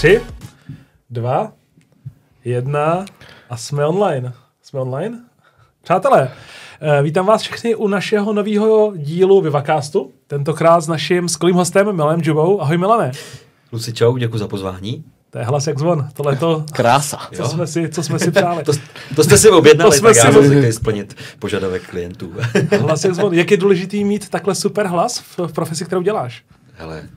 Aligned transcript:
Tři, 0.00 0.20
dva, 1.10 1.52
jedna 2.44 3.04
a 3.50 3.56
jsme 3.56 3.86
online. 3.86 4.32
Jsme 4.62 4.80
online? 4.80 5.20
Přátelé, 5.82 6.30
eh, 6.80 7.02
vítám 7.02 7.26
vás 7.26 7.42
všechny 7.42 7.74
u 7.74 7.88
našeho 7.88 8.32
nového 8.32 8.92
dílu 8.96 9.40
Vivacastu. 9.40 10.12
Tentokrát 10.26 10.80
s 10.80 10.88
naším 10.88 11.28
skvělým 11.28 11.56
hostem 11.56 11.96
Milem 11.96 12.22
Džubou. 12.22 12.60
Ahoj 12.60 12.78
Milane. 12.78 13.12
Luci, 13.72 13.92
čau, 13.92 14.16
děkuji 14.16 14.38
za 14.38 14.48
pozvání. 14.48 15.04
To 15.30 15.38
je 15.38 15.44
hlas 15.44 15.66
jak 15.66 15.78
zvon. 15.78 16.08
Tohle 16.12 16.36
to, 16.36 16.64
Krása. 16.72 17.18
co 17.36 17.44
jsme, 17.44 17.66
si, 17.66 17.88
co 17.88 18.02
jsme 18.02 18.18
si 18.18 18.30
přáli. 18.30 18.64
To, 18.64 18.72
to 19.16 19.24
jste 19.24 19.38
si 19.38 19.50
objednali, 19.50 19.90
To 19.90 19.96
jsme 19.96 20.08
tak 20.08 20.16
já 20.16 20.26
si- 20.26 20.32
jsem 20.32 20.44
zvyklý 20.46 20.72
splnit 20.72 21.16
požadavek 21.38 21.86
klientů. 21.86 22.32
hlas 22.80 23.04
jak 23.04 23.14
zvon. 23.14 23.34
Jak 23.34 23.50
je 23.50 23.56
důležitý 23.56 24.04
mít 24.04 24.28
takhle 24.28 24.54
super 24.54 24.86
hlas 24.86 25.18
v, 25.18 25.38
v 25.46 25.52
profesi, 25.52 25.84
kterou 25.84 26.02
děláš? 26.02 26.44
Hele, 26.74 27.08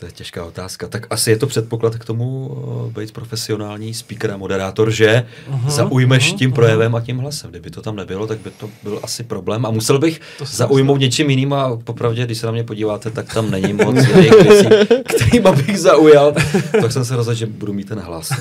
to 0.00 0.06
je 0.06 0.12
těžká 0.12 0.44
otázka. 0.44 0.88
Tak 0.88 1.06
asi 1.10 1.30
je 1.30 1.36
to 1.36 1.46
předpoklad 1.46 1.96
k 1.96 2.04
tomu 2.04 2.46
uh, 2.46 2.92
být 2.92 3.12
profesionální 3.12 3.94
speaker 3.94 4.30
a 4.30 4.36
moderátor, 4.36 4.90
že 4.90 5.26
uh-huh, 5.50 5.70
zaujmeš 5.70 6.32
uh-huh, 6.32 6.38
tím 6.38 6.52
projevem 6.52 6.94
a 6.94 7.00
tím 7.00 7.18
hlasem. 7.18 7.50
Kdyby 7.50 7.70
to 7.70 7.82
tam 7.82 7.96
nebylo, 7.96 8.26
tak 8.26 8.38
by 8.38 8.50
to 8.50 8.70
byl 8.82 9.00
asi 9.02 9.24
problém. 9.24 9.66
A 9.66 9.70
musel 9.70 9.98
bych 9.98 10.20
zaujmout 10.44 11.00
něčím 11.00 11.30
jiným 11.30 11.52
a 11.52 11.76
popravdě, 11.76 12.24
když 12.24 12.38
se 12.38 12.46
na 12.46 12.52
mě 12.52 12.64
podíváte, 12.64 13.10
tak 13.10 13.34
tam 13.34 13.50
není 13.50 13.72
moc 13.72 13.96
jiných 13.96 14.32
věcí, 14.32 14.66
kterým 15.04 15.42
bych 15.66 15.78
zaujal. 15.78 16.34
Tak 16.80 16.92
jsem 16.92 17.04
se 17.04 17.16
rozhodl, 17.16 17.38
že 17.38 17.46
budu 17.46 17.72
mít 17.72 17.88
ten 17.88 17.98
hlas. 17.98 18.32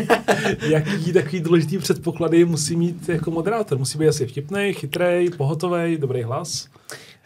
Jaký 0.62 1.12
takový 1.12 1.40
důležitý 1.40 1.78
předpoklady 1.78 2.44
musí 2.44 2.76
mít 2.76 3.08
jako 3.08 3.30
moderátor? 3.30 3.78
Musí 3.78 3.98
být 3.98 4.08
asi 4.08 4.26
vtipný, 4.26 4.72
chytrý, 4.72 5.30
pohotový, 5.36 5.96
dobrý 5.96 6.22
hlas. 6.22 6.68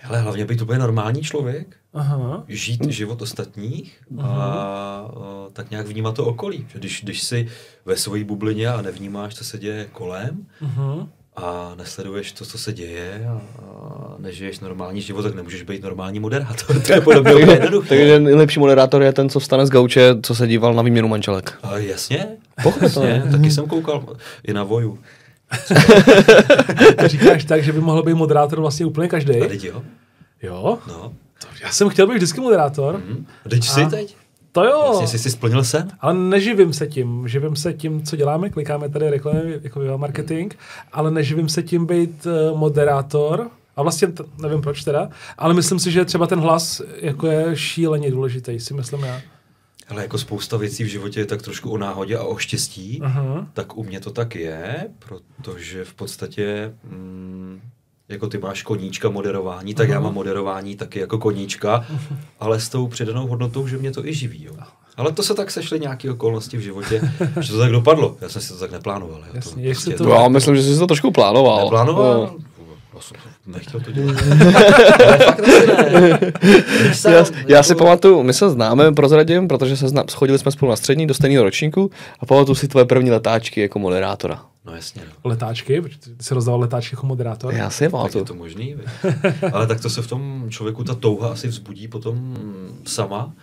Hele, 0.07 0.21
hlavně 0.21 0.45
být 0.45 0.63
úplně 0.63 0.79
normální 0.79 1.23
člověk, 1.23 1.77
Aha. 1.95 2.45
žít 2.49 2.85
život 2.91 3.23
ostatních 3.23 3.99
a, 4.23 4.25
a 4.27 5.07
tak 5.53 5.71
nějak 5.71 5.87
vnímat 5.87 6.15
to 6.15 6.25
okolí. 6.25 6.67
Že 6.73 6.79
když, 6.79 7.01
když 7.05 7.23
jsi 7.23 7.49
ve 7.85 7.97
své 7.97 8.25
bublině 8.25 8.69
a 8.69 8.83
nevnímáš, 8.83 9.35
co 9.35 9.45
se 9.45 9.59
děje 9.59 9.87
kolem 9.93 10.47
Uh-huh. 10.63 11.09
a 11.37 11.73
nesleduješ 11.79 12.33
to, 12.33 12.45
co 12.45 12.59
se 12.59 12.73
děje 12.73 13.27
a, 13.29 13.41
a 13.63 14.15
nežiješ 14.19 14.61
normální 14.61 15.01
život, 15.01 15.23
tak 15.23 15.35
nemůžeš 15.35 15.63
být 15.63 15.83
normální 15.83 16.21
moderátor. 16.21 16.81
To 16.87 16.93
je 16.93 17.01
podobně 17.01 17.33
jednoduché. 17.33 17.89
Takže 17.89 18.21
nejlepší 18.21 18.61
moderátor 18.61 19.03
je 19.03 19.13
ten, 19.13 19.29
co 19.29 19.41
vstane 19.41 19.67
z 19.67 19.71
gauče, 19.71 20.15
co 20.23 20.35
se 20.35 20.47
díval 20.47 20.75
na 20.75 20.83
výměnu 20.83 21.09
manželek. 21.09 21.59
A 21.63 21.79
jasně, 21.79 22.27
Pochopitelně. 22.63 23.11
jasně, 23.11 23.31
taky 23.31 23.51
jsem 23.51 23.67
koukal 23.67 24.17
i 24.45 24.53
na 24.53 24.65
voju. 24.65 24.99
To 26.99 27.09
říkáš 27.09 27.45
tak, 27.45 27.63
že 27.65 27.73
by 27.73 27.81
mohl 27.81 28.03
být 28.03 28.15
moderátor 28.15 28.61
vlastně 28.61 28.87
úplně 28.87 29.09
každý. 29.09 29.41
A 29.43 29.47
teď 29.49 29.65
jo? 29.65 29.83
Jo? 30.43 30.79
No. 30.89 31.13
Já 31.63 31.71
jsem 31.73 31.89
chtěl 31.89 32.07
být 32.07 32.15
vždycky 32.15 32.41
moderátor. 32.41 33.01
Hm. 33.09 33.27
A 33.47 33.49
teď 33.49 33.65
jsi 33.65 33.87
teď? 33.87 34.17
To 34.53 34.65
jo. 34.65 34.83
Vlastně 34.87 35.07
jsi 35.07 35.19
si 35.19 35.31
splnil 35.31 35.65
sen? 35.65 35.89
Ale 36.01 36.15
neživím 36.15 36.73
se 36.73 36.87
tím. 36.87 37.29
Živím 37.29 37.57
se 37.57 37.73
tím, 37.73 38.03
co 38.03 38.17
děláme. 38.17 38.51
Klikáme 38.51 38.89
tady 38.89 39.11
reklamy, 39.11 39.61
jako 39.63 39.81
marketing, 39.97 40.55
ale 40.93 41.11
neživím 41.11 41.49
se 41.49 41.63
tím 41.63 41.87
být 41.87 42.27
uh, 42.27 42.59
moderátor. 42.59 43.51
A 43.77 43.83
vlastně 43.83 44.09
t- 44.09 44.25
nevím 44.43 44.61
proč 44.61 44.85
teda, 44.85 45.09
ale 45.39 45.55
myslím 45.55 45.79
si, 45.79 45.91
že 45.91 46.05
třeba 46.05 46.27
ten 46.27 46.41
hlas 46.41 46.83
jako 47.01 47.27
je 47.27 47.57
šíleně 47.57 48.11
důležitý, 48.11 48.61
si 48.61 48.75
myslím 48.75 49.01
já. 49.03 49.21
Ale 49.89 50.03
jako 50.03 50.19
spousta 50.19 50.57
věcí 50.57 50.85
v 50.85 50.87
životě 50.87 51.21
je 51.21 51.27
tak 51.27 51.43
trošku 51.43 51.71
o 51.71 51.79
náhodě 51.79 52.17
a 52.19 52.23
o 52.25 52.37
štěstí. 52.37 53.01
Aha. 53.05 53.47
Tak 53.53 53.77
u 53.77 53.85
mě 53.85 54.01
to 54.01 54.11
tak 54.11 54.35
je, 54.35 54.89
protože 54.99 55.85
v 55.85 55.95
podstatě, 55.95 56.75
mm, 56.85 57.61
jako 58.09 58.27
ty 58.29 58.39
máš 58.39 58.63
koníčka 58.63 59.09
moderování, 59.11 59.75
tak 59.75 59.89
já 59.89 60.01
mám 60.01 60.15
moderování 60.15 60.77
taky 60.77 60.99
jako 61.01 61.19
koníčka, 61.19 61.87
ale 62.41 62.61
s 62.61 62.69
tou 62.69 62.87
přidanou 62.87 63.27
hodnotou, 63.27 63.67
že 63.67 63.79
mě 63.79 63.91
to 63.93 64.07
i 64.07 64.15
živí. 64.15 64.45
Jo. 64.45 64.55
Ale 64.97 65.13
to 65.13 65.23
se 65.23 65.35
tak 65.35 65.51
sešly 65.51 65.81
nějaké 65.81 66.11
okolnosti 66.11 66.57
v 66.57 66.61
životě, 66.61 67.01
že 67.41 67.53
to 67.53 67.59
tak 67.59 67.71
dopadlo. 67.73 68.17
Já 68.21 68.29
jsem 68.29 68.43
si 68.43 68.49
to 68.53 68.59
tak 68.59 68.73
neplánoval. 68.73 69.21
Jo. 69.21 69.33
Jasně, 69.35 69.63
to, 69.63 69.71
prostě 69.71 69.91
to- 69.95 70.05
No, 70.05 70.11
já 70.15 70.29
myslím, 70.29 70.57
že 70.57 70.63
jsi 70.63 70.79
to 70.79 70.87
trošku 70.87 71.11
plánoval. 71.11 71.65
neplánoval. 71.65 72.15
No. 72.21 72.37
Já 72.95 73.01
jsem 73.01 73.17
nechtěl 73.47 73.81
to 73.81 73.93
dělat. 73.93 74.17
Já, 77.05 77.11
já 77.11 77.25
jako- 77.49 77.63
si 77.63 77.75
pamatuju, 77.75 78.23
my 78.23 78.33
se 78.33 78.51
známe, 78.51 78.93
prozradím, 78.93 79.49
protože 79.49 79.77
se 79.77 79.89
zna, 79.89 80.05
schodili 80.11 80.39
jsme 80.39 80.51
spolu 80.53 80.71
na 80.71 80.77
střední 80.77 81.07
do 81.07 81.15
stejného 81.15 81.45
ročníku 81.45 81.91
a 82.21 82.27
pamatuju 82.27 82.55
si 82.55 82.69
tvoje 82.69 82.85
první 82.87 83.11
letáčky 83.11 83.61
jako 83.61 83.79
moderátora. 83.79 84.43
No 84.67 84.75
jasně. 84.75 85.03
No. 85.07 85.31
Letáčky, 85.31 85.81
protože 85.81 85.99
ty 85.99 86.11
jsi 86.25 86.35
rozdával 86.35 86.61
letáčky 86.61 86.95
jako 86.97 87.07
moderátor. 87.07 87.55
Já 87.55 87.71
si 87.71 87.85
je 87.85 87.91
Tak 87.91 88.15
je 88.15 88.25
to 88.25 88.35
možný, 88.35 88.77
ale 89.53 89.67
tak 89.67 89.81
to 89.81 89.91
se 89.91 90.03
v 90.03 90.07
tom 90.07 90.47
člověku 90.49 90.85
ta 90.85 90.95
touha 90.95 91.29
asi 91.33 91.49
vzbudí 91.49 91.89
potom 91.89 92.37
sama, 92.87 93.35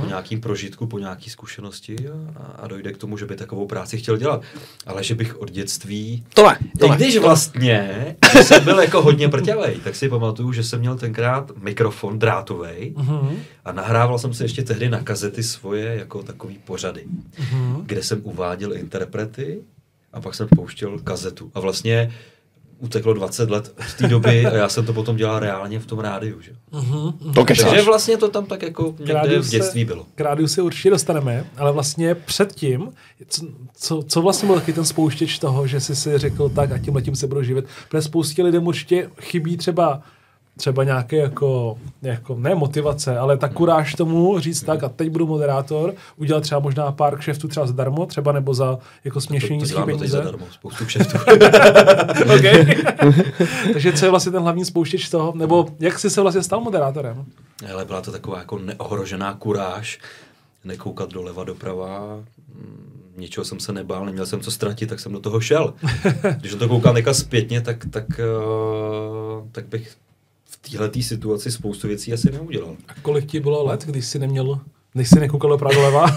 po 0.00 0.06
nějakým 0.06 0.40
prožitku, 0.40 0.86
po 0.86 0.98
nějaký 0.98 1.30
zkušenosti 1.30 1.96
a, 2.36 2.42
a 2.62 2.66
dojde 2.66 2.92
k 2.92 2.96
tomu, 2.96 3.18
že 3.18 3.26
by 3.26 3.36
takovou 3.36 3.66
práci 3.66 3.98
chtěl 3.98 4.16
dělat. 4.16 4.42
Ale 4.86 5.04
že 5.04 5.14
bych 5.14 5.40
od 5.40 5.50
dětství, 5.50 6.24
To 6.34 6.46
ne, 6.48 6.58
to 6.78 6.86
i 6.86 6.88
ne. 6.90 6.96
když 6.96 7.18
vlastně 7.18 8.16
když 8.32 8.46
jsem 8.46 8.64
byl 8.64 8.80
jako 8.80 9.02
hodně 9.02 9.28
prťavej, 9.28 9.76
tak 9.84 9.94
si 9.96 10.08
pamatuju, 10.08 10.52
že 10.52 10.64
jsem 10.64 10.80
měl 10.80 10.96
tenkrát 10.96 11.50
mikrofon 11.56 12.18
drátovej 12.18 12.94
Mhm. 12.96 13.36
a 13.64 13.72
nahrával 13.72 14.18
jsem 14.18 14.34
se 14.34 14.44
ještě 14.44 14.62
tehdy 14.62 14.88
na 14.88 15.00
kazety 15.00 15.42
svoje 15.42 15.94
jako 15.98 16.22
takový 16.22 16.58
pořady, 16.64 17.04
Mhm. 17.38 17.82
kde 17.86 18.02
jsem 18.02 18.20
uváděl 18.22 18.72
interprety 18.76 19.60
a 20.12 20.20
pak 20.20 20.34
jsem 20.34 20.48
pouštěl 20.56 20.98
kazetu. 20.98 21.50
A 21.54 21.60
vlastně 21.60 22.12
uteklo 22.78 23.14
20 23.14 23.50
let 23.50 23.74
od 23.78 23.94
té 23.98 24.08
doby 24.08 24.46
a 24.46 24.54
já 24.54 24.68
jsem 24.68 24.86
to 24.86 24.92
potom 24.92 25.16
dělal 25.16 25.38
reálně 25.38 25.78
v 25.78 25.86
tom 25.86 25.98
rádiu. 25.98 26.40
Že? 26.40 26.52
Mhm. 26.72 27.32
To 27.34 27.44
kecáš. 27.44 27.70
Takže 27.70 27.82
vlastně 27.82 28.16
to 28.16 28.28
tam 28.28 28.46
tak 28.46 28.62
jako 28.62 28.94
někde 28.98 29.38
v 29.38 29.48
dětství 29.48 29.84
bylo. 29.84 30.06
K 30.14 30.20
rádiu 30.20 30.48
se 30.48 30.62
určitě 30.62 30.90
dostaneme, 30.90 31.44
ale 31.56 31.72
vlastně 31.72 32.14
předtím, 32.14 32.92
co, 33.28 33.46
co, 33.74 34.02
co 34.08 34.22
vlastně 34.22 34.46
byl 34.46 34.56
taky 34.56 34.72
ten 34.72 34.84
spouštěč 34.84 35.38
toho, 35.38 35.66
že 35.66 35.80
jsi 35.80 35.96
si 35.96 36.18
řekl 36.18 36.48
tak 36.48 36.72
a 36.72 36.78
tímhle 36.78 37.02
tím 37.02 37.16
se 37.16 37.26
budu 37.26 37.42
živit, 37.42 37.64
protože 37.88 38.02
spoustě 38.02 38.42
lidem 38.42 38.66
určitě 38.66 39.10
chybí 39.20 39.56
třeba 39.56 40.02
třeba 40.58 40.84
nějaké 40.84 41.16
jako, 41.16 41.78
jako, 42.02 42.34
ne 42.34 42.54
motivace, 42.54 43.18
ale 43.18 43.36
ta 43.36 43.48
kuráž 43.48 43.94
tomu 43.94 44.38
říct 44.40 44.62
tak 44.62 44.84
a 44.84 44.88
teď 44.88 45.10
budu 45.10 45.26
moderátor, 45.26 45.94
udělat 46.16 46.40
třeba 46.40 46.60
možná 46.60 46.92
pár 46.92 47.18
kšeftů 47.18 47.48
třeba 47.48 47.66
zadarmo, 47.66 48.06
třeba 48.06 48.32
nebo 48.32 48.54
za 48.54 48.78
jako 49.04 49.14
To, 49.14 49.20
směšení 49.20 49.60
to 49.60 49.66
doteď 49.68 49.84
peníze. 49.84 50.16
zadarmo, 50.16 50.46
spoustu 50.50 50.84
kšeftů. 50.86 51.18
Takže 53.72 53.92
co 53.92 54.04
je 54.04 54.10
vlastně 54.10 54.32
ten 54.32 54.42
hlavní 54.42 54.64
spouštěč 54.64 55.08
toho, 55.08 55.32
nebo 55.36 55.66
jak 55.80 55.98
jsi 55.98 56.10
se 56.10 56.20
vlastně 56.20 56.42
stal 56.42 56.60
moderátorem? 56.60 57.24
Ale 57.72 57.84
byla 57.84 58.00
to 58.00 58.12
taková 58.12 58.38
jako 58.38 58.58
neohrožená 58.58 59.34
kuráž, 59.34 59.98
nekoukat 60.64 61.12
doleva, 61.12 61.44
doprava, 61.44 62.16
mm, 62.54 63.12
ničeho 63.16 63.44
jsem 63.44 63.60
se 63.60 63.72
nebál, 63.72 64.06
neměl 64.06 64.26
jsem 64.26 64.40
co 64.40 64.50
ztratit, 64.50 64.88
tak 64.88 65.00
jsem 65.00 65.12
do 65.12 65.20
toho 65.20 65.40
šel. 65.40 65.74
Když 66.40 66.54
to 66.54 66.68
koukám 66.68 66.96
zpětně, 67.12 67.60
tak, 67.60 67.84
tak, 67.90 68.04
uh, 68.08 69.46
tak 69.52 69.66
bych 69.66 69.96
v 70.48 70.78
této 70.78 71.02
situaci 71.02 71.50
spoustu 71.50 71.88
věcí 71.88 72.12
asi 72.12 72.32
neudělal. 72.32 72.76
A 72.88 72.94
kolik 73.02 73.26
ti 73.26 73.40
bylo 73.40 73.64
let, 73.64 73.84
když 73.84 74.06
jsi 74.06 74.18
neměl, 74.18 74.60
když 74.92 75.08
jsi 75.08 75.20
nekoukal 75.20 75.50
doprava 75.50 75.74
doleva? 75.74 76.06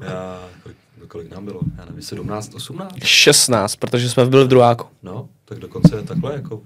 Já, 0.00 0.48
kolik, 0.62 0.76
kolik 1.08 1.30
nám 1.30 1.44
bylo? 1.44 1.60
Já 1.78 1.84
nevím, 1.84 2.02
17, 2.02 2.54
18? 2.54 2.94
16, 3.04 3.76
protože 3.76 4.10
jsme 4.10 4.26
byli 4.26 4.44
v 4.44 4.48
druháku. 4.48 4.86
No, 5.02 5.28
tak 5.44 5.58
dokonce 5.58 6.02
takhle 6.02 6.34
jako 6.34 6.60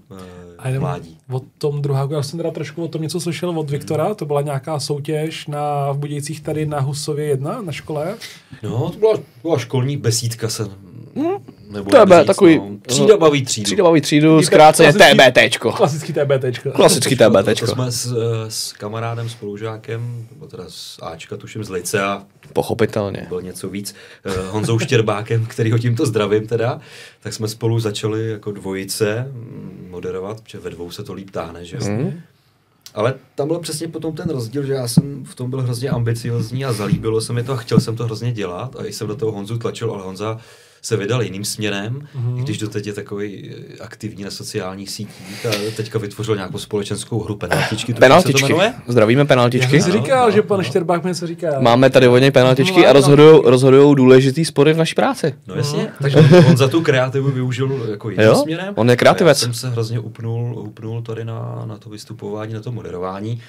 A 0.58 0.68
jenom 0.68 0.80
mládí. 0.80 1.18
O 1.30 1.40
tom 1.58 1.82
druháku, 1.82 2.12
já 2.12 2.22
jsem 2.22 2.36
teda 2.36 2.50
trošku 2.50 2.84
o 2.84 2.88
tom 2.88 3.02
něco 3.02 3.20
slyšel 3.20 3.58
od 3.58 3.70
Viktora, 3.70 4.14
to 4.14 4.24
byla 4.26 4.42
nějaká 4.42 4.80
soutěž 4.80 5.46
na, 5.46 5.92
v 5.92 5.98
Budějcích 5.98 6.40
tady 6.40 6.66
na 6.66 6.80
Husově 6.80 7.26
1 7.26 7.62
na 7.62 7.72
škole. 7.72 8.16
No, 8.62 8.90
to 8.90 8.98
byla, 8.98 9.18
byla 9.42 9.58
školní 9.58 9.96
besídka 9.96 10.48
se... 10.48 10.68
Nebo 11.70 11.90
To 11.90 11.96
je 11.96 12.18
říct, 12.18 12.26
takový- 12.26 12.56
No. 12.58 12.70
Třída 12.86 13.16
baví 13.16 13.44
třídu. 13.44 13.64
Třída 13.64 13.84
baví 13.84 14.00
třídu, 14.00 14.42
zkráceně 14.42 14.92
klasický- 14.92 15.16
TBTčko. 15.32 15.72
Klasický 15.72 16.12
TBTčko. 16.12 16.70
Klasický 16.70 17.16
To, 17.16 17.30
to 17.60 17.66
jsme 17.66 17.92
s, 17.92 18.06
eh, 18.12 18.50
s 18.50 18.72
kamarádem, 18.72 19.28
spolužákem, 19.28 20.26
nebo 20.32 20.46
teda 20.46 20.64
s 20.68 20.98
Ačka, 21.02 21.36
tuším 21.36 21.64
z 21.64 21.70
Licea, 21.70 22.22
Pochopitelně. 22.52 23.26
byl 23.28 23.42
něco 23.42 23.68
víc, 23.68 23.94
eh, 24.24 24.30
Honzou 24.50 24.78
Štěrbákem, 24.78 25.46
který 25.48 25.70
ho 25.72 25.78
tímto 25.78 26.06
zdravím 26.06 26.46
teda, 26.46 26.80
tak 27.20 27.32
jsme 27.32 27.48
spolu 27.48 27.80
začali 27.80 28.30
jako 28.30 28.52
dvojice 28.52 29.26
mm, 29.32 29.88
moderovat, 29.90 30.40
protože 30.40 30.58
ve 30.58 30.70
dvou 30.70 30.90
se 30.90 31.04
to 31.04 31.12
líp 31.12 31.30
táhne, 31.30 31.64
že 31.64 31.76
jo. 31.76 31.82
Mhm. 31.88 32.20
Ale 32.94 33.14
tam 33.34 33.48
byl 33.48 33.58
přesně 33.58 33.88
potom 33.88 34.14
ten 34.14 34.30
rozdíl, 34.30 34.62
že 34.66 34.72
já 34.72 34.88
jsem 34.88 35.24
v 35.24 35.34
tom 35.34 35.50
byl 35.50 35.62
hrozně 35.62 35.90
ambiciozní 35.90 36.64
a 36.64 36.72
zalíbilo 36.72 37.20
se 37.20 37.32
mi 37.32 37.42
to 37.42 37.52
a 37.52 37.56
chtěl 37.56 37.80
jsem 37.80 37.96
to 37.96 38.04
hrozně 38.04 38.32
dělat 38.32 38.76
a 38.78 38.84
i 38.86 38.92
jsem 38.92 39.06
do 39.08 39.16
toho 39.16 39.32
Honzu 39.32 39.58
tlačil, 39.58 39.90
ale 39.90 40.02
Honza 40.02 40.38
se 40.84 40.96
vydal 40.96 41.22
jiným 41.22 41.44
směrem, 41.44 41.98
mm-hmm. 42.16 42.38
i 42.38 42.42
když 42.42 42.58
doteď 42.58 42.86
je 42.86 42.92
takový 42.92 43.50
eh, 43.50 43.82
aktivní 43.82 44.24
na 44.24 44.30
sociálních 44.30 44.90
sítích 44.90 45.46
a 45.46 45.70
teďka 45.76 45.98
vytvořil 45.98 46.36
nějakou 46.36 46.58
společenskou 46.58 47.20
hru 47.24 47.36
penaltičky. 47.36 47.74
tuším, 47.74 47.86
se 47.86 47.94
to 47.94 48.00
Penaltičky. 48.00 48.54
Zdravíme 48.88 49.20
Já 49.20 49.24
penaltičky. 49.24 49.70
jsem 49.70 49.82
si 49.82 49.90
Ano, 49.90 50.02
říkal, 50.02 50.26
no, 50.26 50.30
že 50.30 50.42
pan 50.42 50.58
no. 50.58 50.64
Šterbák 50.64 51.04
mi 51.04 51.08
něco 51.10 51.26
říká. 51.26 51.60
Máme 51.60 51.90
tady 51.90 52.06
hodně 52.06 52.30
penaltičky 52.30 52.80
No, 52.80 52.84
a 52.84 52.86
no. 52.86 52.92
rozhodujou, 52.92 53.50
rozhodujou 53.50 53.94
důležitý 53.94 54.44
spory 54.44 54.72
v 54.72 54.76
naší 54.76 54.94
práci. 54.94 55.34
No 55.46 55.54
jasně, 55.54 55.88
takže 56.02 56.18
on, 56.48 56.56
za 56.56 56.68
tu 56.68 56.80
kreativu 56.82 57.30
využil 57.30 57.86
jako 57.90 58.10
jiným 58.10 58.26
Jo, 58.26 58.34
směrem. 58.34 58.74
on 58.76 58.90
je 58.90 58.96
kreativec. 58.96 59.42
A 59.42 59.46
Já 59.46 59.52
jsem 59.52 59.54
se 59.54 59.70
hrozně 59.70 60.00
upnul, 60.00 60.58
upnul 60.58 61.02
tady 61.02 61.24
na, 61.24 61.62
na 61.66 61.78
to 61.78 61.90
vystupování, 61.90 62.54
na 62.54 62.60
to 62.60 62.72
moderování. 62.72 63.40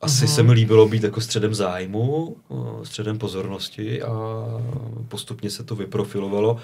Asi 0.00 0.28
se 0.28 0.42
mi 0.42 0.52
líbilo 0.52 0.88
být 0.88 1.02
jako 1.02 1.20
středem 1.20 1.54
zájmu, 1.54 2.36
o, 2.48 2.80
středem 2.84 3.18
pozornosti 3.18 4.02
a 4.02 4.10
postupně 5.08 5.50
se 5.50 5.64
to 5.64 5.76
vyprofilovalo 5.76 6.56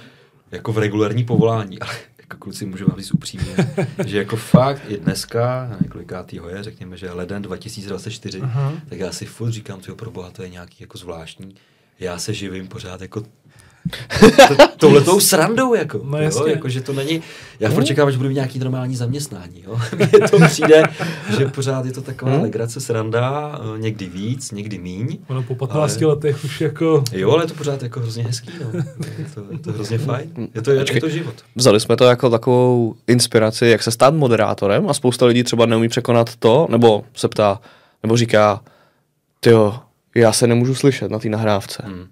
jako 0.51 0.73
v 0.73 0.79
regulární 0.79 1.25
povolání. 1.25 1.79
Ale 1.81 1.95
jako 2.19 2.37
kluci 2.37 2.67
můžu 2.67 2.87
vám 2.87 2.99
říct 2.99 3.15
upřímně, 3.15 3.57
že 4.07 4.19
jako 4.19 4.37
fakt 4.37 4.83
i 4.89 4.97
dneska, 4.97 5.77
několikátýho 5.81 6.49
je, 6.49 6.63
řekněme, 6.63 6.97
že 6.97 7.13
leden 7.13 7.43
2024, 7.43 8.41
tak 8.89 8.99
já 8.99 9.13
si 9.13 9.27
furt 9.27 9.51
říkám, 9.51 9.81
tyjo, 9.81 9.97
pro 9.97 10.11
boha, 10.11 10.31
to 10.31 10.43
je 10.43 10.49
nějaký 10.49 10.77
jako 10.81 10.99
zvláštní. 10.99 11.55
Já 12.01 12.19
se 12.19 12.35
živím 12.35 12.69
pořád 12.69 13.01
jako 13.01 13.23
touhletou 14.77 15.21
srandou, 15.21 15.75
jako, 15.75 16.01
No 16.05 16.23
jo, 16.23 16.47
jako, 16.47 16.69
že 16.69 16.81
to 16.81 16.93
není, 16.93 17.23
já 17.61 17.71
furt 17.71 17.85
čekám, 17.85 18.11
že 18.11 18.17
budu 18.17 18.29
mít 18.29 18.35
nějaký 18.35 18.59
normální 18.59 18.97
zaměstnání, 18.97 19.63
jo. 19.67 19.79
Mně 19.97 20.29
to 20.29 20.39
přijde, 20.47 20.83
že 21.39 21.47
pořád 21.47 21.87
je 21.87 21.93
to 21.93 22.03
taková 22.03 22.37
legrace, 22.37 22.81
sranda, 22.81 23.59
eh, 23.77 23.79
někdy 23.79 24.07
víc, 24.07 24.51
někdy 24.51 24.79
míň. 24.79 25.19
Ono 25.29 25.43
po 25.43 25.55
15 25.55 26.03
ale... 26.03 26.07
letech 26.07 26.45
už 26.45 26.61
jako... 26.61 27.05
Jo, 27.13 27.31
ale 27.31 27.45
je 27.45 27.49
to 27.49 27.55
pořád 27.55 27.83
jako 27.83 28.01
hrozně 28.01 28.23
hezký, 28.23 28.51
no. 28.61 28.81
Je 29.19 29.25
to, 29.35 29.45
je 29.51 29.59
to 29.59 29.73
hrozně 29.73 29.99
fajn. 29.99 30.49
Je 30.55 30.63
to, 30.63 30.71
je, 30.71 30.85
je 30.93 31.01
to 31.01 31.09
život. 31.09 31.35
Vzali 31.57 31.81
jsme 31.81 31.97
to 31.97 32.05
jako 32.05 32.31
takovou 32.31 32.95
inspiraci, 33.07 33.67
jak 33.67 33.83
se 33.83 33.91
stát 33.91 34.15
moderátorem 34.15 34.89
a 34.89 34.95
spousta 34.95 35.27
lidí 35.27 35.45
třeba 35.45 35.67
neumí 35.67 35.89
překonat 35.89 36.37
to, 36.37 36.67
nebo 36.71 37.05
se 37.15 37.29
ptá, 37.29 37.61
nebo 38.03 38.17
říká, 38.17 38.61
jo, 39.47 39.75
já 40.15 40.33
se 40.33 40.47
nemůžu 40.47 40.75
slyšet 40.75 41.11
na 41.11 41.19
té 41.19 41.29
nahrávce. 41.29 41.83
Hmm. 41.87 42.07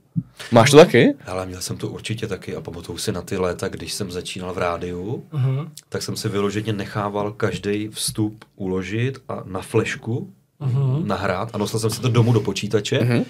Máš 0.52 0.70
to 0.70 0.76
taky? 0.76 1.14
Ale 1.26 1.46
měl 1.46 1.60
jsem 1.60 1.76
to 1.76 1.88
určitě 1.88 2.26
taky 2.26 2.56
a 2.56 2.60
pamatuju 2.60 2.98
si 2.98 3.12
na 3.12 3.22
ty 3.22 3.36
léta, 3.36 3.68
když 3.68 3.92
jsem 3.92 4.10
začínal 4.10 4.54
v 4.54 4.58
rádiu, 4.58 5.24
Uh-huh. 5.32 5.70
tak 5.88 6.02
jsem 6.02 6.16
si 6.16 6.28
vyloženě 6.28 6.72
nechával 6.72 7.32
každý 7.32 7.88
vstup 7.88 8.44
uložit 8.56 9.18
a 9.28 9.42
na 9.44 9.60
flešku 9.62 10.32
Mhm. 10.60 11.08
nahrát 11.08 11.50
a 11.54 11.58
nosil 11.58 11.80
jsem 11.80 11.90
si 11.90 12.00
to 12.00 12.08
domů 12.08 12.32
do 12.32 12.40
počítače 12.40 12.98
Mhm. 13.04 13.24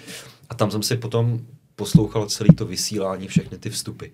a 0.51 0.55
tam 0.55 0.71
jsem 0.71 0.83
si 0.83 0.97
potom 0.97 1.41
poslouchal 1.77 2.27
celý 2.27 2.55
to 2.55 2.67
vysílání, 2.67 3.29
všechny 3.29 3.59
ty 3.59 3.71
vstupy. 3.71 4.07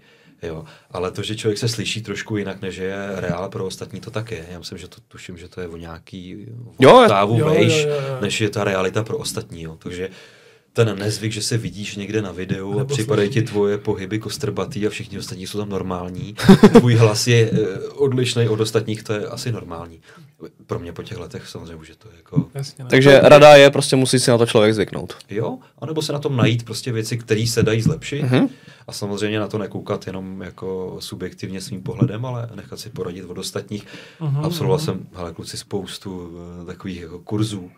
Jo, 0.42 0.64
ale 0.90 1.10
to, 1.10 1.22
že 1.22 1.36
člověk 1.36 1.58
se 1.58 1.68
slyší 1.68 2.02
trošku 2.02 2.36
jinak, 2.36 2.62
než 2.62 2.76
je 2.76 2.94
reál 3.14 3.48
pro 3.48 3.64
ostatní, 3.66 4.00
to 4.00 4.10
tak 4.10 4.30
je. 4.30 4.46
Já 4.50 4.58
myslím, 4.58 4.78
že 4.78 4.88
to 4.88 4.96
tuším, 5.08 5.36
že 5.38 5.48
to 5.48 5.60
je 5.60 5.68
o 5.68 5.76
nějaký 5.76 6.46
Jo, 6.78 7.00
oktávu 7.02 7.38
jo, 7.38 7.46
jo, 7.48 7.54
vejš, 7.54 7.72
jo, 7.84 7.88
jo. 7.90 8.18
než 8.20 8.40
je 8.40 8.50
ta 8.50 8.64
realita 8.64 9.02
pro 9.04 9.18
ostatní. 9.18 9.62
Jo. 9.62 9.76
Takže 9.82 10.08
ten 10.72 10.98
nezvyk, 10.98 11.32
že 11.32 11.42
se 11.42 11.56
vidíš 11.58 11.96
někde 11.96 12.22
na 12.22 12.32
videu 12.32 12.80
a 12.80 12.84
připadají 12.84 13.28
ti 13.30 13.42
tvoje 13.42 13.78
pohyby 13.78 14.18
kostrbatý 14.18 14.86
a 14.86 14.90
všichni 14.90 15.18
ostatní 15.18 15.46
jsou 15.46 15.58
tam 15.58 15.68
normální. 15.68 16.34
Tvůj 16.78 16.94
hlas 16.94 17.26
je 17.26 17.50
eh, 17.52 17.78
odlišný 17.88 18.48
od 18.48 18.60
ostatních, 18.60 19.02
to 19.02 19.12
je 19.12 19.26
asi 19.26 19.52
normální. 19.52 20.00
Pro 20.66 20.78
mě 20.78 20.92
po 20.92 21.02
těch 21.02 21.18
letech 21.18 21.48
samozřejmě 21.48 21.74
už 21.74 21.88
je 21.88 21.94
to 21.94 22.08
jako... 22.16 22.46
Jasně, 22.54 22.84
ne. 22.84 22.90
Takže 22.90 23.20
rada 23.22 23.56
je, 23.56 23.70
prostě 23.70 23.96
musí 23.96 24.18
si 24.18 24.30
na 24.30 24.38
to 24.38 24.46
člověk 24.46 24.74
zvyknout. 24.74 25.16
Jo, 25.30 25.58
anebo 25.78 26.02
se 26.02 26.12
na 26.12 26.18
tom 26.18 26.36
najít 26.36 26.62
prostě 26.64 26.92
věci, 26.92 27.18
které 27.18 27.46
se 27.46 27.62
dají 27.62 27.80
zlepšit 27.82 28.22
Mhm. 28.22 28.48
a 28.86 28.92
samozřejmě 28.92 29.40
na 29.40 29.48
to 29.48 29.58
nekoukat 29.58 30.06
jenom 30.06 30.42
jako 30.42 30.96
subjektivně 31.00 31.60
svým 31.60 31.82
pohledem, 31.82 32.26
ale 32.26 32.48
nechat 32.54 32.78
si 32.80 32.90
poradit 32.90 33.22
od 33.24 33.38
ostatních. 33.38 33.86
Mhm, 34.20 34.44
Absolvoval 34.44 34.78
jsem, 34.78 35.06
hele 35.14 35.32
kluci, 35.34 35.56
spoustu 35.56 36.30
eh, 36.62 36.66
takových 36.66 37.00
jako 37.00 37.18
kurzů, 37.18 37.70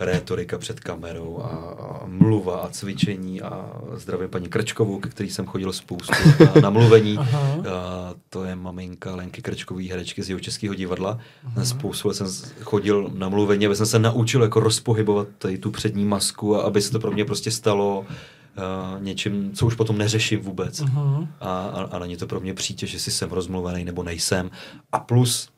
rétorika 0.00 0.58
před 0.58 0.80
kamerou 0.80 1.38
a, 1.38 1.48
a 1.48 2.06
mluva 2.06 2.56
a 2.56 2.68
cvičení 2.68 3.42
a 3.42 3.70
zdravím 3.94 4.28
paní 4.28 4.48
Krčkovou, 4.48 4.98
ke 4.98 5.08
který 5.08 5.30
jsem 5.30 5.46
chodil 5.46 5.72
spoustu 5.72 6.12
na, 6.40 6.60
na 6.60 6.70
mluvení. 6.70 7.18
Aha. 7.18 7.56
A 7.70 8.14
to 8.30 8.44
je 8.44 8.56
maminka 8.56 9.14
Lenky 9.14 9.42
Krčkový, 9.42 9.90
herečky 9.90 10.22
z 10.22 10.28
Jihočeského 10.28 10.74
divadla. 10.74 11.18
Uh-huh. 11.54 11.62
Spoustu 11.62 12.12
jsem 12.12 12.26
chodil 12.62 13.10
na 13.14 13.28
mluvení, 13.28 13.66
aby 13.66 13.76
jsem 13.76 13.86
se 13.86 13.98
naučil 13.98 14.42
jako 14.42 14.60
rozpohybovat 14.60 15.28
tady 15.38 15.58
tu 15.58 15.70
přední 15.70 16.04
masku 16.04 16.56
a 16.56 16.62
aby 16.62 16.82
se 16.82 16.90
to 16.90 16.98
pro 16.98 17.10
mě 17.10 17.24
prostě 17.24 17.50
stalo 17.50 18.00
uh, 18.00 19.02
něčím, 19.02 19.52
co 19.52 19.66
už 19.66 19.74
potom 19.74 19.98
neřeším 19.98 20.40
vůbec. 20.40 20.80
Mhm. 20.80 21.28
A, 21.40 21.58
a, 21.58 21.82
a 21.82 21.98
není 21.98 22.16
to 22.16 22.26
pro 22.26 22.40
mě 22.40 22.54
přítěž, 22.54 22.92
jestli 22.92 23.12
jsem 23.12 23.30
rozmluvený 23.30 23.84
nebo 23.84 24.02
nejsem. 24.02 24.50
A 24.92 24.98
plus 24.98 25.48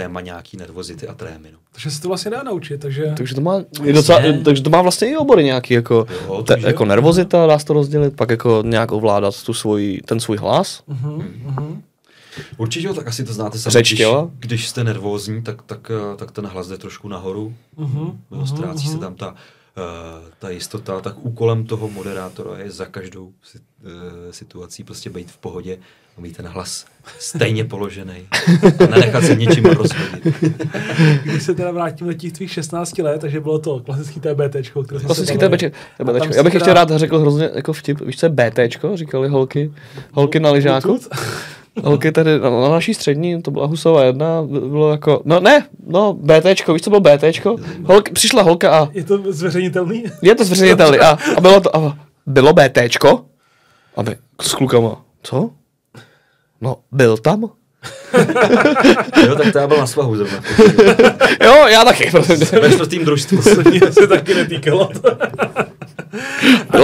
téma 0.00 0.20
nějaký 0.20 0.56
nervozity 0.56 1.08
a 1.08 1.14
trémy. 1.14 1.52
No. 1.52 1.58
Takže 1.72 1.90
se 1.90 2.02
to 2.02 2.08
vlastně 2.08 2.30
dá 2.30 2.42
naučit, 2.42 2.78
takže... 2.80 3.12
Takže 3.16 3.34
to 3.34 3.40
má, 3.40 3.62
je 3.84 3.92
docela, 3.92 4.20
takže 4.44 4.62
to 4.62 4.70
má 4.70 4.82
vlastně 4.82 5.10
i 5.10 5.16
obory 5.16 5.44
nějaký, 5.44 5.74
jako, 5.74 6.06
Jo, 6.26 6.42
te, 6.42 6.56
jako 6.60 6.82
jo. 6.84 6.88
nervozita, 6.88 7.46
dá 7.46 7.58
se 7.58 7.66
to 7.66 7.72
rozdělit, 7.72 8.16
pak 8.16 8.30
jako 8.30 8.62
nějak 8.66 8.92
ovládat 8.92 9.42
tu 9.42 9.54
svůj, 9.54 10.00
ten 10.04 10.20
svůj 10.20 10.36
hlas. 10.36 10.82
Mhm, 10.86 11.22
mhm. 11.44 11.82
Určitě 12.56 12.86
jo, 12.86 12.94
tak 12.94 13.08
asi 13.08 13.24
to 13.24 13.32
znáte 13.32 13.58
sami. 13.58 13.72
Řeč 13.72 13.88
Když, 13.88 13.98
těla? 13.98 14.30
když 14.38 14.68
jste 14.68 14.84
nervózní, 14.84 15.42
tak, 15.42 15.62
tak, 15.62 15.90
eh, 15.90 16.16
tak 16.16 16.30
ten 16.30 16.46
hlas 16.46 16.68
jde 16.68 16.78
trošku 16.78 17.08
nahoru. 17.08 17.54
Mhm, 17.76 18.18
Jo, 18.32 18.46
ztrácí 18.46 18.88
se 18.88 18.98
tam 18.98 19.14
ta, 19.14 19.34
eh, 19.76 20.30
ta 20.38 20.50
jistota, 20.50 21.00
tak 21.00 21.14
úkolem 21.18 21.64
toho 21.66 21.88
moderátora 21.88 22.58
je 22.58 22.70
za 22.70 22.84
každou 22.86 23.32
si- 23.42 23.58
eh, 23.84 24.32
situací 24.32 24.84
prostě 24.84 25.10
být 25.10 25.30
v 25.30 25.36
pohodě 25.38 25.78
a 26.18 26.20
mít 26.20 26.36
ten 26.36 26.46
hlas 26.46 26.84
stejně 27.18 27.64
položený 27.64 28.14
a 28.80 28.86
nenechat 28.90 29.24
se 29.24 29.34
něčím 29.36 29.64
rozhodit. 29.64 30.34
Když 31.24 31.42
se 31.42 31.54
teda 31.54 31.70
vrátím 31.70 32.06
do 32.06 32.12
těch 32.12 32.32
tvých 32.32 32.50
16 32.52 32.98
let, 32.98 33.20
takže 33.20 33.40
bylo 33.40 33.58
to 33.58 33.80
klasický 33.80 34.20
TBT, 34.20 34.70
Klasický 34.88 35.38
si 35.38 35.72
Já 35.98 36.04
bych 36.06 36.30
teda- 36.30 36.48
ještě 36.52 36.74
rád 36.74 36.90
řekl 36.90 37.18
hrozně 37.18 37.50
jako 37.54 37.72
vtip, 37.72 38.00
víš 38.00 38.16
co 38.16 38.26
je 38.26 38.30
BTčko, 38.30 38.96
říkali 38.96 39.28
holky, 39.28 39.72
holky 40.12 40.40
na 40.40 40.50
lyžáku. 40.50 40.88
Bluetooth? 40.88 41.18
Holky 41.84 42.12
tady 42.12 42.38
na, 42.38 42.50
na 42.50 42.68
naší 42.68 42.94
střední, 42.94 43.42
to 43.42 43.50
byla 43.50 43.66
Husová 43.66 44.04
jedna, 44.04 44.42
bylo 44.42 44.90
jako, 44.90 45.22
no 45.24 45.40
ne, 45.40 45.66
no 45.86 46.14
BTčko, 46.14 46.72
víš 46.72 46.82
co 46.82 46.90
bylo 46.90 47.00
BTčko? 47.00 47.56
Holky, 47.84 48.12
přišla 48.12 48.42
holka 48.42 48.78
a 48.78 48.88
Je 48.92 49.04
to 49.04 49.32
zveřejnitelný? 49.32 50.04
je 50.22 50.34
to 50.34 50.44
zveřejnitelný 50.44 50.98
a, 50.98 51.18
a 51.36 51.40
bylo 51.40 51.60
to, 51.60 51.76
a 51.76 51.98
bylo 52.26 52.52
BTčko? 52.52 53.24
A 53.96 54.02
my 54.02 54.16
s 54.42 54.54
klukama, 54.54 55.02
co? 55.22 55.50
No, 56.60 56.76
byl 56.92 57.16
tam? 57.16 57.44
Jo, 59.26 59.34
tak 59.36 59.52
to 59.52 59.58
já 59.58 59.66
byl 59.66 59.76
na 59.76 59.86
svahu 59.86 60.16
zrovna. 60.16 60.38
Jo, 61.44 61.66
já 61.68 61.84
taky. 61.84 62.10
Ve 62.60 62.70
čtvrtým 62.70 63.04
družstvu. 63.04 63.38
Mě 63.70 63.80
se 63.92 64.06
taky 64.06 64.34
netýkalo. 64.34 64.90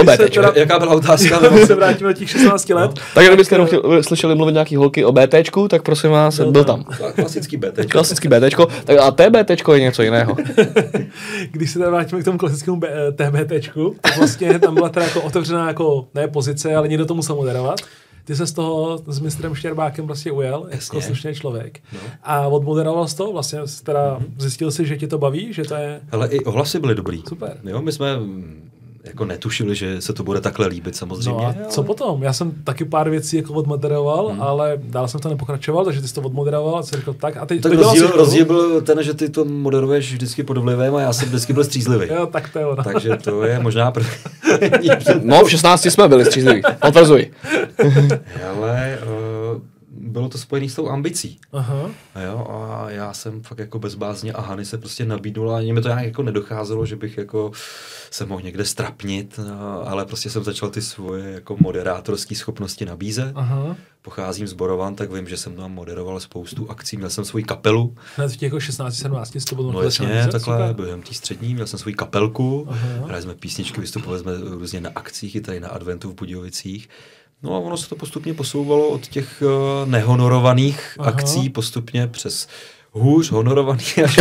Když 0.03 0.15
se 0.17 0.29
teda- 0.29 0.51
Jaká 0.55 0.79
byla 0.79 0.91
otázka? 0.95 1.39
Když 1.49 1.67
se 1.67 1.75
vrátím 1.75 2.07
do 2.07 2.13
těch 2.13 2.29
16 2.29 2.69
let, 2.69 2.91
Tak 3.15 3.25
kdybyste 3.27 3.55
jenom 3.55 3.67
chtěli, 3.67 4.03
slyšeli 4.03 4.35
mluvit 4.35 4.51
nějaký 4.51 4.75
holky 4.75 5.05
o 5.05 5.11
BTčku, 5.11 5.67
tak 5.67 5.81
prosím 5.83 6.09
vás, 6.11 6.37
byl, 6.39 6.51
Byl 6.51 6.63
tam. 6.63 6.83
tam. 6.83 7.11
Klasický 7.13 7.57
BT. 7.57 7.91
Klasický 7.91 8.27
BTčko, 8.27 8.67
tak 8.85 8.97
a 8.97 9.11
TBTčko 9.11 9.73
je 9.73 9.79
něco 9.79 10.01
jiného. 10.03 10.35
když 11.51 11.71
se 11.71 11.79
teda 11.79 11.89
vrátíme 11.91 12.21
k 12.21 12.25
tomu 12.25 12.37
klasickému 12.37 12.77
B- 12.77 12.89
TBTčku, 13.15 13.95
tak 14.01 14.17
vlastně 14.17 14.59
tam 14.59 14.73
byla 14.75 14.89
teda 14.89 15.05
jako 15.05 15.21
otevřená 15.21 15.67
jako, 15.67 16.07
ne 16.13 16.27
pozice, 16.27 16.75
ale 16.75 16.87
někdo 16.87 17.05
to 17.05 17.13
musel 17.15 17.35
moderovat. 17.35 17.79
Ty 18.25 18.35
se 18.35 18.47
z 18.47 18.51
toho 18.53 18.97
s 19.07 19.19
mistrem 19.19 19.55
Štěrbákem 19.55 20.05
prostě 20.05 20.31
ujel, 20.31 20.59
jako 20.71 20.75
Jasně. 20.75 21.01
slušný 21.01 21.33
člověk. 21.35 21.79
No. 21.93 21.99
A 22.23 22.47
odmoderoval 22.47 23.07
jsi 23.07 23.15
to, 23.17 23.31
vlastně 23.33 23.59
teda 23.83 24.19
zjistil 24.37 24.71
si, 24.71 24.85
že 24.85 24.97
ti 24.97 25.07
to 25.07 25.17
baví, 25.17 25.53
že 25.53 25.63
to 25.63 25.75
je 25.75 26.01
Ale 26.11 26.27
i 26.27 26.39
ohlasy 26.39 26.79
byly 26.79 26.95
dobrý. 26.95 27.23
super. 27.27 27.57
Jo, 27.63 27.81
my 27.81 27.91
jsme 27.91 28.17
mm, 28.17 28.69
jako 29.05 29.25
netušili, 29.25 29.75
že 29.75 30.01
se 30.01 30.13
to 30.13 30.23
bude 30.23 30.41
takhle 30.41 30.67
líbit 30.67 30.95
samozřejmě. 30.95 31.45
No 31.59 31.65
a 31.65 31.69
co 31.69 31.83
potom? 31.83 32.23
Já 32.23 32.33
jsem 32.33 32.51
taky 32.63 32.85
pár 32.85 33.09
věcí 33.09 33.37
jako 33.37 33.53
odmoderoval, 33.53 34.27
hmm. 34.27 34.41
ale 34.41 34.77
dál 34.83 35.07
jsem 35.07 35.19
to 35.19 35.29
nepokračoval, 35.29 35.85
takže 35.85 36.01
ty 36.01 36.07
jsi 36.07 36.13
to 36.13 36.21
odmoderoval 36.21 36.77
a 36.77 36.83
jsi 36.83 36.95
řekl 36.95 37.13
tak. 37.13 37.37
A 37.37 37.45
teď 37.45 37.61
Tak 37.61 37.73
rozdíl, 37.73 38.07
rozdíl 38.07 38.45
byl 38.45 38.81
ten, 38.81 39.03
že 39.03 39.13
ty 39.13 39.29
to 39.29 39.45
moderuješ 39.45 40.11
vždycky 40.11 40.43
pod 40.43 40.57
vlivem 40.57 40.95
a 40.95 41.01
já 41.01 41.13
jsem 41.13 41.27
vždycky 41.27 41.53
byl 41.53 41.63
střízlivý. 41.63 42.07
Jo, 42.07 42.25
tak 42.25 42.49
to 42.49 42.59
je 42.59 42.65
ono. 42.65 42.83
Takže 42.83 43.17
to 43.23 43.43
je 43.43 43.59
možná 43.59 43.91
první. 43.91 44.09
No, 45.21 45.43
v 45.43 45.49
16 45.51 45.85
jsme 45.85 46.07
byli 46.07 46.25
střízliví. 46.25 46.61
Potvrzuji. 46.81 47.31
Ale 48.57 48.99
uh, 49.03 49.24
bylo 50.05 50.29
to 50.29 50.37
spojené 50.37 50.69
s 50.69 50.75
tou 50.75 50.89
ambicí. 50.89 51.39
Aha. 51.53 51.91
A 52.15 52.21
jo, 52.21 52.47
a 52.49 52.89
já 52.89 53.13
jsem 53.13 53.41
fakt 53.41 53.59
jako 53.59 53.79
bezbázně 53.79 54.33
a 54.33 54.41
Hany 54.41 54.65
se 54.65 54.77
prostě 54.77 55.05
nabídnula, 55.05 55.57
ani 55.57 55.73
mi 55.73 55.81
to 55.81 55.87
nějak 55.87 56.05
jako 56.05 56.23
nedocházelo, 56.23 56.85
že 56.85 56.95
bych 56.95 57.17
jako 57.17 57.51
se 58.11 58.25
mohl 58.25 58.41
někde 58.41 58.65
strapnit, 58.65 59.39
ale 59.83 60.05
prostě 60.05 60.29
jsem 60.29 60.43
začal 60.43 60.69
ty 60.69 60.81
svoje 60.81 61.31
jako 61.31 61.57
moderátorské 61.59 62.35
schopnosti 62.35 62.85
nabízet. 62.85 63.31
Aha. 63.35 63.75
Pocházím 64.01 64.47
z 64.47 64.53
Borovan, 64.53 64.95
tak 64.95 65.11
vím, 65.11 65.27
že 65.27 65.37
jsem 65.37 65.55
tam 65.55 65.71
moderoval 65.71 66.19
spoustu 66.19 66.71
akcí, 66.71 66.97
měl 66.97 67.09
jsem 67.09 67.25
svoji 67.25 67.43
kapelu, 67.43 67.95
v 68.27 68.31
těch 68.31 68.41
jako 68.41 68.59
16, 68.59 68.95
17 68.95 69.35
jsi 69.35 69.45
to 69.45 69.55
bylo 69.55 69.71
no 69.71 69.81
jasně, 69.81 70.27
takhle, 70.31 70.73
během 70.73 71.01
té 71.01 71.13
střední, 71.13 71.53
měl 71.53 71.67
jsem 71.67 71.79
svoji 71.79 71.95
kapelku, 71.95 72.67
Aha. 72.69 73.05
hráli 73.05 73.21
jsme 73.21 73.35
písničky, 73.35 73.81
vystupovali 73.81 74.19
jsme 74.19 74.31
různě 74.37 74.81
na 74.81 74.89
akcích, 74.95 75.35
i 75.35 75.41
tady 75.41 75.59
na 75.59 75.69
adventu 75.69 76.09
v 76.11 76.15
Budějovicích. 76.15 76.89
No 77.43 77.55
a 77.55 77.59
ono 77.59 77.77
se 77.77 77.89
to 77.89 77.95
postupně 77.95 78.33
posouvalo 78.33 78.87
od 78.89 79.07
těch 79.07 79.43
uh, 79.45 79.89
nehonorovaných 79.89 80.97
Aha. 80.99 81.09
akcí 81.09 81.49
postupně 81.49 82.07
přes 82.07 82.47
hůř 82.95 83.31
honorovaný 83.31 83.83
až, 84.03 84.17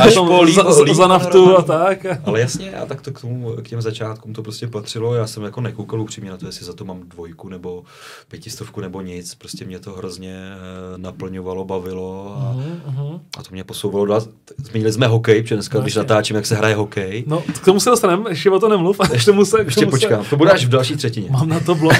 až 0.00 0.14
po 0.14 0.42
líp, 0.42 0.54
za, 0.54 0.72
za, 0.72 0.82
líp 0.82 0.94
za 0.94 1.06
naftu 1.06 1.58
a 1.58 1.62
tak. 1.62 2.06
Ale 2.24 2.40
jasně, 2.40 2.72
a 2.72 2.86
tak 2.86 3.00
to 3.00 3.12
k, 3.12 3.20
tomu, 3.20 3.56
k 3.62 3.68
těm 3.68 3.82
začátkům 3.82 4.32
to 4.32 4.42
prostě 4.42 4.66
patřilo. 4.66 5.14
Já 5.14 5.26
jsem 5.26 5.42
jako 5.42 5.60
nekoukal 5.60 6.00
upřímně 6.00 6.30
na 6.30 6.36
to, 6.36 6.46
jestli 6.46 6.66
za 6.66 6.72
to 6.72 6.84
mám 6.84 7.00
dvojku 7.08 7.48
nebo 7.48 7.82
pětistovku 8.28 8.80
nebo 8.80 9.00
nic. 9.00 9.34
Prostě 9.34 9.64
mě 9.64 9.78
to 9.78 9.92
hrozně 9.92 10.34
eh, 10.34 10.98
naplňovalo, 10.98 11.64
bavilo 11.64 12.36
a, 12.38 12.52
mhm. 12.86 13.20
a 13.38 13.42
to 13.42 13.48
mě 13.50 13.64
posouvalo 13.64 14.06
dál. 14.06 14.22
Zmínili 14.64 14.92
jsme 14.92 15.06
hokej, 15.06 15.42
protože 15.42 15.54
dneska, 15.54 15.78
No, 15.78 15.82
když 15.82 15.94
natáčím, 15.94 16.36
jak 16.36 16.46
se 16.46 16.54
hraje 16.54 16.74
hokej. 16.74 17.24
No, 17.26 17.42
k 17.62 17.64
tomu 17.64 17.80
se 17.80 17.90
dostaneme, 17.90 18.30
ještě 18.30 18.50
o 18.50 18.58
to 18.60 18.68
nemluv. 18.68 19.00
a 19.00 19.12
Ještě, 19.12 19.30
tomu 19.30 19.44
se, 19.44 19.62
k 19.62 19.66
Ještě 19.66 19.80
tomu 19.80 19.90
počkám, 19.90 20.24
Se, 20.24 20.30
to 20.30 20.36
bude 20.36 20.50
až 20.50 20.64
v 20.64 20.68
další 20.68 20.96
třetině. 20.96 21.30
Mám 21.30 21.48
na 21.48 21.60
to 21.60 21.74
blok. 21.74 21.94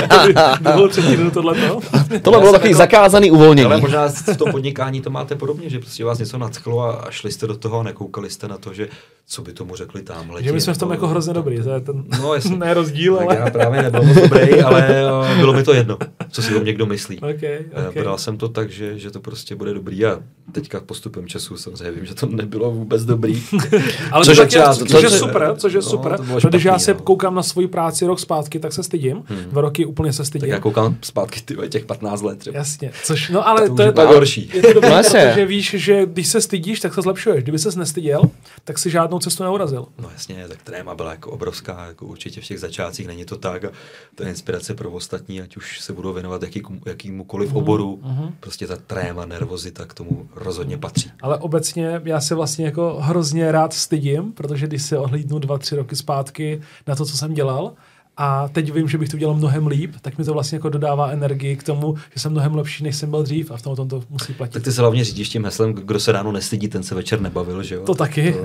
Druhou 0.60 0.88
třetinu 0.88 1.30
tohleto. 1.30 1.80
Tohle 2.22 2.40
bylo 2.40 2.52
takový 2.52 2.74
zakázaný 2.74 3.30
uvolnění. 3.30 3.66
Ale 3.66 3.80
možná 3.80 4.08
v 4.08 4.36
tom 4.36 4.50
podnikání 4.50 5.00
to 5.00 5.10
máte 5.10 5.34
podobně, 5.48 5.70
že 5.70 5.78
prostě 5.78 6.04
vás 6.04 6.18
něco 6.18 6.38
nadchlo 6.38 6.80
a, 6.80 6.92
a 6.92 7.10
šli 7.10 7.32
jste 7.32 7.46
do 7.46 7.56
toho 7.56 7.80
a 7.80 7.82
nekoukali 7.82 8.30
jste 8.30 8.48
na 8.48 8.58
to, 8.58 8.74
že 8.74 8.88
co 9.30 9.42
by 9.42 9.52
tomu 9.52 9.76
řekli 9.76 10.02
tamhle. 10.02 10.42
Že 10.42 10.52
my 10.52 10.60
jsme 10.60 10.74
v 10.74 10.78
tom 10.78 10.90
jako 10.90 11.06
hrozně 11.08 11.34
dobrý, 11.34 11.62
to 11.62 11.70
je 11.70 11.80
ten 11.80 12.04
No, 12.22 12.32
ne 12.56 12.74
rozdíl, 12.74 13.16
Tak 13.16 13.26
ale... 13.26 13.36
já 13.36 13.50
právě 13.50 13.82
nebyl 13.82 14.02
moc 14.02 14.16
dobrý, 14.16 14.60
ale 14.62 14.88
eh, 14.88 15.36
bylo 15.38 15.52
mi 15.52 15.62
to 15.62 15.72
jedno, 15.74 15.98
co 16.30 16.42
si 16.42 16.54
o 16.56 16.60
mě 16.60 16.72
kdo 16.72 16.86
myslí. 16.86 17.16
Okay, 17.18 17.32
Okay. 17.34 17.88
okay. 17.88 18.02
Bral 18.02 18.18
jsem 18.18 18.36
to 18.36 18.48
tak, 18.48 18.70
že, 18.70 18.98
že 18.98 19.10
to 19.10 19.20
prostě 19.20 19.54
bude 19.54 19.74
dobrý 19.74 20.04
a 20.04 20.20
teďka 20.52 20.80
postupem 20.80 21.26
času 21.28 21.56
samozřejmě 21.56 21.90
vím, 21.90 22.06
že 22.06 22.14
to 22.14 22.26
nebylo 22.26 22.70
vůbec 22.70 23.04
dobrý. 23.04 23.42
Ale 24.12 24.24
Což 24.24 24.36
což, 24.36 24.38
je 24.38 24.46
třeba- 24.46 24.74
což, 24.74 24.90
což 24.90 25.02
je 25.02 25.10
super, 25.10 25.54
což 25.56 25.72
je 25.72 25.76
no, 25.78 25.82
super, 25.82 26.16
to 26.16 26.22
bylo 26.22 26.40
protože 26.40 26.68
já 26.68 26.72
špatný, 26.72 26.84
se 26.84 26.94
no. 26.94 27.00
koukám 27.00 27.34
na 27.34 27.42
svoji 27.42 27.68
práci 27.68 28.06
rok 28.06 28.20
zpátky, 28.20 28.58
tak 28.58 28.72
se 28.72 28.82
stydím. 28.82 29.22
Dva 29.50 29.62
roky 29.62 29.86
úplně 29.86 30.12
se 30.12 30.18
tak 30.18 30.26
stydím. 30.26 30.48
já 30.48 30.60
koukám 30.60 30.96
zpátky 31.02 31.40
ty 31.40 31.56
těch 31.68 31.84
15 31.84 32.22
let 32.22 32.38
třeba. 32.38 32.58
Jasně, 32.58 32.90
což, 33.04 33.28
no 33.30 33.48
ale 33.48 33.68
To 33.68 33.74
to, 33.74 33.82
je 33.82 33.92
pak 33.92 34.08
horší. 34.08 34.50
Je 34.54 34.62
to 34.62 34.72
dobré, 34.72 34.90
No 34.90 34.96
jasně. 34.96 35.18
Protože 35.38 35.46
víš, 35.46 35.74
že 35.78 36.06
když 36.06 36.28
se 36.28 36.40
stydíš, 36.40 36.80
tak 36.80 36.94
se 36.94 37.02
zlepšuješ. 37.02 37.42
Kdyby 37.42 37.58
ses 37.58 37.76
nestyděl, 37.76 38.22
tak 38.64 38.78
si 38.78 38.90
žádnou 38.90 39.18
cestu 39.18 39.42
neurazil. 39.42 39.86
No 39.98 40.10
jasně, 40.12 40.48
tak 40.48 40.62
tréma 40.62 40.94
byla 40.94 41.10
jako 41.10 41.30
obrovská, 41.30 41.86
jako 41.86 42.06
určitě 42.06 42.40
v 42.40 42.44
těch 42.44 42.60
začátcích 42.60 43.06
není 43.06 43.24
to 43.24 43.36
tak 43.36 43.64
a 43.64 43.70
to 44.14 44.22
je 44.22 44.28
inspirace 44.28 44.74
pro 44.74 44.90
ostatní, 44.90 45.40
ať 45.40 45.56
už 45.56 45.80
se 45.80 45.92
budou 45.92 46.12
věnovat 46.12 46.42
jaký, 46.42 46.62
jakýmukoliv 46.86 47.54
oboru, 47.54 48.02
prostě 48.40 48.66
ta 48.66 48.76
tréma, 48.76 49.26
nervozita 49.26 49.86
k 49.86 49.94
tomu 49.94 50.28
rozhodně 50.34 50.78
patří. 50.78 51.10
Ale 51.22 51.38
obecně 51.38 52.00
já 52.04 52.20
se 52.20 52.34
vlastně 52.34 52.64
jako 52.64 52.98
hrozně 53.00 53.52
rád 53.52 53.72
stydím, 53.72 54.32
protože 54.32 54.66
když 54.66 54.82
se 54.82 54.98
ohlídnu 54.98 55.38
dva, 55.38 55.58
tři 55.58 55.76
roky 55.76 55.96
zpátky 55.96 56.60
na 56.86 56.94
to, 56.94 57.04
co 57.04 57.16
jsem 57.16 57.34
dělal, 57.34 57.72
a 58.20 58.48
teď 58.48 58.72
vím, 58.72 58.88
že 58.88 58.98
bych 58.98 59.08
to 59.08 59.16
dělal 59.16 59.34
mnohem 59.34 59.66
líp, 59.66 59.94
tak 60.02 60.18
mi 60.18 60.24
to 60.24 60.32
vlastně 60.32 60.56
jako 60.56 60.68
dodává 60.68 61.10
energii 61.10 61.56
k 61.56 61.62
tomu, 61.62 61.94
že 62.14 62.20
jsem 62.20 62.32
mnohem 62.32 62.54
lepší, 62.54 62.84
než 62.84 62.96
jsem 62.96 63.10
byl 63.10 63.22
dřív 63.22 63.50
a 63.50 63.56
v 63.56 63.62
tom 63.62 63.76
tom 63.76 63.88
to 63.88 64.02
musí 64.10 64.34
platit. 64.34 64.52
Tak 64.52 64.62
ty 64.62 64.72
se 64.72 64.80
hlavně 64.80 65.04
řídíš 65.04 65.28
tím 65.28 65.44
heslem, 65.44 65.72
kdo 65.72 66.00
se 66.00 66.12
ráno 66.12 66.32
nestydí, 66.32 66.68
ten 66.68 66.82
se 66.82 66.94
večer 66.94 67.20
nebavil, 67.20 67.62
že 67.62 67.74
jo? 67.74 67.82
To 67.82 67.94
taky. 67.94 68.32
To, 68.32 68.38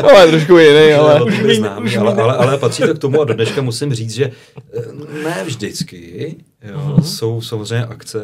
to, 0.00 0.10
ale 0.10 0.26
trošku 0.26 0.58
jiný, 0.58 0.92
ale... 0.92 1.22
Už 1.24 1.56
známý, 1.56 1.96
ale, 1.96 2.14
ale, 2.14 2.36
ale 2.36 2.58
patří 2.58 2.82
to 2.82 2.94
k 2.94 2.98
tomu 2.98 3.20
a 3.20 3.24
do 3.24 3.34
dneška 3.34 3.62
musím 3.62 3.94
říct, 3.94 4.14
že 4.14 4.30
eh, 4.74 5.24
ne 5.24 5.44
vždycky 5.44 6.36
jo, 6.62 6.78
Mhm. 6.94 7.02
jsou 7.04 7.40
samozřejmě 7.40 7.86
akce 7.86 8.22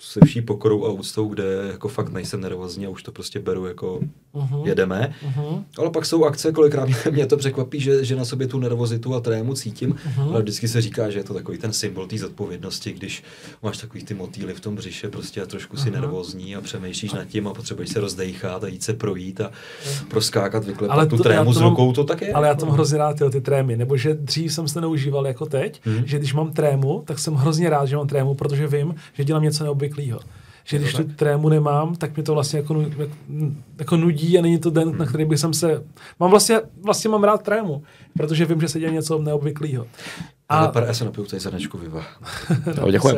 se 0.00 0.20
vší 0.24 0.40
pokorou 0.42 0.86
a 0.86 0.88
úctou, 0.90 1.28
kde 1.28 1.44
jako 1.72 1.88
fakt 1.88 2.12
nejsem 2.12 2.40
nervózní 2.40 2.86
a 2.86 2.90
už 2.90 3.02
to 3.02 3.12
prostě 3.12 3.38
beru 3.40 3.66
jako 3.66 4.00
Mhm. 4.34 4.60
jedeme. 4.64 5.14
Mhm. 5.26 5.64
Ale 5.78 5.90
pak 5.90 6.06
jsou 6.06 6.24
akce, 6.24 6.52
kolikrát 6.52 6.84
mě, 6.86 6.96
mě 7.10 7.26
to 7.26 7.36
překvapí, 7.36 7.80
že, 7.80 8.04
že 8.04 8.16
na 8.16 8.24
sobě 8.24 8.46
tu 8.46 8.58
nervozitu 8.58 9.14
a 9.14 9.20
trému 9.20 9.54
cítím, 9.54 9.96
Mhm. 10.06 10.28
ale 10.28 10.42
vždycky 10.42 10.68
se 10.68 10.80
říká, 10.80 11.10
že 11.10 11.18
je 11.18 11.24
to 11.24 11.34
takový 11.34 11.58
ten 11.58 11.72
symbol 11.72 12.06
té 12.06 12.18
zodpovědnosti, 12.18 12.92
když 12.92 13.22
máš 13.62 13.78
takový 13.78 14.04
ty 14.04 14.14
motýly 14.14 14.54
v 14.54 14.60
tom 14.60 14.74
břiše 14.76 15.08
prostě 15.08 15.42
a 15.42 15.46
trošku 15.46 15.76
si 15.76 15.90
Aha. 15.90 16.00
nervózní 16.00 16.56
a 16.56 16.60
přemýšlíš 16.60 17.12
nad 17.12 17.24
tím 17.24 17.48
a 17.48 17.54
potřebuješ 17.54 17.90
se 17.90 18.00
rozdejchat 18.00 18.64
a 18.64 18.66
jít 18.66 18.82
se 18.82 18.92
projít 18.92 19.40
a 19.40 19.50
proskákat, 20.08 20.64
vyklepat 20.64 20.96
Ale 20.96 21.06
tu 21.06 21.16
to- 21.16 21.22
trému 21.22 21.52
to 21.52 21.58
s 21.58 21.62
rukou, 21.62 21.92
to 21.92 22.04
tak 22.04 22.20
je. 22.22 22.32
Ale 22.32 22.48
já 22.48 22.54
to 22.54 22.66
mám 22.66 22.74
hrozně 22.74 22.98
rád, 22.98 23.16
ty 23.32 23.40
trémy, 23.40 23.76
nebo 23.76 23.96
že 23.96 24.14
dřív 24.14 24.52
jsem 24.52 24.68
se 24.68 24.80
neužíval 24.80 25.26
jako 25.26 25.46
teď, 25.46 25.80
Mhm. 25.86 26.02
že 26.06 26.18
když 26.18 26.34
mám 26.34 26.52
trému, 26.52 27.02
tak 27.06 27.18
jsem 27.18 27.34
hrozně 27.34 27.51
rád, 27.60 27.86
že 27.86 27.96
mám 27.96 28.06
trému, 28.06 28.34
protože 28.34 28.66
vím, 28.66 28.94
že 29.12 29.24
dělám 29.24 29.42
něco 29.42 29.64
neobvyklého. 29.64 30.20
Že 30.64 30.78
když 30.78 30.94
tu 30.94 31.04
trému 31.04 31.48
nemám, 31.48 31.94
tak 31.94 32.16
mě 32.16 32.22
to 32.22 32.34
vlastně 32.34 32.58
jako, 32.58 32.84
jako 33.78 33.96
nudí 33.96 34.38
a 34.38 34.42
není 34.42 34.58
to 34.58 34.70
den, 34.70 34.98
na 34.98 35.06
který 35.06 35.24
bych 35.24 35.38
jsem 35.38 35.54
se... 35.54 35.84
Mám 36.20 36.30
vlastně, 36.30 36.60
vlastně 36.84 37.10
mám 37.10 37.24
rád 37.24 37.42
trému, 37.42 37.82
protože 38.16 38.44
vím, 38.44 38.60
že 38.60 38.68
se 38.68 38.80
děje 38.80 38.92
něco 38.92 39.18
neobvyklého. 39.18 39.86
A 40.48 40.68
pár, 40.68 40.84
já 40.86 40.94
se 40.94 41.04
napiju 41.04 41.26
tady 41.26 41.40
zrnečku 41.40 41.78
piva. 41.78 42.02
No, 42.80 42.90
děkuji. 42.90 43.16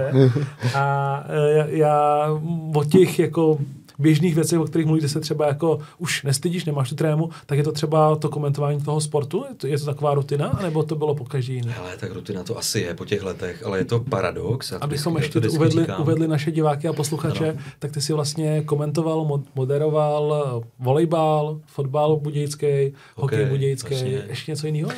a 0.74 1.24
e, 1.28 1.52
já, 1.52 1.66
já 1.66 2.28
o 2.74 2.84
těch 2.84 3.18
jako 3.18 3.58
běžných 3.98 4.34
věcech, 4.34 4.58
o 4.58 4.64
kterých 4.64 4.86
mluvíte, 4.86 5.08
se 5.08 5.20
třeba 5.20 5.46
jako 5.46 5.78
už 5.98 6.22
nestydíš, 6.22 6.64
nemáš 6.64 6.88
tu 6.88 6.94
trému, 6.94 7.30
tak 7.46 7.58
je 7.58 7.64
to 7.64 7.72
třeba 7.72 8.16
to 8.16 8.28
komentování 8.28 8.80
toho 8.80 9.00
sportu? 9.00 9.44
Je 9.48 9.54
to, 9.54 9.66
je 9.66 9.78
to 9.78 9.84
taková 9.84 10.14
rutina, 10.14 10.58
nebo 10.62 10.82
to 10.82 10.94
bylo 10.96 11.14
po 11.14 11.24
každý 11.24 11.54
jiný? 11.54 11.68
Hele, 11.68 11.96
tak 11.96 12.12
rutina 12.12 12.42
to 12.42 12.58
asi 12.58 12.80
je 12.80 12.94
po 12.94 13.04
těch 13.04 13.22
letech, 13.22 13.62
ale 13.66 13.78
je 13.78 13.84
to 13.84 14.00
paradox. 14.00 14.72
Abychom 14.72 15.16
ještě 15.16 15.40
to 15.40 15.52
uvedli, 15.52 15.82
říkám. 15.82 16.02
uvedli 16.02 16.28
naše 16.28 16.50
diváky 16.52 16.88
a 16.88 16.92
posluchače, 16.92 17.48
Ano. 17.50 17.58
tak 17.78 17.92
ty 17.92 18.00
si 18.00 18.12
vlastně 18.12 18.62
komentoval, 18.62 19.24
mod- 19.24 19.44
moderoval 19.54 20.62
volejbal, 20.78 21.60
fotbal 21.66 22.16
budějický, 22.16 22.66
hokej 22.66 22.92
Hokej, 23.16 23.44
budějický, 23.46 23.88
vlastně. 23.94 24.22
ještě 24.28 24.52
něco 24.52 24.66
jiného? 24.66 24.90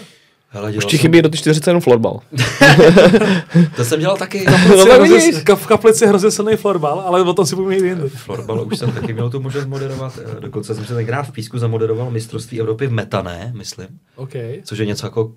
Hele, 0.49 0.73
dělal 0.73 0.75
Ještě 0.85 0.97
jsem- 0.97 1.03
chybí 1.03 1.23
do 1.23 1.29
ty 1.29 1.39
40 1.39 1.67
jenom 1.71 1.81
florbal. 1.81 2.21
To 3.77 3.85
jsem 3.85 4.01
dělal 4.01 4.17
taky. 4.17 4.45
No, 4.47 4.53
Kaplici 4.53 4.89
tak 4.89 5.01
hrozně- 5.01 5.55
V 5.57 5.67
kaplici 5.67 6.05
je 6.05 6.09
hrozně 6.09 6.31
silný 6.31 6.57
florbal, 6.57 7.01
ale 7.07 7.23
o 7.23 7.33
tom 7.35 7.47
si 7.47 7.57
budeme 7.57 7.77
jít 7.77 7.85
jindy. 7.85 8.09
Florbal 8.09 8.67
už 8.67 8.79
jsem 8.79 8.93
taky 8.93 9.13
měl 9.13 9.31
tu 9.31 9.41
možnost 9.41 9.67
moderovat. 9.67 10.19
eh, 10.37 10.41
Dokonce 10.41 10.75
jsem 10.75 10.85
se 10.85 10.95
tenkrát 10.95 11.23
v 11.23 11.33
Písku 11.33 11.59
zamoderoval 11.59 12.11
mistrovství 12.11 12.61
Evropy 12.61 12.87
v 12.87 12.93
metané, 12.93 13.53
myslím. 13.57 13.87
OK. 14.17 14.33
Což 14.65 14.79
je 14.79 14.87
něco 14.87 15.07
jako 15.07 15.33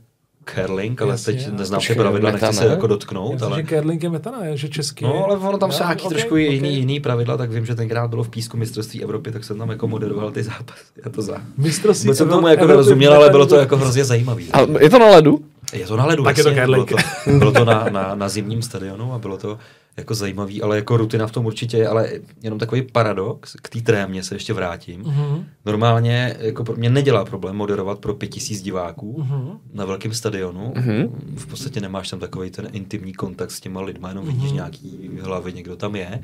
curling, 0.46 1.01
ale 1.01 1.12
Jasně, 1.12 1.34
teď 1.34 1.51
neznám 1.51 1.81
ty 1.88 1.96
pravidla, 1.96 2.31
nechci 2.31 2.53
se 2.53 2.65
jako 2.65 2.88
dotknout, 2.88 3.34
Myslím, 3.34 3.53
ale... 3.53 3.62
že 3.62 3.67
curling 3.67 4.03
je 4.03 4.10
metana, 4.10 4.46
je, 4.46 4.58
že 4.58 4.69
český. 4.69 5.05
No, 5.05 5.25
ale 5.25 5.38
ono 5.38 5.58
tam 5.58 5.72
jsou 5.72 5.84
Jo, 5.84 5.88
nějaký 5.88 6.03
ok, 6.03 6.10
trošku 6.10 6.34
ok. 6.34 6.39
jiný, 6.39 6.75
jiný 6.75 7.00
pravidla, 7.00 7.38
tak 7.38 7.51
vím, 7.51 7.65
že 7.65 7.75
tenkrát 7.75 8.08
bylo 8.08 8.24
v 8.24 8.29
Písku 8.29 8.58
mistrovství 8.58 9.03
Evropy, 9.03 9.31
tak 9.31 9.43
jsem 9.43 9.58
tam 9.58 9.69
jako 9.69 9.88
moderoval 9.88 10.31
ty 10.31 10.43
zápasy. 10.43 10.84
Já 11.05 11.12
to 11.12 11.22
za... 11.22 11.38
Mistrovství 11.58 12.08
Vůbec 12.08 12.17
jsem 12.17 12.29
tomu 12.29 12.48
jako 12.48 12.62
Evropy 12.63 12.72
nerozuměl, 12.72 13.13
ale 13.13 13.29
bylo 13.29 13.46
to 13.46 13.55
jako 13.55 13.77
hrozně 13.77 14.05
zajímavý. 14.05 14.51
A 14.51 14.60
je 14.79 14.89
to 14.89 15.00
na 15.00 15.08
ledu? 15.08 15.46
Je 15.74 15.86
to 15.86 15.98
na 15.98 16.05
ledu, 16.05 16.24
Tak 16.24 16.38
je 16.38 16.43
to 16.43 16.50
jasně, 16.50 16.62
curling. 16.62 16.89
Bylo 16.89 17.01
to, 17.25 17.39
bylo 17.39 17.51
to 17.51 17.65
na, 17.65 17.86
na, 17.91 18.15
na, 18.15 18.29
zimním 18.29 18.62
stadionu 18.62 19.13
a 19.13 19.17
bylo 19.17 19.38
to 19.38 19.58
jako 20.00 20.15
zajímavý, 20.15 20.62
ale 20.62 20.75
jako 20.75 20.98
rutina 20.98 21.27
v 21.27 21.32
tom 21.32 21.46
určitě 21.46 21.77
je, 21.77 21.88
ale 21.88 22.10
jenom 22.41 22.60
takový 22.60 22.82
paradox, 22.82 23.56
k 23.62 23.70
té 23.70 23.82
trémě 23.82 24.24
se 24.24 24.36
ještě 24.36 24.53
vrátím. 24.53 25.01
Mhm. 25.01 25.46
Normálně 25.65 26.36
jako 26.39 26.63
pro 26.63 26.75
mě 26.75 26.89
nedělá 26.89 27.25
problém 27.25 27.56
moderovat 27.56 28.00
pro 28.00 28.13
pět 28.13 28.27
tisíc 28.27 28.62
diváků 28.62 29.15
Mhm. 29.22 29.58
na 29.74 29.86
velkém 29.86 30.13
stadionu. 30.13 30.74
Mhm. 30.75 31.08
V 31.36 31.48
podstatě 31.48 31.82
nemáš 31.82 32.10
tam 32.10 32.20
takový 32.20 32.51
ten 32.51 32.68
intimní 32.74 33.13
kontakt 33.13 33.51
s 33.51 33.60
těma 33.60 33.82
lidma, 33.82 34.10
jenom 34.10 34.25
vidíš 34.25 34.44
Mhm. 34.46 34.56
nějaký 34.56 35.10
hlavy, 35.22 35.53
někdo 35.53 35.75
tam 35.75 35.96
je. 35.96 36.22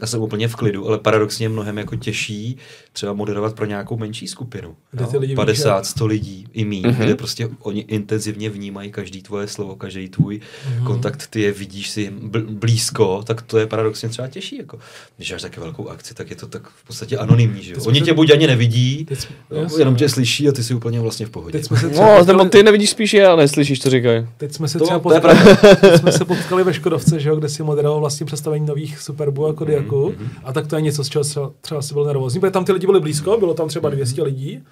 Já 0.00 0.06
jsem 0.06 0.20
úplně 0.20 0.48
v 0.48 0.56
klidu, 0.56 0.88
ale 0.88 0.98
paradoxně 0.98 1.48
mnohem 1.48 1.78
jako 1.78 1.96
těžší 1.96 2.56
třeba 2.92 3.12
moderovat 3.12 3.54
pro 3.54 3.66
nějakou 3.66 3.96
menší 3.96 4.28
skupinu. 4.28 4.74
Kde 4.90 5.06
ty 5.06 5.16
jo? 5.16 5.20
lidi 5.20 5.32
vidíš, 5.32 5.36
50, 5.36 5.86
100 5.86 6.06
lidí 6.06 6.46
i 6.52 6.64
míň, 6.64 6.82
Mhm. 6.86 7.04
kde 7.04 7.14
prostě 7.14 7.48
oni 7.60 7.80
intenzivně 7.80 8.50
vnímají 8.50 8.92
každý 8.92 9.22
tvoje 9.22 9.48
slovo, 9.48 9.76
každý 9.76 10.08
tvůj 10.08 10.40
Mhm. 10.68 10.84
kontakt, 10.86 11.26
ty 11.26 11.40
je 11.40 11.52
vidíš 11.52 11.90
si 11.90 12.10
bl- 12.10 12.46
blízko, 12.48 13.22
tak 13.26 13.42
to 13.42 13.58
je 13.58 13.66
paradoxně 13.66 14.08
třeba 14.08 14.28
těžší. 14.28 14.56
Jako. 14.58 14.78
Když 15.16 15.32
máš 15.32 15.42
taky 15.42 15.60
velkou 15.60 15.88
akci, 15.88 16.14
tak 16.14 16.30
je 16.30 16.36
to 16.36 16.46
tak 16.46 16.68
v 16.68 16.86
podstatě 16.86 17.16
anonymní. 17.18 17.62
Že 17.62 17.76
Oni 17.76 18.00
tě 18.00 18.14
buď 18.14 18.30
ani 18.30 18.46
nevidí, 18.46 19.04
Teď 19.04 19.18
jsme- 19.20 19.36
jasně. 19.50 19.80
jenom 19.80 19.96
tě 19.96 20.08
slyší 20.08 20.48
a 20.48 20.52
ty 20.52 20.62
jsi 20.64 20.74
úplně 20.74 21.00
vlastně 21.00 21.26
v 21.26 21.30
pohodě. 21.30 21.52
Teď 21.52 21.64
jsme 21.66 21.76
se 21.76 21.88
třeba 21.88 22.06
No, 22.06 22.18
potkali- 22.18 22.26
nebo 22.38 22.44
ty 22.50 22.62
nevidíš 22.62 22.90
spíš 22.90 23.14
je 23.14 23.26
a 23.26 23.36
neslyšíš, 23.36 23.80
co 23.80 23.90
říkají. 23.90 24.26
Teď 24.36 24.52
jsme 24.52 24.68
se 24.68 24.78
To- 24.78 24.84
třeba 24.84 24.98
to 25.00 25.14
je 25.14 25.20
potkali, 25.20 25.56
teď 25.80 26.00
jsme 26.00 26.12
se 26.12 26.24
potkali 26.24 26.64
ve 26.64 26.74
Škodovce, 26.74 27.20
že 27.20 27.28
jo, 27.28 27.36
kde 27.36 27.48
si 27.48 27.62
moderoval 27.62 28.00
vlastně 28.00 28.26
představení 28.26 28.66
nových 28.66 28.98
Superbů 28.98 29.46
a 29.46 29.52
Kodiaků. 29.86 30.14
Mhm, 30.18 30.30
A 30.44 30.52
tak 30.52 30.66
to 30.66 30.76
je 30.76 30.82
něco, 30.82 31.04
z 31.04 31.08
čeho 31.08 31.24
třeba, 31.24 31.50
třeba 31.60 31.82
si 31.82 31.94
byl 31.94 32.04
nervózní, 32.04 32.40
protože 32.40 32.50
tam 32.50 32.64
ty 32.64 32.72
lidi 32.72 32.86
byli 32.86 33.00
blízko, 33.00 33.36
bylo 33.38 33.54
tam 33.54 33.68
třeba 33.68 33.90
200 33.90 34.22
lidí. 34.22 34.62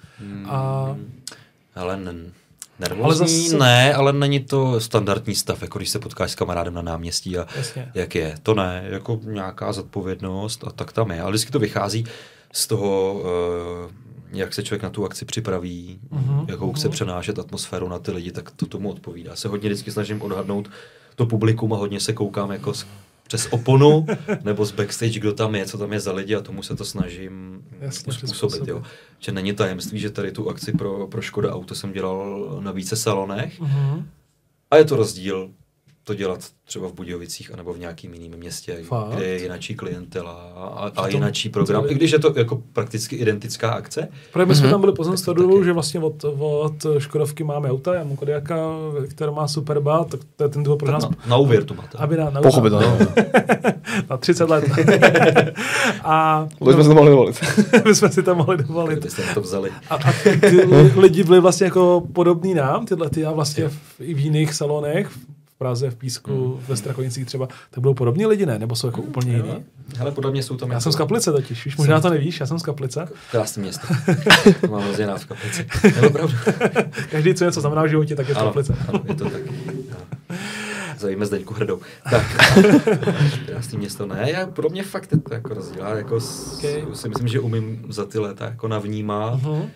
A 0.45 0.95
Ale 1.75 1.93
Ale 1.93 1.99
nervózní 2.79 3.27
zase- 3.27 3.41
zase... 3.49 3.57
ne, 3.57 3.93
ale 3.93 4.13
není 4.13 4.39
to 4.39 4.79
standardní 4.79 5.35
stav, 5.35 5.61
jako 5.61 5.79
když 5.79 5.89
se 5.89 5.99
potkáš 5.99 6.31
s 6.31 6.35
kamarádem 6.35 6.73
na 6.73 6.81
náměstí 6.81 7.37
a 7.37 7.47
Jasně. 7.57 7.91
jak 7.93 8.15
je. 8.15 8.35
To 8.43 8.53
ne, 8.53 8.85
jako 8.89 9.19
nějaká 9.23 9.73
zodpovědnost 9.73 10.63
a 10.67 10.71
tak 10.71 10.93
tam 10.93 11.11
je. 11.11 11.21
Ale 11.21 11.31
vždycky 11.31 11.51
to 11.51 11.59
vychází 11.59 12.05
z 12.53 12.67
toho, 12.67 13.21
eh, 13.89 13.93
jak 14.33 14.53
se 14.53 14.63
člověk 14.63 14.83
na 14.83 14.89
tu 14.89 15.05
akci 15.05 15.25
připraví, 15.25 15.99
Mhm, 16.11 16.45
jakou 16.49 16.73
chce 16.73 16.89
přenášet 16.89 17.39
atmosféru 17.39 17.89
na 17.89 17.99
ty 17.99 18.11
lidi, 18.11 18.31
tak 18.31 18.51
to 18.51 18.65
tomu 18.65 18.89
odpovídá. 18.91 19.29
Já 19.29 19.35
se 19.35 19.47
hodně 19.47 19.69
vždycky 19.69 19.91
snažím 19.91 20.21
odhadnout 20.21 20.69
to 21.15 21.25
publikum 21.25 21.73
a 21.73 21.77
hodně 21.77 21.99
se 21.99 22.13
koukám 22.13 22.51
jako 22.51 22.73
z, 22.73 22.85
přes 23.27 23.47
oponu 23.51 24.05
nebo 24.43 24.65
z 24.65 24.71
backstage, 24.71 25.19
kdo 25.19 25.33
tam 25.33 25.55
je, 25.55 25.65
co 25.65 25.77
tam 25.77 25.93
je 25.93 25.99
za 25.99 26.11
lidi 26.13 26.35
a 26.35 26.41
tomu 26.41 26.63
se 26.63 26.75
to 26.75 26.85
snažím 26.85 27.63
Jasně, 27.79 28.13
přizpůsobit. 28.13 28.67
Jo. 28.67 28.83
Že 29.19 29.31
není 29.31 29.53
tajemství, 29.53 29.99
že 29.99 30.09
tady 30.09 30.31
tu 30.31 30.49
akci 30.49 30.71
pro, 30.71 31.07
pro 31.07 31.21
Škoda 31.21 31.53
Auto 31.53 31.75
jsem 31.75 31.93
dělal 31.93 32.57
na 32.63 32.71
více 32.71 32.95
salonech 32.95 33.59
Mhm. 33.59 34.09
a 34.71 34.77
je 34.77 34.85
to 34.85 34.95
rozdíl 34.95 35.51
to 36.05 36.13
dělat 36.13 36.39
třeba 36.65 36.87
v 36.87 36.93
Budějovicích 36.93 37.53
anebo 37.53 37.73
v 37.73 37.79
nějakým 37.79 38.13
jiném 38.13 38.39
městě, 38.39 38.77
Fakt? 38.83 39.09
kde 39.15 39.25
je 39.25 39.41
jinačí 39.41 39.75
klientela 39.75 40.31
a, 40.55 40.85
a 40.87 40.89
tom 40.89 41.09
jinačí 41.09 41.49
program. 41.49 41.83
I 41.87 41.93
když 41.93 42.11
je 42.11 42.19
to 42.19 42.33
jako 42.35 42.61
prakticky 42.73 43.15
identická 43.15 43.71
akce, 43.71 44.07
Protože 44.33 44.45
my 44.45 44.55
jsme 44.55 44.69
tam 44.69 44.81
byli 44.81 44.93
po 44.93 45.03
Tak 45.03 45.11
to 45.11 45.17
Stodoru, 45.17 45.53
taky. 45.53 45.65
že 45.65 45.73
vlastně 45.73 45.99
od, 45.99 46.23
od 46.39 46.85
Škodovky 46.97 47.43
máme 47.43 47.71
auta, 47.71 47.93
já 47.93 48.03
mám 48.03 48.15
Kodiaka, 48.15 48.55
který 49.09 49.31
má 49.31 49.47
Superba, 49.47 50.03
tak 50.03 50.19
to 50.35 50.43
je 50.43 50.49
ten 50.49 50.63
toho 50.63 50.77
pro 50.77 50.91
nás, 50.91 51.03
na, 51.03 51.09
na 51.27 51.37
úvěr 51.37 51.63
to 51.63 51.73
máte. 51.73 51.97
aby 51.97 52.17
na, 52.17 52.29
na, 52.29 52.41
Pochopitelně. 52.41 52.87
na 54.09 54.17
30 54.17 54.49
let. 54.49 54.65
a 56.03 56.47
Vůbec 56.59 56.75
jsme 56.75 56.83
se 56.83 56.89
to 56.89 56.95
mohli 56.95 57.09
dovolit. 57.09 57.35
my 57.85 57.95
jsme 57.95 58.09
si 58.11 58.23
to 58.23 58.35
mohli 58.35 58.57
dovolit. 58.57 58.91
Kdybyste 58.99 59.21
to 59.33 59.41
vzali. 59.41 59.71
A, 59.89 59.95
a 59.95 60.11
ty 60.39 60.47
li- 60.49 60.93
lidi 60.99 61.23
byli 61.23 61.39
vlastně 61.39 61.65
jako 61.65 62.03
podobný 62.13 62.53
nám, 62.53 62.85
tyhle 62.85 63.09
ty 63.09 63.25
a 63.25 63.31
vlastně 63.31 63.69
v, 63.69 63.75
i 63.99 64.13
v 64.13 64.19
jiných 64.19 64.53
salonech, 64.53 65.09
v 65.55 65.57
Praze, 65.57 65.89
v 65.89 65.95
Písku, 65.95 66.59
ve 66.67 66.75
Strakonicích 66.77 67.25
třeba, 67.25 67.47
tak 67.47 67.79
budou 67.79 67.93
podobní 67.93 68.25
lidi, 68.25 68.45
ne? 68.45 68.59
Nebo 68.59 68.75
jsou 68.75 68.87
jako 68.87 69.01
úplně 69.01 69.35
jiný? 69.35 69.65
Hele, 69.97 70.11
podle 70.11 70.31
mě 70.31 70.43
jsou 70.43 70.57
tam 70.57 70.69
Já 70.69 70.73
jako 70.73 70.81
jsem 70.83 70.91
z 70.91 70.95
Kaplice 70.95 71.31
totiž, 71.31 71.65
víš, 71.65 71.77
možná 71.77 72.01
to 72.01 72.09
nevíš, 72.09 72.39
já 72.39 72.45
jsem 72.45 72.59
z 72.59 72.63
Kaplice. 72.63 73.07
krásné 73.31 73.61
město. 73.63 73.87
To 74.61 74.67
mám 74.67 74.81
hrozně 74.83 75.05
v 75.17 75.25
Kaplici. 75.25 75.67
Každý, 77.11 77.33
co 77.33 77.45
něco 77.45 77.61
znamená 77.61 77.83
v 77.83 77.87
životě, 77.87 78.15
tak 78.15 78.27
je 78.29 78.35
z 78.35 78.37
Kaplice. 78.37 78.75
ano, 78.87 79.01
je 79.07 79.15
to 79.15 79.29
tak. 79.29 79.41
Zajíme 80.99 81.25
Zdeňku 81.25 81.53
hrdou. 81.53 81.79
Tak, 82.11 82.25
krásný 83.45 83.77
město. 83.77 84.05
Ne, 84.05 84.31
já 84.31 84.45
pro 84.47 84.69
mě 84.69 84.83
fakt 84.83 85.11
je 85.11 85.17
to 85.17 85.33
jako 85.33 85.53
rozdíl. 85.53 85.83
Jako 85.83 86.19
s, 86.19 86.57
Okay. 86.57 86.83
si 86.93 87.09
myslím, 87.09 87.27
že 87.27 87.39
umím 87.39 87.85
za 87.89 88.05
ty 88.05 88.19
léta 88.19 88.45
jako 88.45 88.67
navnímat 88.67 89.41
Mhm. 89.43 89.69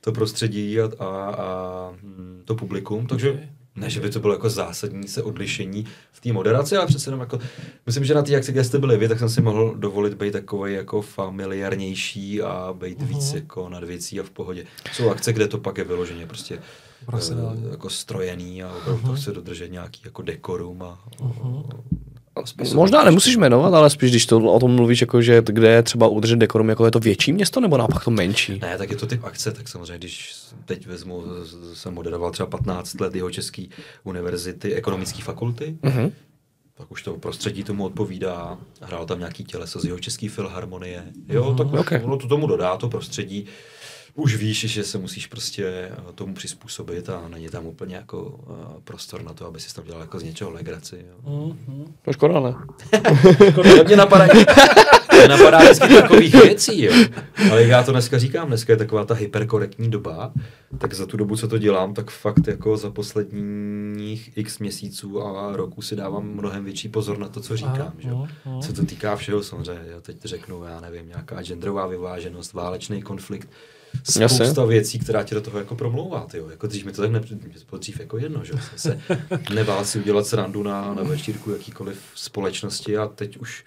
to 0.00 0.12
prostředí 0.12 0.80
a, 0.80 0.84
a, 0.98 1.06
a 1.34 1.90
hm, 2.02 2.42
to 2.44 2.54
publikum, 2.54 3.06
takže 3.06 3.30
Okay. 3.30 3.48
Ne, 3.78 3.90
že 3.90 4.00
by 4.00 4.10
to 4.10 4.20
bylo 4.20 4.32
jako 4.34 4.50
zásadní 4.50 5.08
se 5.08 5.22
odlišení 5.22 5.84
v 6.12 6.20
té 6.20 6.32
moderaci, 6.32 6.76
ale 6.76 6.86
přece 6.86 7.08
jenom 7.08 7.20
jako, 7.20 7.38
myslím, 7.86 8.04
že 8.04 8.14
na 8.14 8.22
té 8.22 8.36
akci, 8.36 8.52
kde 8.52 8.64
jste 8.64 8.78
byli 8.78 8.96
vy, 8.96 9.08
tak 9.08 9.18
jsem 9.18 9.28
si 9.28 9.40
mohl 9.42 9.74
dovolit 9.76 10.14
být 10.14 10.32
takový 10.32 10.72
jako 10.74 11.02
familiárnější 11.02 12.42
a 12.42 12.74
být 12.78 12.98
Mhm. 12.98 13.08
víc 13.08 13.32
jako 13.32 13.68
nad 13.68 13.84
věcí 13.84 14.20
a 14.20 14.22
v 14.22 14.30
pohodě. 14.30 14.64
Jsou 14.92 15.10
akce, 15.10 15.32
kde 15.32 15.48
to 15.48 15.58
pak 15.58 15.78
je 15.78 15.84
vyloženě 15.84 16.26
prostě 16.26 16.58
Profesionální. 17.06 17.64
eh, 17.66 17.70
jako 17.70 17.90
strojený 17.90 18.62
a 18.62 18.68
opravdu 18.76 19.02
Mhm. 19.02 19.10
to 19.10 19.16
chce 19.16 19.32
dodržet 19.32 19.68
nějaký 19.72 20.00
jako 20.04 20.22
dekorum 20.22 20.82
a, 20.82 20.98
spisování. 21.12 21.64
Možná 22.74 23.04
nemusíš 23.04 23.36
jmenovat, 23.36 23.74
ale 23.74 23.90
spíš, 23.90 24.10
když 24.10 24.26
to 24.26 24.38
o 24.38 24.60
tom 24.60 24.74
mluvíš, 24.74 25.00
jako, 25.00 25.22
že 25.22 25.42
kde 25.46 25.68
je 25.70 25.82
třeba 25.82 26.08
udržet 26.08 26.36
dekorum, 26.38 26.68
jako 26.68 26.84
je 26.84 26.90
to 26.90 26.98
větší 27.00 27.32
město, 27.32 27.60
nebo 27.60 27.76
naopak 27.76 28.04
to 28.04 28.10
menší? 28.10 28.58
Ne, 28.62 28.78
tak 28.78 28.90
je 28.90 28.96
to 28.96 29.06
typ 29.06 29.24
akce, 29.24 29.52
tak 29.52 29.68
samozřejmě, 29.68 29.98
když 29.98 30.34
teď 30.64 30.86
vezmu, 30.86 31.22
jsem 31.74 31.94
moderoval 31.94 32.30
třeba 32.30 32.46
15 32.46 33.00
let 33.00 33.14
jeho 33.14 33.30
české 33.30 33.62
univerzity, 34.04 34.74
ekonomické 34.74 35.22
fakulty, 35.22 35.76
Mhm. 35.82 36.12
tak 36.78 36.90
už 36.92 37.02
to 37.02 37.12
prostředí 37.14 37.64
tomu 37.64 37.84
odpovídá. 37.84 38.58
Hrál 38.80 39.06
tam 39.06 39.18
nějaký 39.18 39.44
těleso 39.44 39.80
z 39.80 39.84
jeho 39.84 39.98
české 39.98 40.28
filharmonie. 40.28 41.02
Jo, 41.28 41.54
tak 41.58 41.66
Ok. 41.72 41.92
ono 42.02 42.16
to 42.16 42.28
tomu 42.28 42.46
dodá, 42.46 42.76
to 42.76 42.88
prostředí. 42.88 43.46
Už 44.18 44.36
víš, 44.36 44.60
že 44.60 44.84
se 44.84 44.98
musíš 44.98 45.26
prostě 45.26 45.66
eh, 45.66 46.12
tomu 46.14 46.34
přizpůsobit 46.34 47.08
a 47.08 47.28
není 47.28 47.48
tam 47.48 47.66
úplně 47.66 47.96
jako 47.96 48.40
eh, 48.50 48.80
prostor 48.84 49.22
na 49.22 49.32
to, 49.32 49.46
aby 49.46 49.60
si 49.60 49.74
tam 49.74 49.84
dělal 49.84 50.00
jako 50.00 50.18
z 50.18 50.22
něčeho 50.22 50.50
legraci. 50.50 51.04
Jo. 51.08 51.54
Mhm. 51.66 51.94
To 52.02 52.12
škoda, 52.12 52.40
ne? 52.40 52.54
To 53.54 53.84
mě 53.84 53.96
napadá, 53.96 54.26
mě 55.16 55.28
napadá 55.28 55.58
vždycky 55.58 55.94
takových 55.94 56.34
věcí, 56.34 56.82
jo. 56.82 56.92
Ale 57.50 57.60
jak 57.60 57.70
já 57.70 57.82
to 57.82 57.92
dneska 57.92 58.18
říkám, 58.18 58.48
dneska 58.48 58.72
je 58.72 58.76
taková 58.76 59.04
ta 59.04 59.14
hyperkorektní 59.14 59.90
doba, 59.90 60.32
tak 60.78 60.94
za 60.94 61.06
tu 61.06 61.16
dobu, 61.16 61.36
co 61.36 61.48
to 61.48 61.58
dělám, 61.58 61.94
tak 61.94 62.10
fakt 62.10 62.46
jako 62.46 62.76
za 62.76 62.90
posledních 62.90 64.30
x 64.36 64.58
měsíců 64.58 65.22
a 65.22 65.56
roků 65.56 65.82
si 65.82 65.96
dávám 65.96 66.24
mnohem 66.24 66.64
větší 66.64 66.88
pozor 66.88 67.18
na 67.18 67.28
to, 67.28 67.40
co 67.40 67.56
říkám, 67.56 67.92
že 67.98 68.08
jo. 68.08 68.14
no, 68.46 68.52
no. 68.52 68.62
Se 68.62 68.72
to 68.72 68.86
týká 68.86 69.16
všeho 69.16 69.42
samozřejmě, 69.42 69.90
jo. 69.90 70.00
Teď 70.00 70.16
řeknu, 70.24 70.64
já 70.64 70.80
nevím, 70.80 71.08
nějaká 71.08 71.42
genderová 71.42 71.86
vyváženost, 71.86 72.52
válečný 72.52 73.02
konflikt, 73.02 73.48
spousta 74.04 74.22
Jasně. 74.22 74.66
věcí, 74.66 74.98
která 74.98 75.22
ti 75.22 75.34
do 75.34 75.40
toho 75.40 75.58
jako 75.58 75.74
promlouvá, 75.74 76.26
ty 76.30 76.38
jo. 76.38 76.48
Jako 76.50 76.66
dřív 76.66 76.84
mi 76.84 76.92
to 76.92 77.02
tak 77.02 77.10
nepřijde, 77.10 77.40
mě 77.48 77.58
to 77.58 77.64
bylo 77.70 77.78
dřív 77.78 78.00
jako 78.00 78.18
jedno, 78.18 78.44
že. 78.44 78.52
Jsem 78.52 78.78
se 78.78 79.00
nebál 79.54 79.84
si 79.84 79.98
udělat 79.98 80.26
srandu 80.26 80.62
na, 80.62 80.94
na 80.94 81.02
večírku 81.02 81.50
jakýkoliv 81.50 81.98
společnosti 82.14 82.96
a 82.96 83.06
teď 83.06 83.36
už 83.36 83.64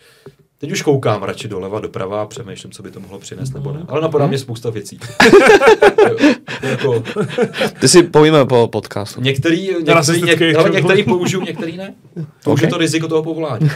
Teď 0.61 0.71
už 0.71 0.81
koukám 0.81 1.23
radši 1.23 1.47
doleva, 1.47 1.79
doprava 1.79 2.21
a 2.21 2.25
přemýšlím, 2.25 2.71
co 2.71 2.83
by 2.83 2.91
to 2.91 2.99
mohlo 2.99 3.19
přinést 3.19 3.53
nebo 3.53 3.71
ne. 3.71 3.85
Ale 3.87 4.01
napadá 4.01 4.27
mě 4.27 4.37
spousta 4.37 4.69
věcí. 4.69 4.99
Jo, 6.09 6.17
jako, 6.61 7.03
Ty 7.79 7.87
si 7.87 8.03
povíme 8.03 8.45
po 8.45 8.67
podcastu. 8.67 9.21
některý, 9.21 9.69
některý, 9.83 10.21
něk, 10.21 10.55
ale 10.55 10.69
některý 10.69 11.03
použiju, 11.03 11.41
některý 11.41 11.77
ne. 11.77 11.93
To 12.43 12.51
už 12.51 12.61
je 12.61 12.67
to 12.67 12.77
riziko 12.77 13.07
toho 13.07 13.23
povolání. 13.23 13.69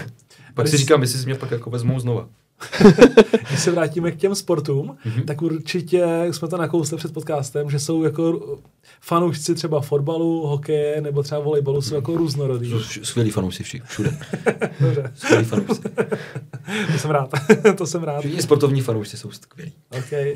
Pak 0.53 0.67
si 0.67 0.77
říkám, 0.77 1.01
jestli 1.01 1.19
si 1.19 1.25
mě 1.25 1.35
pak 1.35 1.51
jako 1.51 1.69
vezmou 1.69 1.99
znova. 1.99 2.27
Když 3.49 3.59
se 3.59 3.71
vrátíme 3.71 4.11
k 4.11 4.15
těm 4.15 4.35
sportům, 4.35 4.97
Mhm. 5.05 5.23
tak 5.23 5.41
určitě 5.41 6.05
jsme 6.31 6.47
to 6.47 6.57
nakousli 6.57 6.97
před 6.97 7.13
podcastem, 7.13 7.69
že 7.69 7.79
jsou 7.79 8.03
jako 8.03 8.57
fanoušci 9.01 9.55
třeba 9.55 9.81
fotbalu, 9.81 10.47
hokeje 10.47 11.01
nebo 11.01 11.23
třeba 11.23 11.41
volejbalu 11.41 11.81
jsou 11.81 11.95
jako 11.95 12.17
různorodí. 12.17 12.69
Jsou 12.69 12.77
vš- 12.77 13.01
Skvělí 13.03 13.31
fanoušci 13.31 13.63
vši, 13.63 13.81
všude. 13.85 14.17
Dobře, 14.79 15.11
Skvělí 15.15 15.45
fanoušci. 15.45 15.81
to 16.91 16.97
jsem 16.97 17.11
rád. 17.11 17.29
to 17.77 17.87
jsem 17.87 18.03
rád. 18.03 18.19
Všichni 18.19 18.41
sportovní 18.41 18.81
fanoušci 18.81 19.17
jsou 19.17 19.31
skvělí. 19.31 19.73
Okay. 19.97 20.33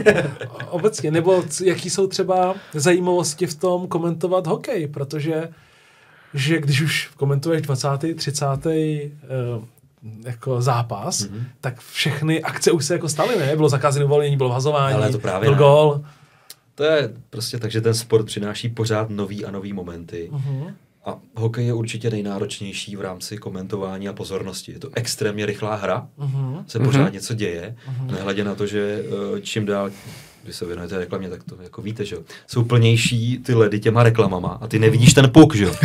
Obecně, 0.70 1.12
nebo 1.12 1.44
jaký 1.64 1.90
jsou 1.90 2.08
třeba 2.08 2.56
zajímavosti 2.74 3.48
v 3.48 3.56
tom 3.56 3.88
komentovat 3.88 4.48
hokej, 4.48 4.88
protože 4.88 5.50
že 6.34 6.60
když 6.62 6.82
už 6.82 7.12
komentuješ 7.18 7.62
20. 7.62 7.88
30. 8.16 8.46
Jako 10.26 10.62
zápas, 10.62 11.20
Mhm. 11.28 11.38
mm-hmm. 11.40 11.44
tak 11.62 11.80
všechny 11.80 12.42
akce 12.44 12.72
už 12.72 12.86
se 12.86 12.94
jako 12.94 13.10
staly, 13.10 13.40
ne? 13.40 13.56
Bylo 13.56 13.70
zakázané 13.70 14.06
uvolnění, 14.06 14.38
bylo 14.38 14.50
vazování, 14.50 14.96
Ale 14.96 15.10
to 15.12 15.20
právě 15.20 15.46
byl 15.50 15.52
ne. 15.56 15.58
gól. 15.60 16.02
To 16.76 16.84
je 16.84 17.14
prostě 17.30 17.58
tak, 17.60 17.72
že 17.72 17.82
ten 17.82 17.94
sport 17.94 18.26
přináší 18.26 18.70
pořád 18.70 19.10
nový 19.10 19.46
a 19.46 19.52
nový 19.52 19.74
momenty. 19.74 20.30
Mhm. 20.32 20.76
A 21.06 21.18
hokej 21.36 21.66
je 21.66 21.74
určitě 21.74 22.10
nejnáročnější 22.10 22.96
v 22.96 23.02
rámci 23.02 23.38
komentování 23.38 24.08
a 24.08 24.14
pozornosti. 24.14 24.72
Je 24.72 24.80
to 24.80 24.90
extrémně 24.96 25.46
rychlá 25.46 25.76
hra, 25.76 26.08
Mhm. 26.18 26.64
se 26.68 26.80
pořád 26.80 27.14
něco 27.14 27.34
děje, 27.34 27.76
nehledě 28.06 28.44
na 28.44 28.56
to, 28.56 28.68
že 28.68 29.04
eh, 29.38 29.42
čím 29.42 29.66
dál 29.66 29.90
když 30.50 30.56
se 30.58 30.66
věnujete 30.66 30.98
reklamě, 30.98 31.30
tak 31.30 31.44
to 31.44 31.56
jako 31.64 31.82
víte, 31.82 32.06
že 32.06 32.16
jo. 32.16 32.22
Jsou 32.48 32.64
plnější 32.64 33.38
ty 33.38 33.54
ledy 33.54 33.80
těma 33.80 34.04
reklamama 34.04 34.58
a 34.62 34.68
ty 34.68 34.80
nevidíš 34.80 35.14
ten 35.14 35.30
puk, 35.30 35.56
že 35.56 35.64
jo. 35.64 35.72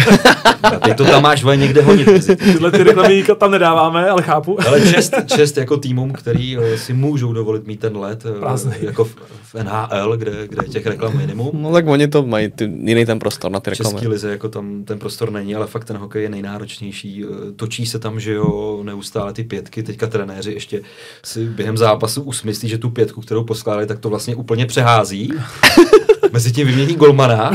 A 0.64 0.70
ty 0.70 0.94
to 0.94 1.04
tam 1.04 1.22
máš 1.22 1.42
vole, 1.42 1.56
někde 1.56 1.82
honit. 1.82 2.08
Tyhle 2.38 2.70
ty 2.70 2.82
reklamy 2.82 3.24
tam 3.38 3.50
nedáváme, 3.50 4.10
ale 4.10 4.22
chápu. 4.22 4.58
Ale 4.66 4.80
čest, 4.80 5.14
čest 5.26 5.56
jako 5.56 5.76
týmům, 5.76 6.12
který 6.12 6.58
eh, 6.58 6.78
si 6.78 6.92
můžou 6.92 7.32
dovolit 7.32 7.66
mít 7.66 7.80
ten 7.80 7.96
let, 7.96 8.26
eh, 8.36 8.40
Prázdnej. 8.40 8.78
jako 8.80 9.04
v, 9.04 9.16
v 9.42 9.54
NHL, 9.54 10.16
kde, 10.16 10.48
kde 10.48 10.64
je 10.64 10.68
těch 10.68 10.86
reklam 10.86 11.16
minimum. 11.16 11.62
No 11.62 11.72
tak 11.72 11.86
oni 11.86 12.08
to 12.08 12.22
mají 12.22 12.50
ty, 12.50 12.64
jiný 12.64 13.06
ten 13.06 13.18
prostor 13.18 13.50
na 13.50 13.60
ty 13.60 13.70
reklamy. 13.70 14.08
lize 14.08 14.30
jako 14.30 14.48
tam 14.48 14.84
ten 14.84 14.98
prostor 14.98 15.30
není, 15.30 15.54
ale 15.54 15.66
fakt 15.66 15.84
ten 15.84 15.96
hokej 15.96 16.22
je 16.22 16.28
nejnáročnější. 16.28 17.24
Eh, 17.24 17.52
Točí 17.52 17.86
se 17.86 17.98
tam, 17.98 18.20
že 18.20 18.32
jo, 18.32 18.80
neustále 18.82 19.32
ty 19.32 19.44
pětky. 19.44 19.82
Teďka 19.82 20.06
trenéři 20.06 20.52
ještě 20.52 20.82
si 21.24 21.44
během 21.46 21.76
zápasu 21.76 22.22
usmyslí, 22.22 22.68
že 22.68 22.78
tu 22.78 22.90
pětku, 22.90 23.20
kterou 23.20 23.44
poskládali, 23.44 23.86
tak 23.86 23.98
to 23.98 24.08
vlastně 24.08 24.36
úplně 24.36 24.53
přehází. 24.66 25.32
Mezi 26.32 26.52
tím 26.52 26.66
vymění 26.66 26.94
golmana, 26.94 27.52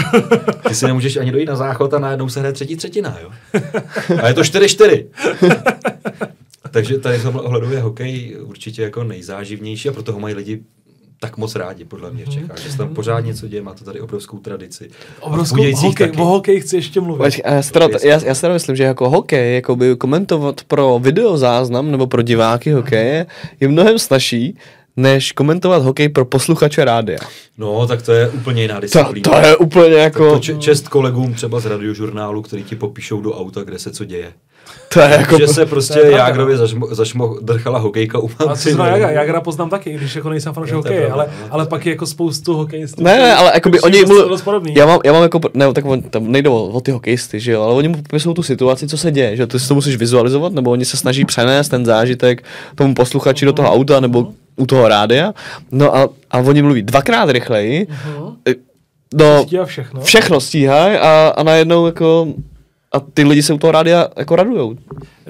ty 0.68 0.76
si 0.76 0.86
nemůžeš 0.86 1.18
ani 1.18 1.32
dojít 1.32 1.46
na 1.46 1.56
záchod 1.56 1.94
a 1.94 2.00
najednou 2.00 2.30
se 2.30 2.40
hraje 2.40 2.54
třetí 2.54 2.76
třetina, 2.76 3.18
jo. 3.22 3.30
A 4.22 4.28
je 4.28 4.34
to 4.34 4.42
4-4. 4.42 5.06
Takže 6.72 6.98
tady 6.98 7.18
v 7.18 7.24
tomhle 7.24 7.42
ohledu 7.42 7.72
je 7.72 7.80
hokej 7.80 8.38
určitě 8.42 8.82
jako 8.82 9.04
nejzáživnější 9.04 9.90
a 9.90 9.92
proto 9.92 10.14
ho 10.14 10.20
mají 10.20 10.36
lidi 10.36 10.60
tak 11.22 11.38
moc 11.38 11.56
rádi, 11.56 11.86
podle 11.86 12.12
mě 12.12 12.26
v 12.26 12.30
Čechách, 12.30 12.60
že 12.60 12.72
se 12.72 12.78
tam 12.78 12.96
pořád 12.96 13.20
něco 13.20 13.48
děje, 13.48 13.62
má 13.62 13.74
to 13.74 13.84
tady 13.84 14.02
obrovskou 14.02 14.38
tradici. 14.40 14.90
Obrovskou 15.20 15.72
hokej, 15.76 16.08
taky. 16.08 16.22
o 16.22 16.26
hokej 16.26 16.62
chci 16.62 16.76
ještě 16.76 17.02
mluvit. 17.02 17.42
A 17.44 17.54
já, 17.54 17.62
si 17.62 17.72
teda, 17.72 17.88
já, 18.04 18.24
já 18.26 18.36
si 18.36 18.42
teda 18.42 18.54
myslím, 18.54 18.76
že 18.76 18.84
jako 18.84 19.10
hokej, 19.10 19.56
jako 19.56 19.76
by 19.76 19.96
komentovat 19.96 20.62
pro 20.64 21.00
videozáznam 21.00 21.92
nebo 21.92 22.08
pro 22.08 22.22
diváky 22.22 22.72
hokeje 22.72 23.26
je 23.60 23.68
mnohem 23.68 24.00
snažší, 24.00 24.58
než 24.98 25.32
komentovat 25.32 25.84
hokej 25.84 26.10
pro 26.10 26.26
posluchače 26.26 26.86
rádia. 26.86 27.20
No, 27.58 27.88
tak 27.88 28.02
to 28.02 28.12
je 28.12 28.30
úplně 28.30 28.62
jiná 28.62 28.76
To, 28.76 28.82
disciplína. 28.82 29.24
to 29.42 29.48
je 29.48 29.58
úplně 29.58 29.90
Tak 29.96 30.00
jako, 30.04 30.32
to 30.34 30.40
če- 30.40 30.56
čest 30.58 30.88
kolegům 30.88 31.34
třeba 31.34 31.60
z 31.60 31.66
radiožurnálu, 31.66 32.42
který 32.42 32.64
ti 32.64 32.76
popíšou 32.76 33.22
do 33.22 33.34
auta, 33.40 33.64
kde 33.64 33.80
se 33.80 33.92
co 33.92 34.06
děje. 34.06 34.34
To 34.94 35.00
je 35.00 35.10
jako, 35.20 35.38
Že 35.38 35.48
se 35.48 35.66
prostě 35.66 35.94
pravda. 36.00 36.18
Jágrově 36.18 36.58
zašmo, 36.58 36.88
zašmo, 36.92 37.36
drchala 37.42 37.80
hokejka 37.80 38.20
u 38.20 38.30
A 38.48 38.56
co 38.56 38.70
znamená 38.70 38.98
Jagra? 38.98 39.12
Jagra 39.22 39.42
poznám 39.42 39.70
taky, 39.70 39.94
když 39.94 40.16
jako 40.16 40.30
nejsem 40.30 40.54
fanoušek 40.54 40.76
hokeje, 40.76 41.00
pravda, 41.00 41.14
ale, 41.16 41.28
no. 41.42 41.48
ale 41.52 41.66
pak 41.66 41.86
je 41.86 41.90
jako 41.90 42.06
spoustu 42.06 42.54
hokejistů. 42.54 43.04
Ne, 43.04 43.18
ne, 43.18 43.36
ale 43.36 43.52
jakoby 43.54 43.78
kteří 43.78 44.04
oni 44.04 44.14
mluv... 44.14 44.44
podobný. 44.44 44.74
já, 44.78 44.86
mám, 44.86 45.00
já 45.06 45.14
mám 45.14 45.24
jako, 45.24 45.40
ne, 45.54 45.74
tak 45.74 45.86
on, 45.86 46.02
tam 46.02 46.32
nejde 46.32 46.50
o, 46.50 46.64
o 46.66 46.82
ty 46.82 46.92
hokejisty, 46.92 47.40
že 47.40 47.52
jo, 47.52 47.62
ale 47.62 47.74
oni 47.74 47.88
mu 47.88 47.96
popisují 48.02 48.36
tu 48.36 48.44
situaci, 48.44 48.88
co 48.88 48.98
se 48.98 49.12
děje, 49.12 49.36
že 49.36 49.48
ty 49.48 49.60
si 49.60 49.68
to 49.68 49.76
musíš 49.76 49.96
vizualizovat, 49.96 50.54
nebo 50.54 50.72
oni 50.72 50.86
se 50.86 50.98
snaží 50.98 51.26
přenést 51.26 51.70
ten 51.70 51.86
zážitek 51.86 52.44
tomu 52.76 52.94
posluchači 52.96 53.46
do 53.46 53.54
toho 53.54 53.72
auta, 53.72 54.00
nebo 54.00 54.28
u 54.56 54.66
toho 54.66 54.88
rádia, 54.88 55.34
no 55.72 55.96
a, 55.96 56.10
a 56.32 56.38
oni 56.40 56.62
mluví 56.62 56.82
dvakrát 56.82 57.30
rychleji, 57.30 57.88
Mhm. 57.90 58.36
no, 59.14 59.44
Stíhá 59.44 59.66
všechno. 59.66 60.02
všechno 60.02 60.40
stíhají 60.40 60.98
a, 60.98 61.34
a 61.38 61.44
najednou 61.44 61.86
jako 61.86 62.28
a 62.92 63.00
ty 63.00 63.24
lidi 63.24 63.44
se 63.44 63.54
u 63.54 63.58
toho 63.58 63.72
rádia 63.72 64.08
jako 64.18 64.36
radujou. 64.36 64.76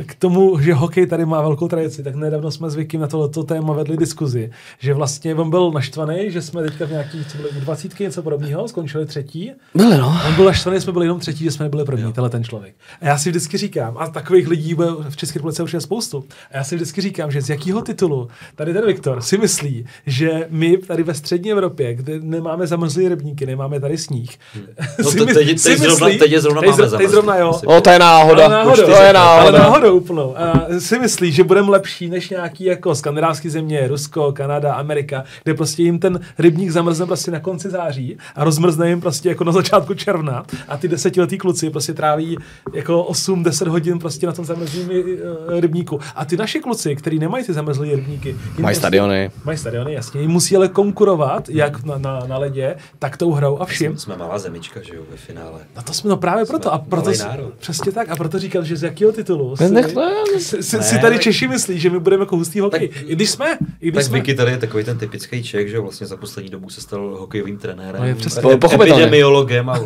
K 0.06 0.16
tomu, 0.16 0.60
že 0.60 0.74
hokej 0.74 1.06
tady 1.08 1.26
má 1.26 1.42
velkou 1.42 1.68
tradici, 1.68 2.04
tak 2.04 2.16
nedávno 2.16 2.52
jsme 2.52 2.70
s 2.70 2.76
Vikim 2.76 3.02
na 3.02 3.08
tohleto 3.08 3.44
téma 3.44 3.74
vedli 3.74 3.98
diskuzi, 3.98 4.52
že 4.80 4.94
vlastně 4.94 5.36
on 5.36 5.50
byl 5.50 5.72
naštvaný, 5.72 6.32
že 6.32 6.42
jsme 6.42 6.64
teďka 6.64 6.86
v 6.86 6.92
nějaký, 6.92 7.26
co 7.26 7.38
byly 7.38 7.50
20 7.62 8.00
něco 8.00 8.24
podobného, 8.24 8.68
skončili 8.68 9.06
třetí. 9.06 9.52
Byli, 9.76 9.98
no. 9.98 10.20
On 10.28 10.36
byl 10.36 10.46
naštvaný, 10.46 10.82
jsme 10.82 10.94
byli 10.94 11.06
jenom 11.06 11.20
třetí, 11.20 11.44
že 11.44 11.52
jsme 11.52 11.66
nebyli 11.66 11.86
první, 11.86 12.14
tenhle 12.14 12.30
ten 12.30 12.44
člověk. 12.44 12.76
A 13.02 13.06
já 13.06 13.18
si 13.18 13.30
vždycky 13.30 13.58
říkám, 13.58 13.96
a 14.00 14.08
takových 14.08 14.48
lidí 14.48 14.74
bude 14.76 14.88
v 15.10 15.18
České 15.18 15.40
republice 15.40 15.64
už 15.64 15.74
je 15.74 15.82
spoustu. 15.82 16.24
A 16.54 16.58
já 16.58 16.64
si 16.64 16.76
vždycky 16.76 17.02
říkám, 17.02 17.32
že 17.32 17.42
z 17.42 17.50
jakého 17.50 17.82
titulu 17.82 18.28
tady 18.56 18.74
ten 18.74 18.86
Viktor 18.86 19.22
si 19.22 19.38
myslí, 19.38 19.86
že 20.06 20.48
my 20.50 20.78
tady 20.78 21.04
ve 21.04 21.14
střední 21.14 21.52
Evropě, 21.52 21.94
kde 21.96 22.20
nemáme 22.20 22.68
zamrzlý 22.68 23.08
rybníky, 23.10 23.46
nemáme 23.46 23.80
tady 23.80 23.98
sníh, 23.98 24.38
No 25.04 25.12
si 25.12 25.18
to 25.18 25.26
teď- 25.26 25.60
si 25.60 25.70
teď 25.70 25.80
zrovna- 25.80 26.08
myslí- 26.08 26.20
teď 26.20 26.32
je 26.32 26.42
zrovna 26.42 26.62
teď 26.62 26.70
máme 26.72 26.90
teď 26.98 27.10
zrovna 27.10 27.36
jo. 27.38 27.60
O, 27.66 27.82
to 27.82 27.90
je 27.90 28.00
náhoda. 28.00 28.46
Ale 28.46 28.54
náhodou, 28.56 28.84
to 28.86 28.92
je 29.02 29.14
náhoda. 29.14 29.50
ale 29.50 29.60
náhodou 29.60 29.89
úplnou. 29.92 30.38
A 30.38 30.66
si 30.80 31.00
myslí, 31.00 31.32
že 31.32 31.44
budeme 31.44 31.72
lepší 31.72 32.10
než 32.10 32.30
nějaký 32.30 32.64
jako 32.64 32.96
skandinávské 32.96 33.50
země, 33.50 33.88
Rusko, 33.88 34.32
Kanada, 34.32 34.74
Amerika, 34.74 35.24
kde 35.44 35.54
prostě 35.54 35.84
jim 35.84 36.00
ten 36.00 36.20
rybník 36.40 36.70
zamrzne 36.70 37.06
prostě 37.06 37.32
na 37.32 37.40
konci 37.40 37.70
září 37.70 38.18
a 38.36 38.44
rozmrzne 38.44 38.90
jim 38.90 39.02
prostě 39.02 39.30
jako 39.30 39.44
na 39.44 39.52
začátku 39.52 39.94
června 39.94 40.44
a 40.68 40.78
ty 40.78 40.88
desetiletí 40.88 41.38
kluci 41.38 41.70
prostě 41.70 41.94
tráví 41.94 42.38
jako 42.74 43.04
8-10 43.04 43.68
hodin 43.68 44.00
prostě 44.00 44.28
na 44.28 44.34
tom 44.34 44.46
zamrzlém 44.46 44.90
eh, 44.92 45.62
rybníku. 45.62 46.00
A 46.16 46.26
ty 46.26 46.38
naši 46.38 46.60
kluci, 46.60 46.96
kteří 46.96 47.20
nemají 47.20 47.46
ty 47.46 47.54
zamrzlé 47.54 47.88
rybníky, 47.88 48.34
Mají 48.34 48.56
prostě- 48.56 48.76
stadiony. 48.76 49.32
Mají 49.46 49.58
stadiony, 49.58 49.94
jasně. 49.94 50.22
Jim 50.22 50.32
musí 50.32 50.56
ale 50.56 50.68
konkurovat, 50.68 51.50
jak 51.50 51.84
na, 51.84 51.98
na, 51.98 52.20
na 52.28 52.38
ledě, 52.38 52.76
tak 53.00 53.18
tou 53.18 53.32
hrou 53.32 53.58
a 53.58 53.66
vším. 53.66 53.98
Jsme 53.98 54.18
malá 54.18 54.40
zemička, 54.40 54.80
že 54.82 54.96
jo, 54.96 55.02
ve 55.12 55.18
finále. 55.18 55.60
No 55.76 55.82
to 55.82 55.94
jsme 55.94 56.10
no 56.10 56.18
právě 56.18 56.46
proto. 56.46 56.74
A 56.74 56.78
proto 56.78 57.12
národ. 57.20 57.54
přesně 57.54 57.92
tak. 57.92 58.10
A 58.10 58.16
proto 58.16 58.40
říkal, 58.40 58.64
že 58.64 58.78
z 58.78 58.84
jakého 58.84 59.12
titulu 59.12 59.58
si, 59.58 59.64
Nech 59.82 59.94
to, 59.94 60.40
si, 60.40 60.78
Ne, 60.78 60.84
si 60.84 61.00
tady 61.00 61.16
tak- 61.16 61.22
Češi 61.24 61.48
myslí, 61.48 61.80
že 61.80 61.90
my 61.90 62.00
budeme 62.00 62.22
jako 62.22 62.36
hustý 62.38 62.60
hokej. 62.60 62.88
Tak- 62.88 62.98
I 63.06 63.16
když 63.16 63.30
jsme. 63.30 63.58
I 63.82 63.88
když 63.88 63.94
Tak 63.96 64.04
jsme. 64.04 64.18
Vicky 64.18 64.34
tady 64.36 64.52
je 64.52 64.58
takový 64.58 64.84
ten 64.84 64.98
typický 64.98 65.44
Čech, 65.44 65.70
že 65.70 65.80
vlastně 65.80 66.08
za 66.08 66.18
poslední 66.18 66.52
dobu 66.52 66.70
se 66.70 66.82
stal 66.82 67.16
hokejovým 67.20 67.58
trenérem, 67.58 68.02
No 68.02 68.08
je 68.08 68.16
Pochopitelně. 68.58 68.94
epidemiologem 68.94 69.70
a, 69.70 69.80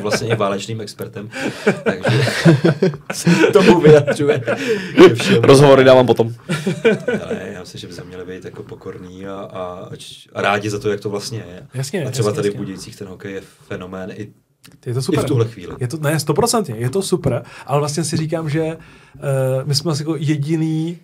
vlastně 0.00 0.28
i 0.28 0.36
válečným 0.36 0.80
expertem, 0.80 1.30
takže 1.84 2.18
tomu 3.52 3.80
vyjadřuje. 3.80 4.42
Rozhovory 5.42 5.84
dávám 5.84 6.06
potom. 6.06 6.34
Ale 7.24 7.40
já 7.52 7.60
myslím, 7.60 7.78
že 7.80 7.86
by 7.86 7.92
se 7.92 8.04
měli 8.04 8.24
být 8.24 8.44
jako 8.44 8.62
pokorný 8.62 9.26
a, 9.26 9.34
a, 9.34 9.88
a 10.32 10.42
rádi 10.42 10.70
za 10.70 10.78
to, 10.78 10.90
jak 10.90 11.00
to 11.00 11.10
vlastně 11.10 11.38
je. 11.38 11.66
Jasně, 11.74 12.04
a 12.06 12.10
třeba 12.10 12.28
jasně, 12.28 12.36
tady 12.36 12.48
jasně. 12.48 12.56
v 12.58 12.60
Budějcích 12.60 12.96
ten 12.96 13.08
hokej 13.08 13.32
je 13.32 13.40
fenomén 13.68 14.10
i, 14.16 14.28
Je 14.86 14.94
to 14.94 15.02
super. 15.02 15.20
i 15.20 15.22
v 15.22 15.26
tuhle 15.26 15.44
chvíli. 15.48 15.74
Je 15.80 15.88
to, 15.88 15.96
ne, 15.96 16.20
stoprocentně, 16.20 16.74
je 16.78 16.90
to 16.90 17.02
super, 17.02 17.42
ale 17.66 17.78
vlastně 17.78 18.04
si 18.04 18.16
říkám, 18.16 18.50
že 18.50 18.76
uh, 19.14 19.22
my 19.68 19.74
jsme 19.74 19.92
asi 19.92 20.02
jako 20.02 20.16
jediný, 20.16 20.98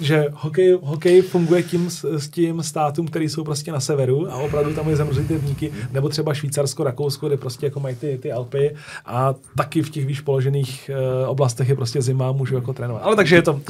že 0.00 0.26
hokej, 0.32 0.78
hokej 0.82 1.22
funguje 1.22 1.62
tím 1.62 1.90
s, 1.90 2.04
s 2.04 2.28
tím 2.28 2.62
státům, 2.62 3.06
který 3.08 3.28
jsou 3.28 3.44
prostě 3.44 3.72
na 3.72 3.80
severu 3.80 4.32
a 4.32 4.36
opravdu 4.36 4.74
tam 4.74 4.88
je 4.88 4.96
zamrzlý 4.96 5.24
rybníky, 5.28 5.72
nebo 5.92 6.08
třeba 6.08 6.34
Švýcarsko, 6.34 6.84
Rakousko, 6.84 7.26
kde 7.28 7.36
prostě 7.36 7.66
jako 7.66 7.80
mají 7.80 7.96
ty, 7.96 8.18
ty 8.22 8.32
Alpy 8.32 8.74
a 9.06 9.34
taky 9.56 9.82
v 9.82 9.90
těch 9.90 10.06
výš 10.06 10.20
položených 10.20 10.90
uh, 11.22 11.28
oblastech 11.30 11.68
je 11.68 11.76
prostě 11.76 12.02
zima, 12.02 12.32
můžu 12.32 12.54
jako 12.54 12.72
trénovat. 12.72 13.02
Ale 13.04 13.16
takže 13.16 13.36
je 13.36 13.42
to, 13.42 13.60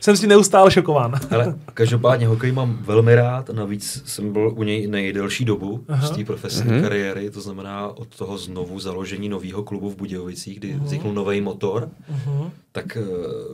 jsem 0.00 0.16
si 0.16 0.26
neustále 0.26 0.70
šokován. 0.70 1.14
Ale 1.30 1.54
každopádně 1.74 2.26
hokej 2.26 2.52
mám 2.52 2.78
velmi 2.80 3.14
rád, 3.14 3.48
navíc 3.50 4.02
jsem 4.06 4.32
byl 4.32 4.52
u 4.56 4.62
něj 4.62 4.86
nejdelší 4.86 5.44
dobu 5.44 5.84
Aha. 5.88 6.06
z 6.06 6.10
té 6.10 6.24
profesní 6.24 6.70
Mhm. 6.70 6.82
kariéry, 6.82 7.30
to 7.30 7.40
znamená 7.40 7.88
od 7.88 8.08
toho 8.16 8.38
znovu 8.38 8.80
založení 8.80 9.28
nového 9.28 9.62
klubu 9.62 9.90
v 9.90 9.96
Budějovicích, 9.96 10.58
kdy 10.58 10.76
vznikl 10.84 11.12
nový 11.12 11.40
motor, 11.40 11.88
Mhm. 12.10 12.50
Tak 12.82 12.98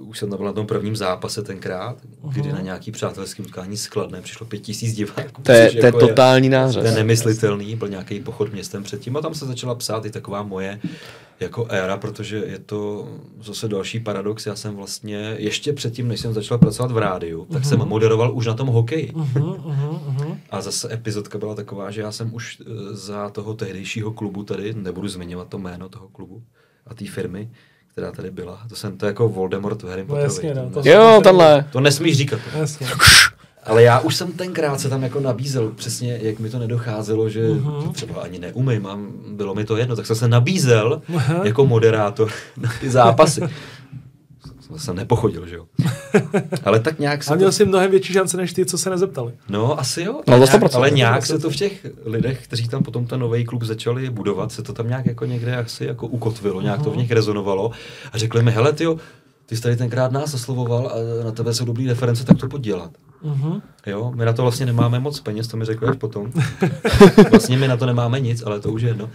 uh, 0.03 0.09
už 0.09 0.19
jsem 0.19 0.31
tam 0.31 0.37
byl 0.37 0.47
na 0.47 0.53
tom 0.53 0.67
prvním 0.67 0.97
zápase 0.97 1.43
tenkrát, 1.43 1.97
kdy 2.33 2.43
Mhm. 2.49 2.53
na 2.53 2.61
nějaký 2.61 2.93
přátelský 2.93 3.43
utkání 3.43 3.77
s 3.77 3.87
Kladnem 3.87 4.23
přišlo 4.23 4.47
pět 4.47 4.59
tisíc 4.59 4.95
diváků. 4.95 5.43
To 5.43 5.53
je, 5.53 5.65
což 5.67 5.73
to 5.73 5.79
je 5.79 5.85
jako 5.87 5.99
totální 5.99 6.49
To 6.49 6.55
je 6.55 6.61
nářez. 6.61 6.95
nemyslitelný, 6.95 7.77
byl 7.77 7.89
nějaký 7.89 8.21
pochod 8.21 8.53
městem 8.53 8.83
předtím 8.83 9.17
a 9.17 9.21
tam 9.21 9.35
se 9.35 9.47
začala 9.47 9.75
psát 9.75 10.05
i 10.05 10.11
taková 10.11 10.43
moje 10.43 10.81
jako 11.41 11.67
éra, 11.69 11.97
protože 11.97 12.37
je 12.37 12.59
to 12.59 13.09
zase 13.43 13.69
další 13.69 14.01
paradox. 14.01 14.47
Já 14.47 14.57
jsem 14.57 14.77
vlastně 14.77 15.37
ještě 15.39 15.73
předtím, 15.73 16.09
než 16.09 16.21
jsem 16.21 16.35
začal 16.35 16.59
pracovat 16.59 16.93
v 16.93 16.99
rádiu, 16.99 17.47
tak 17.53 17.65
jsem 17.65 17.79
moderoval 17.79 18.37
už 18.37 18.47
na 18.47 18.55
tom 18.55 18.69
hokeji. 18.69 19.13
Mhm, 19.15 19.43
mhm, 19.43 19.99
mhm. 20.09 20.39
A 20.51 20.61
zase 20.61 20.93
epizodka 20.95 21.39
byla 21.39 21.55
taková, 21.55 21.91
že 21.91 22.01
já 22.01 22.13
jsem 22.13 22.35
už 22.35 22.61
eh, 22.61 22.65
za 22.97 23.29
toho 23.31 23.55
tehdejšího 23.55 24.11
klubu 24.13 24.43
tady, 24.45 24.75
nebudu 24.75 25.09
zmiňovat 25.09 25.49
to 25.49 25.59
jméno 25.59 25.89
toho 25.89 26.09
klubu 26.09 26.43
a 26.87 26.95
té 26.95 27.05
firmy, 27.07 27.51
která 27.95 28.13
tady 28.13 28.31
byla. 28.31 28.61
To 28.69 28.77
jsem 28.77 28.99
to 28.99 29.07
jako 29.07 29.29
Voldemort 29.29 29.83
v 29.83 29.89
Harry 29.89 30.03
No 30.03 30.07
Potterovi. 30.07 30.35
jasně, 30.35 30.55
no, 30.55 30.71
to, 30.83 30.89
Jo, 30.89 31.21
tenhle. 31.25 31.65
to 31.73 31.81
nesmíš 31.81 32.17
říkat. 32.17 32.41
Jasně. 32.59 32.87
Ale 33.65 33.83
já 33.83 34.01
už 34.01 34.15
jsem 34.17 34.33
tenkrát 34.33 34.81
se 34.81 34.89
tam 34.89 35.03
jako 35.03 35.21
nabízel, 35.21 35.71
přesně 35.77 36.19
jak 36.23 36.39
mi 36.39 36.51
to 36.51 36.59
nedocházelo, 36.59 37.29
že 37.29 37.49
to 37.85 37.91
třeba 37.93 38.23
ani 38.23 38.39
neumím 38.39 38.87
a 38.87 38.99
bylo 39.29 39.55
mi 39.55 39.65
to 39.65 39.77
jedno, 39.77 39.97
tak 39.97 40.07
jsem 40.07 40.17
se 40.17 40.29
nabízel 40.29 41.03
Aha. 41.17 41.41
jako 41.45 41.67
moderátor 41.67 42.31
na 42.57 42.73
ty 42.81 42.91
zápasy. 42.91 43.41
jsem 44.77 44.97
nepochodil, 44.97 45.47
že 45.47 45.57
jo. 45.57 45.67
Ale 46.65 46.81
tak 46.81 46.99
nějak 46.99 47.25
se 47.25 47.31
A 47.31 47.33
to... 47.33 47.37
měl 47.37 47.53
jsi 47.53 47.65
mnohem 47.65 47.91
větší 47.91 48.13
šance 48.13 48.37
než 48.37 48.53
ty, 48.53 48.67
co 48.67 48.79
se 48.79 48.91
nezeptali. 48.91 49.33
No, 49.49 49.81
asi 49.81 50.03
jo. 50.03 50.13
No, 50.13 50.39
to 50.39 50.45
nějak, 50.45 50.63
100%. 50.63 50.77
ale 50.77 50.91
nějak 50.91 51.27
se 51.27 51.39
to 51.39 51.51
v 51.51 51.57
těch 51.57 51.87
lidech, 52.05 52.45
kteří 52.45 52.69
tam 52.69 52.83
potom 52.83 53.07
ten 53.07 53.21
nový 53.21 53.45
klub 53.45 53.63
začali 53.63 54.11
budovat, 54.11 54.53
se 54.53 54.63
to 54.63 54.73
tam 54.73 54.89
nějak 54.89 55.07
jako 55.07 55.25
někde 55.25 55.57
asi 55.57 55.85
jako 55.85 56.07
ukotvilo, 56.07 56.61
nějak 56.61 56.83
to 56.83 56.91
v 56.91 56.97
nich 56.97 57.11
rezonovalo 57.11 57.71
a 58.13 58.19
řekli 58.19 58.43
mi, 58.43 58.51
hele 58.51 58.73
tyjo, 58.73 58.97
ty 59.47 59.57
jsi 59.57 59.63
tady 59.63 59.77
tenkrát 59.77 60.13
nás 60.13 60.35
oslovoval 60.35 60.87
a 60.87 61.25
na 61.25 61.33
tebe 61.33 61.55
jsou 61.55 61.65
dobrý 61.65 61.89
reference, 61.89 62.25
tak 62.25 62.39
to 62.39 62.49
pojď 62.49 62.63
dělat. 62.63 62.91
Mhm. 63.25 63.63
Jo, 63.87 64.13
my 64.15 64.25
na 64.25 64.33
to 64.33 64.43
vlastně 64.43 64.67
nemáme 64.67 65.01
moc 65.01 65.21
peněz, 65.21 65.49
to 65.49 65.57
mi 65.57 65.65
řekli 65.65 65.89
až 65.89 65.97
potom. 65.97 66.33
vlastně 67.31 67.59
my 67.59 67.69
na 67.69 67.77
to 67.77 67.87
nemáme 67.87 68.21
nic, 68.21 68.43
ale 68.47 68.61
to 68.61 68.73
už 68.73 68.83
je 68.83 68.89
jedno. 68.89 69.11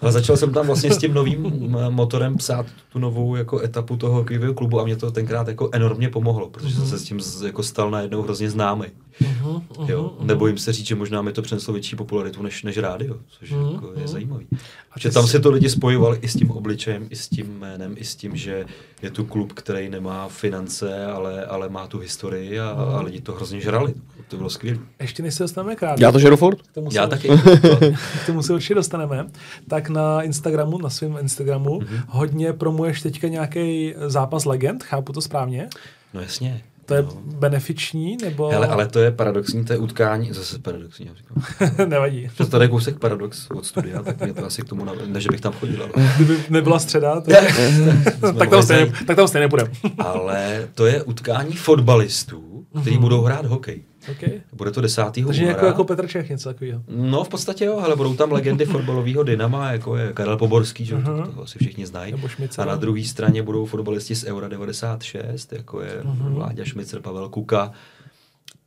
Ale 0.00 0.12
začal 0.12 0.36
jsem 0.36 0.52
tam 0.52 0.66
vlastně 0.66 0.92
s 0.92 0.98
tím 0.98 1.14
novým 1.14 1.70
motorem 1.90 2.36
psát 2.36 2.66
tu 2.92 2.98
novou 2.98 3.36
jako 3.36 3.60
etapu 3.60 3.96
toho 3.96 4.14
hokejového 4.14 4.54
klubu 4.54 4.80
a 4.80 4.84
mě 4.84 4.96
to 4.96 5.10
tenkrát 5.10 5.48
jako 5.48 5.68
enormně 5.72 6.08
pomohlo, 6.08 6.50
protože 6.50 6.74
jsem 6.74 6.86
se 6.86 6.98
s 6.98 7.04
tím 7.04 7.20
jako 7.46 7.62
stal 7.62 7.90
najednou 7.90 8.22
hrozně 8.22 8.50
známý. 8.50 8.84
Mhm, 9.20 9.62
Jo, 9.88 10.16
nebojím 10.20 10.58
se 10.58 10.72
říct, 10.72 10.86
že 10.86 10.94
možná 10.94 11.22
mi 11.22 11.32
to 11.32 11.42
přineslo 11.42 11.72
větší 11.72 11.96
popularitu 11.96 12.42
než, 12.42 12.62
než 12.62 12.78
rádio, 12.78 13.16
což 13.28 13.50
Mhm, 13.50 13.70
jako 13.72 13.86
je 13.92 13.98
mhm. 13.98 14.06
zajímavý. 14.08 14.46
A 14.92 14.98
Že 14.98 15.10
tam 15.10 15.24
jsi- 15.26 15.30
si 15.30 15.40
to 15.40 15.50
lidi 15.50 15.70
spojovali 15.70 16.18
i 16.22 16.28
s 16.28 16.34
tím 16.34 16.50
obličejem, 16.50 17.06
i 17.10 17.16
s 17.16 17.28
tím 17.28 17.58
jménem, 17.58 17.94
i 17.98 18.04
s 18.04 18.16
tím, 18.16 18.36
že 18.36 18.64
je 19.02 19.10
tu 19.10 19.24
klub, 19.24 19.52
který 19.52 19.88
nemá 19.88 20.28
finance, 20.28 21.04
ale, 21.06 21.44
ale 21.44 21.68
má 21.68 21.86
tu 21.86 21.98
historii 21.98 22.60
a, 22.60 22.74
Mhm. 22.74 22.94
a 22.94 23.00
lidi 23.00 23.20
to 23.20 23.32
hrozně 23.32 23.60
žrali. 23.60 23.94
To 24.28 24.36
bylo 24.36 24.50
skvělé. 24.50 24.78
Ještě 25.00 25.22
než 25.22 25.34
se 25.34 25.42
dostaneme 25.44 25.76
k 25.76 25.82
rádiu, 25.82 26.04
Já 26.06 26.12
to 26.12 26.18
žeru 26.18 26.36
furt. 26.36 26.62
k 26.62 26.72
tomu 26.72 26.88
Já 26.92 27.06
taky. 27.06 27.28
k 28.22 28.26
tomu 28.26 28.42
se 28.42 28.54
určitě 28.54 28.74
dostaneme, 28.74 29.26
tak 29.68 29.88
na 29.88 30.22
Instagramu, 30.22 30.78
na 30.78 30.90
svém 30.90 31.16
Instagramu, 31.20 31.80
mm-hmm. 31.80 32.02
hodně 32.08 32.52
promuješ 32.52 33.00
teďka 33.02 33.28
nějaký 33.28 33.94
zápas 34.06 34.44
legend, 34.44 34.82
chápu 34.82 35.12
to 35.12 35.20
správně? 35.20 35.68
No 36.14 36.20
jasně. 36.20 36.62
To 36.90 36.94
je 36.94 37.02
no. 37.02 37.12
benefiční, 37.24 38.16
nebo... 38.22 38.48
Hele, 38.48 38.66
ale 38.66 38.88
to 38.88 38.98
je 38.98 39.10
paradoxní, 39.10 39.64
to 39.64 39.72
je 39.72 39.78
utkání, 39.78 40.32
zase 40.32 40.58
paradoxní, 40.58 41.06
já 41.06 41.12
říkám. 41.14 41.88
Nevadí. 41.88 42.30
Že 42.36 42.46
tady 42.46 42.64
je 42.64 42.68
kousek 42.68 42.98
paradox 42.98 43.50
od 43.50 43.66
studia, 43.66 44.02
tak 44.02 44.20
mě 44.20 44.34
to 44.34 44.46
asi 44.46 44.62
k 44.62 44.68
tomu, 44.68 44.84
nav... 44.84 44.96
ne, 45.06 45.20
že 45.20 45.28
bych 45.30 45.40
tam 45.40 45.52
chodil, 45.52 45.82
ale, 45.82 46.12
Kdyby 46.16 46.36
nebyla 46.50 46.78
středa, 46.78 47.20
to... 47.20 47.30
tak, 48.38 48.50
tam 48.50 48.62
stejně, 48.62 48.92
tak 49.06 49.16
tam 49.16 49.28
stejně 49.28 49.48
půjdem. 49.48 49.68
ale 49.98 50.68
to 50.74 50.86
je 50.86 51.02
utkání 51.02 51.52
fotbalistů, 51.52 52.66
kteří 52.80 52.98
budou 52.98 53.22
hrát 53.22 53.46
hokej. 53.46 53.82
Okay. 54.10 54.40
Bude 54.52 54.70
to 54.70 54.80
10. 54.80 55.02
Takže 55.02 55.22
února. 55.24 55.48
jako, 55.48 55.66
jako 55.66 55.84
Petr 55.84 56.06
Čech, 56.08 56.28
něco 56.30 56.48
takového. 56.48 56.82
No, 56.88 57.24
v 57.24 57.28
podstatě 57.28 57.64
jo, 57.64 57.78
ale 57.84 57.96
budou 57.96 58.14
tam 58.16 58.32
legendy 58.32 58.64
fotbalového 58.64 59.22
Dynama, 59.22 59.72
jako 59.72 59.96
je 59.96 60.12
Karel 60.12 60.36
Poborský, 60.36 60.84
že? 60.84 60.94
Mhm. 60.94 61.22
to, 61.24 61.32
to 61.32 61.42
asi 61.42 61.58
všichni 61.58 61.86
znají. 61.86 62.14
A 62.58 62.64
na 62.64 62.76
druhé 62.76 63.04
straně 63.04 63.42
budou 63.42 63.66
fotbalisti 63.66 64.14
z 64.14 64.24
Eura 64.24 64.48
96, 64.48 65.52
jako 65.52 65.80
je 65.82 66.00
Mhm. 66.04 66.34
Vláďa 66.34 66.64
Šmicer, 66.64 67.00
Pavel 67.00 67.28
Kuka 67.28 67.72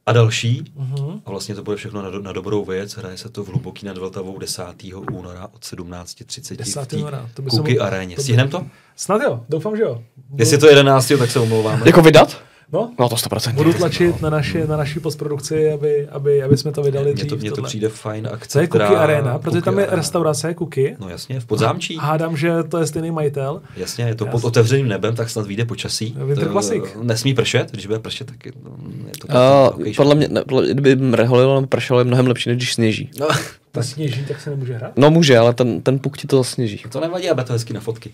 a 0.06 0.14
další. 0.14 0.64
Mhm. 0.76 1.22
A 1.26 1.30
vlastně 1.30 1.56
to 1.56 1.64
bude 1.64 1.78
všechno 1.78 2.02
na, 2.02 2.10
do, 2.10 2.22
na 2.22 2.32
dobrou 2.32 2.66
věc. 2.66 2.94
Hraje 2.94 3.18
se 3.18 3.30
to 3.30 3.44
v 3.44 3.48
Hluboký 3.48 3.86
nad 3.86 3.98
Vltavou 3.98 4.38
10. 4.40 4.64
února 5.12 5.48
od 5.54 5.62
17.30 5.62 6.56
10. 6.58 6.82
v 6.84 6.88
té 6.88 6.96
února, 6.98 7.30
to 7.34 7.42
by 7.42 7.50
Kuky 7.50 7.80
aréně. 7.80 8.16
to 8.16 8.20
by- 8.20 8.24
Stihnem 8.24 8.50
to? 8.50 8.66
Snad 8.96 9.22
jo, 9.22 9.44
doufám, 9.50 9.78
že 9.78 9.84
jo. 9.84 10.04
Jestli 10.38 10.58
to 10.58 10.66
je 10.68 10.72
11, 10.72 11.12
tak 11.20 11.32
se 11.32 11.40
omlouváme. 11.40 11.82
Jako 11.86 12.02
vydat? 12.02 12.38
No, 12.74 12.92
No 13.00 13.10
to 13.10 13.16
100%. 13.16 13.54
budu 13.54 13.74
tlačit 13.74 14.22
na 14.22 14.30
naši, 14.30 14.68
na 14.68 14.78
naši 14.78 15.00
postprodukci, 15.00 15.72
aby, 15.72 16.08
aby, 16.08 16.44
aby 16.44 16.58
jsme 16.58 16.72
to 16.72 16.82
vydali 16.84 17.06
Mně 17.06 17.14
dřív. 17.14 17.30
to, 17.30 17.36
mně 17.36 17.52
to 17.52 17.62
přijde 17.62 17.90
fajn 17.90 18.30
akce. 18.32 18.50
Co 18.50 18.60
je 18.60 18.68
Kuky 18.68 18.84
která- 18.84 19.00
Arena? 19.00 19.40
Protože 19.40 19.62
tam 19.62 19.80
je 19.80 19.86
Arena. 19.86 19.98
restaurace 19.98 20.54
Kuky. 20.54 20.96
No 21.00 21.10
jasně, 21.10 21.40
v 21.40 21.46
Podzámčí. 21.46 21.98
Hádám, 22.02 22.38
že 22.38 22.52
to 22.64 22.78
je 22.78 22.88
stejný 22.88 23.12
majitel. 23.12 23.62
Jasně, 23.78 24.06
je 24.06 24.16
to 24.16 24.26
Já 24.26 24.32
pod 24.32 24.44
otevřeným 24.44 24.88
nebem, 24.88 25.16
tak 25.16 25.30
snad 25.30 25.48
vyjde 25.48 25.66
počasí. 25.66 26.16
Winter 26.26 26.46
To, 26.48 26.52
Classic. 26.52 26.84
Nesmí 27.02 27.34
pršet, 27.34 27.72
když 27.72 27.86
bude 27.88 28.00
pršet, 28.00 28.28
tak 28.28 28.46
je, 28.46 28.52
no, 28.64 28.72
je 29.08 29.12
to 29.20 29.28
Uh, 29.28 29.80
okay, 29.82 29.94
podle 29.94 30.16
mě, 30.16 30.28
ne, 30.28 30.42
podle, 30.48 30.68
kdyby 30.74 30.96
mrholo 30.96 31.56
nebo 31.56 31.68
pršelo, 31.68 32.00
je 32.00 32.06
mnohem 32.06 32.28
lepší, 32.28 32.50
než 32.50 32.58
když 32.58 32.74
sněží. 32.74 33.12
No, 33.20 33.28
Ta 33.76 33.84
sněží, 33.84 34.26
tak 34.26 34.42
se 34.42 34.50
nemůže 34.50 34.74
hrát? 34.74 34.92
No 34.98 35.12
může, 35.12 35.38
ale 35.38 35.54
ten, 35.54 35.82
ten 35.82 36.00
puk 36.00 36.18
ti 36.18 36.28
to 36.28 36.38
zasněží. 36.38 36.84
To 36.92 37.00
nevadí, 37.00 37.30
ale 37.30 37.44
to 37.44 37.54
hezky 37.54 37.74
na 37.74 37.80
fotky. 37.80 38.12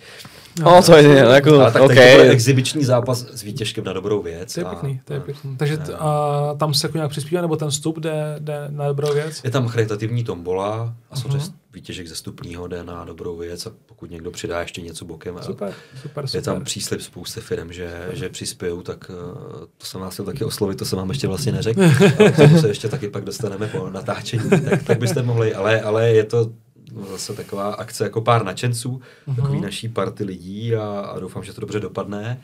No, 0.60 0.82
to 0.84 0.96
je 0.96 1.18
jako, 1.18 1.60
Ale 1.60 1.72
tak 1.72 1.82
OK. 1.82 1.92
okay. 1.92 2.16
to 2.18 2.24
je 2.24 2.30
exibiční 2.32 2.84
zápas 2.84 3.26
s 3.32 3.44
výtěžkem 3.44 3.84
na 3.84 3.94
dobrou 3.94 4.22
věc. 4.22 4.54
To 4.54 4.60
je 4.60 4.64
a- 4.66 4.70
pěkný, 4.70 5.02
to 5.06 5.14
je 5.14 5.20
a- 5.20 5.22
pěkný. 5.24 5.58
Takže 5.58 5.78
t- 5.78 5.94
a 5.94 6.56
tam 6.60 6.74
se 6.74 6.88
jako 6.88 6.98
nějak 6.98 7.12
přispívá, 7.12 7.42
nebo 7.42 7.56
ten 7.56 7.70
vstup 7.70 8.00
jde, 8.00 8.36
jde 8.40 8.66
na 8.70 8.88
dobrou 8.88 9.14
věc? 9.14 9.42
Je 9.44 9.52
tam 9.52 9.68
charitativní 9.68 10.24
tombola 10.24 10.94
a 11.12 11.16
samozřejmě 11.16 11.40
výtěžek 11.74 12.08
ze 12.08 12.16
stupního 12.16 12.68
jde 12.68 12.84
na 12.84 13.04
dobrou 13.06 13.38
věc 13.38 13.66
a 13.66 13.72
pokud 13.86 14.12
někdo 14.12 14.32
přidá 14.32 14.62
ještě 14.62 14.82
něco 14.82 15.06
bokem 15.06 15.36
Super, 15.42 15.74
super, 16.02 16.28
super. 16.28 16.38
je 16.38 16.42
tam 16.42 16.64
příslip 16.64 17.02
spousty 17.02 17.42
firm, 17.42 17.74
že, 17.74 18.10
že 18.14 18.30
přispějou, 18.30 18.82
tak 18.82 19.12
eh, 19.14 19.66
to 19.78 19.86
jsem 19.86 20.02
vás 20.02 20.14
chtěl 20.14 20.26
taky 20.26 20.44
oslovit, 20.44 20.78
to 20.78 20.86
jsem 20.86 21.00
vám 21.00 21.10
ještě 21.10 21.28
vlastně 21.28 21.52
neřekl. 21.52 21.82
Tomu 22.36 22.62
se 22.62 22.68
ještě 22.68 22.90
taky 22.90 23.10
pak 23.10 23.24
dostaneme 23.24 23.68
po 23.68 23.90
natáčení, 23.90 24.50
tak, 24.50 24.84
tak 24.84 25.00
byste 25.00 25.24
mohli, 25.24 25.54
ale, 25.54 25.82
ale 25.82 26.10
je 26.10 26.24
to 26.24 26.52
zase 27.10 27.34
taková 27.34 27.74
akce 27.74 28.04
jako 28.04 28.22
pár 28.22 28.46
nadšenců, 28.46 29.02
takový 29.36 29.62
naší 29.62 29.90
party 29.90 30.24
lidí 30.24 30.76
a, 30.76 30.84
a 30.84 31.20
doufám, 31.20 31.44
že 31.44 31.54
to 31.54 31.62
dobře 31.62 31.80
dopadne. 31.80 32.42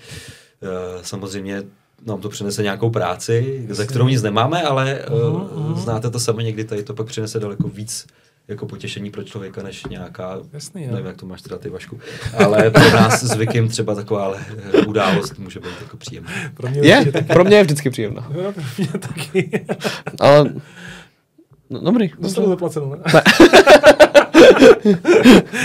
Eh, 0.61 0.99
Samozřejmě 1.01 1.63
nám 2.05 2.21
to 2.21 2.29
přinese 2.29 2.63
nějakou 2.63 2.89
práci, 2.89 3.65
za 3.69 3.85
kterou 3.85 4.07
nic 4.07 4.21
nemáme, 4.21 4.61
ale 4.61 5.05
uh, 5.11 5.79
znáte 5.79 6.09
to 6.09 6.19
sami 6.19 6.43
někdy, 6.43 6.63
tady 6.63 6.83
to 6.83 6.93
pak 6.93 7.07
přinese 7.07 7.39
daleko 7.39 7.67
víc 7.67 8.07
jako 8.47 8.65
potěšení 8.65 9.11
pro 9.11 9.23
člověka, 9.23 9.63
než 9.63 9.85
nějaká, 9.85 10.37
Jasný, 10.53 10.85
no. 10.87 10.91
nevím, 10.91 11.05
jak 11.07 11.17
to 11.17 11.25
máš 11.25 11.41
teda 11.41 11.57
ty 11.57 11.69
Vašku, 11.69 11.99
ale 12.37 12.69
pro 12.71 12.91
nás 12.91 13.23
zvykem 13.23 13.67
třeba 13.67 13.95
taková 13.95 14.33
eh, 14.73 14.81
událost 14.85 15.37
může 15.39 15.59
být 15.59 15.81
jako 15.81 15.97
příjemná. 15.97 16.31
Pro 16.53 16.69
mě 16.69 16.79
Je, 16.79 17.11
taky. 17.11 17.25
pro 17.25 17.43
mě 17.43 17.57
je 17.57 17.63
vždycky 17.63 17.89
příjemná. 17.89 18.27
Jo, 18.35 18.51
pro 18.51 18.63
mě 18.77 18.87
taky. 18.87 19.65
Ale, 20.19 20.53
no, 21.69 21.79
dobrý. 21.79 22.11
Dostanu 22.19 22.47
zaplaceno, 22.49 22.89
ne? 22.95 23.21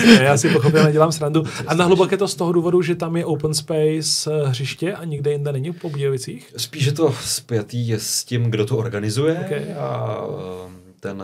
Ne, 0.06 0.18
Já 0.24 0.36
si 0.36 0.48
pochopil, 0.48 0.84
nedělám 0.84 1.12
srandu. 1.12 1.44
A 1.66 1.74
na 1.74 1.84
hluboké 1.84 2.16
to 2.16 2.28
z 2.28 2.34
toho 2.34 2.52
důvodu, 2.52 2.82
že 2.82 2.94
tam 2.94 3.16
je 3.16 3.24
open 3.24 3.54
space 3.54 4.30
eh, 4.32 4.48
hřiště 4.48 4.94
a 4.94 5.04
nikde 5.04 5.32
jinde 5.32 5.52
není 5.52 5.72
po 5.72 5.90
Budějovicích? 5.90 6.52
Spíš 6.56 6.84
je 6.86 6.92
to 6.92 7.12
spjatý 7.24 7.92
s 7.92 8.24
tím, 8.24 8.42
kdo 8.50 8.66
to 8.66 8.76
organizuje 8.76 9.34
Ok. 9.46 9.76
a 9.78 10.16
eh, 10.66 10.70
ten 11.00 11.22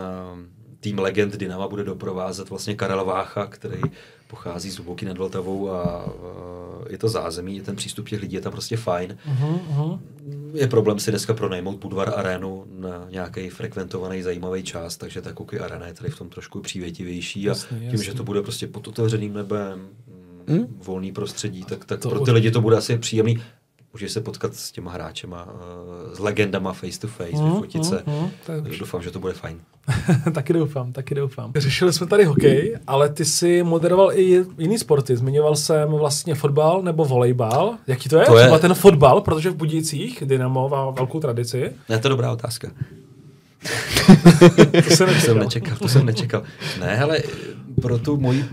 tým 0.79 0.99
legend 0.99 1.35
Dynama 1.35 1.67
bude 1.67 1.83
doprovázet 1.83 2.49
vlastně 2.49 2.75
Karel 2.75 3.05
Vácha, 3.05 3.45
který 3.45 3.81
pochází 4.27 4.71
z 4.71 4.75
Hluboky 4.75 5.05
nad 5.05 5.17
Vltavou 5.17 5.71
a 5.71 6.05
je 6.89 6.97
to 6.97 7.09
zázemí, 7.09 7.61
ten 7.61 7.75
přístup 7.75 8.09
těch 8.09 8.21
lidí 8.21 8.35
je 8.35 8.41
tam 8.41 8.51
prostě 8.51 8.77
fajn. 8.77 9.17
Uh-huh, 9.29 9.59
uh-huh. 9.75 9.99
Je 10.53 10.67
problém 10.67 10.99
si 10.99 11.11
dneska 11.11 11.33
pronajmout 11.33 11.79
Budvar 11.79 12.13
Arenu 12.15 12.65
na 12.79 13.07
nějaký 13.09 13.49
frekventovaný 13.49 14.21
zajímavý 14.21 14.63
čas, 14.63 14.97
takže 14.97 15.21
ta 15.21 15.33
Kuky 15.33 15.59
Arena 15.59 15.87
je 15.87 15.93
tady 15.93 16.09
v 16.09 16.17
tom 16.17 16.29
trošku 16.29 16.61
přívětivější 16.61 17.45
a 17.45 17.49
Jasný, 17.49 17.79
tím, 17.79 17.89
jasný. 17.89 18.05
že 18.05 18.13
to 18.13 18.23
bude 18.23 18.41
prostě 18.41 18.67
pod 18.67 18.87
otevřeným 18.87 19.33
nebem, 19.33 19.87
mm, 20.47 20.77
volný 20.85 21.11
prostředí, 21.11 21.63
tak, 21.63 21.85
tak 21.85 21.99
To 21.99 22.09
pro 22.09 22.19
ty 22.19 22.31
lidi 22.31 22.51
to 22.51 22.61
bude 22.61 22.77
asi 22.77 22.97
příjemný. 22.97 23.43
Můžeš 23.93 24.11
se 24.11 24.21
potkat 24.21 24.55
s 24.55 24.71
těma 24.71 24.91
hráčema, 24.91 25.47
eh, 26.11 26.15
s 26.15 26.19
legendama 26.19 26.73
face 26.73 26.99
to 26.99 27.07
face, 27.07 27.35
Mhm, 27.35 27.45
vyfotit 27.51 27.85
se. 27.85 28.03
mhm, 28.05 28.29
to 28.45 28.51
je- 28.51 28.61
Takže 28.61 28.79
doufám, 28.79 29.01
že 29.01 29.11
to 29.11 29.19
bude 29.19 29.33
fajn. 29.33 29.59
taky 30.33 30.53
doufám, 30.53 30.91
taky 30.91 31.15
doufám. 31.15 31.51
Řešili 31.55 31.93
jsme 31.93 32.07
tady 32.07 32.23
hokej, 32.23 32.77
ale 32.87 33.09
ty 33.09 33.25
si 33.25 33.63
moderoval 33.63 34.11
i 34.13 34.45
jiný 34.57 34.77
sporty. 34.77 35.17
Zmiňoval 35.17 35.55
jsem 35.55 35.89
vlastně 35.89 36.35
fotbal 36.35 36.81
nebo 36.81 37.05
volejbal. 37.05 37.75
Jaký 37.87 38.09
to 38.09 38.17
je? 38.17 38.25
To 38.25 38.37
je- 38.37 38.43
Třeba 38.43 38.59
ten 38.59 38.73
fotbal, 38.73 39.21
protože 39.21 39.49
v 39.49 39.55
Budících 39.55 40.23
Dynamo 40.25 40.69
má 40.69 40.89
velkou 40.89 41.19
tradici. 41.19 41.71
Ne, 41.89 41.99
to 41.99 42.07
je 42.07 42.09
dobrá 42.09 42.31
otázka. 42.31 42.67
To 44.83 44.89
se 44.95 45.05
To 45.05 45.13
jsem 45.13 45.39
nečekal, 45.39 45.77
to 45.77 45.87
jsem 45.87 46.05
nečekal. 46.05 46.43
Ne, 46.79 46.99
ale 46.99 47.19
pro 47.81 47.99
tu 47.99 48.17
moji 48.17 48.45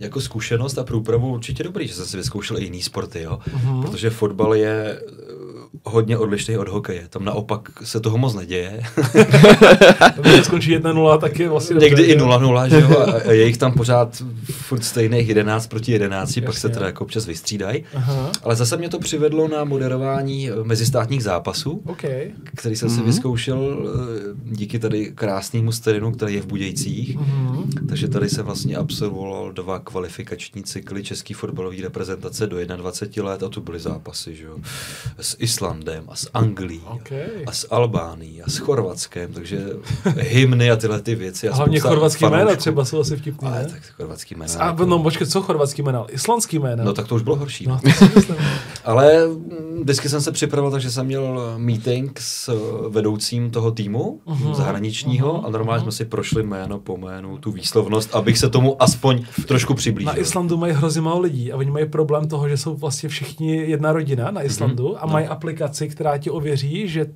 jako 0.00 0.20
zkušenost 0.20 0.78
a 0.78 0.84
průpravu 0.84 1.32
určitě 1.32 1.62
dobrý, 1.64 1.88
že 1.88 1.94
jsem 1.94 2.06
si 2.06 2.16
vyzkoušel 2.16 2.58
i 2.58 2.64
jiný 2.64 2.82
sporty, 2.82 3.22
jo. 3.22 3.38
Mhm. 3.52 3.82
Protože 3.82 4.10
fotbal 4.10 4.54
je 4.54 5.02
hodně 5.84 6.18
odlišný 6.18 6.58
od 6.58 6.68
hokeje. 6.68 7.06
Tam 7.10 7.24
naopak 7.24 7.68
se 7.84 8.00
toho 8.00 8.18
moc 8.18 8.34
neděje. 8.34 8.82
Když 10.20 10.44
skončí 10.44 10.78
1-0, 10.78 11.18
tak 11.18 11.38
je 11.38 11.48
vlastně 11.48 11.74
Někdy 11.74 11.88
dobře, 11.88 12.04
i 12.04 12.18
jo. 12.18 12.26
0-0, 12.26 12.68
že 12.68 12.80
jo, 12.80 13.06
a 13.28 13.32
je 13.32 13.46
jich 13.46 13.58
tam 13.58 13.72
pořád 13.72 14.22
furt 14.50 14.84
stejných 14.84 15.28
11 15.28 15.66
proti 15.66 15.92
11, 15.92 16.40
pak 16.46 16.58
se 16.58 16.66
Jasně. 16.66 16.68
teda 16.74 16.86
jako 16.86 17.04
občas 17.04 17.26
vystřídají. 17.26 17.84
Ale 18.42 18.56
zase 18.56 18.76
mě 18.76 18.88
to 18.88 18.98
přivedlo 18.98 19.48
na 19.48 19.64
moderování 19.64 20.50
eh, 20.50 20.54
mezistátních 20.62 21.22
zápasů, 21.22 21.82
OK. 21.86 22.02
který 22.54 22.76
jsem 22.76 22.90
si 22.90 23.02
vyzkoušel 23.02 23.78
eh, 23.78 24.54
díky 24.56 24.78
tady 24.78 25.12
krásnému 25.14 25.72
sterinu, 25.72 26.12
který 26.12 26.34
je 26.34 26.42
v 26.42 26.46
Budějcích. 26.46 27.16
Mhm. 27.16 27.70
Takže 27.88 28.08
tady 28.08 28.28
jsem 28.28 28.46
vlastně 28.46 28.76
absolvoval 28.76 29.52
dva 29.52 29.78
kvalifikační 29.78 30.62
cykly 30.62 31.02
české 31.02 31.34
fotbalové 31.34 31.76
reprezentace 31.82 32.46
do 32.46 32.56
21 32.76 33.30
let 33.30 33.42
a 33.42 33.48
to 33.48 33.60
byly 33.60 33.78
zápasy, 33.78 34.36
že 34.36 34.44
jo, 34.44 34.56
s 35.20 35.59
Islandem 35.64 36.04
a 36.08 36.16
s 36.16 36.30
Anglií 36.34 36.80
OK. 36.88 37.10
a 37.46 37.52
s 37.52 37.66
Albánií 37.70 38.42
a 38.42 38.50
s 38.50 38.56
Chorvatskem, 38.58 39.32
takže 39.32 39.58
hymny 40.18 40.70
a 40.70 40.76
tyhle 40.76 41.00
ty 41.00 41.14
věci. 41.14 41.48
A 41.48 41.54
hlavně 41.54 41.80
chorvatský 41.80 42.24
jména 42.24 42.38
fanoušků. 42.38 42.60
třeba 42.60 42.84
jsou 42.84 43.00
asi 43.00 43.16
vtipný, 43.16 43.48
Ale 43.48 43.62
ne? 43.62 43.68
tak 43.70 43.80
chorvatský 43.96 44.34
jména. 44.34 44.54
A 44.58 44.66
jako- 44.66 44.84
no, 44.86 44.98
počkej, 45.02 45.26
co 45.26 45.42
chorvatský 45.42 45.82
jména? 45.82 46.04
Islandský 46.10 46.58
jména? 46.58 46.84
No 46.84 46.92
tak 46.92 47.08
to 47.08 47.14
už 47.14 47.22
bylo 47.22 47.36
horší. 47.36 47.66
No. 47.66 47.80
Ale 48.84 49.26
mm, 49.26 49.80
vždycky 49.82 50.08
jsem 50.08 50.20
se 50.20 50.32
připravil, 50.32 50.70
takže 50.70 50.90
jsem 50.90 51.06
měl 51.06 51.54
meeting 51.56 52.18
s 52.20 52.48
eh, 52.48 52.88
vedoucím 52.88 53.50
toho 53.50 53.70
týmu 53.70 54.20
Mhm, 54.26 54.54
zahraničního 54.54 55.46
a 55.46 55.50
normálně 55.50 55.82
jsme 55.82 55.92
si 55.92 56.04
prošli 56.04 56.42
jméno 56.42 56.78
po 56.78 56.96
jménu 56.96 57.38
tu 57.38 57.52
výslovnost, 57.52 58.14
abych 58.14 58.38
se 58.38 58.48
tomu 58.50 58.82
aspoň 58.82 59.24
trošku 59.48 59.74
přiblížil. 59.74 60.12
Na 60.12 60.18
Islandu 60.20 60.56
mají 60.56 60.72
hrozně 60.72 61.00
málo 61.00 61.20
lidí 61.20 61.52
a 61.52 61.56
oni 61.56 61.70
mají 61.70 61.86
problém 61.86 62.28
toho, 62.28 62.48
že 62.48 62.56
jsou 62.56 62.74
vlastně 62.76 63.08
všichni 63.08 63.56
jedna 63.56 63.92
rodina 63.92 64.30
na 64.30 64.42
Islandu 64.42 64.88
Mhm. 64.88 64.96
a 65.00 65.06
mají 65.06 65.26
aplikaci, 65.26 65.49
která 65.88 66.18
ti 66.18 66.30
ověří, 66.30 66.88
že 66.88 67.06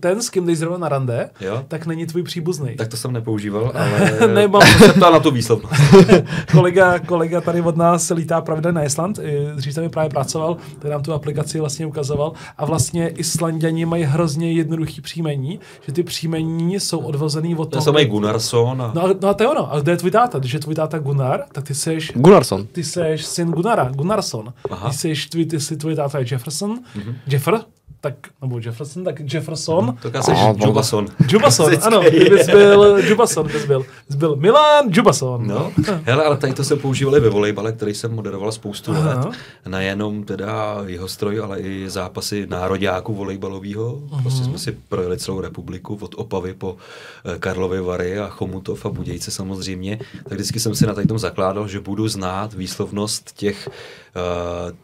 ten, 0.00 0.22
s 0.22 0.30
kým 0.30 0.46
jdeš 0.46 0.58
zrovna 0.58 0.78
na 0.78 0.88
rande, 0.88 1.30
Jo? 1.40 1.64
tak 1.68 1.86
není 1.86 2.06
tvůj 2.06 2.22
příbuzný. 2.22 2.76
Tak 2.76 2.88
to 2.88 2.96
jsem 2.96 3.12
nepoužíval, 3.12 3.72
ale 3.74 4.28
Nemám. 4.34 4.62
se 4.78 4.92
ptal 4.92 5.12
na 5.12 5.20
tu 5.20 5.30
výslovnost. 5.30 5.74
kolega, 6.52 6.98
kolega 6.98 7.40
tady 7.40 7.60
od 7.60 7.76
nás 7.76 8.12
lítá 8.14 8.40
pravidelně 8.40 8.74
na 8.76 8.84
Island, 8.84 9.18
dřív 9.56 9.74
tam 9.74 9.90
právě 9.90 10.10
pracoval, 10.10 10.56
ten 10.78 10.90
nám 10.90 11.02
tu 11.02 11.12
aplikaci 11.12 11.60
vlastně 11.60 11.86
ukazoval 11.86 12.32
a 12.58 12.64
vlastně 12.64 13.08
Islandiani 13.08 13.86
mají 13.86 14.02
hrozně 14.04 14.52
jednoduchý 14.52 15.00
příjmení, 15.00 15.60
že 15.86 15.92
ty 15.92 16.02
příjmení 16.02 16.80
jsou 16.80 16.98
odvozený 16.98 17.54
od 17.56 17.64
To 17.64 17.70
toho. 17.70 17.82
jsem 17.82 17.94
mají 17.94 18.06
Gunnarsson 18.06 18.82
a... 18.82 18.92
No, 18.94 19.04
a- 19.04 19.14
no 19.22 19.28
a 19.28 19.34
to 19.34 19.42
je 19.42 19.48
ono. 19.48 19.72
A 19.72 19.80
kde 19.80 19.92
je 19.92 19.96
tvůj 19.96 20.10
táta? 20.10 20.38
Když 20.38 20.52
je 20.54 20.60
tvůj 20.60 20.74
táta 20.74 20.98
Gunnar, 20.98 21.40
tak 21.52 21.64
ty 21.64 21.74
seš 21.74 22.12
Gunnarsson. 22.14 22.66
ty 22.66 22.84
seš 22.84 23.24
syn 23.26 23.48
Gunnara, 23.50 23.84
Gunnarsson. 23.94 24.52
Aha. 24.70 24.90
Ty 24.90 24.96
seš, 24.96 25.26
tvůj, 25.26 25.44
ty 25.44 25.60
si 25.60 25.76
tvůj 25.76 25.94
táta 25.96 26.18
je 26.18 26.24
Jefferson, 26.30 26.78
mm-hmm. 26.96 27.14
Jeffer, 27.26 27.60
tak, 28.04 28.14
nebo 28.42 28.58
Jefferson, 28.58 29.04
tak 29.04 29.20
Jefferson. 29.34 29.96
To 30.02 30.22
jsi 30.22 30.32
A, 30.32 30.52
no. 30.52 30.66
Jubason. 30.66 31.06
Jubason, 31.28 31.72
ano, 31.82 32.02
ty 32.02 32.30
bys 32.30 32.46
byl 32.46 32.98
Jubason, 33.08 33.46
bys 33.46 33.66
byl. 33.66 33.86
Bys 34.08 34.16
byl 34.16 34.36
Milan 34.36 34.84
Jubason. 34.90 35.46
No, 35.46 35.72
hele, 36.04 36.24
ale 36.24 36.36
tady 36.36 36.54
to 36.54 36.64
jsem 36.64 36.78
používal 36.78 37.16
i 37.16 37.20
ve 37.20 37.28
volejbale, 37.28 37.72
který 37.72 37.94
jsem 37.94 38.14
moderoval 38.14 38.52
spoustu 38.52 38.92
Aha. 38.92 39.24
let. 39.24 39.36
Nejenom 39.68 40.24
teda 40.24 40.76
jeho 40.86 41.08
stroj, 41.08 41.40
ale 41.40 41.60
i 41.60 41.90
zápasy 41.90 42.46
nároďáků 42.46 43.14
volejbalového. 43.14 44.00
Prostě 44.22 44.44
jsme 44.44 44.58
si 44.58 44.72
projeli 44.88 45.18
celou 45.18 45.40
republiku 45.40 45.98
od 46.00 46.14
Opavy 46.18 46.54
po 46.54 46.76
eh, 47.24 47.38
Karlovy 47.38 47.80
Vary 47.80 48.18
a 48.18 48.28
Chomutov 48.28 48.86
a 48.86 48.88
Budějce 48.88 49.30
samozřejmě. 49.30 49.98
Tak 50.24 50.32
vždycky 50.32 50.60
jsem 50.60 50.74
si 50.74 50.86
na 50.86 50.94
tady 50.94 51.06
tom 51.06 51.18
zakládal, 51.18 51.68
že 51.68 51.80
budu 51.80 52.08
znát 52.08 52.54
výslovnost 52.54 53.32
těch 53.32 53.68
uh, 53.68 54.83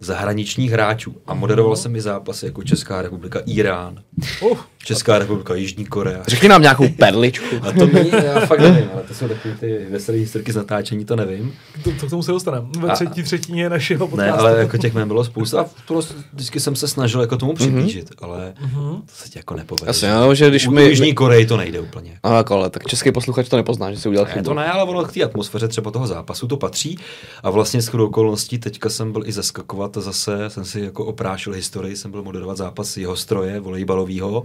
zahraničních 0.00 0.70
hráčů. 0.70 1.16
A 1.26 1.34
moderoval 1.34 1.76
jsem 1.76 1.96
i 1.96 2.00
zápasy 2.00 2.46
jako 2.46 2.62
Česká 2.62 3.02
republika, 3.02 3.40
Irán, 3.46 4.02
Uh, 4.42 4.58
Česká 4.86 5.18
republika, 5.18 5.54
Jižní 5.54 5.84
Korea. 5.86 6.20
Řekni 6.26 6.48
nám 6.48 6.62
nějakou 6.62 6.88
perličku. 6.98 7.44
A 7.62 7.72
to 7.72 7.86
není, 7.86 8.10
já 8.24 8.40
fakt 8.46 8.60
nevím, 8.60 8.88
ale 8.92 9.02
to 9.02 9.14
jsou 9.14 9.28
takové 9.28 9.54
ty 9.54 9.86
veselé 9.90 10.18
historky 10.18 10.52
z 10.52 10.56
natáčení, 10.56 11.04
to 11.04 11.16
nevím. 11.16 11.52
to, 11.84 11.90
to 12.00 12.06
k 12.06 12.10
tomu 12.10 12.22
se 12.22 12.32
dostaneme. 12.32 12.66
Ve 12.80 12.88
A- 12.88 12.94
třetí 12.94 13.22
třetině 13.22 13.68
našeho 13.70 14.04
Ne, 14.06 14.10
podcastu. 14.10 14.40
ale 14.40 14.58
jako 14.58 14.78
těch 14.78 14.94
jmen 14.94 15.08
bylo 15.08 15.24
spousta 15.24 15.60
a 15.60 15.64
prostě 15.88 16.14
vždycky 16.32 16.60
jsem 16.60 16.76
se 16.76 16.88
snažil 16.88 17.20
jako 17.20 17.36
tomu 17.36 17.54
přiblížit, 17.54 18.10
ale 18.22 18.54
Mhm. 18.60 19.02
to 19.02 19.12
se 19.14 19.28
ti 19.28 19.38
jako 19.38 19.54
nepovede. 19.54 19.90
Asi 19.90 20.06
jo, 20.06 20.34
že 20.34 20.48
když 20.48 20.66
U 20.66 20.70
my... 20.70 20.82
Jižní 20.82 21.14
Koreji 21.14 21.46
to 21.46 21.56
nejde 21.56 21.80
úplně. 21.80 22.18
Aha, 22.22 22.36
jako, 22.36 22.54
ale 22.54 22.70
tak 22.70 22.86
český 22.86 23.12
posluchač 23.12 23.48
to 23.48 23.56
nepozná, 23.56 23.92
že 23.92 23.98
si 24.00 24.08
udělal 24.08 24.26
Ne, 24.26 24.32
chybu. 24.32 24.44
to 24.44 24.54
ne, 24.54 24.66
ale 24.66 24.82
ono 24.84 25.04
k 25.04 25.12
té 25.12 25.22
atmosféře 25.22 25.68
třeba 25.68 25.90
toho 25.90 26.06
zápasu 26.06 26.46
to 26.48 26.56
patří. 26.56 26.98
A 27.42 27.50
vlastně 27.50 27.82
s 27.82 27.94
okolností 27.94 28.58
teďka 28.58 28.88
jsem 28.88 29.12
byl 29.12 29.22
i 29.26 29.32
zeskakovat 29.32 29.96
a 29.96 30.00
zase 30.00 30.50
jsem 30.50 30.64
si 30.64 30.80
jako 30.80 31.04
oprášil 31.04 31.52
historii, 31.52 31.96
jsem 31.96 32.10
byl 32.10 32.22
moderovat 32.22 32.56
zápas 32.56 32.96
jeho 32.96 33.16
stroje 33.16 33.60
volejbalového, 33.60 34.44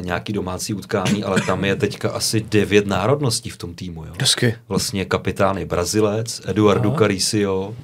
nějaký 0.00 0.32
domácí 0.32 0.74
utkání, 0.74 1.24
ale 1.24 1.40
tam 1.40 1.64
je 1.64 1.76
teďka 1.76 2.10
asi 2.10 2.40
devět 2.40 2.86
národností 2.86 3.50
v 3.50 3.56
tom 3.56 3.74
týmu. 3.74 4.04
Jo. 4.04 4.12
Hezky. 4.20 4.54
Vlastně 4.68 5.04
kapitán 5.04 5.58
je 5.58 5.66
Brazilec, 5.66 6.42
Eduardo 6.46 6.88
Aha. 6.88 6.98
Caricio, 6.98 7.76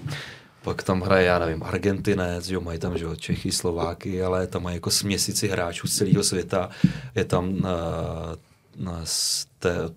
pak 0.62 0.83
tam 0.83 1.00
hraje, 1.00 1.26
já 1.26 1.38
nevím, 1.38 1.62
Argentinec, 1.62 2.50
jo, 2.50 2.61
mají 2.61 2.79
tam 2.79 2.98
že 2.98 3.05
jo, 3.05 3.16
Čechy, 3.16 3.53
Slováky, 3.53 4.22
ale 4.22 4.46
tam 4.46 4.62
mají 4.62 4.76
jako 4.76 4.90
směsici 4.90 5.48
hráčů 5.48 5.88
z 5.88 5.96
celého 5.96 6.22
světa. 6.22 6.70
Je 7.14 7.24
tam 7.24 7.48
uh, 7.48 7.64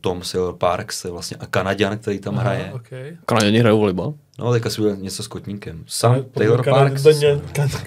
Tom 0.01 0.23
Silver 0.23 0.53
Parks, 0.55 1.01
to 1.01 1.07
je 1.07 1.11
vlastně 1.11 1.37
a 1.39 1.45
Kanaďan, 1.45 1.97
který 1.97 2.19
tam 2.19 2.35
hraje. 2.35 2.65
Aha, 2.65 2.73
okay. 2.75 3.17
Kanaděni 3.25 3.59
hrajou 3.59 3.79
volejbal. 3.79 4.13
No, 4.39 4.51
teďka 4.53 4.69
si 4.69 4.81
udělal 4.81 4.97
něco 4.99 5.23
s 5.23 5.27
kotníkem. 5.27 5.83
Sam 5.87 6.23
Taylor 6.33 6.65
Parks. 6.69 7.03
Kanaděni, 7.03 7.41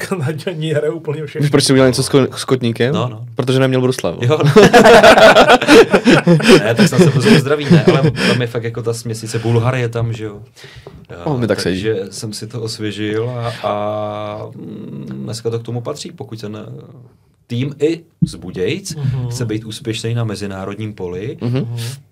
Kanaděni 0.08 0.72
hrajou 0.72 0.96
úplně 0.96 1.22
Víš, 1.22 1.30
všechno. 1.30 1.48
proč 1.50 1.64
jsi 1.64 1.72
udělal 1.72 1.88
něco 1.88 2.02
s, 2.02 2.10
ko- 2.10 2.34
s 2.36 2.44
kotníkem? 2.44 2.94
No, 2.94 3.08
no. 3.08 3.26
Protože 3.34 3.58
neměl 3.58 3.80
bruslav. 3.80 4.14
Jo. 4.20 4.38
ne, 6.64 6.74
tak 6.74 6.88
snad 6.88 7.00
se 7.22 7.40
zdraví, 7.40 7.66
ne, 7.70 7.84
ale 7.84 8.10
tam 8.10 8.40
je 8.40 8.46
fakt 8.46 8.64
jako 8.64 8.82
ta 8.82 8.94
směsice 8.94 9.38
Bulhary 9.38 9.80
je 9.80 9.88
tam, 9.88 10.12
že 10.12 10.24
jo. 10.24 10.42
On 11.24 11.40
mi 11.40 11.46
tak 11.46 11.60
sedí. 11.60 11.82
Takže 11.82 12.04
jsem 12.12 12.32
si 12.32 12.46
to 12.46 12.62
osvěžil 12.62 13.30
a, 13.30 13.52
a 13.68 14.46
mm, 14.54 15.06
dneska 15.24 15.50
to 15.50 15.58
k 15.58 15.62
tomu 15.62 15.80
patří, 15.80 16.12
pokud 16.12 16.40
ten 16.40 16.66
tým 17.46 17.74
i 17.78 18.04
z 18.26 18.34
Budějc 18.34 18.94
Mhm. 18.94 19.28
chce 19.28 19.44
být 19.44 19.64
úspěšný 19.64 20.14
na 20.14 20.24
mezinárodním 20.24 20.92
poli, 20.94 21.38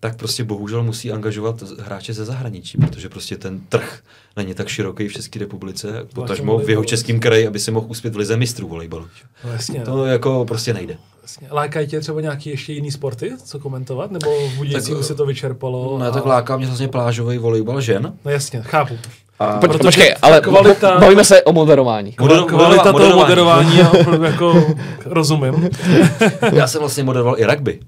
tak 0.01 0.17
prostě 0.17 0.45
bohužel 0.45 0.83
musí 0.83 1.13
angažovat 1.13 1.63
hráče 1.81 2.13
ze 2.15 2.25
zahraničí, 2.25 2.79
protože 2.79 3.09
prostě 3.09 3.37
ten 3.37 3.61
trh 3.69 4.01
není 4.37 4.55
tak 4.55 4.69
široký 4.69 5.09
v 5.09 5.13
České 5.13 5.39
republice, 5.39 6.07
potažmo 6.15 6.59
v 6.59 6.71
jeho 6.71 6.85
českém 6.85 7.21
kraji, 7.21 7.47
aby 7.47 7.59
si 7.59 7.71
mohl 7.71 7.87
uspět 7.89 8.15
v 8.15 8.17
lize 8.17 8.37
mistrů 8.37 8.69
volejbalu. 8.69 9.07
No, 9.45 9.53
jasně, 9.53 9.79
no. 9.79 9.85
To 9.85 10.07
jako 10.07 10.45
prostě 10.49 10.75
nejde. 10.75 10.97
jasně. 11.23 11.49
Lákají 11.51 11.87
tě 11.87 12.01
třeba 12.01 12.21
nějaký 12.21 12.51
ještě 12.51 12.73
jiný 12.73 12.91
sporty, 12.91 13.33
co 13.45 13.59
komentovat? 13.59 14.11
Nebo 14.11 14.49
v 14.49 14.57
Budějcích 14.57 15.05
se 15.05 15.15
to 15.15 15.27
vyčerpalo? 15.27 15.99
Ne, 15.99 16.09
a- 16.09 16.11
tak 16.11 16.25
láká 16.27 16.57
mě 16.57 16.67
vlastně 16.67 16.89
plážový 16.89 17.39
volejbal 17.39 17.81
žen. 17.81 18.13
No 18.25 18.31
jasně, 18.31 18.63
chápu. 18.63 18.95
A 19.39 19.47
Po, 19.53 19.61
Protože 19.61 19.79
počkej, 19.79 20.15
ale 20.23 20.41
kvalita- 20.41 21.01
bavíme 21.01 21.25
se 21.25 21.43
o 21.43 21.53
moderování. 21.53 22.13
Moder- 22.21 22.45
Kvalita 22.45 22.83
toho 22.83 22.93
moderování. 22.93 23.21
moderování, 23.21 23.79
já 23.79 23.91
opravdu 23.91 24.25
jako 24.33 24.67
rozumím. 25.05 25.71
já 26.53 26.67
jsem 26.67 26.81
vlastně 26.81 27.05
moderoval 27.05 27.35
i 27.39 27.45
rugby. 27.45 27.81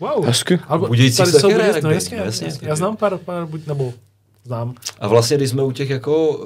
Wow. 0.00 0.24
Hezky. 0.24 0.58
Tady 0.58 0.80
se 0.82 0.86
Budějci, 0.88 1.22
no 1.22 1.48
rugby, 1.48 1.94
jasně, 1.94 2.16
no 2.18 2.24
jasně, 2.24 2.46
jasně. 2.46 2.68
Já 2.68 2.76
znám 2.76 2.96
pár, 2.96 3.18
pár 3.18 3.46
buď, 3.46 3.66
nebo 3.66 3.92
znám. 4.46 4.74
A 5.00 5.08
vlastně, 5.08 5.36
když 5.36 5.50
jsme 5.50 5.62
u 5.62 5.72
těch 5.72 5.90
jako 5.90 6.28
uh, 6.28 6.44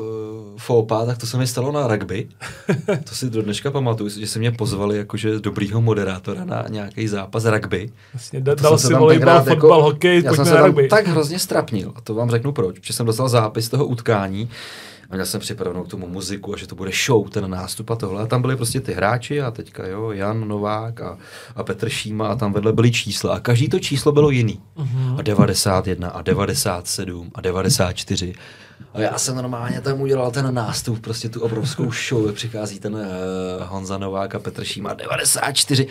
fópa, 0.58 1.06
tak 1.06 1.18
to 1.18 1.26
se 1.26 1.38
mi 1.38 1.46
stalo 1.46 1.72
na 1.72 1.86
rugby. 1.86 2.28
To 3.04 3.14
si 3.14 3.30
do 3.30 3.42
dneška 3.42 3.70
pamatuju, 3.70 4.10
že 4.10 4.26
se 4.26 4.38
mě 4.38 4.52
pozvali 4.52 4.96
jakože 4.96 5.38
dobrýho 5.38 5.80
moderátora 5.80 6.44
na 6.44 6.64
nějaký 6.68 7.08
zápas 7.08 7.44
rugby. 7.44 7.90
Vlastně, 8.14 8.40
da, 8.40 8.54
dal 8.54 8.78
si 8.78 8.94
volejbal, 8.94 9.44
fotbal, 9.44 9.82
hokej, 9.82 10.22
já 10.24 10.34
jsem 10.34 10.44
se 10.44 10.50
na 10.50 10.56
tam 10.56 10.66
rugby. 10.66 10.88
tak 10.88 11.06
hrozně 11.06 11.38
strapnil. 11.38 11.92
A 11.96 12.00
to 12.00 12.14
vám 12.14 12.30
řeknu 12.30 12.52
proč. 12.52 12.78
Protože 12.78 12.92
jsem 12.92 13.06
dostal 13.06 13.28
zápis 13.28 13.68
toho 13.68 13.86
utkání 13.86 14.50
a 15.10 15.14
měl 15.14 15.26
jsem 15.26 15.40
připravenou 15.40 15.84
k 15.84 15.88
tomu 15.88 16.08
muziku 16.08 16.54
a 16.54 16.56
že 16.56 16.66
to 16.66 16.74
bude 16.74 16.90
show, 17.06 17.28
ten 17.28 17.50
nástup 17.50 17.90
a 17.90 17.96
tohle. 17.96 18.22
A 18.22 18.26
tam 18.26 18.42
byli 18.42 18.56
prostě 18.56 18.80
ty 18.80 18.92
hráči 18.92 19.42
a 19.42 19.50
teďka 19.50 19.86
jo, 19.86 20.10
Jan 20.10 20.48
Novák 20.48 21.00
a, 21.00 21.18
a 21.56 21.64
Petr 21.64 21.88
Šíma 21.88 22.28
a 22.28 22.34
tam 22.34 22.52
vedle 22.52 22.72
byly 22.72 22.92
čísla. 22.92 23.34
A 23.34 23.40
každý 23.40 23.68
to 23.68 23.78
číslo 23.78 24.12
bylo 24.12 24.30
jiný. 24.30 24.60
A 25.18 25.22
91 25.22 26.08
a 26.08 26.22
97 26.22 27.30
a 27.34 27.40
94. 27.40 28.34
A 28.94 29.00
já 29.00 29.18
jsem 29.18 29.36
normálně 29.36 29.80
tam 29.80 30.00
udělal 30.00 30.30
ten 30.30 30.54
nástup, 30.54 31.00
prostě 31.00 31.28
tu 31.28 31.40
obrovskou 31.40 31.92
show, 31.92 32.32
přichází 32.32 32.80
ten 32.80 32.94
uh, 32.94 33.00
Honza 33.60 33.98
Novák 33.98 34.34
a 34.34 34.38
Petr 34.38 34.64
Šíma 34.64 34.94
94. 34.94 35.86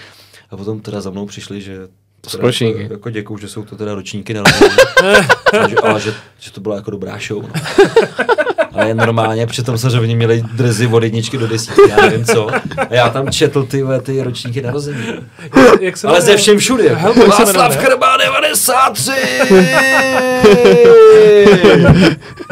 A 0.49 0.57
potom 0.57 0.79
teda 0.79 1.01
za 1.01 1.09
mnou 1.09 1.25
přišli, 1.25 1.61
že 1.61 1.87
teda 2.21 2.37
Společníky. 2.37 2.81
Jako, 2.81 2.93
jako 2.93 3.09
děkuju, 3.09 3.39
že 3.39 3.47
jsou 3.47 3.63
to 3.63 3.75
teda 3.75 3.95
ročníky 3.95 4.37
ale, 4.37 4.51
že, 5.69 5.75
ale 5.75 5.99
že, 5.99 6.13
že, 6.39 6.51
to 6.51 6.61
byla 6.61 6.75
jako 6.75 6.91
dobrá 6.91 7.17
show. 7.27 7.43
No. 7.43 7.49
Ale 8.79 8.93
normálně 8.93 9.47
přitom 9.47 9.77
se 9.77 9.99
oni 9.99 10.15
měli 10.15 10.43
drzy 10.53 10.87
od 10.87 11.03
jedničky 11.03 11.37
do 11.37 11.47
desítky, 11.47 11.81
já 11.89 11.95
nevím 11.95 12.25
co. 12.25 12.47
A 12.77 12.87
já 12.89 13.09
tam 13.09 13.31
četl 13.31 13.63
ty, 13.63 13.83
ty 14.03 14.23
ročníky 14.23 14.61
narození. 14.61 15.03
Jak 15.79 15.97
se 15.97 16.07
Ale 16.07 16.21
ze 16.21 16.37
všem 16.37 16.57
všude. 16.57 16.83
Jako. 16.83 17.13
Se 17.13 17.27
Václav 17.27 17.75
ne? 17.75 17.85
Krba 17.85 18.17
93! 18.17 19.11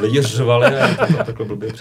Lidi 0.01 0.21
řvali 0.21 0.65
a 0.65 0.71
já 1.17 1.23
takhle 1.23 1.45
blbě. 1.45 1.71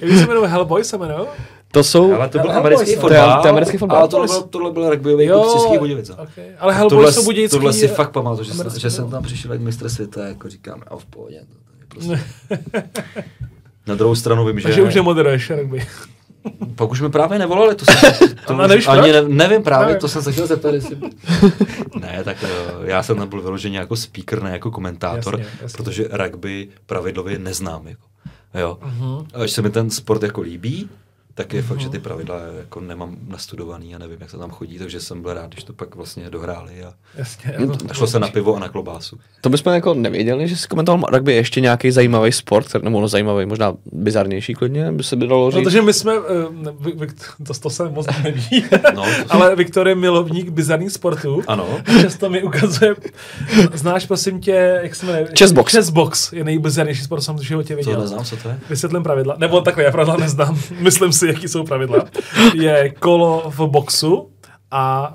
Jak 0.00 0.18
se 0.18 0.26
jmenuje 0.26 0.48
Hellboy 0.48 0.84
se 0.84 0.98
jmenuje? 0.98 1.26
To 1.72 1.84
jsou... 1.84 2.14
Ale 2.14 2.28
to 2.28 2.38
byl 2.38 2.50
Hellboy 2.50 2.72
americký 2.72 2.94
se- 2.94 3.00
fotbal. 3.00 3.36
To 3.36 3.42
to 3.42 3.48
americký 3.48 3.78
fotbal. 3.78 3.98
Ale 3.98 4.08
tohle 4.08 4.26
byl, 4.26 4.42
tohle 4.42 4.72
byl 4.72 4.90
rugbyový 4.90 5.28
klub 5.28 5.48
z 5.48 5.52
Českých 5.52 5.78
Budějovic. 5.78 6.08
no. 6.08 6.14
okay. 6.14 6.44
Ale 6.58 6.74
Hellboy 6.74 6.96
Tohle, 6.96 7.12
jsou 7.12 7.24
budějický... 7.24 7.56
tohle 7.56 7.72
si 7.72 7.88
fakt 7.88 8.10
pamatuju, 8.10 8.44
že, 8.44 8.80
že 8.80 8.90
jsem 8.90 9.04
klub. 9.04 9.12
tam 9.12 9.22
přišel 9.22 9.52
jak 9.52 9.60
mistr 9.60 9.88
světa, 9.88 10.26
jako 10.26 10.48
říkám, 10.48 10.82
a 10.88 10.96
v 10.96 11.04
pohodě. 11.04 11.36
Je 11.36 11.86
prostě. 11.88 12.20
Na 13.86 13.94
druhou 13.94 14.14
stranu 14.14 14.46
vím, 14.46 14.60
že... 14.60 14.62
Takže 14.68 14.82
už 14.82 14.94
nemoderuješ 14.94 15.50
rugby. 15.50 15.86
Pak 16.74 16.90
už 16.90 17.00
mi 17.00 17.10
právě 17.10 17.38
nevolali, 17.38 17.74
to 17.74 17.84
jsem 17.84 18.12
to 18.46 18.54
A 18.60 18.66
nevíš 18.66 18.86
ani 18.88 19.12
ne, 19.12 19.22
nevím 19.22 19.62
právě, 19.62 19.86
Nevím. 19.86 20.00
to 20.00 20.08
jsem 20.08 20.22
se 20.22 20.32
chtěl 20.32 20.46
zeptat, 20.46 20.74
jestli... 20.74 20.96
ne, 22.00 22.20
tak 22.24 22.36
eh, 22.44 22.48
já 22.82 23.02
jsem 23.02 23.16
tam 23.16 23.28
byl 23.28 23.42
vyloženě 23.42 23.78
jako 23.78 23.96
speaker, 23.96 24.42
ne 24.42 24.50
jako 24.50 24.70
komentátor, 24.70 25.38
Jasně, 25.38 25.58
jasně. 25.62 25.76
protože 25.76 26.08
rugby 26.10 26.68
pravidlově 26.86 27.38
neznám. 27.38 27.86
Jako. 27.86 28.02
Jo. 28.54 28.78
Mhm. 28.82 29.26
A 29.34 29.42
až 29.42 29.50
se 29.50 29.62
mi 29.62 29.70
ten 29.70 29.90
sport 29.90 30.22
jako 30.22 30.40
líbí, 30.40 30.88
tak 31.38 31.54
je 31.54 31.62
fakt, 31.62 31.80
že 31.80 31.88
ty 31.88 31.98
pravidla 31.98 32.36
jako 32.58 32.80
nemám 32.80 33.16
nastudovaný 33.28 33.94
a 33.94 33.98
nevím, 33.98 34.16
jak 34.20 34.30
se 34.30 34.38
tam 34.38 34.50
chodí, 34.50 34.78
takže 34.78 35.00
jsem 35.00 35.22
byl 35.22 35.34
rád, 35.34 35.46
když 35.50 35.64
to 35.64 35.72
pak 35.72 35.94
vlastně 35.94 36.30
dohráli 36.30 36.84
a, 36.84 36.92
Jasně. 37.16 37.52
a 37.90 37.94
šlo 37.94 38.06
se 38.06 38.18
na 38.20 38.28
pivo 38.28 38.56
a 38.56 38.58
na 38.58 38.68
klobásu. 38.68 39.18
To 39.40 39.48
bychom 39.48 39.72
jako 39.72 39.94
nevěděli, 39.94 40.48
že 40.48 40.56
jsi 40.56 40.68
komentoval 40.68 41.10
rugby 41.12 41.32
je 41.32 41.36
ještě 41.36 41.60
nějaký 41.60 41.90
zajímavý 41.90 42.32
sport, 42.32 42.68
který- 42.68 42.84
nebo 42.84 43.00
no 43.00 43.08
zajímavý, 43.08 43.46
možná 43.46 43.74
bizarnější 43.92 44.54
klidně, 44.54 44.92
by 44.92 45.04
se 45.04 45.16
by 45.16 45.26
dalo 45.26 45.50
říct. 45.50 45.64
Protože 45.64 45.82
my 45.82 45.92
jsme, 45.92 46.12
Vik- 46.80 47.14
to, 47.46 47.54
to 47.54 47.70
se 47.70 47.88
moc 47.88 48.06
neví, 48.24 48.64
No. 48.94 49.04
ale 49.28 49.56
Viktor 49.56 49.88
je 49.88 49.94
milovník 49.94 50.48
bizarních 50.50 50.92
sportů. 50.92 51.42
Ano. 51.46 51.66
Často 52.02 52.30
mi 52.30 52.42
ukazuje, 52.42 52.94
znáš 53.74 54.06
prosím 54.06 54.40
tě, 54.40 54.80
jak 54.82 54.94
se 54.94 55.06
jmenuje? 55.06 55.28
Chessbox. 55.38 55.72
Chessbox 55.72 56.32
je 56.32 56.44
nejbizarnější 56.44 57.02
sport, 57.02 57.20
co 57.20 57.24
jsem 57.24 57.36
v 57.36 57.40
životě 57.42 57.74
To 57.74 57.76
viděl. 57.76 58.00
neznám, 58.00 58.24
co 58.24 58.36
to 58.36 58.48
je? 58.48 58.58
Vysvětlím 58.70 59.02
pravidla. 59.02 59.34
Nebo 59.38 59.60
takhle, 59.60 59.84
já 59.84 59.90
pravidla 59.90 60.16
neznám. 60.16 60.58
Myslím 60.80 61.12
si, 61.12 61.25
jaký 61.32 61.48
jsou 61.48 61.64
pravidla. 61.64 62.04
Je 62.54 62.90
kolo 62.90 63.42
v 63.46 63.60
boxu 63.66 64.30
a 64.70 65.14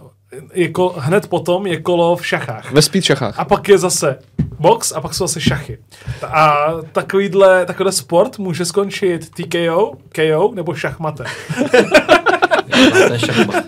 je 0.53 0.67
kol, 0.67 0.93
hned 0.97 1.27
potom 1.27 1.67
je 1.67 1.81
kolo 1.81 2.15
v 2.15 2.27
šachách. 2.27 2.71
Ve 2.71 2.81
speed 2.81 3.03
šachách. 3.03 3.39
A 3.39 3.45
pak 3.45 3.69
je 3.69 3.77
zase 3.77 4.19
box 4.59 4.91
a 4.91 5.01
pak 5.01 5.13
jsou 5.13 5.27
zase 5.27 5.41
šachy. 5.41 5.77
A 6.27 6.67
takovýhle, 6.91 7.65
takovýhle 7.65 7.91
sport 7.91 8.39
může 8.39 8.65
skončit 8.65 9.29
TKO, 9.29 9.91
KO 10.15 10.51
nebo 10.53 10.73
šachmate. 10.73 11.23
To 13.07 13.13
je 13.13 13.19
šachmat. 13.19 13.63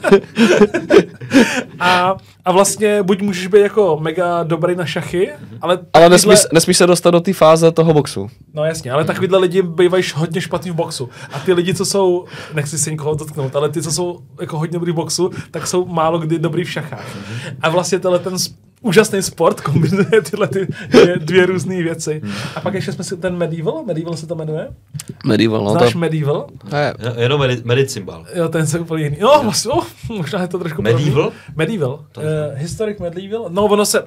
A, 1.80 2.16
a 2.46 2.52
vlastně 2.52 3.04
buď 3.04 3.22
můžeš 3.22 3.48
být 3.48 3.62
jako 3.62 3.98
mega 4.02 4.44
dobrý 4.44 4.76
na 4.76 4.86
šachy, 4.86 5.32
ale 5.62 5.80
Ale 5.94 6.10
nesmíš, 6.10 6.40
nesmíš 6.54 6.78
se 6.78 6.88
dostat 6.88 7.12
do 7.12 7.20
té 7.20 7.34
fáze 7.34 7.72
toho 7.72 7.94
boxu. 7.94 8.30
No 8.54 8.66
jasně, 8.66 8.92
ale 8.92 9.06
takovýhle 9.06 9.40
lidi 9.40 9.62
bývají 9.62 10.04
hodně 10.16 10.42
špatný 10.42 10.72
v 10.72 10.76
boxu. 10.76 11.10
A 11.34 11.40
ty 11.40 11.54
lidi, 11.54 11.74
co 11.74 11.86
jsou, 11.86 12.26
nechci 12.54 12.78
se 12.78 12.92
nikoho 12.92 13.16
dotknout, 13.16 13.56
ale 13.56 13.70
ty, 13.70 13.82
co 13.82 13.92
jsou 13.92 14.20
jako 14.42 14.58
hodně 14.58 14.74
dobrý 14.74 14.92
v 14.92 14.96
boxu, 14.96 15.32
tak 15.52 15.68
jsou 15.68 15.86
málo 15.86 16.20
kdy 16.20 16.40
dobrý 16.40 16.64
v 16.64 16.72
šachách. 16.72 17.06
A 17.62 17.70
vlastně 17.70 18.00
tenhle 18.00 18.20
ten 18.20 18.38
úžasný 18.84 19.22
sport 19.22 19.62
kombinuje 19.62 20.22
tyhle 20.30 20.48
ty 20.48 20.68
dvě, 20.90 21.16
dvě 21.20 21.46
různé 21.46 21.84
věci. 21.84 22.22
A 22.56 22.60
pak 22.62 22.74
ještě 22.74 22.92
jsme 22.92 23.04
si 23.04 23.18
ten 23.18 23.38
Medieval, 23.38 23.84
Medieval 23.84 24.18
se 24.18 24.28
to 24.28 24.36
jmenuje? 24.36 24.68
Medieval, 25.26 25.64
no 25.64 25.72
Znáš 25.72 25.94
to, 25.94 26.00
Medieval? 26.00 26.48
to 26.70 26.76
je, 26.76 26.94
Je- 27.00 27.22
Jenom 27.24 27.42
medi- 27.42 27.62
medicimbal. 27.66 28.26
Jo, 28.36 28.50
ten 28.50 28.68
se 28.68 28.80
úplně 28.80 29.04
jiný. 29.04 29.18
No, 29.22 29.40
vlastně, 29.44 29.72
oh, 29.72 29.84
možná 30.10 30.42
je 30.42 30.48
to 30.48 30.60
trošku 30.60 30.82
Medieval? 30.82 31.14
podobný. 31.24 31.40
Medieval. 31.56 32.06
Uh, 32.18 32.24
historic 32.56 33.00
Medieval. 33.00 33.46
No, 33.50 33.66
ono 33.66 33.86
se, 33.86 34.04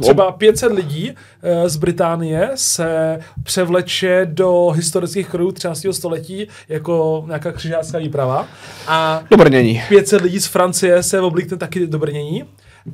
třeba 0.00 0.32
500 0.32 0.72
lidí 0.72 1.10
uh, 1.10 1.68
z 1.68 1.76
Británie 1.76 2.50
se 2.54 3.18
převleče 3.42 4.26
do 4.30 4.70
historických 4.70 5.28
krojů 5.28 5.52
13. 5.52 5.86
století 5.90 6.48
jako 6.68 7.24
nějaká 7.26 7.52
křižácká 7.52 7.98
výprava. 7.98 8.46
A 8.86 9.22
dobrnění. 9.30 9.82
500 9.88 10.20
lidí 10.22 10.40
z 10.40 10.46
Francie 10.46 11.02
se 11.02 11.20
oblíkne 11.20 11.56
taky 11.56 11.86
do 11.86 11.98
brnění. 11.98 12.44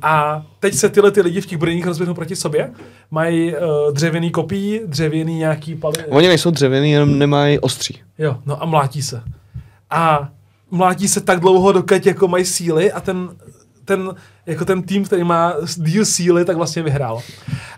A 0.01 0.45
teď 0.59 0.73
se 0.73 0.89
tyhle 0.89 1.11
ty 1.11 1.21
lidi 1.21 1.41
v 1.41 1.45
těch 1.45 1.57
brněních 1.57 1.85
rozběhnou 1.85 2.13
proti 2.13 2.35
sobě. 2.35 2.71
Mají 3.11 3.55
uh, 3.55 3.59
dřevěný 3.93 4.31
kopí, 4.31 4.79
dřevěný 4.85 5.37
nějaký 5.37 5.75
paly. 5.75 6.05
Oni 6.09 6.27
nejsou 6.27 6.51
dřevěný, 6.51 6.91
jenom 6.91 7.19
nemají 7.19 7.59
ostří. 7.59 8.01
Jo, 8.17 8.37
no 8.45 8.63
a 8.63 8.65
mlátí 8.65 9.01
se. 9.01 9.23
A 9.89 10.29
mlátí 10.71 11.07
se 11.07 11.21
tak 11.21 11.39
dlouho, 11.39 11.71
dokud 11.71 12.05
jako 12.05 12.27
mají 12.27 12.45
síly 12.45 12.91
a 12.91 12.99
ten, 13.01 13.29
ten, 13.85 14.15
jako 14.45 14.65
ten 14.65 14.83
tým, 14.83 15.05
který 15.05 15.23
má 15.23 15.53
díl 15.75 16.05
síly, 16.05 16.45
tak 16.45 16.57
vlastně 16.57 16.83
vyhrál. 16.83 17.21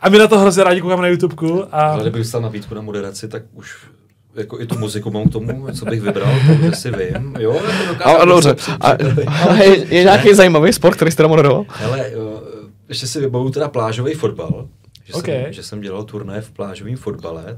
A 0.01 0.09
my 0.09 0.17
na 0.17 0.27
to 0.27 0.39
hrozně 0.39 0.63
rádi 0.63 0.81
koukáme 0.81 1.01
na 1.01 1.07
YouTubeku 1.07 1.63
a 1.75 1.81
Ale 1.81 2.01
kdybych 2.03 2.21
dostal 2.21 2.41
nabídku 2.41 2.75
na 2.75 2.81
moderaci, 2.81 3.27
tak 3.27 3.43
už 3.53 3.75
jako 4.35 4.59
i 4.61 4.65
tu 4.65 4.77
muziku 4.79 5.11
mám 5.11 5.29
k 5.29 5.31
tomu, 5.31 5.67
co 5.79 5.85
bych 5.85 6.01
vybral, 6.01 6.33
protože 6.47 6.71
si 6.71 6.91
vím. 6.91 7.33
Jo, 7.39 7.53
jako 7.53 7.87
dokážu 7.93 8.17
Ale 8.17 8.25
dobře, 8.25 8.55
a, 8.81 8.89
ale 9.49 9.65
je, 9.65 9.95
je 9.95 10.03
nějaký 10.03 10.33
zajímavý 10.33 10.73
sport, 10.73 10.95
který 10.95 11.11
jste 11.11 11.23
tam 11.23 11.29
moderoval? 11.29 11.65
Hele, 11.69 12.11
jo, 12.13 12.43
ještě 12.89 13.07
si 13.07 13.19
vybavu 13.19 13.49
teda 13.49 13.67
plážový 13.67 14.13
fotbal, 14.13 14.67
že, 15.05 15.13
Okay. 15.13 15.43
jsem, 15.43 15.53
že 15.53 15.63
jsem 15.63 15.81
dělal 15.81 16.03
turné 16.03 16.41
v 16.41 16.51
plážovém 16.51 16.95
fotbale. 16.95 17.57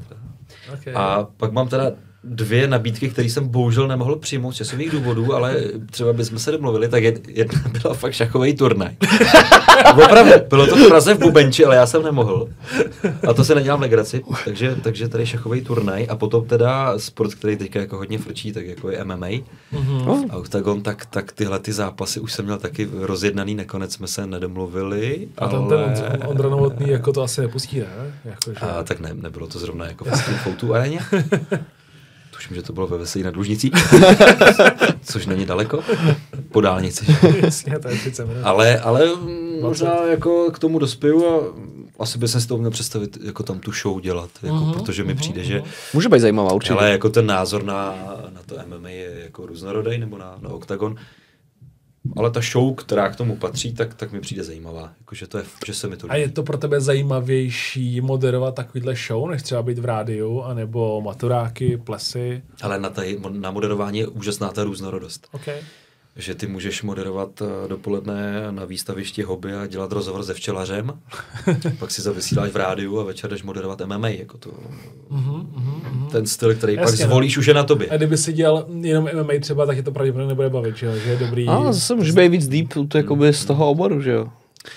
okay. 0.73 0.93
A 0.95 1.27
pak 1.37 1.51
mám 1.51 1.67
teda 1.67 1.91
dvě 2.29 2.67
nabídky, 2.67 3.09
které 3.09 3.29
jsem 3.29 3.47
bohužel 3.47 3.87
nemohl 3.87 4.15
přijmout 4.15 4.51
z 4.51 4.55
časových 4.55 4.91
důvodů, 4.91 5.33
ale 5.33 5.55
třeba 5.91 6.13
bychom 6.13 6.39
se 6.39 6.51
domluvili, 6.51 6.87
tak 6.87 7.03
jed- 7.03 7.21
jedna 7.27 7.61
byla 7.81 7.93
fakt 7.93 8.13
šachový 8.13 8.55
turnaj. 8.55 8.95
Opravdu, 10.03 10.31
bylo 10.49 10.67
to 10.67 10.75
v 10.75 10.87
Praze 10.87 11.13
v 11.13 11.19
Bubenči, 11.19 11.65
ale 11.65 11.75
já 11.75 11.85
jsem 11.85 12.03
nemohl. 12.03 12.49
A 13.27 13.33
to 13.33 13.43
se 13.43 13.55
nedělám 13.55 13.81
legraci, 13.81 14.23
takže, 14.45 14.75
takže 14.83 15.07
tady 15.07 15.25
šachový 15.25 15.61
turnaj 15.61 16.07
a 16.09 16.15
potom 16.15 16.45
teda 16.45 16.99
sport, 16.99 17.33
který 17.33 17.55
teďka 17.57 17.79
jako 17.79 17.97
hodně 17.97 18.17
frčí, 18.19 18.51
tak 18.51 18.65
jako 18.65 18.89
je 18.89 19.03
MMA. 19.03 19.27
No, 20.05 20.25
A 20.29 20.35
Octagon, 20.37 20.81
tak, 20.81 21.05
tak 21.05 21.31
tyhle 21.31 21.59
ty 21.59 21.73
zápasy 21.73 22.19
už 22.19 22.33
jsem 22.33 22.45
měl 22.45 22.57
taky 22.57 22.89
rozjednaný, 22.93 23.55
nakonec 23.55 23.93
jsme 23.93 24.07
se 24.07 24.27
nedomluvili. 24.27 25.27
A 25.37 25.47
ten, 25.47 25.59
ale... 25.59 25.93
ten 25.93 26.23
Ondra 26.25 26.49
Novotný 26.49 26.89
jako 26.89 27.13
to 27.13 27.21
asi 27.21 27.41
nepustí, 27.41 27.79
ne? 27.79 27.85
Jako, 28.25 28.53
že... 28.53 28.59
A 28.59 28.83
tak 28.83 28.99
ne, 28.99 29.09
nebylo 29.13 29.47
to 29.47 29.59
zrovna 29.59 29.85
jako 29.85 30.05
v 30.05 30.43
Foutu 30.43 30.73
aréně. 30.73 30.99
Tuším, 32.37 32.55
že 32.55 32.61
to 32.63 32.73
bylo 32.73 32.87
ve 32.87 32.97
Veselí 32.97 33.23
na 33.23 33.31
Dlužnicích, 33.31 33.71
což 35.01 35.25
není 35.25 35.45
daleko, 35.45 35.79
po 36.51 36.61
dálnici. 36.61 37.05
Jasně, 37.41 37.79
to 37.79 37.87
je 37.89 37.95
30 37.97 38.25
minut. 38.27 38.41
Ale, 38.43 38.79
ale 38.79 39.05
možná 39.61 39.95
jako 40.05 40.51
k 40.53 40.59
tomu 40.59 40.79
dospěju 40.79 41.25
a 41.27 41.41
asi 41.99 42.17
bych 42.17 42.29
si 42.29 42.47
to 42.47 42.55
uměl 42.55 42.71
představit, 42.71 43.17
jako 43.23 43.43
tam 43.43 43.59
tu 43.59 43.71
show 43.71 44.01
dělat, 44.01 44.29
jako, 44.43 44.55
Mhm, 44.55 44.73
protože 44.73 45.03
mi 45.03 45.15
přijde, 45.15 45.43
že 45.43 45.63
Může 45.93 46.09
být 46.09 46.19
zajímavá 46.19 46.53
určitě. 46.53 46.73
ale 46.73 46.91
jako 46.91 47.09
ten 47.09 47.25
názor 47.25 47.63
na, 47.63 47.95
na 48.33 48.41
to 48.45 48.55
MMA 48.67 48.89
je 48.89 49.11
jako 49.23 49.45
různorodý, 49.45 49.97
nebo 49.97 50.17
na, 50.17 50.35
na 50.41 50.49
Octagon, 50.49 50.95
ale 52.15 52.31
ta 52.31 52.41
show, 52.51 52.75
která 52.75 53.09
k 53.09 53.15
tomu 53.15 53.35
patří, 53.35 53.73
tak, 53.73 53.93
tak 53.93 54.11
mi 54.11 54.19
přijde 54.19 54.43
zajímavá. 54.43 54.93
Jako, 54.99 55.15
že, 55.15 55.27
to 55.27 55.37
je, 55.37 55.43
že 55.65 55.73
se 55.73 55.87
mi 55.87 55.97
to 55.97 56.11
A 56.11 56.15
je 56.15 56.29
to 56.29 56.43
pro 56.43 56.57
tebe 56.57 56.81
zajímavější 56.81 58.01
moderovat 58.01 58.55
takovýhle 58.55 58.95
show, 59.07 59.29
než 59.29 59.43
třeba 59.43 59.63
být 59.63 59.79
v 59.79 59.85
rádiu, 59.85 60.41
anebo 60.41 61.01
maturáky, 61.01 61.77
plesy? 61.77 62.43
Ale 62.61 62.79
na, 62.79 62.89
taj, 62.89 63.17
na 63.29 63.51
moderování 63.51 63.99
je 63.99 64.07
úžasná 64.07 64.51
ta 64.51 64.63
různorodost. 64.63 65.27
OK. 65.31 65.47
Že 66.17 66.35
ty 66.35 66.47
můžeš 66.47 66.83
moderovat 66.83 67.41
eh, 67.41 67.67
dopoledne 67.67 68.47
na 68.51 68.65
výstavišti 68.65 69.23
hobby 69.23 69.53
a 69.53 69.67
dělat 69.67 69.91
rozhovor 69.91 70.23
se 70.23 70.33
včelařem, 70.33 70.99
pak 71.79 71.91
si 71.91 72.01
zavysíláš 72.01 72.51
v 72.51 72.55
rádiu 72.55 72.99
a 72.99 73.03
večer 73.03 73.29
jdeš 73.29 73.43
moderovat 73.43 73.81
MMA, 73.85 74.07
jako 74.07 74.37
to, 74.37 74.51
ten 76.11 76.27
styl, 76.27 76.55
který 76.55 76.75
pak 76.75 76.85
Jasně, 76.85 77.05
no. 77.05 77.09
zvolíš, 77.09 77.37
už 77.37 77.45
je 77.45 77.53
na 77.53 77.63
tobě. 77.63 77.87
A 77.89 77.97
kdyby 77.97 78.17
si 78.17 78.33
dělal 78.33 78.65
jenom 78.81 79.09
MMA 79.13 79.33
třeba, 79.39 79.65
tak 79.65 79.77
je 79.77 79.83
to 79.83 79.91
pravděpodobně 79.91 80.27
nebude 80.27 80.49
bavit, 80.49 80.77
že, 80.77 80.85
jo? 80.85 80.95
že 80.95 81.09
je 81.09 81.17
dobrý. 81.17 81.47
A 81.47 81.73
zase 81.73 81.95
může 81.95 82.11
být 82.11 82.29
víc 82.29 82.47
deep 82.47 82.73
to 82.89 82.97
jakoby 82.97 83.33
z 83.33 83.45
toho 83.45 83.69
oboru, 83.69 84.01
že 84.01 84.11
jo. 84.11 84.27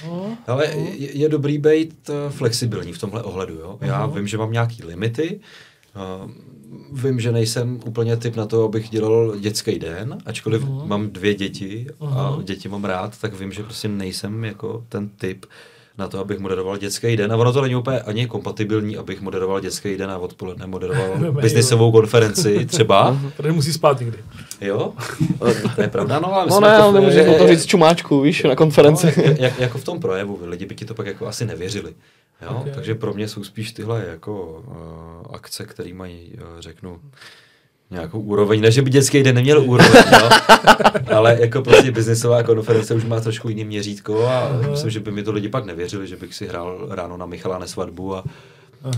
No, 0.07 0.36
Ale 0.47 0.66
je, 0.66 1.18
je 1.18 1.28
dobrý 1.28 1.59
být 1.59 2.11
eh, 2.11 2.30
flexibilní 2.30 2.93
v 2.93 2.99
tomhle 2.99 3.22
ohledu. 3.22 3.55
Jo? 3.55 3.78
Já 3.80 4.07
vím, 4.07 4.26
že 4.26 4.38
mám 4.38 4.53
nějaký 4.53 4.84
limity, 4.84 5.41
uh, 6.24 6.30
vím, 6.92 7.20
že 7.20 7.32
nejsem 7.32 7.80
úplně 7.86 8.16
typ 8.16 8.36
na 8.36 8.46
to, 8.46 8.64
abych 8.64 8.88
dělal 8.90 9.36
dětský 9.40 9.78
den, 9.78 10.18
ačkoliv 10.26 10.64
mám 10.84 11.08
dvě 11.10 11.34
děti 11.34 11.86
a 12.00 12.38
děti 12.42 12.68
mám 12.68 12.84
rád, 12.84 13.18
tak 13.20 13.40
vím, 13.40 13.52
že 13.52 13.62
prostě 13.62 13.88
nejsem 13.88 14.44
jako 14.44 14.84
ten 14.88 15.08
typ 15.08 15.46
na 15.98 16.08
to, 16.08 16.18
abych 16.18 16.38
moderoval 16.38 16.76
dětský 16.78 17.16
den. 17.16 17.32
A 17.32 17.36
ono 17.36 17.52
to 17.52 17.60
není 17.62 17.74
úplně 17.76 18.00
ani 18.00 18.26
kompatibilní, 18.26 18.96
abych 18.96 19.20
moderoval 19.20 19.60
dětský 19.60 19.96
den 19.96 20.10
a 20.10 20.18
odpoledne 20.18 20.66
moderoval 20.66 21.32
biznisovou 21.40 21.92
konferenci 21.92 22.66
třeba. 22.66 23.18
protože 23.36 23.52
musí 23.52 23.72
spát 23.72 24.00
někdy. 24.00 24.18
Jo, 24.60 24.92
to 25.74 25.82
je 25.82 25.88
pravda, 25.88 26.18
no 26.18 26.34
ale 26.34 26.46
No 26.50 26.60
ne, 26.60 26.76
ale 26.76 26.92
nemůžeš 26.92 27.26
je- 27.26 27.34
o 27.34 27.38
tom 27.38 27.48
říct 27.48 27.66
čumáčku, 27.66 28.20
víš, 28.20 28.42
na 28.42 28.56
konferenci. 28.56 29.06
No, 29.16 29.22
jak, 29.38 29.58
jako 29.60 29.78
v 29.78 29.84
tom 29.84 30.00
projevu, 30.00 30.38
lidi 30.42 30.66
by 30.66 30.74
ti 30.74 30.84
to 30.84 30.94
pak 30.94 31.06
jako 31.06 31.26
asi 31.26 31.44
nevěřili. 31.46 31.92
Jo? 32.43 32.51
Ok. 32.51 32.61
Okay. 32.61 32.72
Takže 32.72 32.95
pro 32.95 33.14
mě 33.14 33.28
jsou 33.28 33.45
spíš 33.45 33.72
tyhle 33.72 34.05
jako 34.09 34.64
uh, 34.66 35.34
akce, 35.34 35.66
které 35.66 35.95
mají, 35.95 36.32
uh, 36.34 36.61
řeknu, 36.61 37.01
nějakou 37.91 38.20
úroveň. 38.20 38.61
Ne, 38.61 38.70
že 38.70 38.82
by 38.82 38.91
dětský 38.91 39.22
den 39.22 39.34
neměl 39.34 39.61
úroveň, 39.70 40.03
no, 40.12 40.28
ale 41.16 41.36
jako 41.41 41.62
prostě 41.62 41.91
biznisová 41.91 42.43
konference 42.43 42.95
už 42.95 43.05
má 43.05 43.20
trošku 43.20 43.49
jiný 43.49 43.64
měřítko 43.64 44.26
a 44.26 44.49
myslím, 44.70 44.91
že 44.91 45.01
by 45.01 45.11
mi 45.11 45.22
to 45.22 45.32
lidi 45.32 45.49
pak 45.49 45.64
nevěřili, 45.64 46.07
že 46.07 46.16
bych 46.16 46.34
si 46.34 46.47
hrál 46.47 46.86
ráno 46.91 47.16
na 47.16 47.26
Michala 47.26 47.59
na 47.59 47.66
svatbu 47.66 48.16
a, 48.16 48.24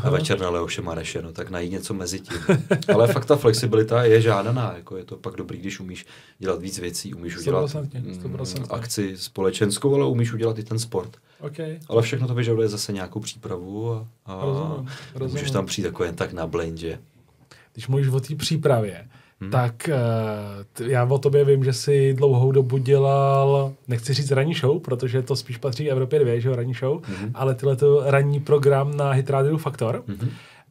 a 0.04 0.10
večer 0.10 0.40
na 0.40 0.50
Leoše 0.50 0.82
Mareše, 0.82 1.22
no 1.22 1.32
tak 1.32 1.50
najít 1.50 1.72
něco 1.72 1.94
mezi 1.94 2.20
tím. 2.20 2.38
Ale 2.94 3.12
fakt 3.12 3.24
ta 3.26 3.36
flexibilita 3.36 4.04
je 4.04 4.20
žádaná, 4.20 4.72
jako 4.76 4.96
je 4.96 5.04
to 5.04 5.16
pak 5.16 5.36
dobrý, 5.36 5.58
když 5.58 5.80
umíš 5.80 6.06
dělat 6.38 6.60
víc 6.60 6.78
věcí, 6.78 7.14
umíš 7.14 7.36
udělat 7.38 7.70
100%, 7.70 7.88
mm, 8.02 8.12
100%. 8.36 8.66
akci 8.70 9.16
společenskou, 9.16 9.94
ale 9.94 10.06
umíš 10.06 10.32
udělat 10.32 10.58
i 10.58 10.62
ten 10.64 10.78
sport. 10.78 11.16
OK. 11.40 11.58
Ale 11.88 12.02
všechno 12.02 12.28
to 12.28 12.34
vyžaduje 12.34 12.68
zase 12.68 12.92
nějakou 12.92 13.20
přípravu 13.20 13.92
a, 13.94 14.06
a 14.26 14.44
Rozumím, 14.44 14.88
rozumím. 15.14 15.32
můžeš 15.34 15.50
tam 15.50 15.66
přijít 15.66 15.84
jako 15.84 16.04
jen 16.04 16.14
tak 16.14 16.32
na 16.32 16.46
blind, 16.46 16.78
že 16.78 16.98
Když 17.72 17.88
mluvíš 17.88 18.08
o 18.08 18.20
té 18.20 18.34
přípravě, 18.34 19.08
Hmm. 19.42 19.50
tak 19.50 19.88
eh, 19.88 19.94
já 20.92 21.04
o 21.04 21.18
tobě 21.18 21.44
vím, 21.44 21.64
že 21.64 21.72
jsi 21.72 22.14
dlouhou 22.14 22.52
dobu 22.52 22.76
dělal, 22.78 23.72
nechci 23.88 24.14
říct 24.14 24.30
ranní 24.30 24.54
show, 24.54 24.80
protože 24.80 25.22
to 25.22 25.36
spíš 25.36 25.56
patří 25.56 25.90
Evropě 25.90 26.18
2, 26.18 26.40
že 26.40 26.48
jo, 26.48 26.56
ranní 26.56 26.74
show, 26.74 27.00
Hmm. 27.04 27.30
ale 27.34 27.54
tyhle 27.54 27.76
to 27.76 28.02
ranní 28.10 28.40
program 28.40 28.96
na 28.96 29.10
Hit 29.10 29.30
Radio 29.30 29.58
Faktor 29.58 30.02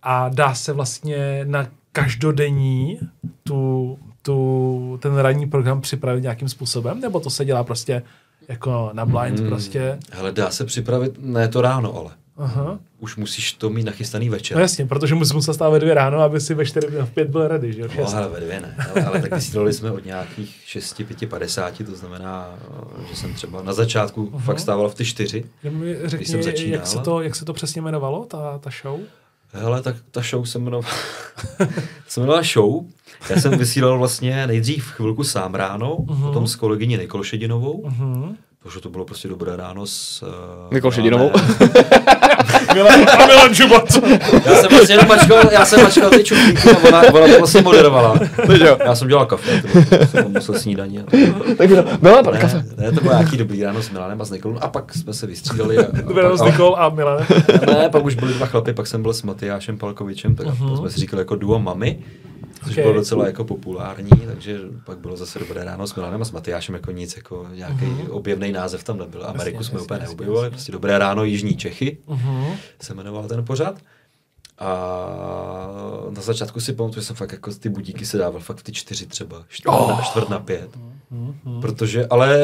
a 0.04 0.30
dá 0.30 0.54
se 0.56 0.74
vlastně 0.74 1.42
na 1.48 1.68
každodenní 1.92 3.00
tu, 3.44 3.98
tu, 4.22 5.00
ten 5.02 5.16
ranní 5.18 5.50
program 5.50 5.82
připravit 5.82 6.22
nějakým 6.22 6.50
způsobem, 6.50 7.00
nebo 7.02 7.20
to 7.20 7.30
se 7.30 7.46
dělá 7.46 7.64
prostě 7.64 8.04
jako 8.48 8.90
na 8.94 9.06
blind 9.06 9.40
Hmm. 9.40 9.48
prostě? 9.50 10.00
Hele, 10.12 10.32
dá 10.32 10.50
se 10.52 10.66
připravit, 10.66 11.14
ne 11.20 11.48
to 11.48 11.62
ráno, 11.62 11.98
ale 11.98 12.12
Aha. 12.38 12.80
už 13.00 13.16
musíš 13.16 13.54
to 13.54 13.70
mít 13.70 13.84
nachystaný 13.84 14.30
večer. 14.30 14.58
No 14.58 14.62
jasně, 14.62 14.86
protože 14.86 15.16
musím 15.16 15.36
musel 15.36 15.54
stát 15.54 15.70
ve 15.70 15.80
dvě 15.80 15.94
ráno, 15.94 16.20
aby 16.20 16.42
si 16.42 16.54
ve 16.54 16.66
čtyři, 16.66 16.88
v 16.88 17.10
pět 17.10 17.28
byl 17.28 17.48
ready, 17.48 17.74
že 17.74 17.82
jo? 17.82 17.88
No, 17.98 18.16
ale 18.16 18.30
ve 18.30 18.40
dvě 18.40 18.60
ne, 18.60 18.76
ale, 18.92 19.06
ale 19.06 19.22
tak 19.22 19.36
vysílali 19.36 19.74
jsme 19.74 19.92
od 19.92 20.06
nějakých 20.06 20.62
6, 20.66 21.02
5, 21.08 21.30
50, 21.30 21.86
to 21.86 21.96
znamená, 21.96 22.50
že 23.10 23.16
jsem 23.16 23.34
třeba 23.34 23.62
na 23.62 23.74
začátku 23.74 24.26
uh-huh. 24.26 24.40
fakt 24.40 24.60
stával 24.60 24.90
v 24.90 24.96
ty 24.96 25.06
čtyři. 25.06 25.46
Jenom 25.64 25.82
mi 25.82 25.96
jsem 25.96 26.10
Řekni, 26.10 26.44
začínal. 26.44 26.74
jak 26.74 26.88
se, 26.88 27.00
to, 27.00 27.22
jak 27.22 27.36
se 27.36 27.46
to 27.46 27.54
přesně 27.54 27.82
jmenovalo, 27.82 28.26
ta, 28.26 28.58
ta 28.58 28.70
show? 28.82 29.00
Hele, 29.54 29.82
tak 29.82 29.96
ta 30.12 30.22
show 30.22 30.46
se 30.46 30.58
jmenovala, 30.58 30.96
se 32.08 32.20
jmenovala 32.20 32.44
show. 32.54 32.86
Já 33.30 33.40
jsem 33.40 33.58
vysílal 33.58 33.98
vlastně 33.98 34.48
nejdřív 34.48 34.86
chvilku 34.86 35.24
sám 35.24 35.56
ráno, 35.56 35.98
uh-huh. 35.98 36.28
potom 36.28 36.48
s 36.48 36.56
kolegyní 36.56 36.98
Nikol 36.98 37.24
Šedinovou. 37.24 37.90
Mhm. 37.90 38.38
Takže 38.64 38.80
to 38.80 38.90
bylo 38.90 39.06
prostě 39.06 39.28
dobré 39.28 39.56
ráno 39.56 39.86
s... 39.86 40.24
Uh, 40.24 40.74
Nikol 40.74 40.92
Šedinovou? 40.92 41.32
Milan, 42.74 43.06
a 43.20 43.26
Milan 43.26 43.54
Žubat. 43.54 43.84
Já 44.46 44.56
jsem 44.56 44.70
vlastně 44.70 44.96
jenom 44.96 45.08
mačkal, 45.08 45.52
já 45.52 45.66
jsem 45.66 45.84
mačkal 45.84 46.10
ty 46.10 46.24
čuplíky 46.24 46.70
a 46.70 46.88
ona, 46.88 47.02
ona 47.02 47.28
to 47.28 47.38
vlastně 47.38 47.62
moderovala. 47.62 48.20
Já 48.86 48.96
jsem 48.96 49.08
dělal 49.08 49.26
kafe, 49.26 49.64
to 50.00 50.06
jsem 50.06 50.32
musel 50.32 50.56
snídaní. 50.56 51.00
A 51.00 51.04
to, 51.04 51.18
Takže 51.58 51.76
to, 51.76 51.98
byla 51.98 52.24
pan 52.24 52.34
ne, 52.34 52.40
kafe. 52.40 52.66
ne, 52.78 52.92
to 52.92 53.02
bylo 53.02 53.14
nějaký 53.14 53.38
dobrý 53.38 53.64
ráno 53.64 53.82
s 53.82 53.90
Milanem 53.90 54.22
a 54.22 54.26
s 54.26 54.32
Nikolem 54.32 54.58
a 54.62 54.68
pak 54.68 54.94
jsme 54.94 55.14
se 55.14 55.28
vystřídali. 55.28 55.78
A, 55.78 55.82
a 55.82 56.02
Dobré 56.02 56.24
s 56.36 56.40
pak, 56.40 56.52
Nikol 56.52 56.76
a 56.78 56.90
Milan. 56.90 57.20
a, 57.68 57.72
ne, 57.72 57.90
pak 57.90 58.06
už 58.06 58.16
byli 58.16 58.34
dva 58.34 58.46
chlapy, 58.46 58.74
pak 58.74 58.88
jsem 58.88 59.02
byl 59.02 59.14
s 59.14 59.24
Matyášem 59.24 59.78
Palkovičem, 59.78 60.36
tak 60.36 60.48
uh-huh. 60.48 60.78
jsme 60.78 60.90
si 60.90 61.00
říkali 61.00 61.22
jako 61.22 61.36
duo 61.36 61.60
mami. 61.60 62.00
Což 62.64 62.72
Okay. 62.72 62.84
bylo 62.84 62.94
docela 62.96 63.26
jako 63.28 63.44
populární, 63.44 64.10
takže 64.26 64.60
pak 64.86 64.98
bylo 65.00 65.18
zase 65.18 65.40
dobré 65.40 65.64
ráno 65.64 65.88
s 65.88 65.96
Milanem 65.96 66.22
a 66.22 66.26
s 66.26 66.32
Matyášem 66.32 66.76
jako 66.76 66.92
nic, 66.92 67.16
jako 67.18 67.48
nějaký 67.54 67.86
uh-huh. 67.86 68.08
objevný 68.10 68.52
název 68.52 68.84
tam 68.84 68.98
nebyl. 68.98 69.26
Ameriku 69.26 69.58
Jasně, 69.58 69.70
jsme 69.70 69.76
jasně, 69.76 69.86
úplně 69.86 70.00
neobjevovali, 70.00 70.50
prostě 70.50 70.72
dobré 70.72 70.98
ráno 70.98 71.24
Jižní 71.24 71.56
Čechy 71.58 71.98
Mhm. 72.08 72.46
se 72.82 72.94
jmenoval 72.94 73.28
ten 73.28 73.46
pořad. 73.46 73.76
A 74.60 74.70
na 76.10 76.22
začátku 76.22 76.60
si 76.60 76.74
pamatuju, 76.74 77.02
že 77.02 77.08
jsem 77.08 77.16
fakt 77.16 77.32
jako 77.32 77.52
ty 77.54 77.70
budíky 77.70 78.06
se 78.06 78.18
dával 78.18 78.42
fakt 78.42 78.58
v 78.58 78.64
ty 78.64 78.72
čtyři 78.72 79.06
třeba, 79.06 79.44
čtvrt, 79.48 79.74
oh. 79.74 79.90
na, 79.90 80.02
čtvrt 80.02 80.30
na 80.30 80.40
pět. 80.40 80.70
Protože, 81.62 82.06
ale 82.06 82.40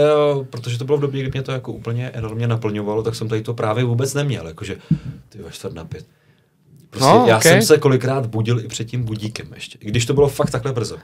protože 0.50 0.78
to 0.78 0.86
bylo 0.86 0.98
v 0.98 1.02
době, 1.02 1.22
kdy 1.22 1.32
mě 1.32 1.44
to 1.44 1.52
jako 1.52 1.72
úplně 1.74 2.10
enormně 2.10 2.48
naplňovalo, 2.48 3.04
tak 3.04 3.16
jsem 3.16 3.28
tady 3.28 3.42
to 3.42 3.54
právě 3.54 3.84
vůbec 3.84 4.14
neměl, 4.14 4.48
jakože 4.48 4.78
ty 5.30 5.38
ve 5.38 5.52
čtvrt 5.52 5.74
na 5.74 5.86
pět. 5.86 6.06
Prostě 6.90 7.06
No, 7.08 7.26
já 7.28 7.38
ok. 7.38 7.44
jsem 7.44 7.62
se 7.62 7.78
kolikrát 7.78 8.26
budil 8.26 8.60
i 8.60 8.68
před 8.68 8.86
tím 8.86 9.04
budíkem 9.04 9.48
ještě, 9.54 9.78
i 9.82 9.88
když 9.88 10.06
to 10.06 10.14
bylo 10.14 10.28
fakt 10.30 10.50
takhle 10.52 10.74
brzo. 10.74 10.98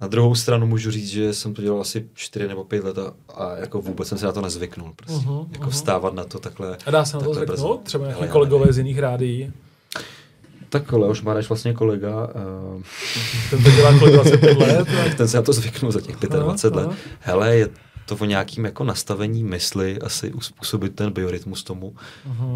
Na 0.00 0.06
druhou 0.06 0.34
stranu 0.34 0.66
můžu 0.66 0.90
říct, 0.90 1.08
že 1.08 1.34
jsem 1.34 1.54
to 1.54 1.62
dělal 1.62 1.80
asi 1.80 2.06
čtyři 2.14 2.48
nebo 2.48 2.64
pět 2.64 2.84
let 2.84 2.98
a, 2.98 3.12
a 3.34 3.56
jako 3.56 3.80
vůbec 3.80 4.08
jsem 4.08 4.18
se 4.18 4.26
na 4.26 4.32
to 4.32 4.40
nezvyknul. 4.40 4.92
Prostě. 4.96 5.26
Mhm, 5.26 5.46
jako 5.52 5.70
vstávat 5.70 6.14
na 6.14 6.24
to 6.24 6.38
takhle. 6.38 6.76
A 6.86 6.90
dá 6.90 7.04
se 7.04 7.16
na 7.16 7.22
to 7.22 7.28
takhle 7.28 7.46
brzo. 7.46 7.56
zvyknout? 7.62 7.82
Třeba 7.84 8.04
nějaký 8.06 8.22
já 8.24 8.28
kolegové 8.28 8.72
z 8.72 8.78
jiných 8.78 8.98
rádií. 8.98 9.52
Tak 10.68 10.92
Leoš 10.92 11.22
Mareš 11.22 11.48
vlastně 11.48 11.72
kolega, 11.74 12.28
uh, 12.74 12.82
Ten 13.50 13.62
to 13.64 13.70
dělá 13.70 13.98
kolik 13.98 14.14
25 14.14 14.58
let. 14.58 14.88
ten 15.16 15.28
se 15.28 15.36
na 15.36 15.42
to 15.42 15.52
zvyknul 15.52 15.92
za 15.92 16.00
těch 16.00 16.16
25 16.16 16.78
Aha, 16.78 16.88
let. 16.88 16.98
Hele, 17.20 17.56
je 17.56 17.68
to 18.10 18.16
o 18.20 18.24
nějakým 18.24 18.64
jako 18.64 18.84
nastavení 18.84 19.44
mysli 19.44 19.98
asi 19.98 20.32
uspůsobit 20.32 20.94
ten 20.94 21.12
biorytmus 21.12 21.62
tomu. 21.64 21.94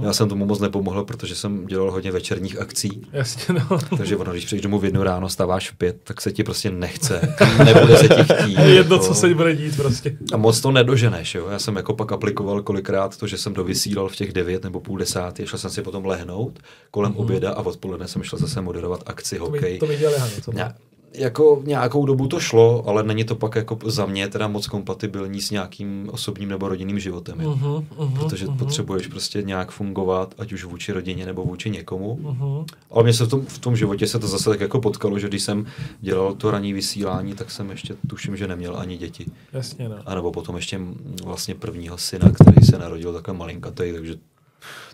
Já 0.02 0.12
jsem 0.12 0.28
tomu 0.28 0.46
moc 0.46 0.60
nepomohl, 0.60 1.04
protože 1.04 1.34
jsem 1.34 1.66
dělal 1.66 1.90
hodně 1.90 2.12
večerních 2.12 2.60
akcí. 2.60 3.02
Jasně, 3.12 3.54
no. 3.70 3.78
Takže 3.98 4.16
ono, 4.16 4.32
když 4.32 4.44
přijdeš 4.44 4.62
domů 4.62 4.78
v 4.78 4.84
jednu 4.84 5.02
ráno, 5.02 5.28
stáváš 5.28 5.70
v 5.70 5.76
pět, 5.76 5.96
tak 6.04 6.20
se 6.20 6.32
ti 6.32 6.44
prostě 6.44 6.70
nechce. 6.70 7.34
Nebude 7.64 7.96
se 7.98 8.08
ti 8.08 8.34
chtít. 8.34 8.58
Je 8.58 8.74
jedno, 8.74 8.96
jako. 8.96 9.06
co 9.06 9.14
se 9.14 9.34
bude 9.34 9.56
dít 9.56 9.76
prostě. 9.76 10.16
A 10.32 10.36
moc 10.36 10.60
to 10.60 10.70
nedoženeš, 10.72 11.34
jo. 11.34 11.48
Já 11.48 11.58
jsem 11.58 11.76
jako 11.76 11.94
pak 11.94 12.12
aplikoval 12.12 12.62
kolikrát 12.62 13.16
to, 13.16 13.26
že 13.26 13.38
jsem 13.38 13.54
dovysílal 13.54 14.08
v 14.08 14.16
těch 14.16 14.32
devět 14.32 14.64
nebo 14.64 14.80
půl 14.80 14.98
desátý, 14.98 15.46
šel 15.46 15.58
jsem 15.58 15.70
si 15.70 15.82
potom 15.82 16.04
lehnout 16.06 16.58
kolem 16.90 17.12
Mhm. 17.12 17.20
oběda 17.20 17.50
a 17.50 17.60
odpoledne 17.62 18.08
jsem 18.08 18.22
šel 18.22 18.38
zase 18.38 18.60
moderovat 18.60 19.02
akci 19.06 19.38
To, 19.38 19.44
hokej. 19.44 19.78
to 19.78 19.86
viděli, 19.86 20.18
Hano, 20.18 20.32
to 20.44 20.52
Ně- 20.52 20.72
jako 21.14 21.62
nějakou 21.64 22.06
dobu 22.06 22.28
to 22.28 22.40
šlo, 22.40 22.88
ale 22.88 23.02
není 23.02 23.24
to 23.24 23.34
pak 23.34 23.54
jako 23.54 23.78
za 23.84 24.06
mě 24.06 24.28
teda 24.28 24.48
moc 24.48 24.66
kompatibilní 24.66 25.40
s 25.40 25.50
nějakým 25.50 26.08
osobním 26.12 26.48
nebo 26.48 26.68
rodinným 26.68 26.98
životem. 26.98 27.38
Mhm, 27.38 27.86
mhm, 27.98 28.14
Protože 28.14 28.46
mhm, 28.46 28.56
potřebuješ 28.56 29.06
prostě 29.06 29.42
nějak 29.42 29.70
fungovat, 29.70 30.34
ať 30.38 30.52
už 30.52 30.64
vůči 30.64 30.92
rodině 30.92 31.26
nebo 31.26 31.44
vůči 31.44 31.70
někomu. 31.70 32.18
mhm. 32.22 32.64
Ale 32.90 33.04
mně 33.04 33.12
se 33.12 33.24
v 33.24 33.28
tom, 33.28 33.46
v 33.46 33.58
tom 33.58 33.76
životě 33.76 34.06
se 34.06 34.18
to 34.18 34.26
zase 34.26 34.50
tak 34.50 34.60
jako 34.60 34.80
potkalo, 34.80 35.18
že 35.18 35.28
když 35.28 35.42
jsem 35.42 35.66
dělal 36.00 36.34
to 36.34 36.50
ranní 36.50 36.72
vysílání, 36.72 37.34
tak 37.34 37.50
jsem 37.50 37.70
ještě 37.70 37.96
tuším, 38.08 38.36
že 38.36 38.48
neměl 38.48 38.76
ani 38.76 38.96
děti. 38.96 39.26
Jasně, 39.52 39.88
no. 39.88 39.96
A 40.06 40.14
nebo 40.14 40.32
potom 40.32 40.56
ještě 40.56 40.78
mm, 40.78 41.16
vlastně 41.24 41.54
prvního 41.54 41.98
syna, 41.98 42.30
který 42.30 42.66
se 42.66 42.78
narodil 42.78 43.12
takhle 43.12 43.34
malinkatý, 43.34 43.92
takže 43.92 44.14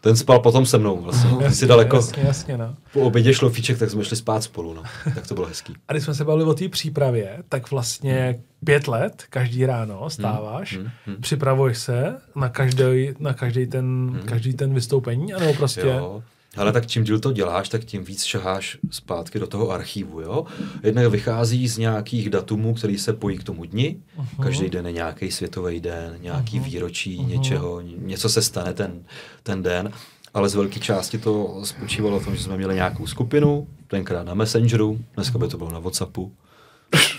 ten 0.00 0.16
spal 0.16 0.38
potom 0.38 0.66
se 0.66 0.78
mnou 0.78 1.00
vlastně. 1.00 1.30
Jasně, 1.30 1.50
si 1.50 1.66
daleko 1.66 1.96
Jasně, 1.96 2.22
jasně, 2.26 2.56
no. 2.56 2.76
po 2.92 3.00
obědě 3.00 3.34
šlofíček, 3.34 3.78
tak 3.78 3.90
jsme 3.90 4.04
šli 4.04 4.16
spát 4.16 4.42
spolu, 4.42 4.74
no. 4.74 4.82
Tak 5.14 5.26
to 5.26 5.34
bylo 5.34 5.46
hezký. 5.46 5.74
A 5.88 5.92
když 5.92 6.04
jsme 6.04 6.14
se 6.14 6.24
bavili 6.24 6.44
o 6.48 6.54
té 6.54 6.68
přípravě, 6.68 7.38
tak 7.48 7.70
vlastně 7.70 8.40
pět 8.64 8.88
let, 8.88 9.24
každý 9.30 9.66
ráno 9.66 10.10
stáváš, 10.10 10.76
hmm, 10.76 10.90
hmm. 11.06 11.16
připravuješ 11.20 11.78
se 11.78 12.16
na 12.36 12.48
každý, 12.48 13.08
na 13.18 13.34
každý 13.34 13.66
ten, 13.66 14.18
každý 14.24 14.54
ten 14.54 14.74
vystoupení, 14.74 15.32
anebo 15.32 15.54
prostě... 15.54 15.80
Jo. 15.80 16.22
Ale 16.56 16.72
tak 16.72 16.86
čím 16.86 17.04
díl 17.04 17.20
to 17.20 17.32
děláš, 17.32 17.68
tak 17.68 17.84
tím 17.84 18.04
víc 18.04 18.24
šaháš 18.24 18.78
zpátky 18.90 19.38
do 19.38 19.46
toho 19.46 19.70
archivu, 19.70 20.20
jo? 20.20 20.44
Jednak 20.82 21.06
vychází 21.06 21.68
z 21.68 21.78
nějakých 21.78 22.30
datumů, 22.30 22.74
který 22.74 22.98
se 22.98 23.12
pojí 23.12 23.38
k 23.38 23.44
tomu 23.44 23.64
dni. 23.64 23.96
Mhm. 24.16 24.26
Každý 24.42 24.70
den 24.70 24.86
je 24.86 24.92
nějaký 24.92 25.30
světový 25.30 25.80
den, 25.80 26.16
nějaký 26.20 26.60
výročí 26.60 27.22
něčeho, 27.22 27.80
něco 27.80 28.28
se 28.28 28.42
stane 28.42 28.74
ten, 28.74 29.04
ten 29.42 29.62
den. 29.62 29.92
Ale 30.34 30.48
z 30.48 30.54
velké 30.54 30.80
části 30.80 31.18
to 31.18 31.60
spočívalo 31.64 32.20
v 32.20 32.24
tom, 32.24 32.36
že 32.36 32.42
jsme 32.42 32.56
měli 32.56 32.74
nějakou 32.74 33.06
skupinu, 33.06 33.66
tenkrát 33.88 34.26
na 34.26 34.34
Messengeru, 34.34 34.98
dneska 35.14 35.38
by 35.38 35.48
to 35.48 35.58
bylo 35.58 35.72
na 35.72 35.78
Whatsappu. 35.78 36.32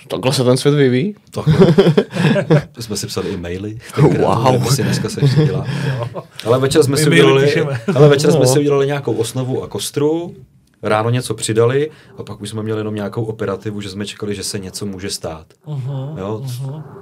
Takhle 0.08 0.34
se 0.34 0.43
ten 0.43 0.58
svět 0.58 0.72
vyvíjí. 0.76 1.16
Takhle. 1.32 1.56
To 2.72 2.82
jsme 2.82 2.97
si 2.97 3.08
psali 3.08 3.34
e-maily. 3.34 3.78
tenkrát, 3.95 4.52
Wow. 4.52 4.64
jestli 4.66 4.84
dneska 4.84 5.10
se 5.10 5.22
ještě 5.22 5.45
dělá. 5.45 5.66
Ale 6.45 6.60
večer 6.60 6.84
jsme 6.84 6.95
My 6.95 7.04
si 7.04 7.10
maily 7.10 7.22
udělali, 7.24 7.68
ale 7.95 8.08
večer 8.10 8.32
jsme 8.32 8.39
No. 8.39 8.45
si 8.47 8.60
udělali 8.60 8.86
nějakou 8.88 9.14
osnovu 9.14 9.64
a 9.64 9.68
kostru, 9.68 10.36
ráno 10.84 11.10
něco 11.10 11.34
přidali 11.34 11.91
a 12.18 12.24
pak 12.24 12.41
už 12.41 12.49
jsme 12.49 12.64
měli 12.64 12.80
jenom 12.80 12.95
nějakou 12.95 13.24
operativu, 13.24 13.82
že 13.82 13.89
jsme 13.89 14.06
čekali, 14.06 14.36
že 14.36 14.43
se 14.43 14.60
něco 14.60 14.86
může 14.86 15.10
stát. 15.10 15.45
Mhm, 15.68 16.18
Jo? 16.18 16.45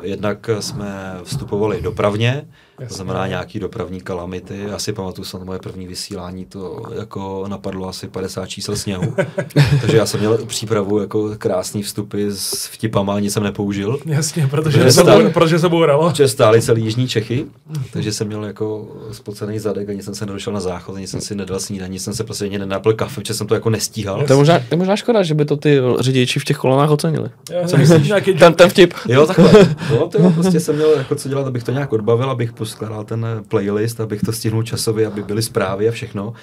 Jednak 0.01 0.49
jsme 0.59 1.15
vstupovali 1.23 1.81
dopravně, 1.81 2.47
to 2.79 2.83
Jasně. 2.83 2.95
znamená 2.95 3.27
nějaký 3.27 3.59
dopravní 3.59 4.01
kalamity. 4.01 4.59
Já 4.69 4.79
si 4.79 4.93
pamatuju 4.93 5.25
se 5.25 5.39
na 5.39 5.45
moje 5.45 5.59
první 5.59 5.87
vysílání, 5.87 6.45
to 6.45 6.81
jako 6.99 7.45
napadlo 7.47 7.87
asi 7.89 8.07
50 8.07 8.45
čísel 8.47 8.75
sněhu. 8.75 9.15
Takže 9.81 9.97
já 9.97 10.05
jsem 10.05 10.19
měl 10.19 10.37
přípravu 10.45 10.99
jako 10.99 11.29
krásný 11.37 11.83
vstupy 11.83 12.27
s 12.31 12.65
vtipama, 12.67 13.19
nic 13.19 13.33
jsem 13.33 13.43
nepoužil. 13.43 13.99
Jasně, 14.05 14.47
protože 14.47 14.77
Protože 14.77 14.91
se, 14.91 15.01
stál- 15.01 15.23
bou, 15.23 15.29
protože 15.31 15.59
se 15.59 15.69
bouralo. 15.69 16.09
Protože 16.09 16.27
stáli 16.27 16.61
celý 16.61 16.83
Jižní 16.83 17.07
Čechy, 17.07 17.45
takže 17.93 18.11
jsem 18.13 18.27
měl 18.27 18.45
jako 18.45 18.87
spocený 19.11 19.59
zadek, 19.59 19.89
ani 19.89 20.03
jsem 20.03 20.15
se 20.15 20.25
nedošel 20.25 20.53
na 20.53 20.59
záchod, 20.59 20.95
ani 20.95 21.07
jsem 21.07 21.21
si 21.21 21.35
nedal 21.35 21.59
snídaní, 21.59 21.89
ani 21.89 21.99
jsem 21.99 22.13
se 22.13 22.23
prostě 22.23 22.45
ani 22.45 22.57
nenapil 22.59 22.93
kafe, 22.93 23.21
protože 23.21 23.33
jsem 23.33 23.47
to 23.47 23.53
jako 23.53 23.69
nestíhal. 23.69 24.23
To 24.27 24.33
je, 24.33 24.37
možná, 24.37 24.59
to 24.59 24.65
je 24.71 24.77
možná 24.77 24.95
škoda, 24.95 25.23
že 25.23 25.33
by 25.35 25.45
to 25.45 25.57
ty 25.57 25.79
řidiči 25.99 26.39
v 26.39 26.45
těch 26.45 26.57
kolonách 26.57 26.89
ocenili. 26.91 27.29
Co 27.67 27.77
myslíš? 27.77 28.07
Nějaký 28.07 28.33
Ten, 28.33 28.53
ten 28.53 28.69
vtip. 28.69 28.93
Jo, 29.07 29.25
takhle. 29.27 29.75
No, 29.91 30.07
to 30.07 30.21
jo, 30.21 30.31
prostě 30.35 30.59
jsem 30.59 30.75
měl 30.75 30.91
jako 30.97 31.15
co 31.15 31.29
dělat, 31.29 31.47
abych 31.47 31.63
to 31.63 31.71
nějak 31.71 31.93
odbavil, 31.93 32.29
abych 32.29 32.53
poskládal 32.69 33.03
ten 33.03 33.25
playlist, 33.47 33.99
abych 33.99 34.21
to 34.21 34.31
stihnul 34.31 34.63
časově, 34.63 35.07
aby 35.07 35.23
byly 35.23 35.41
zprávy 35.41 35.89
a 35.89 35.91
všechno, 35.91 36.33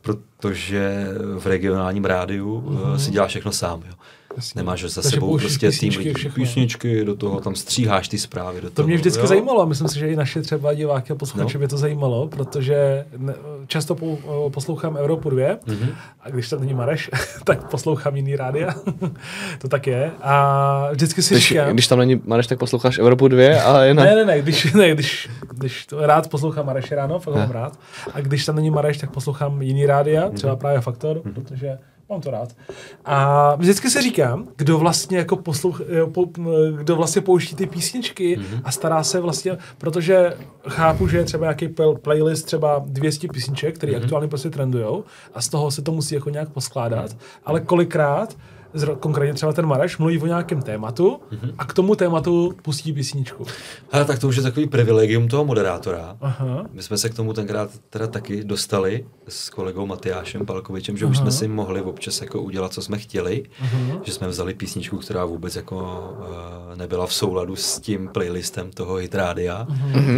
protože 0.00 1.06
v 1.38 1.46
regionálním 1.46 2.04
rádiu 2.04 2.54
uh 2.54 2.96
si 2.96 3.10
děláš 3.10 3.30
všechno 3.30 3.52
sám, 3.52 3.82
jo. 3.88 3.94
Jasně. 4.36 4.58
Nemáš 4.58 4.82
za 4.82 5.02
Takže 5.02 5.14
sebou 5.16 5.38
prostě 5.38 5.58
tým 5.60 5.70
písničky, 5.70 5.98
lidí, 6.02 6.14
všechno. 6.14 6.34
písničky, 6.44 7.04
do 7.04 7.16
toho 7.16 7.40
tam 7.40 7.54
stříháš 7.54 8.08
ty 8.08 8.18
zprávy. 8.18 8.60
Do 8.60 8.68
To 8.70 8.74
toho, 8.74 8.86
mě 8.88 8.96
vždycky 8.96 9.20
jo. 9.20 9.26
zajímalo 9.26 9.62
a 9.62 9.64
myslím 9.64 9.88
si, 9.88 9.98
že 9.98 10.08
i 10.08 10.16
naše 10.16 10.42
třeba 10.42 10.74
diváky 10.74 11.12
a 11.12 11.16
posluchače 11.16 11.58
No. 11.58 11.60
by 11.60 11.68
to 11.68 11.78
zajímalo, 11.78 12.28
protože 12.28 13.04
ne, 13.16 13.34
často 13.66 13.94
po, 13.94 14.18
poslouchám 14.50 14.96
Evropu 14.96 15.30
2 15.30 15.46
Mhm. 15.66 15.88
a 16.20 16.30
když 16.30 16.48
tam 16.48 16.60
není 16.60 16.74
Mareš, 16.74 17.10
tak 17.44 17.70
poslouchám 17.70 18.16
jiný 18.16 18.36
rádia. 18.36 18.74
to 19.58 19.68
tak 19.68 19.86
je. 19.86 20.10
A 20.22 20.88
vždycky 20.92 21.22
si 21.22 21.34
Když, 21.34 21.48
říkám... 21.48 21.72
když 21.72 21.86
tam 21.88 21.98
není 21.98 22.20
Mareš, 22.26 22.46
tak 22.46 22.58
posloucháš 22.58 22.98
Evropu 22.98 23.28
2 23.28 23.62
a 23.62 23.82
je 23.82 23.94
na... 23.94 24.04
Ne, 24.04 24.14
ne, 24.16 24.24
ne, 24.24 24.42
když, 24.42 24.72
ne, 24.74 24.90
když, 24.94 25.28
když 25.54 25.86
to 25.86 26.06
rád 26.06 26.30
poslouchám 26.30 26.66
Mareše 26.66 26.94
ráno, 26.94 27.18
fakt 27.18 27.34
ho 27.34 27.40
mám 27.40 27.50
rád. 27.50 27.78
A 28.14 28.20
když 28.20 28.44
tam 28.44 28.56
není 28.56 28.70
Mareš, 28.70 28.98
tak 28.98 29.10
poslouchám 29.10 29.62
jiný 29.62 29.86
rádia, 29.86 30.30
třeba 30.30 30.56
právě 30.56 30.80
Faktor, 30.80 31.20
protože 31.34 31.78
mám 32.08 32.20
to 32.20 32.30
rád. 32.30 32.56
A 33.04 33.54
vždycky 33.54 33.90
si 33.90 34.02
říkám, 34.02 34.48
kdo 34.56 34.78
vlastně 34.78 35.18
jako 35.18 35.36
poslouch, 35.36 35.80
jo, 35.88 36.06
po, 36.06 36.24
kdo 36.76 36.96
vlastně 36.96 37.22
pouští 37.22 37.56
ty 37.56 37.66
písničky 37.66 38.40
a 38.64 38.72
stará 38.72 39.02
se 39.02 39.20
vlastně, 39.20 39.58
protože 39.78 40.36
chápu, 40.68 41.08
že 41.08 41.18
je 41.18 41.24
třeba 41.24 41.44
nějaký 41.44 41.68
playlist 42.02 42.46
třeba 42.46 42.82
200 42.86 43.28
písniček, 43.28 43.74
které 43.74 43.96
aktuálně 43.96 44.28
prostě 44.28 44.50
trendujou 44.50 45.04
a 45.34 45.40
z 45.40 45.48
toho 45.48 45.70
se 45.70 45.82
to 45.82 45.92
musí 45.92 46.14
jako 46.14 46.30
nějak 46.30 46.48
poskládat, 46.48 47.16
ale 47.44 47.60
kolikrát 47.60 48.36
konkrétně 49.00 49.34
třeba 49.34 49.52
ten 49.52 49.66
Mareš 49.66 49.98
mluví 49.98 50.18
o 50.18 50.26
nějakém 50.26 50.62
tématu 50.62 51.20
a 51.58 51.64
k 51.64 51.74
tomu 51.74 51.94
tématu 51.94 52.54
pustí 52.62 52.92
písničku. 52.92 53.46
Hele, 53.90 54.04
tak 54.04 54.18
to 54.18 54.28
už 54.28 54.36
je 54.36 54.42
takový 54.42 54.66
privilegium 54.66 55.28
toho 55.28 55.44
moderátora. 55.44 56.16
Aha. 56.20 56.66
My 56.72 56.82
jsme 56.82 56.98
se 56.98 57.08
k 57.08 57.14
tomu 57.14 57.32
tenkrát 57.32 57.70
teda 57.90 58.06
taky 58.06 58.44
dostali 58.44 59.06
s 59.28 59.50
kolegou 59.50 59.86
Matyášem 59.86 60.46
Palkovičem, 60.46 60.96
že 60.96 61.06
už 61.06 61.18
jsme 61.18 61.30
si 61.30 61.48
mohli 61.48 61.82
občas 61.82 62.20
jako 62.20 62.42
udělat, 62.42 62.72
co 62.72 62.82
jsme 62.82 62.98
chtěli, 62.98 63.44
že 64.02 64.12
jsme 64.12 64.28
vzali 64.28 64.54
písničku, 64.54 64.98
která 64.98 65.24
vůbec 65.24 65.56
jako 65.56 65.76
uh, 66.18 66.78
nebyla 66.78 67.06
v 67.06 67.14
souladu 67.14 67.56
s 67.56 67.80
tím 67.80 68.08
playlistem 68.08 68.70
toho 68.70 68.94
hitrádia. 68.94 69.66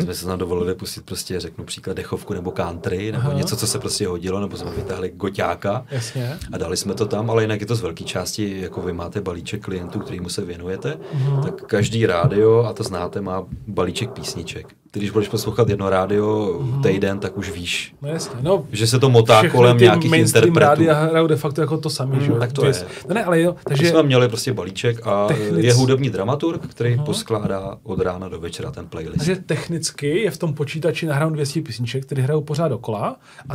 Jsme 0.00 0.14
se 0.14 0.26
tam 0.26 0.38
dovolili 0.38 0.74
pustit 0.74 1.04
prostě, 1.04 1.40
řeknu 1.40 1.64
příklad, 1.64 1.96
dechovku 1.96 2.34
nebo 2.34 2.50
country, 2.50 3.12
nebo 3.12 3.24
Aha. 3.24 3.32
něco, 3.32 3.56
co 3.56 3.66
se 3.66 3.78
prostě 3.78 4.08
hodilo, 4.08 4.40
nebo 4.40 4.56
jsme 4.56 4.70
vytáhli 4.70 5.12
goťáka. 5.14 5.86
Jasně. 5.90 6.38
A 6.52 6.58
dali 6.58 6.76
jsme 6.76 6.94
to 6.94 7.06
tam, 7.06 7.30
ale 7.30 7.42
jinak 7.42 7.60
je 7.60 7.66
to 7.66 7.74
z 7.74 7.80
velké 7.80 8.04
části, 8.04 8.43
jako 8.60 8.82
vy 8.82 8.92
máte 8.92 9.20
balíček 9.20 9.64
klientů, 9.64 9.98
kterýmu 9.98 10.28
se 10.28 10.44
věnujete, 10.44 10.98
tak 11.42 11.62
každý 11.62 12.06
rádio, 12.06 12.64
a 12.64 12.72
to 12.72 12.82
znáte, 12.82 13.20
má 13.20 13.44
balíček 13.66 14.10
písniček. 14.10 14.66
Ty, 14.90 15.00
když 15.00 15.10
budeš 15.10 15.28
poslouchat 15.28 15.68
jedno 15.68 15.90
rádio 15.90 16.58
týden, 16.82 17.18
tak 17.18 17.38
už 17.38 17.50
víš, 17.50 17.94
No 18.02 18.08
jasně. 18.08 18.34
No, 18.42 18.66
že 18.72 18.86
se 18.86 18.98
to 18.98 19.10
motá 19.10 19.48
kolem 19.48 19.78
nějakých 19.78 20.12
interpretů. 20.12 20.58
rádia 20.58 20.94
hrajou 21.04 21.26
de 21.26 21.36
facto 21.36 21.60
jako 21.60 21.78
to 21.78 21.90
samý, 21.90 22.20
že 22.24 22.30
jo? 22.30 22.38
tak 22.38 22.52
to 22.52 22.62
Dvě- 22.62 22.68
je. 22.78 22.84
No 23.08 23.14
ne, 23.14 23.24
ale 23.24 23.40
jo, 23.40 23.52
My 23.52 23.58
takže 23.64 23.90
jsme 23.90 24.02
měli 24.02 24.28
prostě 24.28 24.52
balíček 24.52 25.06
a 25.06 25.26
Technic- 25.28 25.58
je 25.64 25.74
hudební 25.74 26.10
dramaturg, 26.10 26.66
který 26.66 26.98
poskládá 27.04 27.76
od 27.82 28.00
rána 28.00 28.28
do 28.28 28.40
večera 28.40 28.70
ten 28.70 28.86
playlist. 28.86 29.16
takže 29.18 29.36
technicky 29.36 30.18
je 30.20 30.30
v 30.30 30.36
tom 30.38 30.54
počítači 30.54 31.06
nahrán 31.06 31.32
200 31.32 31.60
písniček, 31.62 32.06
které 32.06 32.22
hrajou 32.22 32.40
pořád 32.40 32.68
dokola 32.68 33.16
a 33.48 33.52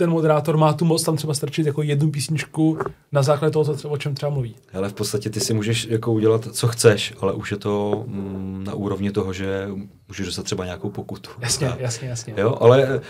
ten 0.00 0.10
moderátor 0.10 0.56
má 0.56 0.72
tu 0.72 0.84
moc 0.84 1.02
tam 1.02 1.16
třeba 1.16 1.34
strčit 1.34 1.66
jako 1.66 1.82
jednu 1.82 2.10
písničku 2.10 2.78
na 3.12 3.22
základě 3.22 3.52
toho, 3.52 3.64
co 3.64 3.74
třeba, 3.74 3.92
o 3.92 3.96
čem 3.96 4.14
třeba 4.14 4.30
mluví. 4.30 4.54
Ale 4.72 4.88
v 4.88 4.92
podstatě 4.92 5.30
ty 5.30 5.40
si 5.40 5.54
můžeš 5.54 5.86
jako 5.90 6.12
udělat, 6.12 6.48
co 6.52 6.68
chceš, 6.68 7.14
ale 7.20 7.32
už 7.32 7.50
je 7.50 7.56
to 7.56 8.04
mm, 8.06 8.64
na 8.66 8.74
úrovni 8.74 9.12
toho, 9.12 9.32
že 9.32 9.68
můžeš 10.08 10.26
dostat 10.26 10.42
třeba 10.42 10.64
nějakou 10.64 10.90
pokutu. 10.90 11.30
Jasně, 11.40 11.68
Tak. 11.68 11.80
jasně, 11.80 12.08
jasně. 12.08 12.34
Jo, 12.36 12.56
ale 12.60 13.00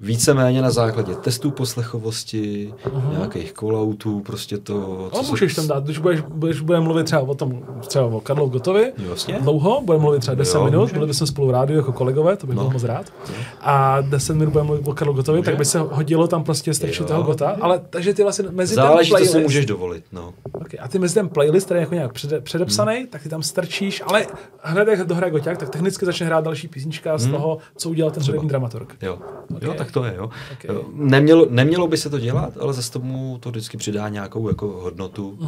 víceméně 0.00 0.62
na 0.62 0.70
základě 0.70 1.14
testů 1.14 1.50
poslechovosti, 1.50 2.74
nějakých 3.16 3.52
calloutů, 3.52 4.20
prostě 4.20 4.58
to... 4.58 5.08
No, 5.14 5.22
se- 5.22 5.30
můžeš 5.30 5.54
tam 5.54 5.66
dát, 5.68 5.84
když 5.84 5.98
budeš, 5.98 6.20
budeš 6.20 6.60
budeme 6.60 6.84
mluvit 6.84 7.04
třeba 7.04 7.22
o 7.22 7.34
tom, 7.34 7.62
třeba 7.86 8.04
o 8.04 8.20
Karlu 8.20 8.48
Gotovi, 8.48 8.92
Jasně. 9.10 9.38
dlouho, 9.40 9.82
budeme 9.84 10.02
mluvit 10.02 10.20
třeba 10.20 10.34
10 10.34 10.58
Jo, 10.58 10.64
minut, 10.64 10.80
může. 10.80 10.92
byli 10.94 11.06
bychom 11.06 11.26
spolu 11.26 11.48
v 11.48 11.50
rádiu 11.50 11.76
jako 11.78 11.92
kolegové, 11.92 12.36
to 12.36 12.46
bych 12.46 12.56
No. 12.56 12.62
byl 12.62 12.70
moc 12.72 12.84
rád. 12.84 13.12
A 13.60 14.00
10 14.00 14.34
minut 14.36 14.50
budeme 14.52 14.66
mluvit 14.66 14.88
o 14.88 14.94
Karlu 14.94 15.12
Gotovi, 15.14 15.42
tak 15.42 15.56
by 15.56 15.64
se 15.64 15.78
hodilo 15.78 16.26
tam 16.28 16.44
prostě 16.44 16.74
strčit 16.74 17.00
Jo. 17.00 17.06
toho 17.06 17.22
Gota, 17.22 17.56
ale 17.60 17.80
takže 17.90 18.14
ty 18.14 18.22
vlastně 18.22 18.48
mezi 18.50 18.74
Záleží, 18.74 19.10
ten 19.12 19.18
co 19.18 19.24
si 19.24 19.30
playlist, 19.30 19.46
můžeš 19.48 19.66
dovolit, 19.66 20.04
no. 20.12 20.34
Okay. 20.54 20.80
A 20.82 20.88
ty 20.88 20.98
mezi 20.98 21.14
ten 21.14 21.28
playlist, 21.28 21.64
který 21.66 21.78
je 21.78 21.82
jako 21.82 21.94
nějak 21.94 22.12
přede, 22.12 22.40
předepsaný, 22.40 22.96
hmm. 22.96 23.06
tak 23.06 23.22
ty 23.22 23.28
tam 23.28 23.42
strčíš, 23.42 24.02
ale 24.06 24.26
hned 24.62 24.88
jak 24.88 25.06
dohraje 25.06 25.30
Goťák, 25.30 25.58
tak 25.58 25.68
technicky 25.68 26.06
začne 26.06 26.26
hrát 26.26 26.44
další 26.44 26.68
písnička 26.68 27.18
z 27.18 27.26
toho, 27.30 27.58
co 27.76 27.90
udělal 27.90 28.10
ten 28.10 28.22
hudební 28.22 28.48
dramaturg. 28.48 28.96
Jo. 29.02 29.18
Okay. 29.56 29.68
jo, 29.68 29.74
tak 29.78 29.87
to 29.92 30.04
je, 30.04 30.14
jo. 30.16 30.30
Okay. 30.52 30.76
Nemělo, 30.92 31.46
nemělo 31.50 31.88
by 31.88 31.96
se 31.96 32.10
to 32.10 32.18
dělat, 32.18 32.52
ale 32.60 32.72
zase 32.72 32.92
tomu 32.92 33.38
to 33.40 33.50
vždycky 33.50 33.76
přidá 33.76 34.08
nějakou 34.08 34.48
jako 34.48 34.66
hodnotu. 34.66 35.38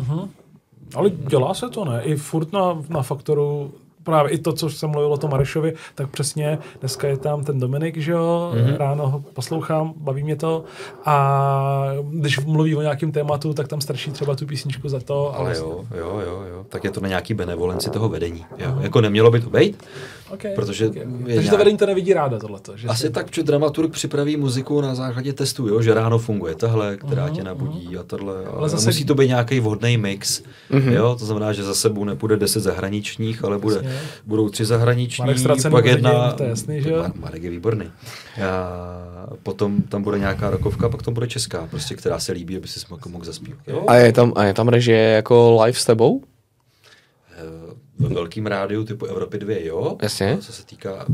Ale 0.94 1.10
dělá 1.10 1.54
se 1.54 1.68
to, 1.68 1.84
ne? 1.84 2.02
I 2.02 2.16
furt 2.16 2.52
na, 2.52 2.82
na 2.88 3.02
faktoru 3.02 3.72
právě 4.02 4.32
i 4.32 4.38
to, 4.38 4.52
co 4.52 4.70
jsem 4.70 4.90
mluvil 4.90 5.12
o 5.12 5.16
tom 5.16 5.30
Marešovi, 5.30 5.74
tak 5.94 6.10
přesně 6.10 6.58
dneska 6.80 7.08
je 7.08 7.16
tam 7.16 7.44
ten 7.44 7.60
Dominik, 7.60 7.96
že 7.96 8.12
jo, 8.12 8.52
mm-hmm. 8.54 8.76
ráno 8.76 9.08
ho 9.08 9.20
poslouchám, 9.20 9.92
baví 9.96 10.22
mě 10.22 10.36
to 10.36 10.64
a 11.04 11.86
když 12.10 12.40
mluví 12.40 12.76
o 12.76 12.82
nějakém 12.82 13.12
tématu, 13.12 13.54
tak 13.54 13.68
tam 13.68 13.80
starší 13.80 14.10
třeba 14.10 14.36
tu 14.36 14.46
písničku 14.46 14.88
za 14.88 15.00
to. 15.00 15.38
Ale 15.38 15.56
jo, 15.56 15.84
jo, 15.98 16.20
jo, 16.26 16.42
jo, 16.50 16.66
tak 16.68 16.84
je 16.84 16.90
to 16.90 17.00
na 17.00 17.08
nějaký 17.08 17.34
benevolenci 17.34 17.90
toho 17.90 18.08
vedení. 18.08 18.44
Jo. 18.58 18.68
Mm-hmm. 18.70 18.82
Jako 18.82 19.00
nemělo 19.00 19.30
by 19.30 19.40
to 19.40 19.50
být, 19.50 19.84
okay, 20.30 20.54
protože... 20.54 20.88
Okay. 20.88 21.02
Takže 21.02 21.34
nějak... 21.34 21.50
to 21.50 21.56
vedení 21.56 21.76
to 21.76 21.86
nevidí 21.86 22.12
ráda 22.12 22.38
tohleto. 22.38 22.76
Že 22.76 22.88
Asi 22.88 23.02
si... 23.02 23.10
tak, 23.10 23.34
že 23.34 23.42
dramaturg 23.42 23.92
připraví 23.92 24.36
muziku 24.36 24.80
na 24.80 24.94
základě 24.94 25.32
testu, 25.32 25.68
jo, 25.68 25.82
že 25.82 25.94
ráno 25.94 26.18
funguje 26.18 26.54
tahle, 26.54 26.96
která 26.96 27.28
mm-hmm. 27.28 27.34
tě 27.34 27.44
nabudí 27.44 27.96
a 27.96 28.02
tohle. 28.02 28.34
Ale 28.44 28.68
zase... 28.68 28.86
musí 28.86 29.04
to 29.04 29.14
být 29.14 29.28
nějaký 29.28 29.60
vhodný 29.60 29.96
mix. 29.96 30.42
Mm-hmm. 30.70 30.92
Jo, 30.92 31.16
to 31.18 31.24
znamená, 31.24 31.52
že 31.52 31.62
za 31.62 31.74
sebou 31.74 32.04
nepůjde 32.04 32.36
10 32.36 32.60
zahraničních, 32.60 33.44
ale 33.44 33.58
bude, 33.58 33.82
budou 34.26 34.48
tři 34.48 34.64
zahraniční, 34.64 35.34
pak 35.70 35.84
jedna... 35.84 36.32
To 36.32 36.42
je 36.42 36.48
jasný, 36.48 36.82
že 36.82 36.90
jo? 36.90 37.04
Marek 37.14 37.42
je 37.42 37.50
výborný. 37.50 37.90
A 38.42 39.26
potom 39.42 39.82
tam 39.82 40.02
bude 40.02 40.18
nějaká 40.18 40.50
rokovka, 40.50 40.88
pak 40.88 41.02
tam 41.02 41.14
bude 41.14 41.26
česká, 41.26 41.66
prostě, 41.70 41.94
která 41.94 42.18
se 42.18 42.32
líbí, 42.32 42.56
aby 42.56 42.68
si 42.68 42.80
mohl 43.08 43.24
zaspívat. 43.24 43.58
A 43.86 43.94
je 43.94 44.12
tam, 44.12 44.32
a 44.36 44.44
je 44.44 44.54
tam 44.54 44.68
režie 44.68 44.98
jako 44.98 45.62
live 45.62 45.78
s 45.78 45.84
tebou? 45.84 46.22
Ve 48.00 48.08
velkým 48.08 48.46
rádiu 48.46 48.84
typu 48.84 49.06
Evropy 49.06 49.38
2, 49.38 49.54
jo. 49.60 49.96
Jasně. 50.02 50.38
Co 50.40 50.52
se 50.52 50.66
týká 50.66 51.06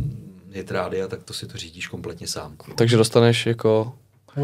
hit 0.53 0.71
rádia, 0.71 1.09
tak 1.09 1.23
to 1.23 1.35
si 1.35 1.47
to 1.47 1.59
řídíš 1.59 1.87
kompletně 1.89 2.27
sám. 2.27 2.57
Takže 2.77 2.97
dostaneš 2.97 3.47
jako 3.47 3.93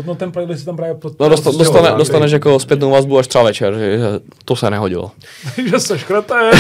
No 0.07 0.15
ten 0.15 0.33
playlist 0.33 0.61
si 0.61 0.67
tam 0.67 0.77
právě... 0.77 0.95
Pod... 0.95 1.21
No 1.21 1.29
dosta, 1.29 1.51
dostane, 1.51 1.91
dostaneš 1.97 2.33
jako 2.33 2.59
zpětnou 2.59 2.91
vazbu 2.91 3.19
až 3.19 3.27
třeba 3.27 3.45
večer, 3.45 3.75
že, 3.75 3.99
že 3.99 4.05
to 4.45 4.57
se 4.57 4.71
nehodilo. 4.71 5.11
že 5.71 5.81
se 5.81 5.99
škrete 5.99 6.51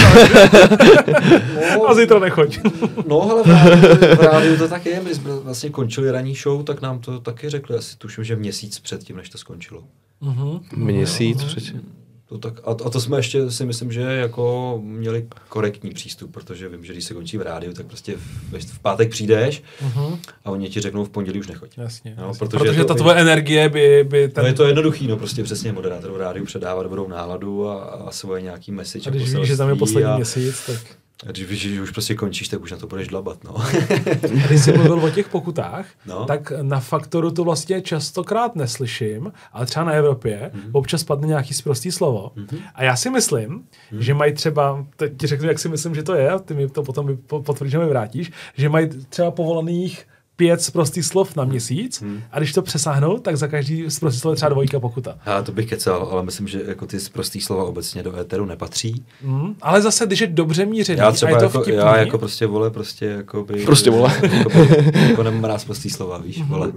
no, 1.77 1.85
a 1.89 1.95
zítra 1.95 2.19
nechoď. 2.19 2.59
no 3.07 3.31
ale 3.31 3.43
v 3.43 3.47
rádiu, 3.47 4.17
v 4.17 4.21
rádiu 4.21 4.57
to 4.57 4.69
tak 4.69 4.87
je, 4.87 5.01
my 5.01 5.15
jsme 5.15 5.37
vlastně 5.37 5.71
končili 5.71 6.11
ranní 6.11 6.35
show, 6.35 6.65
tak 6.65 6.83
nám 6.83 6.99
to 6.99 7.21
taky 7.21 7.51
řekli, 7.51 7.77
asi 7.77 7.97
tuším, 7.97 8.25
že 8.25 8.37
měsíc 8.37 8.79
předtím, 8.79 9.17
než 9.17 9.29
to 9.29 9.39
skončilo. 9.39 9.85
Uh-huh. 10.23 10.61
Měsíc 10.77 11.39
uh-huh. 11.39 11.47
předtím. 11.47 12.02
To 12.33 12.39
tak, 12.39 12.55
a, 12.65 12.71
a 12.71 12.91
to 12.91 13.01
jsme 13.01 13.19
ještě 13.19 13.51
si 13.51 13.67
myslím, 13.67 13.93
že 13.93 14.01
jako 14.01 14.81
měli 14.85 15.27
korektní 15.49 15.91
přístup, 15.91 16.33
protože 16.33 16.69
vím, 16.69 16.85
že 16.85 16.93
když 16.93 17.05
se 17.05 17.15
končí 17.15 17.39
v 17.39 17.43
rádiu, 17.43 17.73
tak 17.73 17.87
prostě 17.87 18.17
v, 18.17 18.73
v 18.73 18.79
pátek 18.79 19.11
přijdeš 19.11 19.63
uh-huh. 19.87 20.19
a 20.45 20.51
oni 20.51 20.69
ti 20.69 20.81
řeknou 20.81 21.05
v 21.05 21.09
pondělí 21.11 21.41
už 21.41 21.47
nechoď. 21.47 21.79
Jasně, 21.79 22.15
no, 22.19 22.27
jasně. 22.27 22.39
Protože, 22.39 22.59
protože 22.59 22.79
to, 22.79 22.85
ta 22.85 22.95
tvoje 22.95 23.17
energie 23.17 23.69
by... 23.69 24.05
by 24.09 24.29
ten... 24.29 24.45
No 24.45 24.49
je 24.49 24.55
to 24.55 24.65
jednoduchý, 24.65 25.07
no 25.07 25.17
prostě 25.17 25.43
přesně 25.43 25.73
moderátor 25.73 26.13
v 26.13 26.17
rádiu 26.17 26.45
předává 26.45 26.83
dobrou 26.83 27.09
náladu 27.09 27.69
a, 27.69 27.85
a 27.85 28.11
svoje 28.11 28.43
nějaký 28.43 28.73
message. 28.73 29.11
A 29.11 29.11
když 29.11 29.35
víš, 29.35 29.49
že 29.49 29.57
tam 29.57 29.69
je 29.69 29.77
poslední 29.77 30.11
a, 30.11 30.17
měsíc, 30.17 30.67
tak... 30.67 31.02
A 31.27 31.31
když 31.31 31.45
víš, 31.45 31.61
že 31.61 31.83
už 31.83 31.91
prostě 31.91 32.15
končíš, 32.15 32.49
tak 32.49 32.63
už 32.63 32.71
na 32.71 32.77
to 32.77 32.87
budeš 32.87 33.09
dlabat, 33.09 33.45
no. 33.45 33.55
když 34.47 34.61
jsi 34.61 34.73
mluvil 34.73 35.05
o 35.05 35.11
těch 35.11 35.29
pokutách, 35.29 35.87
no. 36.07 36.25
tak 36.25 36.53
na 36.63 36.81
Faktoru 36.81 37.31
to 37.31 37.45
vlastně 37.45 37.81
častokrát 37.81 38.57
neslyším, 38.57 39.33
ale 39.53 39.67
třeba 39.67 39.85
na 39.85 39.93
Evropě 39.93 40.51
mm-hmm. 40.55 40.71
občas 40.73 41.05
padne 41.05 41.29
nějaký 41.29 41.55
sprostý 41.55 41.93
slovo. 41.93 42.33
Mm-hmm. 42.37 42.59
A 42.75 42.85
já 42.85 42.97
si 42.97 43.11
myslím, 43.11 43.51
mm-hmm. 43.51 43.99
že 43.99 44.15
mají 44.15 44.33
třeba, 44.33 44.87
teď 44.97 45.13
ti 45.21 45.27
řeknu, 45.27 45.49
jak 45.49 45.59
si 45.59 45.69
myslím, 45.69 45.95
že 45.95 46.03
to 46.03 46.15
je, 46.15 46.31
ty 46.45 46.55
mi 46.55 46.69
to 46.69 46.83
potom 46.83 47.19
potvrdíš, 47.27 47.73
že 47.73 47.79
mi 47.79 47.87
vrátíš, 47.87 48.33
že 48.57 48.69
mají 48.69 48.89
třeba 49.09 49.31
povolených 49.31 50.07
pět 50.37 50.71
prostých 50.73 51.05
slov 51.05 51.37
na 51.37 51.45
měsíc 51.45 52.03
hmm. 52.03 52.23
a 52.33 52.39
když 52.39 52.53
to 52.53 52.63
přesáhnou, 52.63 53.19
tak 53.19 53.37
za 53.37 53.49
každý 53.49 53.91
z 53.91 54.01
prostých 54.01 54.21
slov 54.21 54.33
je 54.33 54.37
třeba 54.37 54.49
dvojka 54.49 54.81
pokuta. 54.81 55.19
Já 55.27 55.43
to 55.43 55.53
bych 55.53 55.69
kecal, 55.69 56.09
ale 56.13 56.23
myslím, 56.23 56.49
že 56.49 56.63
jako 56.67 56.87
ty 56.87 56.99
prostý 57.13 57.41
slova 57.41 57.65
obecně 57.65 58.03
do 58.03 58.19
éteru 58.19 58.47
nepatří. 58.47 59.05
Hmm. 59.25 59.55
Ale 59.63 59.83
zase, 59.83 60.07
když 60.07 60.21
je 60.21 60.27
dobře 60.27 60.67
mířený 60.67 60.99
já 60.99 61.13
třeba 61.13 61.33
a 61.33 61.35
je 61.35 61.39
to 61.39 61.45
jako, 61.45 61.61
vtipný, 61.61 61.79
Já 61.79 61.97
jako 61.97 62.19
prostě 62.19 62.47
vole, 62.47 62.71
prostě 62.71 63.07
jako 63.07 63.45
by... 63.45 63.65
Prostě 63.65 63.91
vole. 63.91 64.21
jako, 64.33 64.49
by, 64.49 64.91
jako 65.09 65.23
nemám 65.23 65.45
rád 65.45 65.65
prostý 65.65 65.91
slova, 65.91 66.19
víš, 66.19 66.39
hmm. 66.39 66.49
vole. 66.49 66.73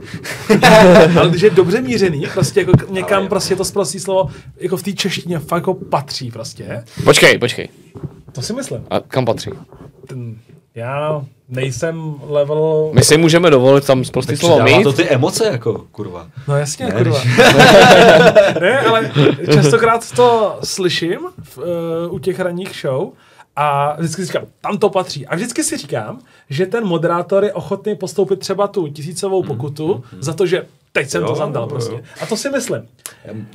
ale 1.20 1.30
když 1.30 1.42
je 1.42 1.50
dobře 1.50 1.82
mířený, 1.82 2.28
prostě 2.34 2.60
jako 2.60 2.72
někam 2.90 3.20
ale 3.20 3.30
prostě 3.30 3.56
to 3.56 3.64
prostý 3.74 4.00
slovo 4.00 4.32
jako 4.58 4.78
v 4.78 4.84
té 4.84 4.94
češtině 4.94 5.40
fakt 5.40 5.62
jako 5.62 5.74
patří 5.74 6.32
prostě. 6.32 6.84
Počkej, 7.04 7.38
počkej. 7.38 7.70
To 8.32 8.42
si 8.42 8.54
myslím. 8.54 8.86
A 8.90 9.00
kam 9.00 9.26
patří? 9.26 9.52
Ten, 10.08 10.36
já 10.76 11.26
nejsem 11.50 12.16
level... 12.28 12.90
My 12.94 13.04
si 13.04 13.18
můžeme 13.18 13.50
dovolit 13.50 13.86
tam 13.86 14.04
prostě 14.12 14.38
slovo 14.38 14.64
mít. 14.64 14.84
to 14.84 14.94
ty 14.94 15.10
emoce 15.10 15.46
jako, 15.46 15.86
kurva. 15.92 16.28
No 16.48 16.58
jasně, 16.58 16.86
ne, 16.86 16.92
kurva. 16.92 17.20
Když... 17.20 17.38
ne, 18.62 18.80
ale 18.80 19.12
častokrát 19.54 20.12
to 20.12 20.60
slyším 20.64 21.20
v, 21.44 21.58
uh, 21.58 21.64
u 22.10 22.20
těch 22.20 22.40
ranních 22.40 22.76
show 22.82 23.10
a 23.56 23.96
vždycky 24.00 24.22
si 24.22 24.26
říkám, 24.26 24.46
tam 24.62 24.78
to 24.78 24.90
patří. 24.90 25.28
A 25.28 25.36
vždycky 25.36 25.64
si 25.64 25.78
říkám, 25.78 26.20
že 26.50 26.66
ten 26.66 26.86
moderátor 26.86 27.44
je 27.44 27.54
ochotný 27.54 27.96
postoupit 27.96 28.40
třeba 28.40 28.68
tu 28.68 28.88
tisícovou 28.88 29.44
pokutu 29.44 29.88
mm, 29.88 30.18
mm, 30.18 30.24
za 30.24 30.34
to, 30.34 30.46
že 30.46 30.66
teď 30.96 31.10
jsem 31.10 31.22
jo, 31.22 31.28
to 31.28 31.36
zandal 31.36 31.68
prostě. 31.68 32.04
A 32.22 32.26
to 32.26 32.38
si 32.38 32.50
myslím. 32.50 32.82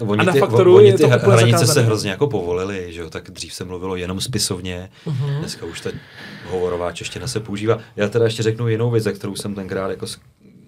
Oni 0.00 0.20
a 0.20 0.24
na 0.24 0.32
ty, 0.32 0.38
faktoru 0.38 0.76
oni 0.76 0.92
ty 0.92 1.02
je 1.02 1.08
to 1.08 1.30
hranice 1.30 1.58
zakázané. 1.58 1.74
se 1.74 1.82
hrozně 1.82 2.10
jako 2.10 2.26
povolili, 2.26 2.92
že 2.92 3.00
jo, 3.00 3.10
tak 3.10 3.30
dřív 3.30 3.54
se 3.54 3.64
mluvilo 3.64 3.96
jenom 3.96 4.20
spisovně, 4.20 4.90
uh-huh. 5.06 5.38
dneska 5.38 5.66
už 5.66 5.80
ta 5.80 5.90
hovorová 6.50 6.92
čeština 6.92 7.26
se 7.26 7.40
používá. 7.40 7.78
Já 7.96 8.08
teda 8.08 8.24
ještě 8.24 8.42
řeknu 8.42 8.68
jinou 8.68 8.90
věc, 8.90 9.04
za 9.04 9.12
kterou 9.12 9.36
jsem 9.36 9.54
tenkrát 9.54 9.90
jako 9.90 10.06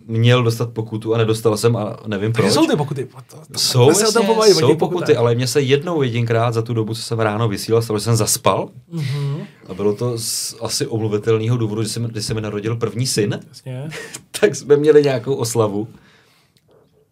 měl 0.07 0.43
dostat 0.43 0.71
pokutu 0.71 1.15
a 1.15 1.19
nedostal 1.19 1.57
jsem 1.57 1.77
a 1.77 1.97
nevím 2.07 2.33
proč. 2.33 2.53
jsou 2.53 2.67
ty 2.67 2.77
pokuty? 2.77 3.09
To, 3.31 3.37
to, 3.53 3.59
jsou, 3.59 3.89
jasně, 3.89 4.07
jsou 4.55 4.77
pokuty, 4.77 5.17
ale 5.17 5.35
mě 5.35 5.47
se 5.47 5.61
jednou 5.61 6.03
jedinkrát 6.03 6.55
za 6.55 6.63
tu 6.63 6.75
dobu, 6.75 6.95
co 6.95 7.03
jsem 7.03 7.21
ráno 7.21 7.49
vysílal, 7.49 7.83
stalo, 7.83 7.99
že 7.99 8.05
jsem 8.05 8.17
zaspal. 8.17 8.69
Mm-hmm. 8.95 9.47
A 9.69 9.75
bylo 9.75 9.95
to 9.95 10.19
z 10.19 10.57
asi 10.61 10.87
omluvitelného 10.87 11.57
důvodu, 11.57 11.83
že 11.83 11.89
se, 11.89 12.01
že 12.15 12.23
se 12.23 12.35
mi 12.35 12.41
narodil 12.41 12.77
první 12.77 13.07
syn. 13.07 13.41
Jasně. 13.49 13.91
tak 14.41 14.55
jsme 14.55 14.77
měli 14.77 15.03
nějakou 15.03 15.35
oslavu. 15.35 15.89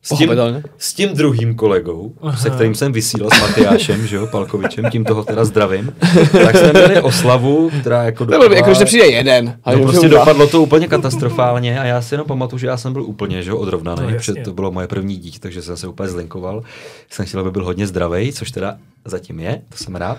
S 0.02 0.18
tím, 0.18 0.30
s 0.78 0.94
tím 0.94 1.08
druhým 1.14 1.54
kolegou, 1.54 2.14
Aha. 2.22 2.36
se 2.36 2.50
kterým 2.50 2.74
jsem 2.74 2.92
vysílal 2.92 3.30
s 3.30 3.40
Matyášem, 3.40 4.06
že 4.06 4.16
jo, 4.16 4.26
Palkovičem, 4.26 4.90
tím 4.90 5.04
toho 5.04 5.24
teda 5.24 5.44
zdravím, 5.44 5.92
tak 6.32 6.56
jsme 6.56 6.72
měli 6.72 7.00
oslavu, 7.00 7.70
která 7.80 8.02
jako 8.02 8.24
dopadla... 8.24 8.56
Jako, 8.56 8.74
že 8.74 8.84
přijde 8.84 9.06
jeden. 9.06 9.58
No, 9.66 9.82
prostě 9.82 10.08
dopadlo 10.08 10.46
to 10.46 10.62
úplně 10.62 10.88
katastrofálně 10.88 11.80
a 11.80 11.84
já 11.84 12.02
si 12.02 12.14
jenom 12.14 12.26
pamatuju, 12.26 12.58
že 12.58 12.66
já 12.66 12.76
jsem 12.76 12.92
byl 12.92 13.02
úplně, 13.02 13.42
že 13.42 13.50
jo, 13.50 13.56
odrovnaný, 13.56 14.02
no, 14.02 14.18
protože 14.18 14.34
to 14.34 14.54
bylo 14.54 14.70
moje 14.70 14.86
první 14.86 15.16
dítě, 15.16 15.38
takže 15.38 15.62
jsem 15.62 15.76
se 15.76 15.88
úplně 15.88 16.08
zlinkoval. 16.08 16.62
Jsem 17.10 17.26
chtěl, 17.26 17.40
aby 17.40 17.50
byl 17.50 17.64
hodně 17.64 17.86
zdravý, 17.86 18.32
což 18.32 18.50
teda 18.50 18.76
zatím 19.04 19.40
je, 19.40 19.62
to 19.68 19.76
jsem 19.84 19.96
rád. 19.96 20.18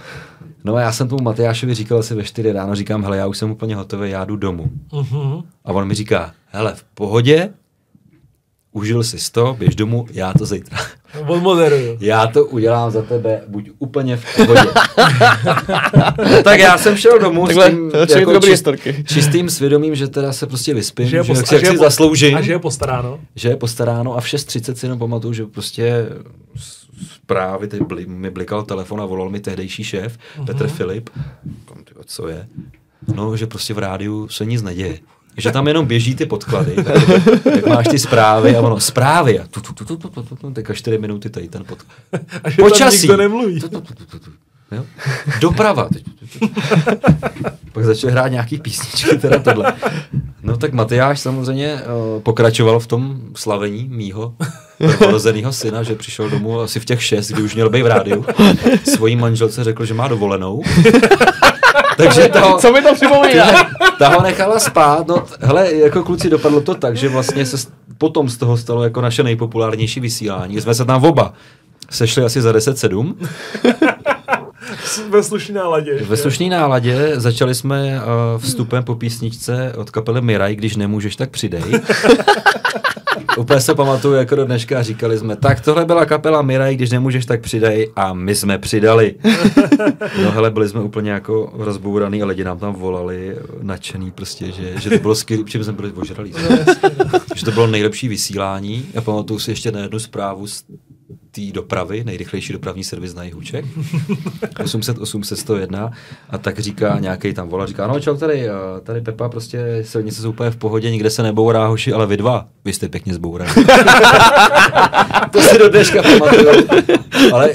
No 0.63 0.75
a 0.75 0.81
já 0.81 0.91
jsem 0.91 1.07
tomu 1.07 1.23
Matyášovi 1.23 1.73
říkal 1.73 1.99
asi 1.99 2.15
ve 2.15 2.23
4 2.23 2.51
ráno, 2.51 2.75
říkám, 2.75 3.03
hele, 3.03 3.17
já 3.17 3.27
už 3.27 3.37
jsem 3.37 3.51
úplně 3.51 3.75
hotový, 3.75 4.09
já 4.09 4.25
jdu 4.25 4.35
domů. 4.35 4.71
Uh-huh. 4.91 5.43
A 5.65 5.71
on 5.71 5.87
mi 5.87 5.93
říká, 5.93 6.31
hele, 6.47 6.73
v 6.75 6.83
pohodě, 6.83 7.49
užil 8.71 9.03
si 9.03 9.31
to, 9.31 9.55
běž 9.59 9.75
domů, 9.75 10.05
já 10.11 10.33
to 10.33 10.45
zítra. 10.45 10.77
Odmoderuju. 11.27 11.97
Já 11.99 12.27
to 12.27 12.45
udělám 12.45 12.91
za 12.91 13.01
tebe, 13.01 13.41
buď 13.47 13.69
úplně 13.79 14.17
v 14.17 14.35
pohodě. 14.35 14.69
tak 16.43 16.59
já 16.59 16.77
jsem 16.77 16.97
šel 16.97 17.19
domů 17.19 17.45
Takhle, 17.47 17.65
s 17.65 18.07
tím 18.07 18.19
jako 18.19 18.39
čist, 18.39 18.67
čistým 19.05 19.49
svědomím, 19.49 19.95
že 19.95 20.07
teda 20.07 20.33
se 20.33 20.47
prostě 20.47 20.73
vyspím, 20.73 21.07
že, 21.07 21.17
je 21.17 21.23
post- 21.23 21.49
že, 21.49 21.59
že 21.59 21.65
si 21.65 21.77
zasloužím. 21.77 22.37
A 22.37 22.41
že 22.41 22.51
je 22.51 22.59
postaráno. 22.59 23.19
Že 23.35 23.49
je 23.49 23.55
postaráno 23.55 24.17
a 24.17 24.21
v 24.21 24.25
6.30 24.25 24.73
si 24.73 24.85
jenom 24.85 24.99
pamatuju, 24.99 25.33
že 25.33 25.45
prostě 25.45 26.07
zprávy, 27.13 27.67
teď 27.67 27.81
bli, 27.81 28.05
mi 28.05 28.29
blikal 28.29 28.63
telefon 28.63 29.01
a 29.01 29.05
volal 29.05 29.29
mi 29.29 29.39
tehdejší 29.39 29.83
šéf, 29.83 30.17
uh-huh. 30.17 30.45
Petr 30.45 30.67
Filip, 30.67 31.09
co 32.05 32.27
je, 32.27 32.47
no, 33.15 33.37
že 33.37 33.47
prostě 33.47 33.73
v 33.73 33.77
rádiu 33.79 34.27
se 34.27 34.45
nic 34.45 34.61
neděje 34.61 34.99
že 35.37 35.51
tam 35.51 35.67
jenom 35.67 35.85
běží 35.85 36.15
ty 36.15 36.25
podklady, 36.25 36.75
tak, 36.75 36.97
tak 37.43 37.67
máš 37.67 37.87
ty 37.87 37.99
zprávy 37.99 38.55
a 38.55 38.61
ono, 38.61 38.79
zprávy 38.79 39.39
a 39.39 39.47
tu, 39.47 39.61
tu, 39.61 39.73
tu, 39.73 39.85
tu, 39.85 39.97
tu, 39.97 40.09
tu, 40.09 40.23
tu, 40.23 40.35
tu 40.35 40.51
teďka 40.51 40.73
čtyři 40.73 40.97
minuty 40.97 41.29
tady 41.29 41.47
ten 41.47 41.63
podklad. 41.63 41.97
A 42.43 42.49
že 42.49 42.61
Počasí. 42.61 43.07
tam 43.07 43.17
nemluví. 43.17 43.59
Tu, 43.59 43.69
tu, 43.69 43.81
tu, 43.81 43.93
tu, 43.93 44.05
tu, 44.05 44.19
tu. 44.19 44.31
Jo? 44.71 44.85
Doprava. 45.39 45.89
Pak 47.71 47.85
začal 47.85 48.11
hrát 48.11 48.27
nějaký 48.27 48.57
písničky, 48.57 49.17
teda 49.17 49.39
tohle. 49.39 49.73
No 50.43 50.57
tak 50.57 50.73
Matyáš 50.73 51.19
samozřejmě 51.19 51.73
uh, 51.75 52.21
pokračoval 52.21 52.79
v 52.79 52.87
tom 52.87 53.21
slavení 53.35 53.87
mýho 53.89 54.33
prvorozeného 54.77 55.53
syna, 55.53 55.83
že 55.83 55.95
přišel 55.95 56.29
domů 56.29 56.59
asi 56.59 56.79
v 56.79 56.85
těch 56.85 57.03
šest, 57.03 57.27
kdy 57.27 57.41
už 57.41 57.55
měl 57.55 57.69
být 57.69 57.81
v 57.81 57.87
rádiu. 57.87 58.25
Svojí 58.93 59.15
manželce 59.15 59.63
řekl, 59.63 59.85
že 59.85 59.93
má 59.93 60.07
dovolenou. 60.07 60.61
Takže 61.97 62.29
to, 62.29 62.57
Co 62.61 62.71
mi 62.71 62.81
to 62.81 62.95
připomíná? 62.95 63.45
Ta 63.99 64.09
ho 64.09 64.21
nechala 64.21 64.59
spát. 64.59 65.07
No, 65.07 65.23
hele, 65.41 65.73
jako 65.73 66.03
kluci 66.03 66.29
dopadlo 66.29 66.61
to 66.61 66.75
tak, 66.75 66.97
že 66.97 67.09
vlastně 67.09 67.45
se 67.45 67.67
potom 67.97 68.29
z 68.29 68.37
toho 68.37 68.57
stalo 68.57 68.83
jako 68.83 69.01
naše 69.01 69.23
nejpopulárnější 69.23 69.99
vysílání. 69.99 70.61
Jsme 70.61 70.73
se 70.73 70.85
tam 70.85 71.03
oba 71.03 71.33
sešli 71.89 72.23
asi 72.23 72.41
za 72.41 72.51
10-7. 72.51 73.15
Ve 75.09 75.23
slušné 75.23 75.55
náladě. 75.55 76.03
Ve 76.07 76.17
slušné 76.17 76.49
náladě 76.49 77.11
začali 77.15 77.55
jsme 77.55 77.95
uh, 77.97 78.41
vstupem 78.41 78.83
po 78.83 78.95
písničce 78.95 79.73
od 79.77 79.89
kapely 79.89 80.21
Miraj, 80.21 80.55
když 80.55 80.75
nemůžeš, 80.75 81.15
tak 81.15 81.29
přidej. 81.29 81.63
úplně 83.37 83.61
se 83.61 83.75
pamatuju 83.75 84.13
jako 84.13 84.35
do 84.35 84.45
dneška 84.45 84.79
a 84.79 84.83
říkali 84.83 85.17
jsme, 85.17 85.35
tak 85.35 85.61
tohle 85.61 85.85
byla 85.85 86.05
kapela 86.05 86.41
Miraj, 86.41 86.75
když 86.75 86.89
nemůžeš, 86.89 87.25
tak 87.25 87.41
přidej 87.41 87.91
a 87.95 88.13
my 88.13 88.35
jsme 88.35 88.57
přidali. 88.57 89.15
No 90.23 90.31
hele, 90.31 90.51
byli 90.51 90.69
jsme 90.69 90.81
úplně 90.81 91.11
jako 91.11 91.51
rozbouraný 91.53 92.23
a 92.23 92.25
lidi 92.25 92.43
nám 92.43 92.59
tam 92.59 92.73
volali 92.73 93.37
nadšený 93.61 94.11
prostě, 94.11 94.51
že, 94.51 94.79
že 94.79 94.89
to 94.89 94.97
bylo 94.97 95.15
skvělé, 95.15 95.43
čím 95.43 95.63
jsme 95.63 95.73
byli 95.73 95.91
ožralí. 95.91 96.33
že 97.35 97.45
to 97.45 97.51
bylo 97.51 97.67
nejlepší 97.67 98.07
vysílání. 98.07 98.85
Já 98.93 99.01
pamatuju 99.01 99.39
si 99.39 99.51
ještě 99.51 99.71
na 99.71 99.79
jednu 99.79 99.99
zprávu 99.99 100.47
z 100.47 100.63
té 101.31 101.41
dopravy, 101.53 102.03
nejrychlejší 102.03 102.53
dopravní 102.53 102.83
servis 102.83 103.13
na 103.13 103.23
jihu 103.23 103.41
Čech, 103.41 103.65
800, 104.63 104.97
800, 104.97 105.39
101 105.39 105.91
a 106.29 106.37
tak 106.37 106.59
říká 106.59 106.99
nějaký 106.99 107.33
tam 107.33 107.49
volá, 107.49 107.65
říká, 107.65 107.87
no 107.87 107.99
čau 107.99 108.17
tady, 108.17 108.47
tady 108.83 109.01
Pepa 109.01 109.29
prostě 109.29 109.79
silnice 109.81 110.21
jsou 110.21 110.29
úplně 110.29 110.51
v 110.51 110.57
pohodě, 110.57 110.91
nikde 110.91 111.09
se 111.09 111.23
nebourá 111.23 111.67
hoši, 111.67 111.93
ale 111.93 112.07
vy 112.07 112.17
dva, 112.17 112.47
vy 112.65 112.73
jste 112.73 112.89
pěkně 112.89 113.13
zbouraní. 113.13 113.51
to 115.31 115.41
si 115.41 115.57
do 115.57 115.69
dneška 115.69 116.01
pamatuju. 116.01 116.67
Ale 117.33 117.49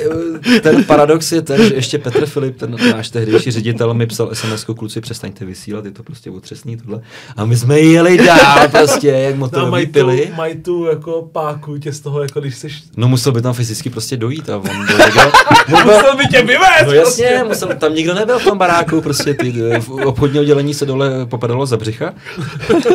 eh, 0.56 0.60
ten 0.60 0.84
paradox 0.84 1.32
je 1.32 1.42
ten, 1.42 1.68
že 1.68 1.74
ještě 1.74 1.98
Petr 1.98 2.26
Filip, 2.26 2.56
ten 2.56 2.76
náš 2.90 3.10
tehdejší 3.10 3.50
ředitel, 3.50 3.94
mi 3.94 4.06
psal 4.06 4.30
sms 4.32 4.64
kluci, 4.64 5.00
přestaňte 5.00 5.44
vysílat, 5.44 5.84
je 5.84 5.90
to 5.90 6.02
prostě 6.02 6.30
otřesný 6.30 6.76
tohle. 6.76 7.00
A 7.36 7.44
my 7.44 7.56
jsme 7.56 7.80
jeli 7.80 8.18
dál 8.18 8.68
prostě, 8.68 9.08
jak 9.08 9.34
No, 9.34 9.40
motorový 9.40 9.70
mají, 9.70 9.86
tu, 9.86 9.92
pily. 9.92 10.32
mají 10.36 10.56
tu 10.62 10.84
jako 10.84 11.28
páku 11.32 11.78
tě 11.78 11.92
z 11.92 12.00
toho, 12.00 12.22
jako 12.22 12.40
když 12.40 12.54
jsi... 12.56 12.68
No 12.96 13.08
musel 13.08 13.32
by 13.32 13.42
tam 13.42 13.54
fyzicky 13.54 13.90
prostě 13.90 14.16
dojít 14.16 14.50
a 14.50 14.56
on 14.56 14.86
byl 14.86 14.96
Musel 15.84 16.16
by 16.16 16.24
tě 16.30 16.42
vyvést! 16.42 16.86
No 16.86 16.92
jasně, 16.92 17.42
musel, 17.48 17.68
tam 17.78 17.94
nikdo 17.94 18.14
nebyl 18.14 18.38
v 18.38 18.44
tom 18.44 18.58
baráku, 18.58 19.00
prostě 19.00 19.34
ty, 19.34 19.52
v 19.80 19.90
obchodní 19.90 20.40
oddělení 20.40 20.74
se 20.74 20.86
dole 20.86 21.26
popadalo 21.26 21.66
za 21.66 21.76
břicha. 21.76 22.14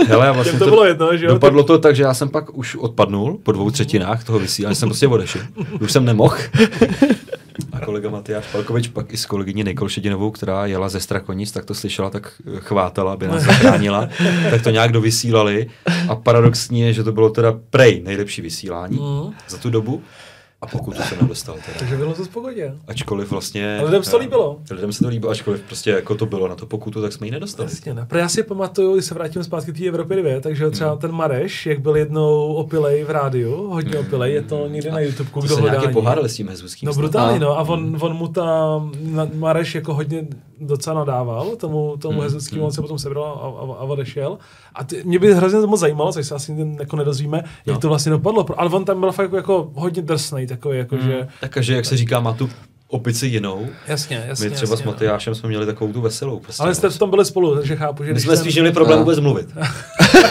Hele, 0.08 0.32
vlastně 0.32 0.52
Těm 0.52 0.60
to 0.60 0.66
bylo 0.70 0.86
jedno, 0.86 1.18
že 1.18 1.26
jo? 1.26 1.32
Dopadlo 1.34 1.64
to 1.64 1.78
tak, 1.78 1.96
že 1.96 2.04
já 2.04 2.14
jsem 2.14 2.30
pak 2.30 2.58
už 2.58 2.76
odpadnul 2.76 3.40
po 3.44 3.52
dvou 3.52 3.72
třetinách 3.72 4.24
toho 4.24 4.40
vysílání, 4.40 4.76
jsem 4.76 4.90
prostě 4.90 5.08
odešel. 5.08 5.42
Už 5.80 5.92
jsem 5.92 6.06
nemohl. 6.06 6.36
A 7.72 7.80
kolega 7.86 8.10
Matyáš 8.10 8.46
Palkovič 8.52 8.88
pak 8.88 9.14
i 9.14 9.18
s 9.18 9.26
kolegyní 9.26 9.64
Nikol 9.64 9.90
Šedinovou, 9.90 10.32
která 10.32 10.66
jela 10.66 10.90
ze 10.90 11.00
Strakonic, 11.00 11.52
tak 11.52 11.66
to 11.66 11.76
slyšela, 11.76 12.10
tak 12.10 12.32
chvátala, 12.60 13.14
aby 13.14 13.28
nás 13.28 13.44
zachránila. 13.44 14.10
tak 14.50 14.62
to 14.62 14.70
nějak 14.70 14.92
dovysílali. 14.92 15.68
A 16.10 16.16
paradoxní 16.16 16.82
je, 16.82 16.94
že 16.94 17.04
to 17.04 17.12
bylo 17.12 17.30
teda 17.30 17.54
prej 17.70 18.02
nejlepší 18.06 18.42
vysílání 18.42 18.98
Mhm. 18.98 19.34
za 19.50 19.58
tu 19.58 19.70
dobu. 19.70 20.02
A 20.62 20.68
pokud 20.68 20.96
to 20.98 21.04
jsem 21.04 21.18
nedostal 21.22 21.56
teda. 21.66 21.80
Takže 21.80 21.98
bylo 21.98 22.14
to 22.14 22.24
v 22.26 22.30
pohodě. 22.30 22.74
Ačkoliv 22.88 23.32
vlastně... 23.32 23.78
A 23.80 23.84
lidem 23.84 24.04
se 24.04 24.12
to 24.12 24.18
líbilo. 24.18 24.60
Lidem 24.72 24.94
se 24.94 25.04
to 25.04 25.10
líbilo, 25.10 25.32
ačkoliv 25.32 25.62
prostě 25.62 25.90
jako 25.92 26.16
to 26.16 26.26
bylo 26.26 26.48
na 26.48 26.56
to 26.56 26.66
pokutu, 26.66 27.02
tak 27.02 27.14
jsme 27.14 27.28
ji 27.28 27.32
nedostali. 27.32 27.70
Jasně, 27.72 27.94
ne. 27.94 28.06
Protože 28.10 28.20
já 28.20 28.30
si 28.30 28.44
pamatuju, 28.44 28.94
když 28.94 29.06
se 29.06 29.14
vrátím 29.14 29.44
zpátky 29.44 29.72
k 29.72 29.78
té 29.78 29.86
Evropě 29.86 30.18
2, 30.18 30.40
takže 30.42 30.70
třeba 30.70 30.96
ten 30.96 31.12
Mareš, 31.12 31.66
jak 31.66 31.80
byl 31.80 31.96
jednou 31.96 32.54
opilej 32.54 33.04
v 33.04 33.10
rádiu, 33.10 33.68
hodně 33.70 34.00
opilej, 34.00 34.34
je 34.34 34.42
to 34.42 34.68
někde 34.68 34.92
na 34.92 35.00
YouTube, 35.00 35.30
To 35.34 35.40
kdo 35.40 35.56
nějaké 35.60 35.70
hledání. 35.78 35.94
pohádali 35.94 36.30
s 36.30 36.36
tím 36.36 36.48
hezbuským. 36.50 36.88
No 36.88 36.94
brutálně, 36.94 37.38
A. 37.38 37.40
no. 37.40 37.60
A 37.60 37.62
on, 37.62 37.98
on 38.00 38.14
mu 38.16 38.28
tam, 38.28 38.92
Mareš 39.34 39.76
jako 39.76 39.94
hodně 39.94 40.28
docela 40.62 40.96
nadával 40.96 41.56
tomu, 41.56 41.98
tomu 41.98 42.14
Hmm, 42.14 42.24
Hezuckému, 42.24 42.66
on 42.66 42.72
se 42.72 42.82
potom 42.82 43.00
sebral 43.00 43.24
a, 43.24 43.28
a, 43.28 43.80
a 43.80 43.84
odešel. 43.84 44.38
A 44.76 44.84
ty, 44.84 45.02
mě 45.06 45.20
by 45.20 45.34
hrozně 45.34 45.62
to 45.62 45.68
moc 45.68 45.80
zajímalo, 45.80 46.14
což 46.14 46.28
se 46.28 46.36
asi 46.36 46.56
jako 46.80 46.96
nedozvíme, 46.96 47.38
jak 47.66 47.74
No. 47.76 47.80
to 47.80 47.88
vlastně 47.88 48.10
dopadlo. 48.12 48.46
Ale 48.58 48.70
on 48.70 48.86
tam 48.86 49.00
byl 49.00 49.12
fakt 49.12 49.24
jako, 49.26 49.36
jako 49.36 49.72
hodně 49.76 50.02
drsnej, 50.02 50.48
takový, 50.48 50.78
jako 50.78 50.98
že... 50.98 51.28
Takže, 51.50 51.76
jak 51.76 51.86
se 51.86 51.98
říká, 51.98 52.20
má 52.20 52.34
tu 52.34 52.50
opici 52.88 53.28
jinou. 53.28 53.68
Jasně, 53.88 54.24
jasně. 54.28 54.50
My 54.50 54.56
třeba 54.56 54.72
jasně, 54.72 54.84
s 54.84 54.88
Matyášem 54.88 55.36
jsme 55.36 55.50
měli 55.50 55.66
takovou 55.66 55.94
tu 55.94 56.02
veselou. 56.02 56.40
Prostě, 56.40 56.64
Ale 56.64 56.76
jste 56.76 56.88
no. 56.88 56.92
v 56.92 56.98
tom 57.00 57.10
byli 57.10 57.26
spolu, 57.26 57.56
takže 57.56 57.76
chápu, 57.76 58.04
že 58.04 58.14
My 58.14 58.20
jsme 58.20 58.38
spíš 58.38 58.56
měli 58.56 58.72
problém 58.72 59.00
No. 59.00 59.04
vůbec 59.06 59.20
mluvit. 59.20 59.48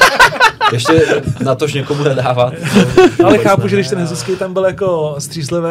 Ještě 0.73 1.23
na 1.45 1.55
tož 1.55 1.75
někomu 1.75 2.05
nedávat. 2.05 2.55
Ale 3.25 3.31
Vůbec 3.31 3.43
chápu, 3.43 3.63
ne, 3.63 3.69
že 3.69 3.77
když 3.77 3.89
ten 3.89 3.99
Hezuský 3.99 4.37
tam 4.37 4.53
byl 4.53 4.65
jako 4.65 5.15
střízlivý 5.19 5.67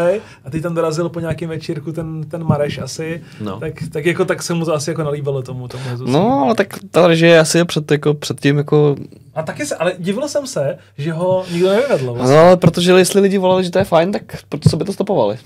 a 0.45 0.49
teď 0.49 0.63
tam 0.63 0.75
dorazil 0.75 1.09
po 1.09 1.19
nějakém 1.19 1.49
večírku 1.49 1.91
ten, 1.91 2.23
ten 2.23 2.43
Mareš 2.43 2.77
asi, 2.77 3.21
No. 3.41 3.59
tak, 3.59 3.73
tak, 3.93 4.05
jako, 4.05 4.25
tak 4.25 4.43
se 4.43 4.53
mu 4.53 4.65
to 4.65 4.73
asi 4.73 4.89
jako 4.89 5.03
nalíbilo 5.03 5.41
tomu, 5.41 5.67
tomu 5.67 5.83
Hezuskému. 5.89 6.17
No, 6.19 6.41
ale 6.45 6.55
tak 6.55 6.67
ta 6.91 7.07
režie 7.07 7.39
asi 7.39 7.57
je 7.57 7.65
před, 7.65 7.91
jako, 7.91 8.13
před 8.13 8.39
tím 8.41 8.57
jako... 8.57 8.95
A 9.35 9.43
taky 9.43 9.65
se, 9.65 9.75
ale 9.75 9.93
divil 9.99 10.27
jsem 10.27 10.47
se, 10.47 10.77
že 10.97 11.11
ho 11.13 11.43
nikdo 11.51 11.69
nevyvedl. 11.69 12.13
Vlastně. 12.13 12.35
No, 12.35 12.41
ale 12.41 12.57
protože 12.57 12.91
jestli 12.91 13.21
lidi 13.21 13.37
volali, 13.37 13.63
že 13.63 13.71
to 13.71 13.79
je 13.79 13.85
fajn, 13.85 14.11
tak 14.11 14.21
proto 14.49 14.77
by 14.77 14.85
to 14.85 14.93
stopovali. 14.93 15.37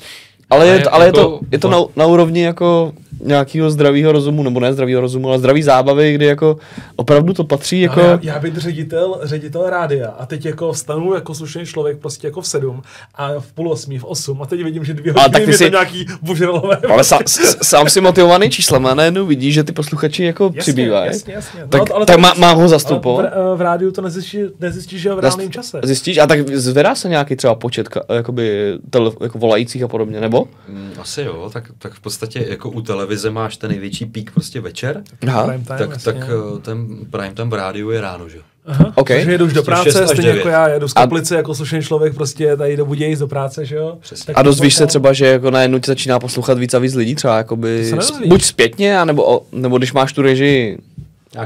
Ale, 0.50 0.62
Ale 0.66 0.68
je, 0.68 0.84
ale 0.84 1.04
je 1.06 1.08
jako- 1.08 1.20
to, 1.20 1.40
je 1.52 1.60
to 1.60 1.70
na, 1.70 1.78
na 1.96 2.06
úrovni 2.06 2.42
jako 2.44 2.94
nějakého 3.26 3.72
zdravého 3.72 4.12
rozumu, 4.12 4.44
nebo 4.44 4.60
ne 4.60 4.74
zdravého 4.74 5.02
rozumu, 5.02 5.28
ale 5.30 5.40
zdravý 5.40 5.64
zábavy, 5.64 6.14
kdy 6.14 6.26
jako 6.26 6.58
opravdu 6.96 7.34
to 7.34 7.44
patří 7.44 7.82
jako... 7.82 8.02
Ale 8.02 8.10
já, 8.10 8.20
já 8.34 8.40
být 8.40 8.58
ředitel, 8.58 9.20
ředitel 9.24 9.70
rádia 9.70 10.10
a 10.20 10.26
teď 10.26 10.46
jako 10.46 10.74
vstanu 10.74 11.14
jako 11.14 11.36
slušný 11.36 11.66
člověk 11.66 11.98
prostě 11.98 12.28
jako 12.28 12.42
v 12.42 12.48
sedm 12.48 12.82
a 13.16 13.32
v 13.40 13.52
půl 13.52 13.72
osmí, 13.72 14.00
v 14.00 14.04
osm 14.04 14.42
a 14.42 14.46
teď 14.46 14.64
vidím, 14.64 14.86
že 14.86 14.94
dvě 14.94 15.14
A 15.14 15.16
tak 15.16 15.26
hodiny 15.34 15.46
ty 15.46 15.52
je 15.52 15.58
si- 15.58 15.64
tam 15.64 15.72
nějaký 15.72 16.06
bužralové. 16.22 16.78
Ale 16.90 17.04
sám, 17.04 17.20
s- 17.26 17.58
sám 17.68 17.90
si 17.90 18.02
motivovaný 18.02 18.50
číslem 18.50 18.86
a 18.86 18.94
najednou 18.94 19.26
vidíš, 19.26 19.54
že 19.54 19.64
ty 19.64 19.72
posluchači 19.72 20.24
jako 20.24 20.44
Jasně, 20.46 20.60
přibývají. 20.60 21.08
jasně, 21.08 21.34
jasně. 21.34 21.62
No, 21.62 21.68
Tak, 21.68 21.92
ale 21.92 22.06
tak 22.06 22.16
to- 22.16 22.22
má, 22.22 22.34
má 22.38 22.52
ho 22.52 22.60
ale 22.60 22.70
zastupovat. 22.70 23.26
v, 23.54 23.58
v, 23.58 23.62
rádiu 23.62 23.92
to 23.92 24.02
nezjistíš, 24.02 24.42
nezjistíš 24.60 25.02
že 25.02 25.10
jo, 25.10 25.16
v 25.16 25.20
reálném 25.20 25.52
čase. 25.52 25.80
Zjistíš? 25.84 26.18
A 26.18 26.28
tak 26.28 26.48
zvedá 26.50 26.96
se 26.96 27.10
nějaký 27.10 27.36
třeba 27.36 27.56
počet 27.56 27.90
jakoby, 28.16 28.74
tele, 28.90 29.12
jako 29.22 29.38
volajících 29.40 29.84
a 29.84 29.88
podobně, 29.88 30.22
nebo? 30.22 30.46
Mm, 30.70 30.92
Asi 31.02 31.22
jo, 31.22 31.50
tak, 31.54 31.72
tak 31.80 31.94
v 31.94 32.00
podstatě 32.02 32.46
jako 32.50 32.70
u 32.70 32.82
televize 32.82 33.13
máš 33.30 33.58
ten 33.58 33.70
největší 33.72 34.06
pík 34.06 34.32
prostě 34.32 34.62
večer, 34.62 35.04
Aha, 35.28 35.44
Prime 35.48 35.64
time, 35.66 35.78
tak, 35.78 35.90
jasně. 35.90 36.14
tak 36.14 36.30
eh, 36.30 36.60
ten 36.62 36.88
prime 37.10 37.34
time 37.34 37.50
v 37.50 37.54
rádiu 37.54 37.90
je 37.90 38.02
ráno, 38.02 38.30
že? 38.30 38.38
Aha, 38.66 38.92
OK. 38.96 39.08
Takže 39.08 39.32
jedu 39.32 39.46
už 39.46 39.54
do 39.54 39.64
Prostě 39.64 39.92
práce, 39.92 39.92
6 39.92 40.02
až 40.02 40.10
stejně 40.10 40.22
9. 40.28 40.38
jako 40.38 40.50
já, 40.50 40.68
jedu 40.68 40.88
z 40.88 40.94
A- 40.96 41.02
kaplice 41.02 41.36
jako 41.36 41.56
slušný 41.56 41.82
člověk, 41.82 42.16
prostě 42.16 42.58
tady 42.58 42.78
do 42.78 42.86
Budějic 42.86 43.20
do 43.20 43.28
práce, 43.28 43.66
že 43.66 43.76
jo? 43.76 43.98
Přesně. 44.02 44.26
Tak 44.26 44.38
a 44.38 44.42
dozvíš 44.42 44.76
se 44.76 44.88
třeba, 44.88 45.14
že 45.14 45.26
jako 45.26 45.52
najednou 45.52 45.80
ti 45.80 45.88
začíná 45.88 46.20
poslouchat 46.20 46.58
víc 46.58 46.74
a 46.74 46.80
víc 46.80 46.96
lidí, 46.96 47.16
třeba 47.16 47.38
jakoby, 47.38 47.92
buď 48.28 48.44
zpětně, 48.44 49.00
anebo, 49.00 49.46
nebo 49.52 49.78
když 49.78 49.94
máš 49.94 50.14
tu 50.14 50.22
režii, 50.22 50.78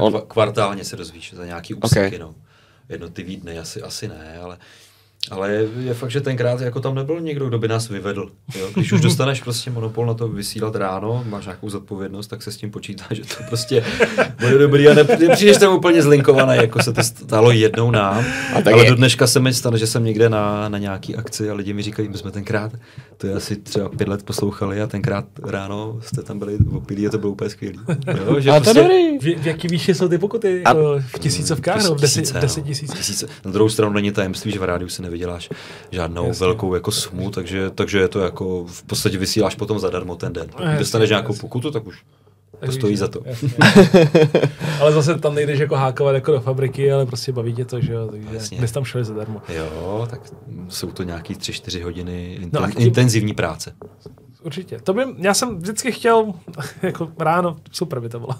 On- 0.00 0.22
kvartálně 0.28 0.84
se 0.84 0.96
dozvíš 0.96 1.34
za 1.36 1.44
nějaký 1.46 1.74
úseky, 1.74 2.18
no. 2.18 2.34
Jednotlivý 2.88 3.36
dny 3.36 3.58
asi, 3.58 3.82
asi 3.82 4.08
ne, 4.08 4.38
ale, 4.42 4.56
ale 5.30 5.50
je, 5.52 5.68
je, 5.80 5.94
fakt, 5.94 6.10
že 6.10 6.20
tenkrát 6.20 6.60
jako 6.60 6.80
tam 6.80 6.94
nebyl 6.94 7.20
někdo, 7.20 7.48
kdo 7.48 7.58
by 7.58 7.68
nás 7.68 7.88
vyvedl. 7.88 8.28
Jo? 8.58 8.68
Když 8.74 8.92
už 8.92 9.00
dostaneš 9.00 9.42
prostě 9.42 9.70
monopol 9.70 10.06
na 10.06 10.14
to 10.14 10.28
vysílat 10.28 10.76
ráno, 10.76 11.24
máš 11.28 11.44
nějakou 11.44 11.70
zodpovědnost, 11.70 12.26
tak 12.26 12.42
se 12.42 12.52
s 12.52 12.56
tím 12.56 12.70
počítá, 12.70 13.04
že 13.10 13.22
to 13.22 13.44
prostě 13.48 13.84
bude 14.40 14.58
dobrý 14.58 14.88
a 14.88 14.94
ne, 14.94 15.04
nepřijdeš 15.18 15.56
tam 15.56 15.74
úplně 15.74 16.02
zlinkovaný, 16.02 16.56
jako 16.56 16.82
se 16.82 16.92
to 16.92 17.02
stalo 17.02 17.50
jednou 17.50 17.90
nám. 17.90 18.24
A 18.54 18.62
tak 18.62 18.74
ale 18.74 18.84
je- 18.84 18.90
do 18.90 18.96
dneška 18.96 19.26
se 19.26 19.40
mi 19.40 19.54
stane, 19.54 19.78
že 19.78 19.86
jsem 19.86 20.04
někde 20.04 20.28
na, 20.28 20.68
na 20.68 20.78
nějaký 20.78 21.16
akci 21.16 21.50
a 21.50 21.54
lidi 21.54 21.72
mi 21.72 21.82
říkají, 21.82 22.08
my 22.08 22.18
jsme 22.18 22.30
tenkrát, 22.30 22.72
to 23.16 23.26
je 23.26 23.34
asi 23.34 23.56
třeba 23.56 23.88
pět 23.88 24.08
let 24.08 24.22
poslouchali 24.22 24.80
a 24.80 24.86
tenkrát 24.86 25.24
ráno 25.44 25.98
jste 26.02 26.22
tam 26.22 26.38
byli 26.38 26.56
opilí 26.72 27.06
a 27.06 27.10
to 27.10 27.18
bylo 27.18 27.32
úplně 27.32 27.50
skvělý. 27.50 27.78
Jo? 28.26 28.40
Že 28.40 28.50
a 28.50 28.60
to 28.60 28.70
je 28.70 28.74
dobrý. 28.74 29.18
V, 29.18 29.42
v 29.42 29.46
jaký 29.46 29.68
výši 29.68 29.94
jsou 29.94 30.08
ty 30.08 30.18
pokuty? 30.18 30.62
A- 30.64 30.68
Jako 30.68 31.00
v 31.06 31.18
tisícovkách 31.18 31.82
nebo 31.82 31.94
v 31.94 32.00
deset, 32.00 32.20
Tisíce, 32.20 32.40
deset 32.40 32.60
no. 32.60 32.66
tisíc? 32.66 32.92
Tisíce. 32.94 33.26
Na 33.44 33.50
druhou 33.50 33.68
stranu 33.68 33.92
není 33.92 34.12
tajemství, 34.12 34.52
že 34.52 34.58
v 34.58 34.64
rádiu 34.64 34.88
si 34.88 35.02
nevyděláš 35.08 35.48
žádnou 35.90 36.26
Jasně. 36.26 36.46
velkou 36.46 36.74
jako 36.74 36.90
sumu, 36.92 37.30
takže, 37.30 37.70
takže 37.70 37.98
je 37.98 38.08
to 38.08 38.20
jako 38.20 38.64
v 38.64 38.82
podstatě 38.82 39.18
vysíláš 39.18 39.54
potom 39.54 39.78
zadarmo 39.78 40.16
ten 40.16 40.32
den. 40.32 40.46
Pokud 40.50 40.66
dostaneš 40.78 41.10
nějakou 41.10 41.34
pokutu, 41.34 41.70
tak 41.70 41.86
už 41.86 42.04
to 42.66 42.72
stojí 42.72 42.96
za 42.96 43.08
to. 43.08 43.20
jasně. 43.24 43.48
ale 44.80 44.92
zase 44.92 45.18
tam 45.18 45.34
nejdeš 45.34 45.58
jako 45.58 45.76
hákovat 45.76 46.14
jako 46.14 46.32
do 46.32 46.40
fabriky, 46.40 46.92
ale 46.92 47.06
prostě 47.06 47.32
baví 47.32 47.54
tě 47.54 47.64
to, 47.64 47.80
že 47.80 47.92
jo, 47.92 48.08
takže 48.10 48.28
Jasně. 48.32 48.60
bys 48.60 48.72
tam 48.72 48.84
šel 48.84 49.04
zadarmo. 49.04 49.42
Jo, 49.48 50.06
tak 50.10 50.20
jsou 50.68 50.90
to 50.90 51.02
nějaký 51.02 51.34
3-4 51.34 51.82
hodiny 51.84 52.34
inten, 52.34 52.60
No 52.62 52.66
no 52.66 52.72
tím- 52.72 52.86
intenzivní 52.86 53.34
práce. 53.34 53.72
Určitě. 54.42 54.78
To 54.84 54.94
by, 54.94 55.02
já 55.18 55.34
jsem 55.34 55.58
vždycky 55.58 55.92
chtěl, 55.92 56.32
jako 56.82 57.08
ráno, 57.18 57.56
super 57.72 58.00
by 58.00 58.08
to 58.08 58.20
bylo. 58.20 58.34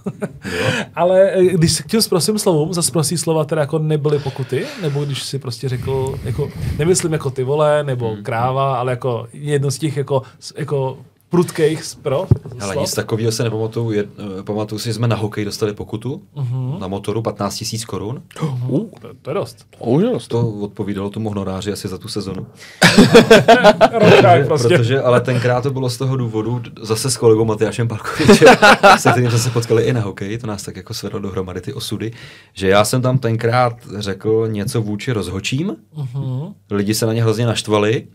Jo. 0.59 0.67
Ale 0.95 1.31
eh, 1.31 1.45
když 1.45 1.73
se 1.73 1.83
k 1.83 1.87
těm 1.87 2.01
prosím 2.09 2.39
slovům, 2.39 2.75
za 2.75 2.83
prosí 2.93 3.19
slova 3.19 3.45
teda 3.45 3.61
jako 3.61 3.79
nebyly 3.79 4.19
pokuty, 4.19 4.67
nebo 4.83 5.05
když 5.05 5.23
si 5.23 5.39
prostě 5.39 5.69
řekl, 5.69 6.19
jako, 6.25 6.51
nemyslím 6.79 7.13
jako 7.13 7.31
ty 7.31 7.45
vole, 7.45 7.85
nebo 7.85 8.09
Hmm. 8.09 8.23
kráva, 8.23 8.77
ale 8.79 8.93
jako 8.93 9.29
jedno 9.33 9.71
z 9.71 9.79
těch 9.79 9.97
jako, 9.97 10.23
jako 10.57 10.99
prudkých 11.31 11.83
pro. 12.03 12.27
Ale 12.61 12.77
nic 12.77 12.95
takového 12.95 13.33
se 13.33 13.45
nepamatuju. 13.45 13.91
Je, 13.93 14.05
eh, 14.39 14.43
pamatuju 14.43 14.79
si, 14.79 14.89
že 14.89 14.95
jsme 14.95 15.09
na 15.09 15.17
hokej 15.17 15.45
dostali 15.45 15.73
pokutu 15.75 16.23
Mhm. 16.37 16.77
na 16.81 16.89
motoru 16.89 17.23
15 17.23 17.61
000 17.73 17.85
korun. 17.87 18.23
Uh, 18.69 18.89
To, 19.01 19.09
to 19.23 19.31
je 19.31 19.35
dost. 19.35 19.67
Úžasnost. 19.79 20.29
To 20.29 20.49
odpovídalo 20.51 21.11
tomu 21.11 21.29
honoráři 21.29 21.73
asi 21.73 21.89
za 21.89 21.99
tu 21.99 22.09
sezonu. 22.09 22.47
Ročák 23.93 24.47
prostě. 24.47 24.69
Protože, 24.69 25.01
ale 25.01 25.21
tenkrát 25.21 25.61
to 25.63 25.71
bylo 25.71 25.91
z 25.91 25.97
toho 25.99 26.17
důvodu, 26.17 26.63
zase 26.83 27.11
s 27.11 27.17
kolegou 27.17 27.45
Matyášem 27.45 27.89
Palkovičem, 27.89 28.49
se 28.99 29.11
kterým 29.11 29.31
jsme 29.31 29.39
se 29.39 29.51
potkali 29.51 29.83
i 29.83 29.93
na 29.93 30.01
hokej, 30.01 30.39
to 30.39 30.47
nás 30.47 30.63
tak 30.63 30.77
jako 30.77 30.95
svedlo 30.95 31.19
dohromady 31.21 31.61
ty 31.61 31.73
osudy, 31.75 32.13
že 32.53 32.69
já 32.69 32.85
jsem 32.85 33.03
tam 33.03 33.19
tenkrát 33.19 33.73
řekl 33.99 34.49
něco 34.51 34.83
vůči 34.83 35.13
rozhočím, 35.13 35.77
Mhm. 35.97 36.53
lidi 36.71 36.95
se 36.95 37.07
na 37.07 37.13
ně 37.13 37.23
hrozně 37.23 37.47
naštvali 37.47 38.07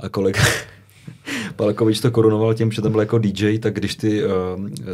a 0.00 0.08
kolega 0.08 0.40
Palkovič 1.60 2.00
to 2.00 2.10
korunoval 2.10 2.54
tím, 2.54 2.72
že 2.72 2.82
tam 2.82 2.92
byl 2.92 3.00
jako 3.00 3.18
DJ, 3.18 3.58
tak 3.58 3.74
když 3.74 3.94
ty 3.96 4.24
uh, 4.24 4.30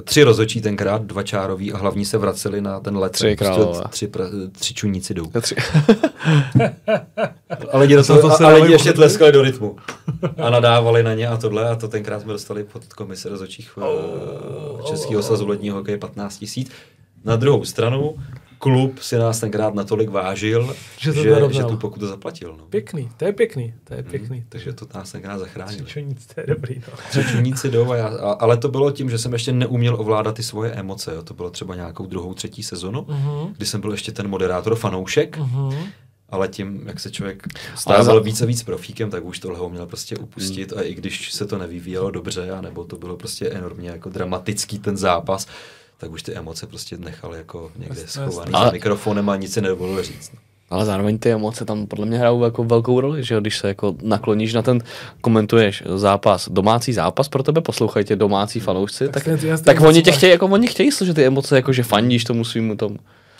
tři 0.05 0.23
rozočí 0.23 0.61
tenkrát, 0.61 1.03
dva 1.05 1.23
čárový 1.23 1.73
a 1.73 1.77
hlavní 1.79 2.05
se 2.05 2.19
vraceli 2.19 2.61
na 2.61 2.81
ten 2.81 2.97
let, 2.97 3.13
Tři 3.13 3.25
tak 3.37 3.39
prostě 3.39 3.55
králové. 3.55 3.83
tři, 3.91 4.07
pra, 4.09 4.25
tři 4.53 4.75
čuníci 4.75 5.15
jdou. 5.15 5.25
Tři- 5.25 5.57
A 7.73 7.79
lidi, 7.79 7.95
do 7.95 8.03
To- 8.03 8.07
toho, 8.07 8.21
to 8.21 8.27
a, 8.35 8.37
se 8.37 8.45
a 8.45 8.49
lidi 8.49 8.55
dávají 8.59 8.73
ještě 8.73 8.93
tleskali 8.93 9.33
do 9.33 9.43
rytmu. 9.43 9.77
A 10.37 10.51
nadávali 10.51 11.03
na 11.03 11.15
ně 11.15 11.29
a 11.29 11.37
tohle. 11.37 11.69
A 11.69 11.75
to 11.77 11.89
tenkrát 11.89 12.21
jsme 12.21 12.33
dostali 12.33 12.65
pod 12.65 12.85
komise 12.95 13.29
rozočích 13.29 13.79
uh, 13.79 14.83
Českého 14.91 15.23
svazu 15.23 15.47
ledního 15.47 15.77
hokeje 15.77 15.99
15 15.99 16.39
tisíc. 16.39 16.71
Na 17.25 17.37
druhou 17.37 17.65
stranu, 17.65 18.15
klub 18.59 18.99
si 18.99 19.17
nás 19.19 19.41
tenkrát 19.41 19.75
natolik 19.75 20.09
vážil, 20.11 20.75
Že 20.99 21.13
to 21.13 21.23
že, 21.23 21.29
dorovnal. 21.31 21.53
že 21.63 21.69
tu 21.69 21.77
pokutu 21.77 22.07
zaplatil. 22.07 22.55
No. 22.59 22.65
Pěkný, 22.65 23.09
to 23.17 23.25
je 23.25 23.33
pěkný, 23.33 23.75
to 23.85 23.95
je 23.95 24.03
pěkný. 24.03 24.45
Takže 24.49 24.73
to 24.73 24.87
nás 24.95 25.13
tenkrát 25.13 25.39
zachránilo. 25.39 25.87
Čo 25.87 26.01
nic, 26.01 26.27
to 26.27 26.41
je 26.41 26.47
dobrý, 26.47 26.75
no. 26.79 26.99
Tři 27.11 27.25
čuníci 27.25 27.71
jdou, 27.71 27.91
a 27.91 27.97
já, 27.97 28.07
a, 28.07 28.33
ale 28.33 28.57
to 28.57 28.69
bylo 28.69 28.91
tím, 28.91 29.11
že 29.11 29.19
jsem 29.19 29.33
ještě 29.33 29.53
neuměl 29.53 30.01
ovládat 30.01 30.35
ty 30.35 30.43
svoje 30.43 30.71
emoce. 30.73 31.15
Jo. 31.15 31.23
To 31.23 31.35
bylo 31.35 31.51
třeba 31.51 31.75
nějakou 31.75 32.07
druhou, 32.07 32.35
třetí 32.35 32.63
sezonu, 32.63 33.07
Mhm. 33.09 33.53
kdy 33.57 33.67
jsem 33.67 33.81
byl 33.81 33.91
ještě 33.93 34.13
ten 34.13 34.29
moderátor, 34.29 34.77
fanoušek. 34.77 35.39
Mhm. 35.39 35.73
Ale 36.29 36.49
tím, 36.49 36.83
jak 36.87 37.01
se 37.01 37.11
člověk 37.11 37.43
stával 37.75 38.05
za- 38.05 38.19
víc 38.21 38.43
a 38.43 38.47
víc 38.47 38.63
profíkem, 38.63 39.11
tak 39.11 39.25
už 39.25 39.39
tohle 39.39 39.59
ho 39.59 39.69
měl 39.69 39.87
prostě 39.87 40.17
upustit 40.17 40.73
a 40.73 40.83
i 40.83 40.95
když 40.95 41.33
se 41.33 41.47
to 41.47 41.59
nevyvíjelo 41.59 42.11
dobře, 42.11 42.51
anebo 42.51 42.85
to 42.85 42.97
bylo 42.97 43.17
prostě 43.17 43.49
enormně 43.49 43.89
jako 43.91 44.09
dramatický 44.11 44.79
ten 44.79 44.97
zápas, 44.97 45.47
tak 45.99 46.11
už 46.11 46.23
ty 46.23 46.33
emoce 46.35 46.67
prostě 46.67 46.97
nechal 46.99 47.35
jako 47.35 47.71
někde 47.77 48.01
Jasně, 48.01 48.07
schovaný 48.23 48.53
jasně. 48.53 48.67
za 48.67 48.73
mikrofonem 48.73 49.29
a 49.31 49.37
nic 49.37 49.53
si 49.53 49.61
nedovolil 49.61 50.03
říct. 50.03 50.31
No. 50.33 50.39
Ale 50.71 50.85
zároveň 50.85 51.19
ty 51.19 51.31
emoce 51.33 51.65
tam 51.65 51.87
podle 51.87 52.07
mě 52.07 52.19
hrajou 52.19 52.45
jako 52.45 52.65
velkou 52.65 53.01
roli, 53.01 53.25
že 53.25 53.35
jo, 53.35 53.41
když 53.41 53.59
se 53.59 53.69
jako 53.69 53.95
nakloníš 54.03 54.55
na 54.55 54.63
ten, 54.63 54.81
komentuješ 55.21 55.83
zápas, 55.95 56.49
domácí 56.49 56.93
zápas 56.93 57.29
pro 57.29 57.43
tebe, 57.43 57.61
poslouchají 57.61 58.05
tě 58.05 58.17
domácí 58.17 58.61
fanoušci, 58.61 59.09
tak, 59.09 59.27
jasně, 59.27 59.49
tak 59.59 59.67
jasně, 59.77 59.89
oni 59.89 60.03
tě 60.03 60.13
chtějí, 60.13 60.31
jako 60.33 60.47
oni 60.47 60.67
chtějí 60.69 60.93
slyšet 60.93 61.15
ty 61.15 61.25
emoce, 61.25 61.57
jako 61.57 61.73
že 61.73 61.83
fandíš 61.83 62.25
tomu 62.25 62.45
svýmu 62.45 62.77
tomu. 62.77 62.97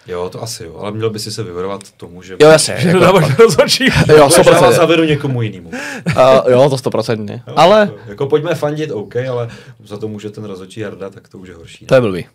Jo, 0.07 0.29
to 0.33 0.43
asi 0.43 0.65
jo, 0.65 0.77
ale 0.79 0.93
měl 0.93 1.11
by 1.11 1.19
si 1.19 1.31
se 1.33 1.43
vyvarovat 1.43 1.91
tomu, 1.93 2.23
že... 2.23 2.37
Jo, 2.41 2.49
jasně, 2.49 2.75
Že 2.79 2.89
jako, 2.89 3.01
nedáváš 3.01 3.39
rozhodčí. 3.39 3.85
jo, 4.09 4.09
že 4.09 4.15
já 4.15 4.27
100%. 4.29 4.73
zavedu 4.73 5.05
někomu 5.05 5.43
jinému. 5.43 5.69
Uh, 5.69 6.51
jo, 6.53 6.71
to 6.71 6.79
stoprocentně. 6.79 7.43
Ale 7.57 7.81
Jako, 7.81 7.99
jako 8.09 8.27
pojďme 8.27 8.55
fandit, 8.55 8.91
OK, 8.91 9.17
ale 9.17 9.49
za 9.85 9.97
to 9.99 10.09
může 10.09 10.31
ten 10.31 10.45
rozhodčí 10.45 10.81
Jarda, 10.81 11.11
tak 11.11 11.29
to 11.29 11.39
už 11.39 11.49
je 11.49 11.55
horší. 11.55 11.85
ne? 11.85 11.89
to 11.89 11.95
je 11.95 12.01
blbý. 12.01 12.27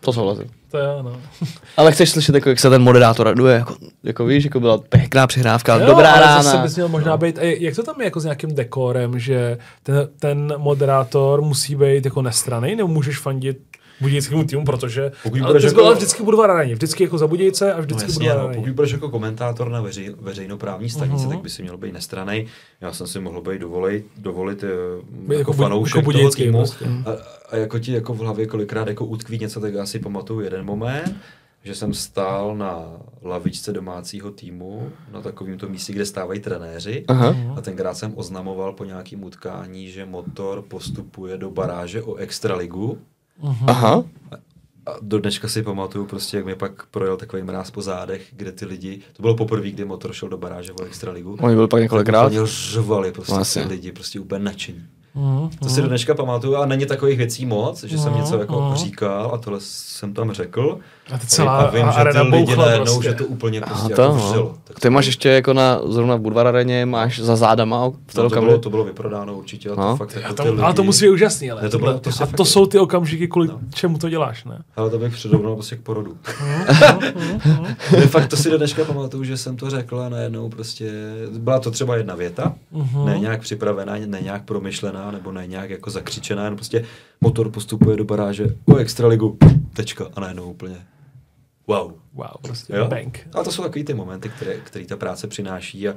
To 0.00 0.12
souhlasím. 0.12 0.44
To 0.70 0.78
jo, 0.78 1.02
no. 1.02 1.16
Ale 1.76 1.92
chceš 1.92 2.10
slyšet, 2.10 2.34
jako, 2.34 2.48
jak 2.48 2.60
se 2.60 2.70
ten 2.70 2.82
moderátor 2.82 3.26
raduje, 3.26 3.54
jako, 3.54 3.74
jako 4.04 4.24
víš, 4.24 4.44
jako 4.44 4.60
byla 4.60 4.78
pěkná 4.78 5.26
přihrávka, 5.26 5.76
Jo, 5.76 5.86
dobrá 5.86 6.12
ale 6.12 6.20
rána. 6.20 6.42
zase 6.42 6.58
bys 6.58 6.74
měl 6.76 6.88
možná 6.88 7.16
být, 7.16 7.38
a 7.38 7.42
jak 7.42 7.76
to 7.76 7.82
tam 7.82 7.94
je 8.00 8.04
jako 8.04 8.20
s 8.20 8.24
nějakým 8.24 8.54
dekorem, 8.54 9.18
že 9.18 9.58
ten, 9.82 10.08
ten 10.18 10.54
moderátor 10.56 11.42
musí 11.42 11.74
být 11.74 12.04
jako 12.04 12.22
nestraný, 12.22 12.76
nebo 12.76 12.88
můžeš 12.88 13.18
fandit 13.18 13.58
budějickému 14.00 14.44
týmu, 14.44 14.64
protože 14.64 15.12
Pokud 15.22 15.40
ale 15.42 15.62
jako- 15.64 15.74
byl 15.74 15.86
ale 15.86 15.94
vždycky 15.94 16.22
Budvar 16.22 16.50
Areně, 16.50 16.74
vždycky 16.74 17.02
jako 17.04 17.18
za 17.18 17.26
Budějce 17.26 17.72
a 17.72 17.76
No 17.76 17.82
vždycky 17.82 18.04
jasně, 18.10 18.18
Budvar 18.18 18.36
no, 18.38 18.44
Areně. 18.44 18.56
pokud 18.60 18.70
budeš 18.74 18.92
jako 18.92 19.10
komentátor 19.10 19.70
na 19.70 19.80
veřej, 19.80 20.14
veřejnoprávní 20.20 20.90
stanici, 20.90 21.22
Mhm. 21.24 21.30
tak 21.30 21.42
by 21.42 21.50
si 21.50 21.62
měl 21.62 21.76
být 21.76 21.92
nestranej. 21.92 22.46
Já 22.80 22.92
jsem 22.92 23.06
si 23.06 23.20
mohl 23.20 23.40
být 23.40 23.60
dovolit, 23.60 24.06
dovolit 24.16 24.64
eh, 24.64 24.68
Být 25.10 25.22
jako 25.28 25.34
jako 25.38 25.52
fanoušek 25.52 25.96
jako 25.96 26.12
toho 26.12 26.30
týmu. 26.30 26.58
prostě. 26.58 26.84
A, 26.84 27.10
a, 27.50 27.56
jako 27.56 27.78
ti 27.78 27.92
jako 27.92 28.14
v 28.14 28.18
hlavě 28.18 28.46
kolikrát 28.46 28.88
jako 28.88 29.04
utkví 29.04 29.38
něco, 29.38 29.60
tak 29.60 29.74
já 29.74 29.86
si 29.86 29.98
pamatuju 29.98 30.40
jeden 30.40 30.64
moment, 30.66 31.16
že 31.64 31.74
jsem 31.74 31.94
stál 31.94 32.56
na 32.56 32.84
lavičce 33.22 33.72
domácího 33.72 34.30
týmu, 34.30 34.88
na 35.12 35.20
takovém 35.20 35.58
to 35.58 35.68
místě, 35.68 35.92
kde 35.92 36.06
stávají 36.06 36.40
trenéři. 36.40 37.04
Aha. 37.08 37.36
A 37.56 37.60
tenkrát 37.60 37.94
jsem 37.94 38.12
oznamoval 38.16 38.72
po 38.72 38.84
nějakém 38.84 39.24
utkání, 39.24 39.88
že 39.90 40.06
motor 40.06 40.62
postupuje 40.68 41.36
do 41.38 41.50
baráže 41.50 42.02
o 42.02 42.14
extraligu. 42.14 42.98
Aha. 43.66 44.04
A 44.86 44.90
do 45.00 45.18
dneška 45.18 45.48
si 45.48 45.62
pamatuju 45.62 46.06
prostě, 46.06 46.36
jak 46.36 46.46
mi 46.46 46.54
pak 46.54 46.86
projel 46.86 47.16
takový 47.16 47.42
mráz 47.42 47.70
po 47.70 47.82
zádech, 47.82 48.22
kde 48.32 48.52
ty 48.52 48.64
lidi, 48.64 49.00
to 49.12 49.22
bylo 49.22 49.36
poprvé, 49.36 49.70
kdy 49.70 49.84
motor 49.84 50.12
šel 50.12 50.28
do 50.28 50.38
baráže 50.38 50.72
o 50.72 50.84
extraligu. 50.84 51.36
Oni 51.40 51.54
byli 51.54 51.68
pak 51.68 51.82
několikrát. 51.82 52.26
Oni 52.26 52.38
řvali 52.44 53.12
prostě 53.12 53.34
Vlastně. 53.34 53.62
ty 53.62 53.68
lidi, 53.68 53.92
prostě 53.92 54.20
úplně 54.20 54.44
nadšení. 54.44 54.82
Mhm, 55.14 55.50
To 55.62 55.68
si 55.68 55.82
do 55.82 55.88
dneška 55.88 56.14
pamatuju 56.14 56.56
a 56.56 56.66
není 56.66 56.86
takových 56.86 57.18
věcí 57.18 57.46
moc, 57.46 57.84
že 57.84 57.98
jsem 57.98 58.12
Mhm, 58.12 58.20
něco 58.20 58.38
jako 58.38 58.60
mhm. 58.60 58.74
říkal 58.76 59.30
a 59.34 59.38
tohle 59.38 59.58
jsem 59.62 60.14
tam 60.14 60.32
řekl. 60.32 60.78
A 61.12 61.18
ty 61.18 61.26
celá 61.26 61.56
a 61.56 61.70
vím, 61.70 61.86
že 61.86 61.92
ty 61.92 61.96
arena 62.00 62.22
lidi 62.22 62.30
bouchla 62.30 62.66
najednou, 62.66 62.84
prostě. 62.94 63.08
že 63.08 63.14
to 63.14 63.24
úplně 63.24 63.60
A 63.60 63.66
prostě 63.66 63.94
to, 63.94 64.02
jako 64.02 64.14
no. 64.14 64.28
vřelo. 64.30 64.54
Tak 64.64 64.76
Ty 64.76 64.82
to 64.82 64.90
máš 64.90 65.06
ještě 65.06 65.28
jako 65.28 65.52
na, 65.52 65.80
zrovna 65.88 66.16
v 66.16 66.20
Budvar 66.20 66.46
areně, 66.46 66.86
máš 66.86 67.18
za 67.20 67.36
zádama, 67.36 67.88
v 68.06 68.14
no, 68.16 68.30
to, 68.30 68.40
bylo, 68.40 68.58
to 68.58 68.70
bylo 68.70 68.84
vyprodáno 68.84 69.34
určitě 69.38 69.70
a 69.70 69.74
to 69.74 69.80
No. 69.80 69.96
fakt 69.96 70.14
jako 70.16 70.28
A 70.28 70.32
to, 70.32 70.44
lidi, 70.50 70.62
ale 70.62 70.74
to 70.74 70.82
musí 70.84 71.04
být 71.04 71.10
úžasný, 71.10 71.50
ale 71.50 71.62
Ne, 71.62 71.68
to 71.68 71.78
bylo- 71.78 71.98
to 71.98 72.10
a 72.10 72.12
to 72.12 72.22
jako- 72.24 72.44
jsou 72.44 72.66
ty 72.66 72.78
okamžiky, 72.78 73.28
kvůli 73.28 73.48
No. 73.48 73.58
čemu 73.74 73.98
to 73.98 74.08
děláš, 74.08 74.44
ne? 74.44 74.58
Ale 74.76 74.90
to 74.90 74.98
bych 74.98 75.12
přirovnal 75.14 75.54
prostě 75.54 75.76
k 75.76 75.80
porodu. 75.80 76.16
Ne, 77.92 78.06
fakt 78.06 78.26
to 78.28 78.36
si 78.36 78.50
do 78.50 78.58
dneška 78.58 78.84
pamatuju, 78.84 79.24
že 79.24 79.36
jsem 79.36 79.56
to 79.56 79.70
řekl 79.70 80.00
a 80.00 80.08
najednou 80.08 80.48
prostě, 80.48 80.90
byla 81.38 81.58
to 81.58 81.70
třeba 81.70 81.96
jedna 81.96 82.14
věta, 82.14 82.54
Mhm. 82.72 83.06
ne 83.06 83.18
nějak 83.18 83.40
připravená, 83.40 83.92
ne 84.06 84.18
nějak 84.22 84.44
promyšlená, 84.44 85.10
nebo 85.10 85.32
ne 85.32 85.46
nějak 85.46 85.70
jako 85.70 85.90
zakřičená, 85.90 86.44
jen 86.44 86.54
prostě 86.56 86.84
motor 87.20 87.50
postupuje 87.50 87.96
do 87.96 88.04
baráže 88.04 88.46
o 88.66 88.76
extraligu, 88.76 89.36
tečka 89.72 90.06
a 90.14 90.20
najednou 90.20 90.44
úplně 90.50 90.76
wow. 91.70 91.92
Wow, 92.12 92.30
prostě 92.42 92.76
Jo? 92.76 92.88
bank. 92.88 93.28
A 93.32 93.44
to 93.44 93.52
jsou 93.52 93.62
takový 93.62 93.84
ty 93.84 93.94
momenty, 93.94 94.28
které, 94.28 94.54
který 94.56 94.86
ta 94.86 94.96
práce 94.96 95.26
přináší 95.26 95.88
a 95.88 95.94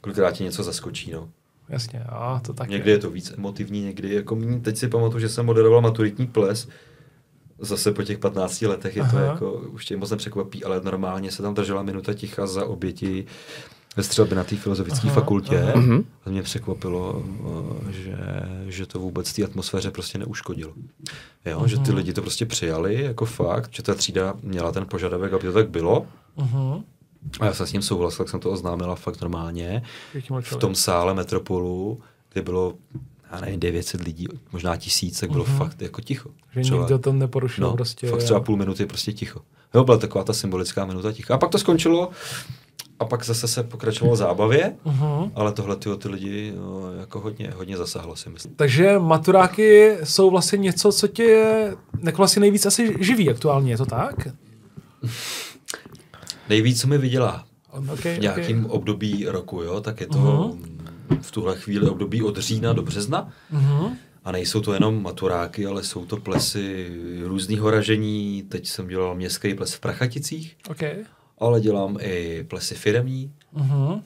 kolikrát 0.00 0.32
ti 0.32 0.44
něco 0.44 0.62
zaskočí, 0.62 1.10
no. 1.10 1.28
Jasně, 1.68 2.06
jo, 2.12 2.40
to 2.46 2.52
tak 2.52 2.68
Někdy 2.68 2.90
je 2.90 2.98
to 2.98 3.10
víc 3.10 3.30
emotivní, 3.36 3.82
někdy 3.82 4.14
jako 4.14 4.36
méně. 4.36 4.60
Teď 4.60 4.76
si 4.76 4.88
pamatuju, 4.88 5.20
že 5.20 5.28
jsem 5.28 5.46
moderoval 5.46 5.80
maturitní 5.80 6.26
ples. 6.26 6.68
Zase 7.58 7.92
po 7.92 8.02
těch 8.02 8.18
15 8.18 8.62
letech 8.62 8.96
je 8.96 9.02
to 9.02 9.16
Aha. 9.16 9.24
jako, 9.24 9.52
už 9.52 9.84
tě 9.84 9.96
moc 9.96 10.10
nepřekvapí, 10.10 10.64
ale 10.64 10.80
normálně 10.80 11.30
se 11.30 11.42
tam 11.42 11.54
držela 11.54 11.82
minuta 11.82 12.14
ticha 12.14 12.46
za 12.46 12.64
oběti 12.64 13.26
ve 13.96 14.02
střelbě 14.02 14.36
na 14.36 14.44
té 14.44 14.56
filozofické 14.56 15.06
Aha, 15.06 15.14
fakultě. 15.14 15.62
aha. 15.62 15.72
Mhm. 15.80 16.04
A 16.26 16.30
mě 16.30 16.42
překvapilo, 16.42 17.22
eh, 17.88 17.92
že, 17.92 18.16
že 18.66 18.86
to 18.86 18.98
vůbec 18.98 19.32
té 19.32 19.44
atmosféře 19.44 19.90
prostě 19.90 20.18
neuškodilo. 20.18 20.72
Jo, 21.46 21.66
že 21.66 21.78
ty 21.78 21.92
lidi 21.92 22.12
to 22.12 22.20
prostě 22.22 22.46
přijali 22.46 23.02
jako 23.02 23.24
fakt, 23.24 23.70
že 23.74 23.82
ta 23.82 23.94
třída 23.94 24.34
měla 24.42 24.72
ten 24.72 24.86
požadavek, 24.86 25.32
aby 25.32 25.42
to 25.46 25.52
tak 25.52 25.70
bylo. 25.70 26.06
Mhm. 26.36 26.82
A 27.40 27.44
já 27.46 27.54
jsem 27.54 27.66
s 27.66 27.72
ním 27.72 27.82
souhlasil, 27.82 28.24
tak 28.24 28.28
jsem 28.30 28.40
to 28.40 28.50
oznámila 28.50 28.94
fakt 28.94 29.20
normálně. 29.20 29.82
V 30.40 30.56
tom 30.56 30.74
sále 30.74 31.14
Metropolu, 31.14 32.00
kde 32.32 32.42
bylo, 32.42 32.74
já 33.32 33.40
nevím, 33.40 33.60
900 33.60 34.00
lidí, 34.02 34.26
možná 34.52 34.76
tisíc, 34.76 35.20
tak 35.20 35.30
bylo 35.30 35.44
Mhm. 35.44 35.56
fakt 35.58 35.82
jako 35.82 36.00
ticho. 36.00 36.30
Že 36.52 36.60
Třeba- 36.60 36.78
nikdo 36.80 36.98
tam 36.98 37.18
neporušil 37.18 37.64
no, 37.66 37.76
prostě. 37.76 38.06
fakt 38.10 38.20
jo. 38.20 38.24
třeba 38.24 38.40
půl 38.40 38.56
minuty 38.56 38.86
prostě 38.86 39.12
ticho. 39.12 39.40
Jo, 39.74 39.84
byla 39.84 39.96
taková 39.98 40.24
ta 40.24 40.32
symbolická 40.32 40.84
minuta 40.84 41.12
ticha. 41.12 41.34
A 41.34 41.38
pak 41.38 41.50
to 41.50 41.58
skončilo 41.58 42.10
a 43.00 43.04
pak 43.04 43.24
zase 43.24 43.48
se 43.48 43.62
pokračovalo 43.62 44.16
zábavě, 44.16 44.76
Mhm. 44.84 45.30
ale 45.34 45.52
tohle 45.52 45.76
ty, 45.76 45.90
ty 45.98 46.08
lidi 46.08 46.52
no, 46.56 46.92
jako 47.00 47.20
hodně, 47.20 47.52
hodně 47.56 47.76
zasáhlo 47.76 48.16
si 48.16 48.28
myslím. 48.30 48.54
Takže 48.54 48.98
maturáky 48.98 49.96
jsou 50.04 50.30
vlastně 50.30 50.58
něco, 50.58 50.92
co 50.92 51.08
tě 51.08 51.24
jako 52.02 52.16
vlastně 52.16 52.40
nejvíc 52.40 52.66
asi 52.66 52.96
živí 53.00 53.30
aktuálně, 53.30 53.72
je 53.72 53.76
to 53.76 53.86
tak? 53.86 54.14
Nejvíc, 56.48 56.80
co 56.80 56.88
mi 56.88 56.98
vydělá 56.98 57.44
Okay, 57.92 58.16
v 58.16 58.20
nějakém 58.20 58.66
období 58.66 59.26
roku, 59.28 59.62
jo, 59.62 59.80
tak 59.80 60.00
je 60.00 60.06
to 60.06 60.18
Mhm. 60.18 61.20
v 61.20 61.30
tuhle 61.30 61.56
chvíli 61.56 61.88
období 61.88 62.22
od 62.22 62.38
října 62.38 62.72
do 62.72 62.82
března. 62.82 63.28
Mhm. 63.50 63.96
A 64.24 64.32
nejsou 64.32 64.60
to 64.60 64.72
jenom 64.74 65.02
maturáky, 65.02 65.66
ale 65.66 65.84
jsou 65.84 66.06
to 66.06 66.16
plesy 66.16 66.90
různého 67.24 67.70
ražení. 67.70 68.42
Teď 68.48 68.66
jsem 68.68 68.88
dělal 68.88 69.14
městský 69.14 69.54
ples 69.54 69.74
v 69.74 69.80
Prachaticích, 69.80 70.56
Okay. 70.70 70.94
Ale 71.40 71.60
dělám 71.60 71.96
i 72.00 72.44
plesy 72.48 72.74
firemní, 72.74 73.32
Mhm. 73.52 74.02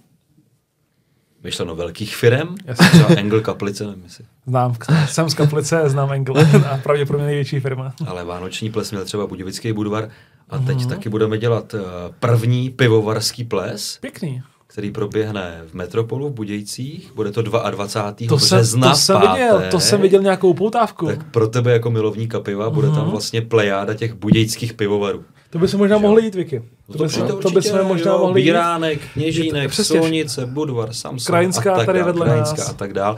myšleno 1.43 1.74
velkých 1.76 2.16
firem, 2.16 2.55
Jasně. 2.64 2.89
třeba 2.89 3.09
Engel 3.09 3.41
Kaplice, 3.41 3.87
nevím 3.87 4.05
jestli. 4.05 4.24
Znám, 4.47 4.74
jsem 5.09 5.30
z 5.30 5.35
Kaplice, 5.35 5.82
znám 5.89 6.12
Engel 6.12 6.35
a 6.72 6.78
pravděpodobně 6.78 7.26
největší 7.26 7.61
firma. 7.61 7.95
Ale 8.07 8.24
vánoční 8.24 8.70
ples 8.70 8.91
měl 8.91 9.05
třeba 9.05 9.26
Budějovický 9.26 9.72
Budvar 9.72 10.09
a 10.51 10.59
teď 10.59 10.87
taky 10.87 11.09
budeme 11.09 11.39
dělat 11.39 11.74
eh, 11.74 11.78
první 12.20 12.70
pivovarský 12.70 13.45
ples, 13.45 13.99
Pěkný. 14.01 14.43
Který 14.75 14.91
proběhne 14.91 15.62
v 15.66 15.75
Metropolu 15.75 16.29
v 16.29 16.33
Budějcích. 16.33 17.12
Bude 17.14 17.31
to 17.31 17.43
22. 17.43 18.29
To 18.29 18.39
jsem, 18.39 18.59
března 18.59 18.91
to 18.91 18.97
jsem 18.97 19.20
viděl, 19.20 19.62
to 19.70 19.81
jsem 19.81 20.01
viděl 20.01 20.22
nějakou 20.22 20.55
poutávku. 20.55 21.07
Tak 21.07 21.31
pro 21.31 21.49
tebe 21.49 21.72
jako 21.72 21.91
milovníka 21.91 22.41
piva 22.41 22.70
bude 22.70 22.91
tam 22.91 23.11
vlastně 23.11 23.43
plejáda 23.43 23.95
těch 23.95 24.14
budějských 24.14 24.72
pivovarů. 24.72 25.25
To 25.51 25.59
by 25.59 25.68
se 25.68 25.77
možná 25.77 25.99
mohli 25.99 26.25
jít, 26.25 26.35
Vicky. 26.35 26.62
No 26.89 26.97
To, 26.97 27.03
by, 27.03 27.09
přijde 27.09 27.29
to 27.29 27.37
určitě, 27.37 27.55
bychom 27.55 27.87
možná 27.87 28.12
jo, 28.12 28.18
mohli 28.18 28.41
jít. 28.41 28.45
Bíránek, 28.45 29.01
Kněžínek. 29.12 29.72
Solnice, 29.75 30.47
Budvar, 30.47 30.93
Samson 30.93 31.27
Krajinská 31.27 31.72
a 31.75 31.77
tak 31.77 31.87
tady 31.87 31.99
dál, 31.99 32.07
vedle 32.07 32.27
Krajinská 32.27 32.57
nás. 32.57 32.70
a 32.70 32.72
tak 32.72 32.93
dál. 32.93 33.16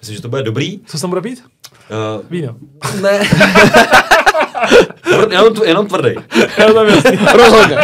Myslím, 0.00 0.16
že 0.16 0.22
to 0.22 0.28
bude 0.28 0.42
dobrý. 0.42 0.80
Co 0.86 0.98
se 0.98 1.00
tam 1.00 1.10
bude 1.10 1.22
pít? 1.22 1.44
Uh, 1.90 2.22
Víno. 2.30 2.56
ne. 3.02 3.20
Tvr- 5.04 5.32
jenom, 5.32 5.54
jenom 5.64 5.86
tvrdý. 5.86 6.14
Já. 6.58 6.66
Rozhodně. 7.36 7.76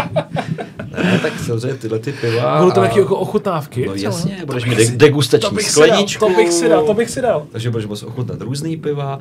Ne, 1.02 1.18
tak 1.22 1.32
samozřejmě 1.38 1.74
tyhle 1.78 1.98
ty 1.98 2.12
piva. 2.12 2.58
Budou 2.58 2.70
to 2.70 2.80
a- 2.80 2.82
nějaké 2.84 3.00
jako 3.00 3.16
ochutnávky? 3.16 3.86
No 3.86 3.94
jasně, 3.94 4.36
To 4.40 4.46
budeš 4.46 4.64
mít 4.64 4.76
si- 4.86 4.96
degustační 4.96 5.48
to 5.48 5.54
bych 5.54 5.70
si 5.70 5.80
dal, 5.80 5.86
skleničku. 5.88 6.24
To 6.26 6.30
bych 6.36 6.52
si 6.52 6.68
dal, 6.68 6.86
to 6.86 6.94
bych 6.94 7.10
si 7.10 7.20
dal. 7.22 7.46
Takže 7.52 7.70
budeš 7.70 7.86
moct 7.86 8.02
ochutnat 8.02 8.40
různý 8.40 8.76
piva. 8.76 9.18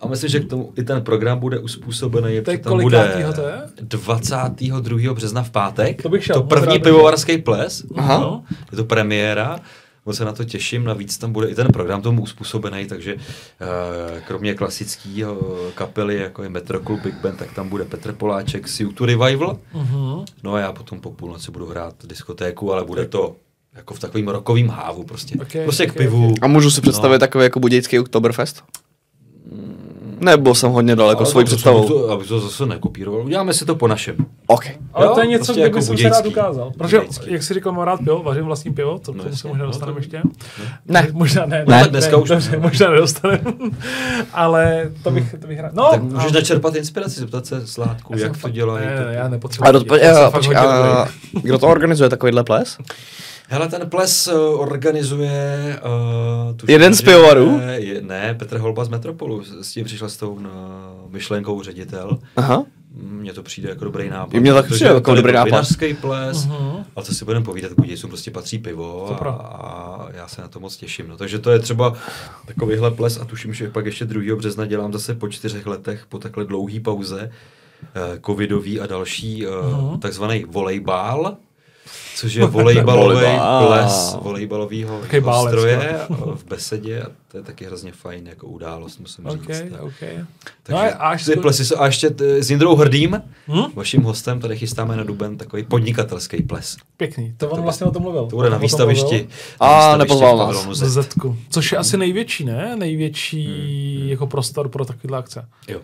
A 0.00 0.08
myslím, 0.08 0.30
že 0.30 0.40
k 0.40 0.48
tomu 0.50 0.72
i 0.76 0.82
ten 0.84 1.02
program 1.02 1.38
bude 1.38 1.58
uspůsobený, 1.58 2.22
To 2.22 2.28
je 2.28 2.42
protože 2.42 2.58
tam 2.58 2.80
bude 2.80 3.32
to 3.34 3.42
je? 3.42 3.56
22. 3.82 5.14
března 5.14 5.42
v 5.42 5.50
pátek. 5.50 6.02
To 6.02 6.08
bych 6.08 6.24
šel, 6.24 6.34
to 6.36 6.42
první 6.42 6.78
pivovarský 6.78 7.38
ples. 7.38 7.84
Aha. 7.96 8.18
No, 8.20 8.42
je 8.72 8.76
to 8.76 8.84
premiéra. 8.84 9.60
Moc 10.08 10.16
se 10.16 10.24
na 10.24 10.32
to 10.32 10.44
těším, 10.44 10.84
navíc 10.84 11.18
tam 11.18 11.32
bude 11.32 11.48
i 11.48 11.54
ten 11.54 11.66
program 11.66 12.02
tomu 12.02 12.22
uspůsobený, 12.22 12.86
takže 12.86 13.16
eh, 13.16 14.20
kromě 14.26 14.54
klasického 14.54 15.58
kapely, 15.74 16.16
jako 16.16 16.42
je 16.42 16.48
Metro 16.48 16.80
Club 16.80 17.00
Big 17.00 17.14
Band, 17.14 17.38
tak 17.38 17.52
tam 17.54 17.68
bude 17.68 17.84
Petr 17.84 18.12
Poláček 18.12 18.68
z 18.68 18.80
U2 18.80 19.04
Revival. 19.04 19.58
Mhm. 19.74 20.24
No 20.42 20.54
a 20.54 20.60
já 20.60 20.72
potom 20.72 21.00
po 21.00 21.10
půlnoci 21.10 21.50
budu 21.50 21.66
hrát 21.66 21.94
diskotéku, 22.06 22.72
ale 22.72 22.84
bude 22.84 23.06
to 23.06 23.36
jako 23.74 23.94
v 23.94 23.98
takovým 24.00 24.28
rokovým 24.28 24.68
hávu 24.68 25.04
prostě. 25.04 25.34
Ok, 25.40 25.52
prostě 25.64 25.86
k 25.86 25.90
ok, 25.90 25.96
pivu. 25.96 26.34
A 26.42 26.46
můžu 26.46 26.70
si 26.70 26.80
představit 26.80 27.14
No. 27.14 27.18
takový 27.18 27.44
jako 27.44 27.60
budějský 27.60 27.98
Oktoberfest? 27.98 28.62
Nebo 30.20 30.54
jsem 30.54 30.70
hodně 30.70 30.96
daleko 30.96 31.20
Ale 31.20 31.30
svojí 31.30 31.46
představou? 31.46 31.88
To, 31.88 32.10
aby 32.10 32.24
to 32.24 32.40
zase 32.40 32.66
nekopíroval. 32.66 33.24
Uděláme 33.24 33.54
si 33.54 33.64
to 33.64 33.74
po 33.74 33.88
našem. 33.88 34.16
OK. 34.46 34.64
Ale 34.92 35.06
Jo, 35.06 35.12
to 35.14 35.20
je 35.20 35.26
něco, 35.26 35.38
prostě 35.44 35.52
kde 35.52 35.62
jako 35.62 35.78
bych 35.92 36.00
se 36.00 36.08
rád 36.08 36.26
ukázal. 36.26 36.72
Protože, 36.78 36.98
Budějský. 36.98 37.32
jak 37.32 37.42
jsi 37.42 37.54
říkal, 37.54 37.72
mám 37.72 37.84
rád 37.84 38.00
pivo, 38.00 38.22
vařím 38.22 38.44
vlastní 38.44 38.72
pivo, 38.72 38.98
to, 38.98 39.12
No 39.12 39.24
se 39.36 39.48
možná 39.48 39.64
no 39.64 39.70
dostaneme 39.70 39.94
to- 39.94 39.98
ještě. 40.00 40.22
Ne. 40.86 41.08
Možná 41.12 41.46
ne. 41.46 41.64
Ne. 41.68 41.80
tak 41.82 41.90
dneska 41.90 42.16
už 42.16 42.28
dobře, 42.28 42.50
ne. 42.50 42.58
možná 42.58 42.90
nedostaneme. 42.90 43.40
Ale 44.32 44.90
to 45.02 45.10
bych, 45.10 45.34
to 45.40 45.46
bych 45.46 45.60
rád. 45.60 45.74
No, 45.74 45.88
tak 45.90 46.02
můžeš 46.02 46.32
načerpat 46.32 46.74
inspiraci, 46.74 47.20
zeptat 47.20 47.46
se 47.46 47.66
Sládku, 47.66 48.18
jak 48.18 48.36
to 48.42 48.48
dělají. 48.48 48.86
Ne, 48.86 49.04
ne, 49.06 49.14
já 49.14 49.28
nepotřebuji. 49.28 49.84
kdo 51.42 51.58
to 51.58 51.66
organizuje 51.68 52.10
takovýhle 52.10 52.44
ples? 52.44 52.78
Hele, 53.50 53.68
ten 53.68 53.90
ples 53.90 54.26
uh, 54.28 54.60
organizuje... 54.60 55.80
Uh, 56.50 56.56
tuším, 56.56 56.72
Jeden 56.72 56.94
z 56.94 57.02
pivovarů? 57.02 57.60
Je, 57.72 58.02
ne, 58.02 58.34
Petr 58.38 58.58
Holba 58.58 58.84
z 58.84 58.88
Metropolu. 58.88 59.42
S 59.62 59.72
tím 59.72 59.84
přišel 59.84 60.08
s 60.08 60.16
tou 60.16 60.30
uh, 60.32 60.42
myšlenkou 61.08 61.62
ředitel. 61.62 62.18
Aha. 62.36 62.64
Mně 63.02 63.32
to 63.32 63.42
přijde 63.42 63.68
jako 63.68 63.84
dobrý 63.84 64.08
nápad. 64.10 64.34
I 64.34 64.40
mně 64.40 64.52
tak 64.52 64.64
protože 64.64 64.74
přijde 64.74 64.90
jako 64.94 65.14
dobrý 65.14 65.32
nápad. 65.32 65.44
Vinařský 65.44 65.94
ples, 65.94 66.46
Mhm. 66.46 66.84
ale 66.96 67.04
co 67.06 67.14
si 67.14 67.24
budeme 67.24 67.44
povídat, 67.44 67.72
Budějcům 67.72 68.10
prostě 68.10 68.30
patří 68.30 68.58
pivo 68.58 69.16
a, 69.22 69.28
a, 69.30 70.08
já 70.14 70.28
se 70.28 70.42
na 70.42 70.48
to 70.48 70.60
moc 70.60 70.76
těším. 70.76 71.08
No, 71.08 71.16
takže 71.16 71.38
to 71.38 71.50
je 71.50 71.58
třeba 71.58 71.92
takovýhle 72.46 72.90
ples 72.90 73.18
a 73.20 73.24
tuším, 73.24 73.54
že 73.54 73.70
pak 73.70 73.86
ještě 73.86 74.04
2. 74.04 74.36
března 74.36 74.66
dělám 74.66 74.92
zase 74.92 75.14
po 75.14 75.28
čtyřech 75.28 75.66
letech, 75.66 76.06
po 76.08 76.18
takhle 76.18 76.44
dlouhý 76.44 76.80
pauze, 76.80 77.30
eh, 77.94 78.18
covidový 78.26 78.80
a 78.80 78.86
další, 78.86 79.46
eh, 79.46 79.50
Mhm. 79.72 80.00
takzvaný 80.00 80.44
volejbál, 80.48 81.36
což 82.16 82.34
je 82.34 82.46
volejbalový 82.46 83.14
Volejbal. 83.14 83.66
ples 83.66 84.16
volejbalového 84.22 84.98
Takový 85.00 85.20
bálec, 85.22 85.50
stroje 85.52 85.76
eh, 85.82 86.06
v 86.34 86.44
besedě 86.44 87.02
a 87.02 87.06
to 87.30 87.36
je 87.36 87.42
taky 87.42 87.64
hrozně 87.64 87.92
fajn 87.92 88.26
jako 88.26 88.46
událost, 88.46 88.98
musím 88.98 89.24
říct. 89.30 89.62
OK. 89.80 89.92
Takže 89.98 90.22
No 90.68 90.78
a 90.78 90.88
až 90.88 91.24
ty 91.24 91.36
plesy 91.36 91.64
jsou, 91.64 91.74
a 91.78 91.86
ještě 91.86 92.10
t- 92.10 92.42
s 92.42 92.50
Jindrou 92.50 92.76
Hrdým, 92.76 93.22
Hm? 93.48 93.62
vaším 93.74 94.02
hostem, 94.02 94.40
tady 94.40 94.56
chystáme 94.58 94.96
na 94.96 95.02
Duben 95.04 95.36
takový 95.38 95.62
podnikatelský 95.62 96.42
ples. 96.42 96.76
Pěkný, 96.96 97.34
to 97.36 97.48
on 97.50 97.56
to 97.56 97.62
vlastně 97.62 97.86
o 97.86 97.90
tom 97.90 98.02
mluvil. 98.02 98.26
To 98.26 98.36
bude 98.36 98.50
na 98.50 98.58
výstavišti. 98.58 99.28
A, 99.60 99.96
nepozval 99.96 100.38
nás. 100.38 100.68
Zetku. 100.78 101.36
Což 101.50 101.72
je 101.72 101.78
asi 101.78 101.96
největší, 101.96 102.44
ne? 102.44 102.76
Největší 102.76 104.08
jako 104.08 104.26
prostor 104.26 104.68
pro 104.68 104.84
takovýhle 104.84 105.18
akce. 105.18 105.48
Jo. 105.68 105.80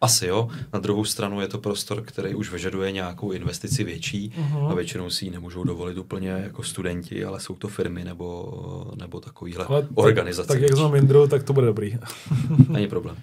Asi 0.00 0.26
jo. 0.26 0.48
Na 0.72 0.80
druhou 0.80 1.04
stranu 1.04 1.40
je 1.40 1.48
to 1.48 1.58
prostor, 1.58 2.02
který 2.02 2.34
už 2.34 2.52
vyžaduje 2.52 2.92
nějakou 2.92 3.30
investici 3.30 3.84
větší 3.84 4.32
Mhm. 4.38 4.66
a 4.66 4.74
většinou 4.74 5.10
si 5.10 5.24
ji 5.24 5.30
nemůžou 5.30 5.64
dovolit 5.64 5.98
úplně 5.98 6.28
jako 6.28 6.62
studenti, 6.62 7.24
ale 7.24 7.40
jsou 7.40 7.54
to 7.54 7.68
firmy 7.68 8.04
nebo, 8.04 8.92
nebo 8.96 9.20
takovýhle 9.20 9.64
Ale 9.64 9.82
tak- 9.82 9.90
organizace. 9.94 10.48
Tak, 10.48 10.60
jak 10.62 10.74
znám 10.76 10.94
Indru, 10.94 11.28
tak 11.28 11.42
to 11.42 11.52
bude 11.52 11.66
dobrý. 11.66 11.98
Není 12.68 12.86
problém. 12.88 13.16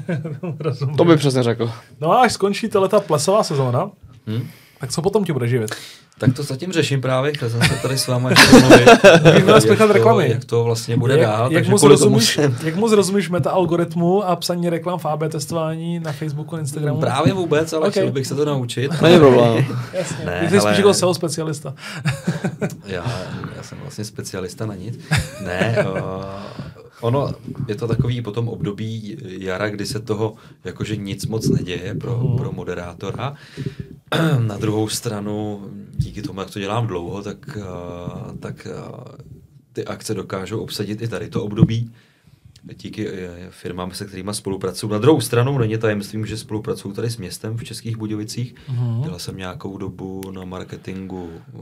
Rozumím. 0.58 0.96
To 0.96 1.04
by 1.04 1.16
přesně 1.16 1.42
řekl. 1.42 1.70
No 2.00 2.12
a 2.12 2.20
až 2.22 2.32
skončí 2.32 2.68
tato 2.68 3.00
plesová 3.00 3.42
sezóna, 3.42 3.90
Hm? 4.26 4.48
Tak 4.84 4.92
co 4.92 5.02
potom 5.02 5.24
tě 5.24 5.32
bude 5.32 5.48
živit? 5.48 5.70
Tak 6.18 6.36
to 6.36 6.42
zatím 6.42 6.72
řeším 6.72 7.00
právě, 7.00 7.32
chtěl 7.32 7.50
jsem 7.50 7.62
se 7.62 7.74
tady 7.82 7.98
s 7.98 8.06
vámi 8.06 8.28
ještě 8.30 8.56
mluvit, 8.60 8.86
jak, 9.66 9.78
to, 9.78 9.92
reklamy. 9.92 10.30
jak 10.30 10.44
to 10.44 10.64
vlastně 10.64 10.96
bude 10.96 11.14
jak, 11.18 11.22
dál. 11.22 11.44
jak, 11.44 11.52
takže 11.52 11.70
moc 11.70 11.82
rozumíš, 11.82 12.34
jsem 12.34 12.56
jak 12.64 12.76
moc 12.76 12.92
rozumíš 12.92 13.30
meta 13.30 13.50
algoritmu 13.50 14.24
a 14.24 14.36
psaní 14.36 14.70
reklam 14.70 14.98
v 14.98 15.06
AB 15.06 15.22
testování 15.28 15.98
na 16.00 16.12
Facebooku 16.12 16.56
a 16.56 16.58
Instagramu? 16.58 17.00
právě 17.00 17.32
vůbec, 17.32 17.72
ale 17.72 17.86
Ok. 17.86 17.90
chtěl 17.90 18.10
bych 18.10 18.26
se 18.26 18.34
to 18.34 18.44
naučit. 18.44 19.02
Není 19.02 19.18
problém. 19.18 19.64
Jasně. 19.92 20.24
Ne, 20.24 20.40
Ty 20.40 20.54
jsi 20.54 20.60
spíš 20.60 20.76
jako 20.76 20.94
SEO 20.94 21.14
specialista. 21.14 21.74
Já, 22.86 23.04
já 23.56 23.62
jsem 23.62 23.78
vlastně 23.78 24.04
specialista 24.04 24.66
na 24.66 24.74
nic. 24.74 24.98
Ne, 25.44 25.86
uh, 25.90 25.94
ono, 27.04 27.32
je 27.68 27.74
to 27.74 27.88
takový 27.88 28.22
potom 28.22 28.48
období 28.48 29.16
jara, 29.22 29.68
kdy 29.70 29.86
se 29.86 30.00
toho 30.00 30.34
jakože 30.64 30.96
nic 30.96 31.26
moc 31.26 31.48
neděje 31.48 31.94
pro, 31.94 32.16
Mhm. 32.18 32.36
pro 32.36 32.52
moderátora. 32.52 33.34
Na 34.38 34.56
druhou 34.58 34.88
stranu, 34.88 35.66
díky 35.96 36.22
tomu, 36.22 36.40
jak 36.40 36.50
to 36.50 36.58
dělám 36.58 36.86
dlouho, 36.86 37.22
tak, 37.22 37.56
uh, 37.56 38.36
tak 38.40 38.66
uh, 38.70 39.04
ty 39.72 39.84
akce 39.84 40.14
dokážou 40.14 40.60
obsadit 40.60 41.02
i 41.02 41.08
tady 41.08 41.28
to 41.28 41.44
období. 41.44 41.90
Díky 42.72 43.08
eh, 43.08 43.46
firmám, 43.50 43.90
se 43.90 44.04
kterými 44.04 44.34
spolupracuju. 44.34 44.92
Na 44.92 44.98
druhou 44.98 45.20
stranu 45.20 45.58
není 45.58 45.78
tajemstvím, 45.78 46.26
že 46.26 46.36
spolupracuju 46.36 46.94
tady 46.94 47.10
s 47.10 47.16
městem 47.16 47.56
v 47.56 47.64
Českých 47.64 47.96
Budějovicích. 47.96 48.54
Mhm. 48.68 49.02
Dělal 49.02 49.18
jsem 49.18 49.36
nějakou 49.36 49.78
dobu 49.78 50.30
na 50.30 50.44
marketingu 50.44 51.30
eh, 51.32 51.58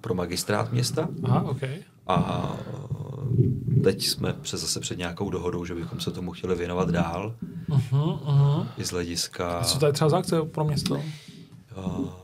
pro 0.00 0.14
magistrát 0.14 0.72
města. 0.72 1.08
Aha, 1.22 1.42
OK. 1.42 1.62
A 2.06 2.56
eh, 2.60 3.80
teď 3.82 4.06
jsme 4.06 4.32
přes 4.32 4.60
zase 4.60 4.80
před 4.80 4.98
nějakou 4.98 5.30
dohodou, 5.30 5.64
že 5.64 5.74
bychom 5.74 6.00
se 6.00 6.10
tomu 6.10 6.32
chtěli 6.32 6.54
věnovat 6.54 6.90
dál. 6.90 7.34
Uh-huh, 7.70 8.18
uh-huh. 8.18 8.66
I 8.78 8.84
z 8.84 8.90
hlediska... 8.90 9.60
Co 9.62 9.78
to 9.78 9.86
je 9.86 9.92
třeba 9.92 10.10
za 10.10 10.18
akce 10.18 10.42
pro 10.42 10.64
město? 10.64 11.00
eh, 11.76 12.23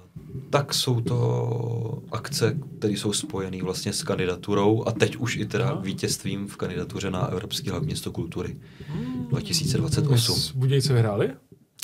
tak 0.51 0.75
jsou 0.75 1.01
to 1.01 2.03
akce, 2.13 2.57
které 2.79 2.93
jsou 2.95 3.13
spojené 3.13 3.63
vlastně 3.63 3.93
s 3.93 4.03
kandidaturou 4.03 4.85
a 4.89 4.93
teď 4.93 5.17
už 5.17 5.37
i 5.37 5.47
teda 5.47 5.75
vítězstvím 5.75 6.47
v 6.49 6.57
kandidatuře 6.57 7.11
na 7.11 7.27
Evropský 7.27 7.71
hlavní 7.71 7.87
město 7.87 8.13
kultury 8.13 8.57
Hmm. 8.89 9.27
2028. 9.31 10.37
S 10.37 10.53
Budějci 10.53 10.93
vyhráli? 10.93 11.31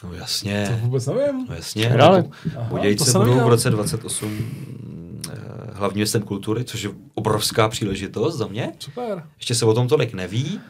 No 0.04 0.10
To 0.10 0.14
jasně, 0.16 0.80
vůbec 0.82 1.06
nevím. 1.06 1.46
no 1.48 1.54
jasně. 1.54 1.86
Hráli. 1.88 2.24
Aha, 2.56 2.68
to 2.68 2.74
Budějce 2.76 3.18
budou 3.18 3.34
v 3.44 3.48
roce 3.48 3.70
28 3.70 4.38
eh, 5.30 5.36
hlavním 5.72 5.98
městem 5.98 6.22
kultury, 6.22 6.64
což 6.64 6.82
je 6.82 6.90
obrovská 7.14 7.68
příležitost 7.68 8.36
za 8.36 8.46
mě. 8.46 8.72
Super. 8.78 9.22
Ještě 9.38 9.54
se 9.54 9.64
o 9.64 9.74
tom 9.74 9.88
tolik 9.88 10.14
neví, 10.14 10.60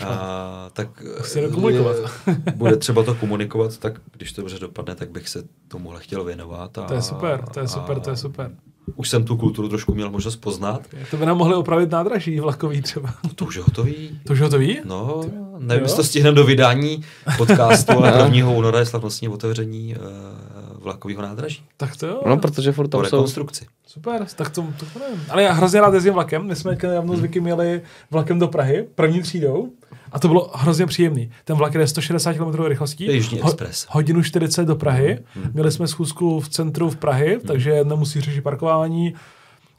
a, 0.00 0.70
tak 0.72 0.88
Chci 1.20 1.42
to 1.48 1.54
komunikovat. 1.54 1.96
eh, 2.28 2.36
bude 2.56 2.76
třeba 2.76 3.02
to 3.02 3.14
komunikovat, 3.14 3.78
tak 3.78 4.00
když 4.12 4.32
to 4.32 4.40
dobře 4.42 4.58
dopadne, 4.58 4.94
tak 4.94 5.10
bych 5.10 5.28
se 5.28 5.42
tomuhle 5.68 6.00
chtěl 6.00 6.24
věnovat. 6.24 6.78
A, 6.78 6.82
To 6.82 6.94
je 6.94 7.02
super, 7.02 7.44
to 7.54 7.60
je 7.60 7.68
super, 7.68 8.00
to 8.00 8.10
je 8.10 8.16
super. 8.16 8.50
Už 8.94 9.08
jsem 9.08 9.24
tu 9.24 9.36
kulturu 9.36 9.68
trošku 9.68 9.94
měl 9.94 10.10
možnost 10.10 10.36
poznat. 10.36 10.82
To 11.10 11.16
by 11.16 11.26
nám 11.26 11.36
mohli 11.38 11.54
opravit 11.54 11.90
nádraží 11.90 12.40
vlakový 12.40 12.82
třeba. 12.82 13.14
To 13.34 13.44
už 13.44 13.54
je 13.56 13.62
hotový. 13.62 14.20
To 14.26 14.32
už 14.32 14.40
ho 14.40 14.48
to 14.48 14.58
ví? 14.58 14.80
No, 14.84 15.20
nevím, 15.58 15.80
jo? 15.80 15.84
jestli 15.84 15.96
to 15.96 16.04
stihneme 16.04 16.34
do 16.36 16.44
vydání 16.44 17.04
podcastu, 17.38 17.92
ale 17.92 18.30
1. 18.34 18.50
února 18.50 18.78
je 18.78 18.86
slavnostní 18.86 19.28
otevření 19.28 19.96
uh, 19.96 20.82
vlakového 20.82 21.22
nádraží. 21.22 21.62
Tak 21.76 21.96
to 21.96 22.06
jo. 22.06 22.22
No, 22.26 22.36
protože 22.38 22.72
furt 22.72 22.88
tam 22.88 22.98
jsou... 23.00 23.16
rekonstrukci. 23.16 23.66
Super, 23.86 24.26
tak 24.36 24.50
to, 24.50 24.62
to, 24.62 24.98
nevím. 24.98 25.24
Ale 25.30 25.42
já 25.42 25.52
hrozně 25.52 25.80
rád 25.80 25.94
jezdím 25.94 26.12
vlakem. 26.14 26.46
My 26.46 26.56
jsme 26.56 26.78
nedávno 26.82 27.16
zvyky 27.16 27.40
měli 27.40 27.82
vlakem 28.10 28.38
do 28.38 28.48
Prahy, 28.48 28.88
první 28.94 29.22
třídou. 29.22 29.68
A 30.12 30.18
to 30.18 30.28
bylo 30.28 30.50
hrozně 30.54 30.86
příjemný. 30.86 31.30
Ten 31.44 31.56
vlak 31.56 31.72
jde 31.72 31.86
160 31.86 32.32
km 32.32 32.62
rychlostí. 32.62 33.04
To 33.04 33.10
je 33.10 33.16
Jižní 33.16 33.40
expres. 33.42 33.86
hodinu 33.90 34.22
40 34.22 34.64
do 34.64 34.76
Prahy. 34.76 35.18
Hmm. 35.34 35.50
Měli 35.54 35.70
jsme 35.72 35.88
schůzku 35.88 36.40
v 36.40 36.48
centru 36.48 36.90
v 36.90 36.96
Prahy, 36.96 37.38
takže 37.46 37.84
nemusí 37.84 38.20
řešit 38.20 38.40
parkování 38.40 39.14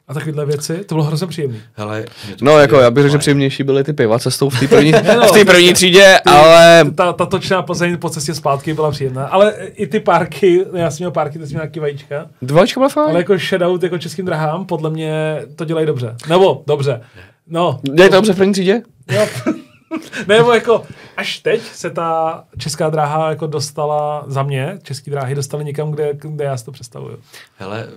a 0.08 0.14
takovéhle 0.14 0.46
věci. 0.46 0.84
To 0.86 0.94
bylo 0.94 1.04
hrozně 1.04 1.26
příjemný. 1.26 1.60
Hele, 1.74 2.02
to 2.38 2.44
No, 2.44 2.58
jako 2.58 2.80
já 2.80 2.90
bych 2.90 3.02
řekl, 3.02 3.12
že 3.12 3.18
příjemnější 3.18 3.62
byly 3.62 3.84
ty 3.84 3.92
piva 3.92 4.18
cestou 4.18 4.48
v 4.50 4.60
té 4.60 4.68
první, 4.68 4.92
no, 5.20 5.26
v 5.26 5.32
té 5.32 5.44
první 5.44 5.72
třídě, 5.72 6.18
ale 6.26 6.84
Ta, 6.94 7.12
ta 7.12 7.26
točná 7.26 7.62
Plzeň 7.62 7.96
po 7.98 8.10
cestě 8.10 8.34
zpátky 8.34 8.74
byla 8.74 8.90
příjemná. 8.90 9.26
Ale 9.26 9.54
i 9.74 9.86
ty 9.86 10.00
parky, 10.00 10.64
já 10.74 10.90
jsem 10.90 10.98
měl 11.04 11.10
parky, 11.10 11.38
ty 11.38 11.44
jsem 11.46 11.50
měl 11.54 11.62
nějaký 11.62 11.80
vajíčka. 11.80 12.26
dvojčka 12.42 12.80
byla 12.80 12.88
fajn. 12.88 13.08
Ale 13.10 13.18
jako 13.18 13.38
shoutout 13.38 13.82
jako 13.82 13.98
českým 13.98 14.24
drahám, 14.26 14.66
podle 14.66 14.90
mě 14.90 15.42
to 15.56 15.64
dělají 15.64 15.86
dobře. 15.86 16.16
Nebo 16.28 16.62
dobře. 16.66 17.00
No. 17.48 17.80
Dělají 17.82 18.10
to 18.10 18.16
dobře 18.16 18.32
v 18.32 18.36
první 18.36 18.52
třídě? 18.52 18.82
Jo. 19.12 19.26
ne, 20.26 20.36
nebo 20.36 20.52
jako 20.52 20.86
až 21.16 21.38
teď 21.38 21.62
se 21.62 21.90
ta 21.90 22.44
česká 22.58 22.90
dráha 22.90 23.30
jako 23.30 23.46
dostala 23.46 24.24
za 24.26 24.42
mě, 24.42 24.78
český 24.82 25.10
dráhy 25.10 25.34
dostali 25.34 25.64
někam, 25.64 25.90
kde, 25.90 26.10
kde 26.14 26.44
já 26.44 26.56
si 26.56 26.64
to 26.64 26.72
představuju. 26.72 27.18
Hele, 27.56 27.88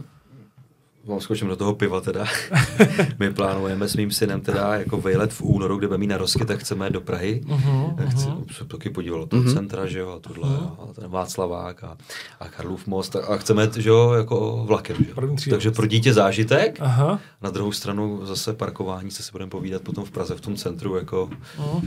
vám 1.07 1.19
skočím 1.21 1.47
do 1.47 1.55
toho 1.55 1.75
piva 1.75 2.01
teda. 2.01 2.25
My 3.19 3.33
plánujeme 3.33 3.87
s 3.87 3.95
mým 3.95 4.11
synem 4.11 4.41
teda 4.41 4.75
jako 4.75 4.97
vejlet 4.97 5.33
v 5.33 5.41
únoru, 5.41 5.77
kde 5.77 5.87
budeme 5.87 5.99
mít 6.01 6.07
narozky, 6.07 6.45
tak 6.45 6.59
chceme 6.59 6.89
do 6.89 7.01
Prahy. 7.01 7.41
Mhm, 7.45 7.95
Chci, 8.09 8.27
se 8.51 8.65
taky 8.65 8.89
podíval 8.89 9.19
do 9.19 9.25
toho 9.25 9.53
centra, 9.53 9.85
že 9.85 9.99
jo, 9.99 10.09
a 10.15 10.19
tohle, 10.19 10.49
a 10.89 10.93
ten 10.93 11.07
Václavák 11.09 11.83
a, 11.83 11.97
a 12.39 12.47
Karlův 12.49 12.87
most 12.87 13.15
a, 13.15 13.25
a 13.25 13.37
chceme, 13.37 13.69
že 13.77 13.89
jo, 13.89 14.11
jako 14.13 14.63
vlakem, 14.67 14.95
že 14.99 15.05
jo. 15.17 15.35
Takže 15.49 15.71
pro 15.71 15.87
dítě 15.87 16.13
zážitek, 16.13 16.77
Aha. 16.81 17.19
na 17.41 17.49
druhou 17.49 17.71
stranu 17.71 18.25
zase 18.25 18.53
parkování, 18.53 19.11
se 19.11 19.23
si 19.23 19.31
budeme 19.31 19.49
povídat 19.49 19.81
potom 19.81 20.05
v 20.05 20.11
Praze 20.11 20.35
v 20.35 20.41
tom 20.41 20.55
centru, 20.55 20.95
jako 20.95 21.29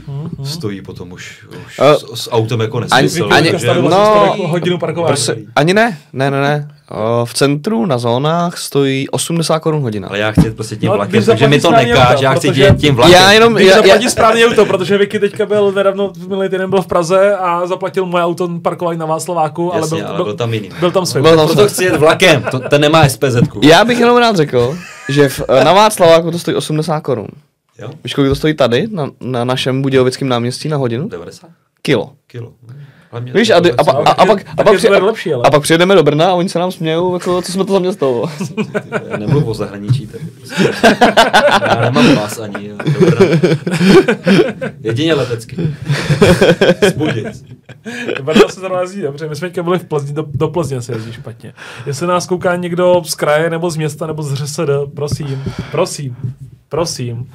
Mhm, 0.07 0.45
stojí 0.45 0.81
potom 0.81 1.11
už, 1.11 1.45
už 1.65 1.79
A- 1.79 1.93
s, 1.95 2.23
s, 2.23 2.31
autem 2.31 2.59
jako 2.61 2.77
Ani- 2.77 2.87
nesmysl. 3.03 3.33
ani- 3.33 3.51
takže- 3.51 3.65
Stavil 3.67 3.81
no, 3.83 3.89
vlastně 3.89 4.31
jako 4.31 4.47
hodinu 4.47 4.77
parkování. 4.79 5.07
Prostě, 5.09 5.37
ani 5.55 5.73
ne, 5.73 5.97
ne, 6.13 6.31
ne, 6.31 6.41
ne. 6.41 6.75
O, 6.93 7.25
v 7.25 7.33
centru 7.33 7.85
na 7.85 7.97
zónách 7.97 8.57
stojí 8.57 9.09
80 9.09 9.59
korun 9.59 9.81
hodina. 9.81 10.07
Ale 10.07 10.19
já 10.19 10.31
chci 10.31 10.51
prostě 10.51 10.75
tím 10.75 10.89
No, 10.89 10.95
vlakem, 10.95 11.23
protože 11.25 11.47
mi 11.47 11.61
to 11.61 11.67
auto, 11.69 11.87
já 12.23 12.33
chci 12.33 12.47
protože- 12.47 12.63
jet 12.63 12.77
tím 12.77 12.95
vlakem. 12.95 13.13
Já 13.15 13.31
jenom, 13.31 13.57
já, 13.57 13.75
zaplatí 13.75 14.03
já, 14.03 14.09
správně 14.09 14.45
auto, 14.45 14.65
protože 14.65 14.97
Vicky 14.97 15.19
teďka 15.19 15.45
byl 15.45 15.71
nedávno, 15.71 16.13
minulý 16.27 16.49
týden 16.49 16.69
byl 16.69 16.81
v 16.81 16.87
Praze 16.87 17.35
a 17.35 17.67
zaplatil 17.67 18.05
moje 18.05 18.23
auto 18.23 18.49
parkování 18.61 18.99
na 18.99 19.05
Václaváku, 19.05 19.73
ale, 19.73 19.81
Jasně, 19.81 19.97
byl, 20.01 20.07
ale 20.07 20.23
byl 20.23 20.33
tam 20.33 20.53
jiný. 20.53 20.69
byl 20.79 20.91
tam 20.91 21.05
svůj. 21.05 21.21
Byl 21.21 21.35
tam 21.35 21.47
Proto 21.47 21.67
chci 21.67 21.83
jet 21.83 21.95
vlakem, 21.95 22.43
to, 22.51 22.59
ten 22.59 22.81
nemá 22.81 23.09
SPZ. 23.09 23.35
já 23.63 23.85
bych 23.85 23.99
jenom 23.99 24.17
rád 24.17 24.35
řekl, 24.35 24.77
že 25.09 25.29
v, 25.29 25.41
na 25.63 25.73
Václaváku 25.73 26.31
to 26.31 26.39
stojí 26.39 26.57
80 26.57 26.99
korun. 26.99 27.27
Jo? 27.79 27.89
Víš, 28.03 28.13
kolik 28.13 28.31
to 28.31 28.35
stojí 28.35 28.53
tady, 28.53 28.87
na, 28.91 29.09
na 29.21 29.43
našem 29.43 29.81
Budějovickém 29.81 30.27
náměstí 30.29 30.69
na 30.69 30.77
hodinu? 30.77 31.07
90 31.09 31.49
Kilo. 31.81 32.11
kilo. 32.27 32.51
Ale 32.69 32.75
Víš, 33.19 33.49
a, 33.49 33.55
a, 33.55 33.59
a, 33.77 33.91
a, 33.91 34.11
a, 34.11 34.25
pak, 34.25 34.45
a, 34.57 34.63
pak, 34.63 35.01
lepší, 35.01 35.33
ale. 35.33 35.43
a 35.45 35.51
pak 35.51 35.61
přijedeme 35.61 35.95
do 35.95 36.03
Brna 36.03 36.25
a 36.29 36.33
oni 36.33 36.49
se 36.49 36.59
nám 36.59 36.71
smějou, 36.71 37.13
jako, 37.13 37.41
co 37.41 37.51
jsme 37.51 37.65
to 37.65 37.73
za 37.73 37.79
město. 37.79 38.25
Já 39.09 39.17
nemluv 39.17 39.47
o 39.47 39.53
zahraničí, 39.53 40.07
tak 40.07 40.21
prostě. 40.37 40.71
Já 41.67 41.81
nemám 41.81 42.15
pas 42.15 42.39
ani. 42.39 42.71
Jedině 44.79 45.13
letecky. 45.13 45.75
Z 46.81 46.93
Buděc. 46.93 47.43
Brno 48.21 48.49
se 48.49 48.59
zrovna 48.59 48.81
jezdí 48.81 49.01
dobře. 49.01 49.29
My 49.29 49.35
jsme 49.35 49.47
teďka 49.47 49.63
byli 49.63 49.79
v 49.79 49.85
Plzni, 49.85 50.13
do, 50.13 50.25
do 50.33 50.47
Plzně 50.47 50.81
se 50.81 50.93
jezdí 50.93 51.13
špatně. 51.13 51.53
Jestli 51.85 52.07
nás 52.07 52.27
kouká 52.27 52.55
někdo 52.55 53.01
z 53.05 53.15
kraje, 53.15 53.49
nebo 53.49 53.69
z 53.69 53.77
města, 53.77 54.07
nebo 54.07 54.23
z 54.23 54.33
ŘSD, 54.33 54.59
prosím, 54.95 55.43
prosím, 55.71 56.15
prosím. 56.69 57.29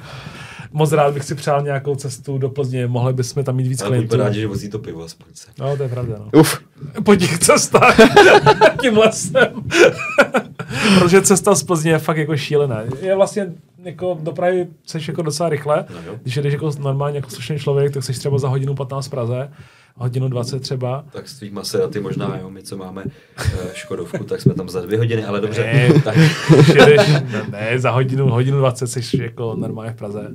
Moc 0.71 0.91
rád 0.91 1.13
bych 1.13 1.23
si 1.23 1.35
přál 1.35 1.61
nějakou 1.61 1.95
cestu 1.95 2.37
do 2.37 2.49
Plzně, 2.49 2.87
mohli 2.87 3.13
bychom 3.13 3.43
tam 3.43 3.55
mít 3.55 3.67
víc 3.67 3.81
Ale 3.81 3.89
klientů. 3.89 4.17
rádi, 4.17 4.39
že 4.39 4.47
vozí 4.47 4.69
to 4.69 4.79
pivo 4.79 5.03
aspoň 5.03 5.27
se. 5.33 5.47
No, 5.59 5.77
to 5.77 5.83
je 5.83 5.89
pravda, 5.89 6.15
no. 6.19 6.39
Uf, 6.39 6.59
Po 7.03 7.15
těch 7.15 7.39
cestách 7.39 7.97
tím 8.81 8.97
lesem. 8.97 9.47
Protože 10.99 11.21
cesta 11.21 11.55
z 11.55 11.63
Plzně 11.63 11.91
je 11.91 11.99
fakt 11.99 12.17
jako 12.17 12.37
šílená. 12.37 12.81
Je 13.01 13.15
vlastně 13.15 13.53
jako 13.83 14.17
do 14.21 14.31
Prahy 14.31 14.67
seš 14.85 15.07
jako 15.07 15.21
docela 15.21 15.49
rychle. 15.49 15.85
No 15.89 15.95
jo. 16.07 16.15
Když 16.21 16.37
jdeš 16.37 16.53
jako 16.53 16.71
normálně 16.79 17.17
jako 17.17 17.29
slušný 17.29 17.59
člověk, 17.59 17.93
tak 17.93 18.03
seš 18.03 18.17
třeba 18.19 18.37
za 18.37 18.47
hodinu 18.47 18.75
15 18.75 19.07
v 19.07 19.09
Praze, 19.09 19.49
hodinu 19.95 20.29
20 20.29 20.59
třeba. 20.59 21.03
Tak 21.11 21.27
s 21.27 21.37
tvým 21.39 21.53
Maseraty 21.53 21.99
možná, 21.99 22.37
jo, 22.41 22.49
my 22.49 22.63
co 22.63 22.77
máme 22.77 23.03
eh, 23.37 23.43
Škodovku, 23.73 24.23
tak 24.23 24.41
jsme 24.41 24.53
tam 24.53 24.69
za 24.69 24.81
dvě 24.81 24.97
hodiny, 24.97 25.25
ale 25.25 25.41
dobře. 25.41 25.61
Ne. 25.63 25.89
Tak, 26.03 26.15
ne, 26.17 27.45
ne, 27.49 27.79
za 27.79 27.91
hodinu, 27.91 28.29
hodinu 28.29 28.57
20 28.57 28.87
seš 28.87 29.13
jako 29.13 29.55
normálně 29.55 29.91
v 29.91 29.95
Praze. 29.95 30.27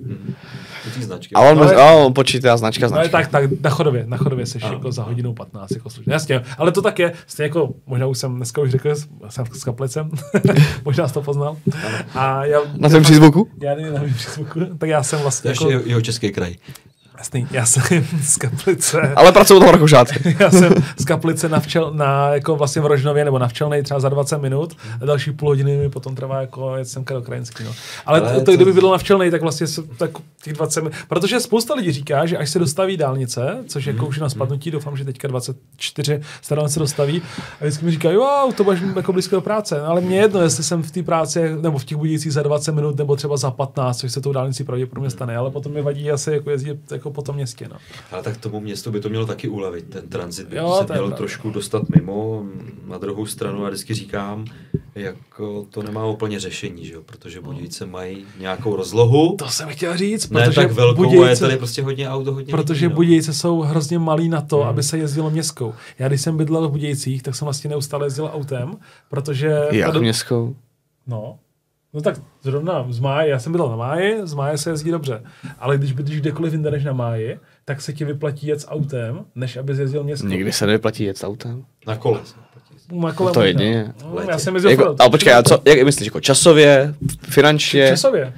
značky. 1.01 1.35
a 1.35 1.41
on, 1.41 1.59
No, 1.59 1.65
no, 1.65 1.71
a 1.79 1.93
on 1.93 2.15
počítá 2.15 2.57
značka, 2.57 2.87
No 2.87 2.89
značka. 2.89 3.11
tak, 3.19 3.29
tak 3.31 3.51
na 3.61 3.71
chodově, 3.71 4.05
na 4.07 4.17
chodově 4.17 4.47
seš 4.47 4.63
Ano. 4.63 4.73
jako 4.73 4.93
za 4.93 5.03
hodinu 5.03 5.35
15, 5.35 5.71
jako 5.71 5.91
slušně. 5.91 6.13
Jasně, 6.13 6.43
ale 6.59 6.73
to 6.73 6.83
tak 6.83 6.99
je, 6.99 7.13
stejně 7.27 7.47
jako, 7.49 7.75
možná 7.87 8.07
už 8.07 8.19
jsem 8.19 8.37
dneska 8.37 8.63
už 8.63 8.71
řekl, 8.71 8.95
jsem 9.29 9.45
s 9.53 9.65
kaplicem, 9.65 10.11
možná 10.85 11.09
jsi 11.09 11.15
to 11.15 11.23
poznal. 11.23 11.57
A 12.15 12.45
já, 12.45 12.61
Na 12.77 12.89
tvém 12.89 13.05
přízvuku? 13.33 13.65
Já 13.65 13.75
nevím, 13.75 13.95
na 13.95 14.15
přízvuku, 14.15 14.61
tak 14.79 14.89
já 14.89 15.03
jsem 15.03 15.21
vlastně 15.21 15.51
Ještě 15.51 15.65
jako, 15.65 15.71
jeho, 15.71 15.83
jeho 15.87 16.01
český 16.01 16.31
kraj. 16.31 16.57
Jasný, 17.19 17.47
já 17.51 17.67
jsem 17.67 17.83
z 18.23 18.37
Kaplice, 18.37 19.01
Ale 19.17 19.33
pracují 19.33 19.61
toho 19.61 19.73
Rakušáci. 19.73 20.15
já 20.39 20.51
jsem 20.51 20.75
z 21.01 21.05
Kaplice 21.05 21.49
na, 21.49 21.61
včel, 21.61 21.91
na 21.95 22.29
jako 22.35 22.57
vlastně 22.57 22.83
v 22.83 22.87
Rožnově 22.87 23.25
nebo 23.25 23.39
na 23.39 23.49
Včelnej 23.49 23.83
třeba 23.83 24.01
za 24.01 24.09
20 24.09 24.39
minut. 24.39 24.77
A 25.01 25.05
další 25.07 25.33
půl 25.33 25.49
hodiny 25.49 25.77
mi 25.77 25.91
potom 25.91 26.15
trvá 26.15 26.41
jako 26.41 26.77
jet 26.77 26.89
semka 26.89 27.15
do 27.15 27.23
Krajinský, 27.23 27.65
no. 27.65 27.71
Ale, 28.07 28.21
Ale 28.21 28.35
to, 28.35 28.45
to- 28.45 28.53
kdyby 28.53 28.73
bylo 28.73 28.93
na 28.93 28.99
Včelnej, 28.99 29.31
tak 29.31 29.43
vlastně 29.43 29.67
se, 29.67 29.83
tak 29.83 30.11
těch 30.43 30.53
20 30.53 30.81
minut, 30.81 30.95
protože 31.09 31.41
spousta 31.41 31.75
lidí 31.75 31.93
říká, 31.93 32.27
že 32.27 32.37
až 32.39 32.51
se 32.51 32.59
dostaví 32.59 32.97
dálnice, 32.97 33.57
což 33.69 33.87
jako 33.87 34.07
už 34.07 34.17
je 34.17 34.23
na 34.23 34.29
spadnutí, 34.29 34.71
doufám, 34.71 34.97
že 34.97 35.05
teďka 35.05 35.29
24 35.29 36.21
se 36.43 36.55
dálnice 36.55 36.79
dostaví, 36.79 37.23
a 37.61 37.65
vždycky 37.65 37.85
mi 37.85 37.91
říkají, 37.91 38.15
jo, 38.15 38.53
to 38.57 38.65
budeš 38.65 38.81
jako 38.97 39.13
blízko 39.13 39.37
do 39.37 39.41
práce, 39.41 39.79
no, 39.79 39.87
ale 39.91 40.01
mě 40.01 40.17
jedno, 40.19 40.41
jestli 40.43 40.65
jsem 40.65 40.83
v 40.83 40.91
té 40.91 41.03
práci 41.03 41.57
nebo 41.61 41.79
v 41.79 41.85
těch 41.85 41.99
budících 41.99 42.33
za 42.33 42.43
20 42.43 42.73
minut 42.73 42.99
nebo 42.99 43.17
třeba 43.17 43.37
za 43.37 43.51
15, 43.51 43.99
což 43.99 44.13
se 44.13 44.21
tou 44.21 44.33
dálnicí 44.33 44.65
pravděpodobně 44.65 45.11
stane, 45.11 45.37
ale 45.37 45.51
potom 45.51 45.73
mi 45.73 45.83
vadí 45.83 46.11
asi 46.11 46.33
jako 46.33 46.51
jezdit 46.51 46.93
jako 46.93 47.02
po 47.11 47.23
tom 47.23 47.35
městě, 47.37 47.69
no. 47.71 47.77
Ale 48.13 48.23
tak 48.23 48.37
tomu 48.37 48.61
městu 48.61 48.91
by 48.91 49.01
to 49.01 49.09
mělo 49.09 49.27
taky 49.27 49.49
ulevit, 49.49 49.85
ten 49.89 50.09
tranzit 50.09 50.49
by 50.49 50.57
Jo, 50.57 50.75
se 50.79 50.85
měl 50.85 50.97
pravda. 50.99 51.17
trošku 51.17 51.51
dostat 51.51 51.83
mimo, 51.97 52.45
na 52.87 52.99
druhou 52.99 53.27
stranu 53.27 53.65
a 53.67 53.69
vždycky 53.69 53.95
říkám, 53.95 54.45
jako 54.95 55.67
to 55.71 55.83
nemá 55.83 56.07
úplně 56.07 56.41
řešení, 56.41 56.87
že 56.87 56.93
jo, 56.93 57.03
protože 57.07 57.41
Budějice 57.41 57.87
mají 57.87 58.25
nějakou 58.39 58.77
rozlohu, 58.77 59.37
To 59.39 59.49
jsem 59.49 59.69
chtěl 59.69 59.97
říct, 59.97 60.31
ne 60.31 60.45
protože 60.45 60.55
tak 60.61 60.73
velkou, 60.73 61.03
a 61.03 61.05
je 61.07 61.11
Budějice- 61.19 61.41
tady 61.45 61.57
prostě 61.57 61.83
hodně 61.83 62.11
auto, 62.11 62.33
hodně 62.35 62.51
Protože 62.51 62.85
lidí, 62.87 62.93
no. 62.93 62.97
Budějice 62.97 63.35
jsou 63.35 63.61
hrozně 63.61 63.99
malý 63.99 64.29
na 64.29 64.41
to, 64.41 64.57
Hmm. 64.59 64.69
aby 64.69 64.83
se 64.83 64.99
jezdilo 64.99 65.31
městskou. 65.31 65.75
Já 65.99 66.09
když 66.09 66.21
jsem 66.21 66.37
bydlel 66.37 66.69
v 66.69 66.73
Budějcích, 66.73 67.23
tak 67.23 67.35
jsem 67.35 67.47
vlastně 67.47 67.71
neustále 67.71 68.07
jezdil 68.07 68.31
autem, 68.33 68.77
protože... 69.09 69.59
Jak 69.71 69.93
ta- 69.93 69.99
městskou? 69.99 70.57
No. 71.07 71.39
No 71.95 72.01
tak 72.01 72.15
zrovna 72.43 72.87
z 72.89 72.99
Máje, 72.99 73.31
já 73.31 73.39
jsem 73.39 73.53
bydlel 73.53 73.71
na 73.71 73.77
Máji, 73.77 74.21
z 74.27 74.35
Máje 74.35 74.59
se 74.59 74.71
jezdí 74.71 74.91
dobře. 74.91 75.23
Ale 75.59 75.79
když 75.79 75.93
bydlíš 75.93 76.21
kdekoliv 76.21 76.53
jinde 76.53 76.71
než 76.71 76.85
na 76.85 76.93
Máji, 76.93 77.39
tak 77.65 77.81
se 77.83 77.93
ti 77.93 78.05
vyplatí 78.05 78.47
jet 78.47 78.61
s 78.61 78.69
autem, 78.69 79.25
než 79.35 79.57
aby 79.57 79.73
jezdil 79.79 80.05
městskou. 80.05 80.29
Nikdy 80.29 80.53
se 80.53 80.67
nevyplatí 80.67 81.05
jet 81.05 81.19
s 81.19 81.25
autem. 81.27 81.65
Na 81.87 81.97
kole. 81.97 82.21
Na 82.93 83.13
kole 83.13 83.33
To 83.33 83.41
možná. 83.41 83.45
jedině. 83.47 83.93
No, 84.15 84.21
já 84.31 84.39
jsem 84.39 84.55
jezdil 84.55 84.71
Jako, 84.71 84.97
ale 84.99 85.11
počkej, 85.11 85.33
a 85.35 85.43
co, 85.43 85.59
jak 85.65 85.83
myslíš, 85.83 86.07
jako 86.07 86.21
časově, 86.21 86.95
finančně, 87.23 87.89
Časově. 87.89 88.33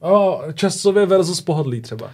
O, 0.00 0.40
časově 0.54 1.06
versus 1.06 1.40
pohodlí 1.40 1.80
třeba. 1.80 2.10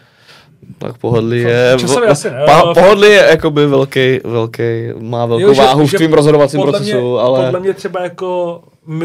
tak 0.78 0.98
pohodlí 0.98 1.40
je, 1.40 1.74
Časově 1.78 2.08
asi 2.08 2.30
ne, 2.30 2.38
pohodlí 2.74 3.08
je 3.08 3.26
jakoby 3.30 3.66
velký, 3.66 4.20
velký, 4.24 4.62
má 5.00 5.26
velkou 5.26 5.42
Jo, 5.42 5.54
že- 5.54 5.60
váhu 5.62 5.86
že 5.86 5.96
v 5.96 6.00
tvým 6.00 6.12
rozhodovacím 6.12 6.60
procesu, 6.62 6.82
mě, 7.12 7.20
ale... 7.20 7.44
Podle 7.44 7.60
mě 7.60 7.74
třeba 7.74 8.02
jako 8.02 8.62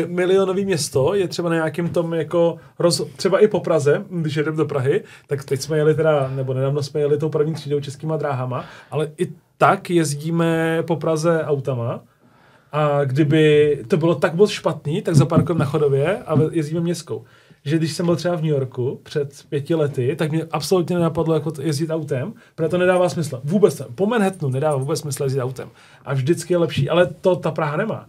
milionový 0.08 0.66
město 0.66 1.14
je 1.14 1.28
třeba 1.28 1.50
na 1.50 1.56
nějakým 1.56 1.90
tom 1.90 2.14
jako, 2.14 2.58
roz, 2.80 3.02
třeba 3.16 3.40
i 3.40 3.48
po 3.48 3.60
Praze, 3.60 4.06
když 4.10 4.36
jedeme 4.36 4.58
do 4.58 4.66
Prahy, 4.66 5.04
tak 5.28 5.44
teď 5.44 5.62
jsme 5.62 5.78
jeli 5.78 5.96
teda, 5.96 6.32
nebo 6.36 6.54
nedávno 6.54 6.84
jsme 6.84 7.00
jeli 7.00 7.18
tou 7.18 7.30
první 7.30 7.54
třídou 7.54 7.80
českýma 7.80 8.18
dráhama, 8.18 8.66
ale 8.92 9.12
i 9.18 9.28
tak 9.58 9.90
jezdíme 9.90 10.84
po 10.88 10.96
Praze 10.96 11.44
autama 11.44 12.02
a 12.72 13.04
kdyby 13.04 13.78
to 13.88 13.98
bylo 13.98 14.16
tak 14.16 14.34
moc 14.34 14.50
špatný, 14.50 15.02
tak 15.02 15.16
zaparkujeme 15.16 15.60
na 15.60 15.66
chodově 15.66 16.18
a 16.18 16.36
jezdíme 16.52 16.82
městskou. 16.82 17.24
Že 17.66 17.78
když 17.78 17.94
jsem 17.94 18.06
byl 18.06 18.16
třeba 18.16 18.36
v 18.36 18.42
New 18.42 18.52
Yorku 18.52 19.00
před 19.04 19.46
pěti 19.50 19.76
lety, 19.76 20.16
tak 20.16 20.32
mě 20.32 20.46
absolutně 20.52 20.96
nenapadlo 20.96 21.34
jako 21.34 21.54
jezdit 21.62 21.90
autem, 21.90 22.34
protože 22.56 22.70
to 22.70 22.78
nedává 22.78 23.10
smysl. 23.10 23.42
Vůbec. 23.44 23.82
Po 23.96 24.06
Manhattanu 24.06 24.52
nedává 24.52 24.78
vůbec 24.78 25.00
smysl 25.00 25.24
jezdit 25.24 25.42
autem. 25.42 25.70
A 26.06 26.14
vždycky 26.14 26.54
je 26.54 26.58
lepší, 26.58 26.90
ale 26.90 27.06
to 27.22 27.36
ta 27.36 27.52
Praha 27.52 27.78
nemá. 27.78 28.06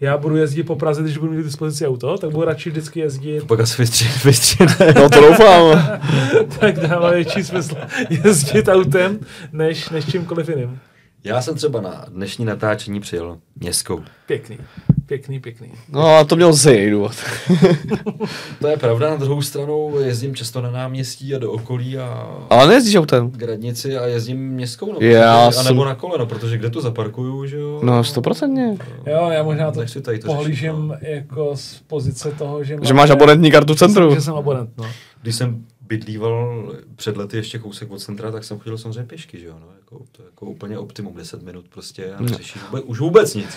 Já 0.00 0.16
budu 0.16 0.36
jezdit 0.36 0.62
po 0.62 0.76
Praze, 0.76 1.02
když 1.02 1.18
budu 1.18 1.32
mít 1.32 1.40
k 1.42 1.44
dispozici 1.44 1.86
auto, 1.86 2.18
tak 2.18 2.30
budu 2.30 2.44
radši 2.44 2.70
vždycky 2.70 3.00
jezdit, 3.00 3.44
Pak 3.46 3.60
asi 3.60 3.82
vystři- 3.82 4.24
vystřihne. 4.24 4.94
No 4.96 5.08
to 5.08 5.20
doufám. 5.20 5.98
tak 6.60 6.78
dává 6.80 7.10
větší 7.10 7.44
smysl 7.44 7.76
jezdit 8.24 8.68
autem, 8.68 9.18
než, 9.52 9.90
než 9.90 10.10
čímkoliv 10.10 10.48
jiným. 10.48 10.78
Já 11.24 11.42
jsem 11.42 11.54
třeba 11.54 11.80
na 11.80 12.04
dnešní 12.08 12.44
natáčení 12.44 13.00
přijel 13.00 13.38
městskou. 13.56 14.02
Pěkný, 14.26 14.58
pěkný, 15.06 15.40
pěkný. 15.40 15.68
No 15.92 16.06
a 16.16 16.24
to 16.24 16.36
měl 16.36 16.52
zase 16.52 16.74
jiný 16.74 16.90
důvod. 16.90 17.12
To 18.60 18.68
je 18.68 18.76
pravda, 18.76 19.10
na 19.10 19.16
druhou 19.16 19.42
stranu 19.42 19.92
jezdím 20.04 20.34
často 20.34 20.62
na 20.62 20.70
náměstí 20.70 21.34
a 21.34 21.38
do 21.38 21.52
okolí 21.52 21.98
a 21.98 22.28
Ale 22.50 22.66
nejezdíš 22.68 22.96
autem. 22.96 23.30
k 23.30 23.42
radnici 23.42 23.96
a 23.96 24.06
jezdím 24.06 24.48
městskou, 24.48 24.92
no, 24.92 24.98
Já 25.00 25.46
protože, 25.46 25.58
a 25.58 25.62
jsem- 25.62 25.64
nebo 25.74 25.84
na 25.84 25.94
kole, 25.94 26.18
no, 26.18 26.26
protože 26.26 26.58
kde 26.58 26.70
to 26.70 26.80
zaparkuju, 26.80 27.46
že 27.46 27.56
jo? 27.58 27.80
No, 27.82 28.04
stoprocentně. 28.04 28.76
Jo, 29.06 29.28
já 29.30 29.42
možná 29.42 29.70
to 29.72 29.80
Nechci 29.80 30.00
tady 30.00 30.18
to 30.18 30.26
pohlížím 30.26 30.94
řešit, 31.00 31.14
jako 31.14 31.50
z 31.54 31.80
pozice 31.86 32.30
toho, 32.38 32.64
že, 32.64 32.76
Že 32.82 32.94
máš 32.94 33.10
abonentní 33.10 33.50
kartu 33.50 33.74
v 33.74 33.78
centru. 33.78 34.14
Že 34.14 34.20
jsem 34.20 34.34
abonent, 34.34 34.70
no. 34.78 34.84
Když 35.22 35.34
jsem 35.34 35.64
bydlíval 35.88 36.72
před 36.96 37.16
lety 37.16 37.36
ještě 37.36 37.58
kousek 37.58 37.90
od 37.90 37.98
centra, 37.98 38.30
tak 38.30 38.44
jsem 38.44 38.58
chodil 38.58 38.78
samozřejmě 38.78 39.04
pěšky, 39.04 39.40
že 39.40 39.46
jo? 39.46 39.56
No, 39.60 39.66
jako, 39.78 40.04
to 40.12 40.22
je 40.22 40.26
jako 40.26 40.46
úplně 40.46 40.78
optimum, 40.78 41.14
10 41.16 41.42
minut 41.42 41.64
prostě 41.68 42.12
a 42.12 42.22
neřeším 42.22 42.62
vůbec, 42.70 42.84
už 42.86 43.00
vůbec 43.00 43.34
nic. 43.34 43.48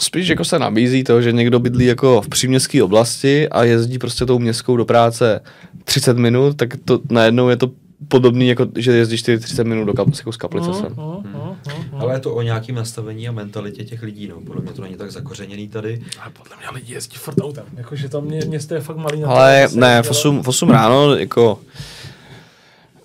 Spíš 0.00 0.28
jako 0.28 0.44
se 0.44 0.58
nabízí 0.58 1.04
to, 1.04 1.22
že 1.22 1.32
někdo 1.32 1.60
bydlí 1.60 1.86
jako 1.86 2.22
v 2.22 2.28
příměstské 2.28 2.82
oblasti 2.82 3.48
a 3.48 3.64
jezdí 3.64 3.98
prostě 3.98 4.26
tou 4.26 4.38
městskou 4.38 4.76
do 4.76 4.84
práce 4.84 5.40
30 5.84 6.18
minut, 6.18 6.56
tak 6.56 6.76
to 6.84 7.00
najednou 7.10 7.48
je 7.48 7.56
to 7.56 7.70
podobný, 8.08 8.48
jako 8.48 8.66
že 8.76 8.92
jezdíš 8.92 9.22
ty 9.22 9.38
30 9.38 9.64
minut 9.64 9.84
do 9.84 9.92
kaplice, 9.92 10.20
jako 10.20 10.32
z 10.32 10.36
kaplice 10.36 10.74
sem. 10.74 10.94
Mm, 10.96 11.04
mm, 11.04 11.22
mm, 11.24 11.92
mm. 11.92 12.00
Ale 12.00 12.14
je 12.14 12.20
to 12.20 12.34
o 12.34 12.42
nějakém 12.42 12.74
nastavení 12.74 13.28
a 13.28 13.32
mentalitě 13.32 13.84
těch 13.84 14.02
lidí, 14.02 14.28
no. 14.28 14.40
Podle 14.40 14.62
mě 14.62 14.72
to 14.72 14.82
není 14.82 14.96
tak 14.96 15.12
zakořeněný 15.12 15.68
tady. 15.68 16.02
Ale 16.20 16.30
podle 16.30 16.56
mě 16.56 16.66
lidi 16.74 16.94
jezdí 16.94 17.16
furt 17.16 17.40
autem. 17.40 17.64
Jakože 17.76 18.08
to 18.08 18.20
mě, 18.20 18.40
město 18.46 18.74
je 18.74 18.80
fakt 18.80 18.96
malý 18.96 19.20
na 19.20 19.28
to, 19.28 19.34
Ale 19.34 19.68
se 19.68 19.80
ne, 19.80 20.02
v 20.02 20.06
jezdilo. 20.06 20.34
8, 20.36 20.42
v 20.42 20.48
8 20.48 20.70
ráno, 20.70 21.14
jako... 21.14 21.58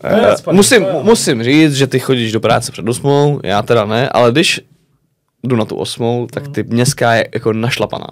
Jasný, 0.03 0.53
musím, 0.53 0.85
musím 1.01 1.43
říct, 1.43 1.73
že 1.73 1.87
ty 1.87 1.99
chodíš 1.99 2.31
do 2.31 2.39
práce 2.39 2.71
před 2.71 2.89
8, 2.89 3.39
já 3.43 3.61
teda 3.61 3.85
ne, 3.85 4.09
ale 4.09 4.31
když 4.31 4.61
jdu 5.43 5.55
na 5.55 5.65
tu 5.65 5.75
8, 5.75 6.27
tak 6.31 6.47
ty 6.47 6.63
městská 6.63 7.13
je 7.13 7.29
jako 7.33 7.53
našlapaná. 7.53 8.07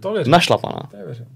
To 0.00 0.12
věřím. 0.12 0.30
Našlapaná. 0.30 0.80
To 0.90 0.96
je 0.96 1.04
věřím. 1.04 1.26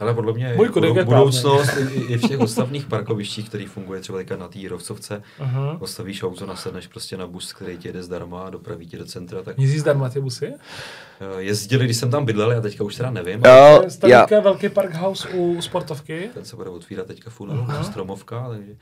Ale 0.00 0.14
podle 0.14 0.32
mě 0.32 0.52
Můj 0.56 0.68
budou- 0.68 0.96
je 0.96 1.04
budoucnost 1.04 1.76
i, 1.76 2.00
i 2.00 2.16
v 2.18 2.28
těch 2.28 2.40
odstavných 2.40 2.86
parkovištích, 2.86 3.48
který 3.48 3.66
funguje 3.66 4.00
třeba 4.00 4.18
teďka 4.18 4.36
na 4.36 4.48
té 4.48 4.58
Jírovcovce, 4.58 5.22
Aha. 5.38 5.76
postavíš 5.78 6.22
auto, 6.22 6.46
nasedneš 6.46 6.86
prostě 6.86 7.16
na 7.16 7.26
bus, 7.26 7.52
který 7.52 7.76
ti 7.78 7.88
jede 7.88 8.02
zdarma 8.02 8.42
a 8.42 8.50
dopraví 8.50 8.86
tě 8.86 8.98
do 8.98 9.04
centra, 9.06 9.42
tak 9.42 9.58
Jezdí 9.58 9.78
zdarma 9.78 10.08
ty 10.08 10.20
busy? 10.20 10.46
eh, 10.46 10.54
jezdili, 11.42 11.84
když 11.84 11.96
jsem 11.96 12.10
tam 12.10 12.24
bydlel, 12.24 12.52
já 12.52 12.60
teďka 12.60 12.84
už 12.84 12.94
teda 12.96 13.10
nevím, 13.10 13.40
Jo, 13.44 13.50
ale 13.52 13.86
je 14.06 14.10
já, 14.10 14.26
velký 14.40 14.68
parkhouse 14.68 15.28
u 15.28 15.62
sportovky. 15.62 16.30
ten 16.34 16.44
se 16.44 16.56
bude 16.56 16.70
otvírat 16.70 17.06
teďka 17.06 17.30
v 17.30 17.40
únoru, 17.40 17.66
stromovka, 17.82 18.46
takže 18.50 18.72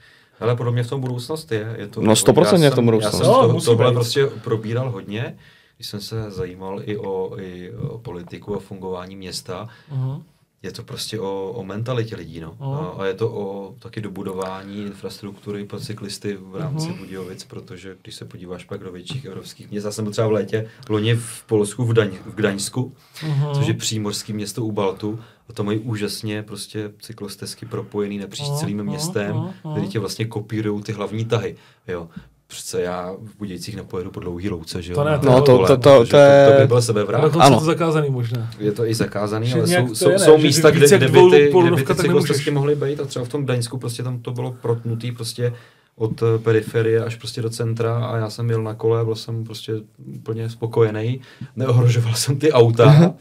ale 0.40 0.56
podle 0.56 0.72
mě 0.72 0.82
v 0.82 0.88
tom 0.88 1.00
budoucnost 1.00 1.52
je. 1.52 1.74
je 1.78 1.88
to, 1.88 2.00
No, 2.02 2.12
100% 2.16 2.58
já 2.58 2.64
je 2.64 2.70
v 2.70 2.74
tom 2.74 2.84
budoucnost. 2.84 3.12
Já 3.14 3.18
jsem 3.18 3.26
Jo, 3.26 3.60
to, 3.60 3.60
tohle 3.64 3.90
být. 3.90 3.94
prostě 3.94 4.26
probíral 4.26 4.90
hodně, 4.90 5.36
když 5.76 5.88
jsem 5.88 6.00
se 6.00 6.30
zajímal 6.30 6.80
i 6.84 6.96
o, 6.96 7.36
i 7.40 7.72
o 7.76 7.98
politiku 7.98 8.56
a 8.56 8.58
fungování 8.58 9.16
města. 9.16 9.68
Uh-huh. 9.94 10.22
Je 10.64 10.72
to 10.72 10.82
prostě 10.82 11.20
o, 11.20 11.50
o 11.52 11.64
mentalitě 11.64 12.16
lidí, 12.16 12.40
no. 12.40 12.56
A, 12.60 13.02
a 13.02 13.06
je 13.06 13.14
to 13.14 13.30
o 13.32 13.74
taky 13.78 14.00
dobudování 14.00 14.82
infrastruktury 14.82 15.64
pro 15.64 15.80
cyklisty 15.80 16.36
v 16.40 16.56
rámci 16.56 16.88
Mhm. 16.88 16.98
Budějovic, 16.98 17.44
protože 17.44 17.96
když 18.02 18.14
se 18.14 18.24
podíváš 18.24 18.64
pak 18.64 18.80
do 18.84 18.92
větších 18.92 19.24
evropských 19.24 19.70
měst, 19.70 19.84
já 19.84 19.90
jsem 19.90 20.04
byl 20.04 20.12
třeba 20.12 20.26
v 20.28 20.32
létě 20.32 20.68
loni 20.88 21.14
v 21.14 21.44
Polsku 21.46 21.84
v, 21.84 21.92
Daň, 21.92 22.10
v 22.26 22.34
Gdaňsku, 22.34 22.92
Mhm. 23.26 23.54
což 23.54 23.66
je 23.66 23.74
přímořský 23.74 24.32
město 24.32 24.64
u 24.64 24.72
Baltu, 24.72 25.18
a 25.48 25.52
to 25.52 25.64
mají 25.64 25.78
úžasně 25.78 26.42
prostě 26.42 26.92
cyklostezky 27.00 27.66
propojený 27.66 28.18
napříč 28.18 28.46
celým 28.60 28.84
městem, 28.84 29.36
mhm. 29.36 29.52
který 29.72 29.88
tě 29.88 29.98
vlastně 29.98 30.24
kopírují 30.24 30.82
ty 30.82 30.92
hlavní 30.92 31.24
tahy, 31.24 31.56
jo. 31.88 32.08
Přece 32.46 32.82
já 32.82 33.12
v 33.22 33.38
Budějcích 33.38 33.76
nepojedu 33.76 34.10
po 34.10 34.20
dlouhý 34.20 34.48
louce, 34.50 34.82
že 34.82 34.92
jo? 34.92 34.98
To 34.98 35.04
ne, 35.04 35.18
to- 35.18 35.26
kole, 35.26 35.68
to- 35.68 35.76
to- 35.76 35.98
protože 35.98 36.10
to 36.10 36.16
je- 36.16 36.52
to 36.54 36.60
by 36.60 36.66
byl 36.66 36.82
sebevrat. 36.82 37.22
Dokonce 37.22 37.46
Ano. 37.46 37.58
to 37.58 37.64
zakázaný 37.64 38.10
možná. 38.10 38.50
Je 38.58 38.72
to 38.72 38.86
i 38.86 38.94
zakázaný, 38.94 39.46
Že 39.46 39.54
ale 39.58 39.66
jsou, 39.68 39.88
to 39.88 39.94
jsou, 39.94 40.08
je, 40.10 40.12
ne, 40.12 40.24
jsou 40.24 40.38
místa, 40.38 40.70
kde, 40.70 40.86
kde, 40.86 41.08
by 41.08 41.18
ty, 41.30 41.52
kde 41.62 41.70
by 41.70 41.84
ty 41.84 41.94
cyklostezky 41.94 42.50
mohly 42.50 42.74
být 42.76 43.00
a 43.00 43.04
třeba 43.04 43.24
v 43.24 43.28
tom 43.28 43.44
Gdaňsku 43.44 43.78
prostě 43.78 44.02
tam 44.02 44.18
to 44.18 44.30
bylo 44.30 44.52
protnutý 44.62 45.12
prostě 45.12 45.52
od 45.96 46.22
eh, 46.22 46.38
periferie 46.38 47.04
až 47.04 47.16
prostě 47.16 47.42
do 47.42 47.50
centra 47.50 47.98
a 48.06 48.16
já 48.16 48.30
jsem 48.30 48.50
jel 48.50 48.62
na 48.62 48.74
kole, 48.74 49.04
byl 49.04 49.14
jsem 49.14 49.44
prostě 49.44 49.72
úplně 50.16 50.50
spokojený, 50.50 51.20
neohrožoval 51.56 52.14
jsem 52.14 52.38
ty 52.38 52.52
auta, 52.52 53.14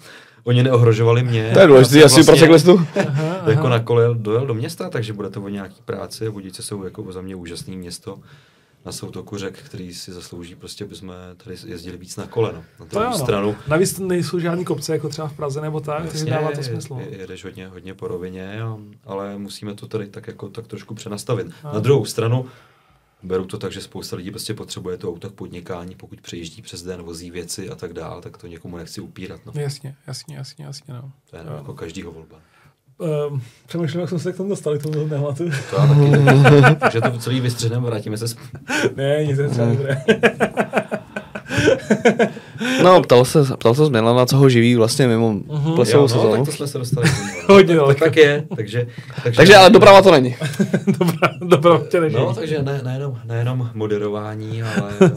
oni 0.44 0.64
neohrožovali 0.64 1.24
mě. 1.24 1.50
to 1.54 1.60
je 1.60 1.68
důležité 1.68 2.00
Já 2.00 2.06
asi 2.06 2.16
jsem 2.16 2.26
pro 2.26 2.36
cyklistu. 2.36 2.86
Jako 3.48 3.70
na 3.70 3.80
kole 3.80 4.04
dojel 4.14 4.46
do 4.46 4.54
města, 4.54 4.90
takže 4.90 5.14
bude 5.14 5.30
to 5.30 5.42
o 5.42 5.50
nějaký 5.50 5.76
práci. 5.86 6.30
Budice 6.30 6.64
jsou 6.64 6.84
jako 6.84 7.12
za 7.12 7.22
mě 7.22 7.36
úžasné 7.36 7.76
město 7.76 8.16
na 8.86 8.92
soutoku 8.92 9.38
řek, 9.38 9.60
který 9.64 9.94
si 9.94 10.14
zaslouží 10.14 10.56
prostě, 10.56 10.84
aby 10.84 10.96
jsme 10.96 11.14
tady 11.38 11.56
jezdili 11.66 11.98
víc 11.98 12.16
na 12.18 12.28
kole. 12.28 12.54
No. 12.54 12.64
Na 12.80 13.12
To 13.12 13.18
stranu 13.18 13.56
Navíc 13.68 14.00
nejsou 14.00 14.40
žádný 14.40 14.66
kopce, 14.66 14.94
jako 14.94 15.10
třeba 15.10 15.28
v 15.28 15.34
Praze 15.34 15.62
nebo 15.62 15.80
tak, 15.80 15.98
takže 16.02 16.18
Jasně, 16.18 16.32
dává 16.32 16.52
to 16.52 16.64
smysl. 16.64 16.98
je- 17.00 17.18
Jedeš 17.18 17.44
hodně, 17.44 17.68
hodně 17.68 17.94
po 17.94 18.08
rovině, 18.08 18.62
a, 18.62 18.78
ale 19.06 19.38
musíme 19.38 19.76
to 19.76 19.88
tady 19.88 20.08
tak, 20.08 20.28
jako, 20.28 20.50
tak 20.50 20.68
trošku 20.68 20.96
přenastavit. 20.96 21.48
Ano. 21.64 21.74
Na 21.74 21.80
druhou 21.80 22.06
stranu, 22.06 22.46
beru 23.24 23.46
to 23.46 23.58
tak, 23.58 23.72
že 23.72 23.82
spousta 23.82 24.16
lidí 24.16 24.32
prostě 24.32 24.54
potřebuje 24.54 24.98
to 24.98 25.10
auto 25.10 25.30
k 25.30 25.34
podnikání, 25.34 25.96
pokud 25.96 26.22
přejíždí 26.22 26.62
přes 26.62 26.84
den, 26.84 27.02
vozí 27.02 27.32
věci 27.32 27.70
a 27.70 27.76
tak 27.76 27.94
dále, 27.94 28.22
tak 28.22 28.38
to 28.38 28.48
někomu 28.48 28.78
nechci 28.78 29.02
upírat. 29.02 29.42
No. 29.46 29.54
Jasně, 29.56 29.96
jasně, 30.08 30.36
jasně, 30.36 30.66
jasně, 30.66 30.94
no. 30.94 31.12
To 31.30 31.38
je 31.38 31.44
Jo. 31.48 31.54
jako 31.56 31.74
každýho 31.74 32.12
volba. 32.12 32.36
Um, 32.98 33.42
přemýšlím, 33.68 34.02
jak 34.02 34.10
jsme 34.10 34.20
se 34.20 34.34
k 34.34 34.38
tomu 34.38 34.50
dostali, 34.50 34.80
k 34.80 34.84
tomu 34.84 35.10
tématu. 35.10 35.44
To 35.70 35.76
já 35.76 35.88
taky. 35.88 36.76
takže 36.80 37.02
to 37.12 37.18
celý 37.20 37.40
vystřihneme, 37.40 37.86
vrátíme 37.86 38.18
se 38.18 38.28
zpět. 38.28 38.52
ne, 38.98 39.26
nic 39.26 39.38
je 39.40 39.48
třeba 39.50 39.68
dobré. 39.68 40.02
No, 42.84 43.02
ptal 43.02 43.26
se, 43.26 43.44
ptal 43.58 43.76
se 43.76 43.90
Milana, 43.90 44.26
co 44.26 44.38
ho 44.38 44.50
živí 44.50 44.76
vlastně 44.76 45.08
mimo 45.08 45.30
Mhm. 45.34 45.74
plesovou 45.76 46.04
no, 46.04 46.08
sezónu. 46.08 46.32
tak 46.36 46.46
to 46.46 46.52
jsme 46.52 46.68
se 46.68 46.78
dostali. 46.78 47.10
no. 47.10 47.32
Hodně 47.56 47.68
tak, 47.68 47.78
daleko. 47.78 48.00
tak 48.06 48.18
je, 48.18 48.46
takže, 48.56 48.88
takže, 49.24 49.38
Takže 49.38 49.56
ale 49.56 49.70
doprava 49.70 50.02
to 50.02 50.12
není. 50.12 50.36
Dobrá, 51.00 51.30
dobrá, 51.42 51.80
tě 51.90 52.02
nežijí. 52.02 52.22
No, 52.24 52.34
takže 52.34 52.64
ne, 52.64 52.82
nejenom, 52.84 53.18
nejenom 53.26 53.70
moderování, 53.74 54.64
ale, 54.64 54.92
eh, 55.02 55.10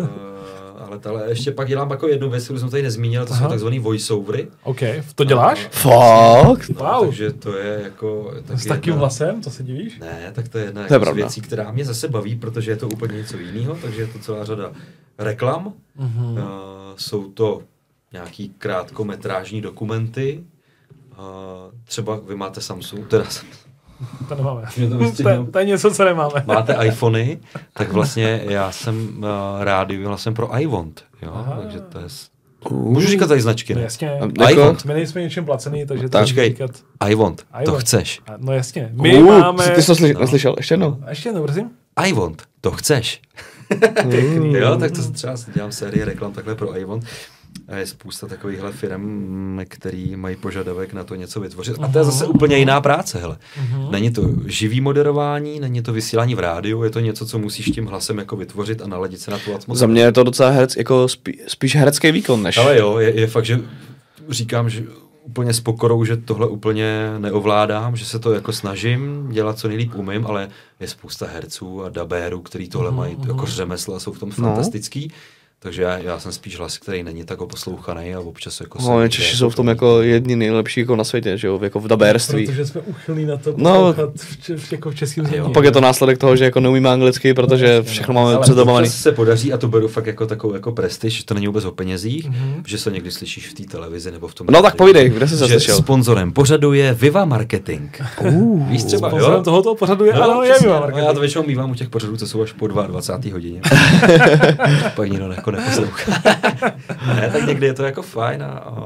ale, 1.05 1.23
ale 1.23 1.31
ještě 1.31 1.53
pak 1.53 1.69
dělám 1.69 1.91
jako 1.91 2.09
jednu 2.09 2.31
věc, 2.31 2.45
kterou 2.45 2.59
jsem 2.59 2.71
tady 2.71 2.83
nezmínil, 2.83 3.27
to 3.27 3.33
Aha. 3.33 3.43
jsou 3.43 3.51
takzvaný 3.51 3.79
voiceovery. 3.79 4.49
OK, 4.63 4.81
to 5.15 5.25
děláš? 5.25 5.69
Fakt? 5.71 6.69
No, 6.69 6.87
Wow. 6.87 7.05
Takže 7.05 7.33
to 7.33 7.57
je 7.57 7.81
jako... 7.83 8.35
S 8.55 8.67
takým 8.67 8.95
vlasem, 8.95 9.43
to 9.43 9.51
se 9.51 9.63
divíš? 9.63 9.99
Ne, 9.99 10.33
tak 10.35 10.49
to 10.49 10.59
je 10.59 10.65
jedna 10.65 10.87
To 10.87 10.95
je 10.95 11.01
jako 11.01 11.13
z 11.13 11.17
věcí, 11.17 11.41
která 11.41 11.73
mě 11.73 11.85
zase 11.85 12.09
baví, 12.09 12.37
protože 12.37 12.71
je 12.71 12.77
to 12.77 12.89
úplně 12.89 13.17
něco 13.17 13.39
jiného, 13.39 13.79
takže 13.83 14.01
je 14.01 14.07
to 14.07 14.19
celá 14.19 14.45
řada 14.45 14.73
reklam. 15.19 15.73
Mhm. 15.97 16.33
Uh, 16.33 16.39
jsou 16.97 17.31
to 17.31 17.63
nějaký 18.13 18.49
krátkometrážní 18.59 19.61
dokumenty. 19.61 20.45
Uh, 21.19 21.25
třeba 21.85 22.21
vy 22.29 22.37
máte 22.37 22.61
Samsung, 22.61 23.09
teda 23.09 23.25
To 24.29 24.35
nemáme. 24.35 24.63
To 24.89 25.23
to, 25.23 25.29
je, 25.29 25.45
to 25.53 25.59
je 25.59 25.65
něco, 25.65 25.91
co 25.91 26.05
nemáme. 26.05 26.45
máte 26.47 26.77
iPhony, 26.87 27.39
tak 27.73 27.93
vlastně 27.93 28.43
já 28.49 28.73
jsem 28.73 29.09
uh, 29.19 29.25
rádi 29.65 30.05
jsem 30.17 30.35
pro 30.35 30.61
iWant, 30.61 31.05
jo, 31.23 31.31
Aha. 31.35 31.59
takže 31.63 31.81
to 31.81 31.99
je... 31.99 32.05
Můžu 32.71 33.09
říkat 33.09 33.27
tady 33.27 33.41
značky, 33.41 33.75
No 33.75 33.79
ne? 33.79 33.85
jasně. 33.85 34.07
Jako- 34.21 34.51
iWant, 34.51 34.85
My 34.85 34.95
nejsme 34.95 35.21
něčím 35.23 35.45
placený, 35.45 35.87
takže 35.87 36.03
to 36.03 36.09
Tak, 36.09 36.21
můžu 36.21 36.33
počkej. 36.35 36.49
říkat. 36.49 36.71
iWant, 37.09 37.47
to 37.65 37.75
chceš. 37.75 38.21
A, 38.27 38.33
No 38.39 38.53
jasně. 38.53 38.89
My 39.03 39.19
Uh, 39.23 39.39
máme... 39.39 39.69
Ty 39.71 39.83
jsi 39.83 39.87
to 39.87 39.93
slyš- 39.95 40.19
neslyšel? 40.21 40.55
Ještě 40.57 40.73
jednou. 40.75 40.97
Ještě 41.09 41.29
jednou, 41.29 41.43
prosím. 41.43 41.71
iWant, 42.07 42.43
to 42.61 42.71
chceš. 42.71 43.21
Pěkný. 44.11 44.53
Jo, 44.55 44.77
tak 44.77 44.91
to 44.93 45.11
třeba 45.13 45.35
dělám 45.55 45.73
série 45.73 46.05
reklam 46.05 46.33
takhle 46.33 46.55
pro 46.55 46.79
iWant. 46.79 47.05
A 47.69 47.77
je 47.77 47.87
spousta 47.87 48.27
takovýchhle 48.27 48.73
firm, 48.73 49.61
který 49.69 50.17
mají 50.17 50.37
požadavek 50.37 50.93
na 50.93 51.05
to 51.05 51.15
něco 51.15 51.41
vytvořit. 51.41 51.77
A 51.83 51.89
to 51.89 51.99
je 51.99 52.05
zase 52.05 52.27
úplně 52.27 52.59
jiná 52.59 52.81
práce, 52.81 53.19
hele. 53.19 53.37
Není 53.91 54.11
to 54.11 54.23
živý 54.47 54.81
moderování, 54.81 55.61
není 55.61 55.83
to 55.83 55.93
vysílání 55.93 56.35
v 56.35 56.39
rádiu, 56.39 56.83
je 56.83 56.91
to 56.91 57.01
něco, 57.01 57.27
co 57.27 57.39
musíš 57.39 57.67
tím 57.67 57.87
hlasem 57.87 58.19
jako 58.19 58.37
vytvořit 58.37 58.83
a 58.83 58.87
naladit 58.87 59.21
se 59.21 59.31
na 59.31 59.39
tu 59.39 59.55
atmosféru. 59.55 59.77
Za 59.77 59.87
mě 59.87 60.03
je 60.03 60.13
to 60.13 60.25
docela 60.25 60.51
herec, 60.51 60.77
jako 60.77 61.09
spí, 61.09 61.39
spíš 61.47 61.77
herecký 61.77 62.13
výkon, 62.13 62.43
než... 62.43 62.57
Ale 62.57 62.79
jo, 62.79 62.99
je, 62.99 63.21
je 63.21 63.27
fakt, 63.27 63.45
že 63.45 63.61
říkám, 64.29 64.71
že 64.71 64.85
úplně 65.27 65.53
s 65.53 65.61
pokorou, 65.61 66.05
že 66.05 66.17
tohle 66.17 66.47
úplně 66.47 67.15
neovládám, 67.19 67.97
že 67.97 68.05
se 68.05 68.19
to 68.19 68.33
jako 68.33 68.53
snažím 68.53 69.29
dělat, 69.31 69.59
co 69.59 69.69
nejlíp 69.69 69.95
umím, 69.95 70.27
ale 70.27 70.49
je 70.81 70.89
spousta 70.89 71.27
herců 71.27 71.85
a 71.85 71.89
dabérů, 71.89 72.41
který 72.41 72.69
tohle 72.69 72.91
mají 72.91 73.17
jako 73.29 73.47
řemeslo 73.47 73.95
a 73.95 74.01
jsou 74.01 74.13
v 74.13 74.19
tom 74.19 74.33
No. 74.39 74.55
Takže 75.59 75.83
já, 75.83 75.99
já 75.99 76.19
jsem 76.19 76.33
spíš 76.33 76.59
hlas, 76.59 76.79
který 76.79 77.03
není 77.03 77.25
tak 77.25 77.39
poslouchaný 77.39 78.15
a 78.15 78.21
občas 78.21 78.61
jako... 78.61 78.79
No, 78.83 78.85
jsem- 79.01 79.11
Češi 79.11 79.37
jsou 79.37 79.51
v 79.51 79.55
tom 79.55 79.69
jako 79.69 80.03
jedni 80.03 80.37
nejlepší 80.37 80.81
jako 80.81 80.97
na 80.97 81.05
světě, 81.05 81.39
že 81.39 81.47
jo, 81.47 81.59
jako 81.63 81.81
v 81.81 81.89
dabérství. 81.89 82.47
Protože 82.47 82.67
jsme 82.67 82.81
uchylní 82.81 83.25
na 83.27 83.37
to 83.37 83.55
No. 83.57 83.95
v, 84.17 84.37
č- 84.43 84.55
jako 84.73 84.91
v 84.91 84.95
českém 84.95 85.27
znění. 85.27 85.47
A 85.47 85.49
pak 85.49 85.65
je 85.65 85.71
to 85.73 85.81
následek 85.81 86.19
toho, 86.19 86.37
že 86.37 86.45
jako 86.45 86.61
neumíme 86.61 86.91
anglicky, 86.91 87.35
protože 87.35 87.83
všechno 87.83 88.15
máme 88.15 88.31
Ale 88.35 88.41
předobovaný. 88.43 88.89
se 88.89 89.13
podaří 89.13 89.53
a 89.53 89.57
to 89.59 89.69
beru 89.69 89.89
fakt 89.89 90.07
jako 90.07 90.27
takovou 90.27 90.55
jako 90.55 90.73
prestiž, 90.73 91.17
že 91.17 91.25
to 91.25 91.35
není 91.35 91.47
vůbec 91.47 91.65
o 91.65 91.73
penězích, 91.73 92.29
Mhm. 92.31 92.63
že 92.67 92.79
se 92.79 92.91
někdy 92.91 93.11
slyšíš 93.11 93.49
v 93.49 93.55
té 93.55 93.63
televizi 93.65 94.11
nebo 94.11 94.29
v 94.29 94.35
tom... 94.35 94.47
No 94.51 94.63
tak 94.63 94.77
povídej, 94.77 95.09
kde 95.11 95.29
jsi 95.29 95.37
se 95.39 95.49
že 95.49 95.55
slyšel? 95.55 95.77
sponzorem 95.77 96.33
pořadu 96.33 96.73
je 96.73 96.95
Viva 96.95 97.25
Marketing. 97.25 97.91
Uh, 98.21 98.69
Víš 98.69 98.85
třeba, 98.85 99.11
jo? 99.19 99.41
tohoto 99.45 99.75
pořadu 99.75 100.05
je, 100.05 100.13
ano, 100.13 100.43
je 100.43 100.55
Viva 100.61 100.73
no, 100.81 100.87
Já 100.87 100.91
to 100.91 100.97
Marketing. 100.97 101.21
většinou 101.21 101.45
mývám 101.47 101.71
u 101.71 101.75
těch 101.75 101.89
pořadů, 101.89 102.17
co 102.17 102.27
jsou 102.27 102.43
až 102.43 102.53
po 102.53 102.67
22. 102.67 103.33
hodině. 103.33 103.61
Pak 104.97 105.09
nikdo 105.11 105.29
jako 105.47 105.51
neposlouchá. 105.51 106.13
ne, 107.07 107.31
tak 107.33 107.47
někdy 107.47 107.67
je 107.67 107.75
to 107.75 107.83
jako 107.85 108.03
fajn 108.03 108.43
a, 108.43 108.47
a 108.49 108.77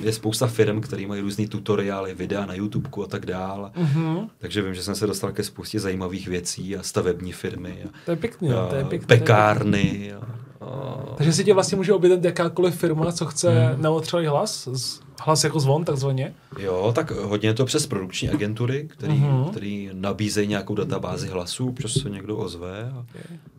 je 0.00 0.12
spousta 0.12 0.46
firm, 0.46 0.80
které 0.80 1.06
mají 1.06 1.20
různý 1.20 1.48
tutoriály, 1.48 2.14
videa 2.14 2.46
na 2.46 2.54
YouTube 2.54 2.88
a 3.04 3.06
tak 3.06 3.26
dále. 3.26 3.70
Mhm. 3.76 4.28
Takže 4.38 4.62
vím, 4.62 4.74
že 4.74 4.82
jsem 4.82 4.94
se 4.94 5.06
dostal 5.06 5.32
ke 5.32 5.44
spoustě 5.44 5.80
zajímavých 5.80 6.28
věcí 6.28 6.76
a 6.76 6.82
stavební 6.82 7.32
firmy 7.32 7.78
a, 7.84 7.88
To 8.04 8.10
je 8.10 8.16
pěkný, 8.16 8.52
a 8.52 8.66
to 8.66 8.74
je 8.74 8.84
pěkný. 8.84 9.06
pekárny. 9.06 10.12
A, 10.12 10.16
a, 10.64 11.14
Takže 11.16 11.32
si 11.32 11.44
tě 11.44 11.54
vlastně 11.54 11.76
může 11.76 11.92
objednat 11.92 12.24
jakákoliv 12.24 12.74
firma, 12.74 13.12
co 13.12 13.26
chce 13.26 13.50
hmm. 13.50 13.82
neotřelý 13.82 14.26
hlas, 14.26 14.68
z- 14.72 15.00
hlas 15.20 15.44
jako 15.44 15.60
zvon 15.60 15.84
takzvaně. 15.84 16.34
Jo, 16.58 16.92
tak 16.94 17.10
hodně 17.10 17.48
je 17.48 17.54
to 17.54 17.64
přes 17.64 17.86
produkční 17.86 18.28
agentury, 18.30 18.88
který, 18.90 19.12
Mhm. 19.12 19.44
který 19.50 19.90
nabízejí 19.92 20.48
nějakou 20.48 20.74
databázi 20.74 21.28
hlasů, 21.28 21.68
občas 21.68 21.92
se 21.92 22.10
někdo 22.10 22.36
ozve 22.36 22.92
a, 22.96 23.04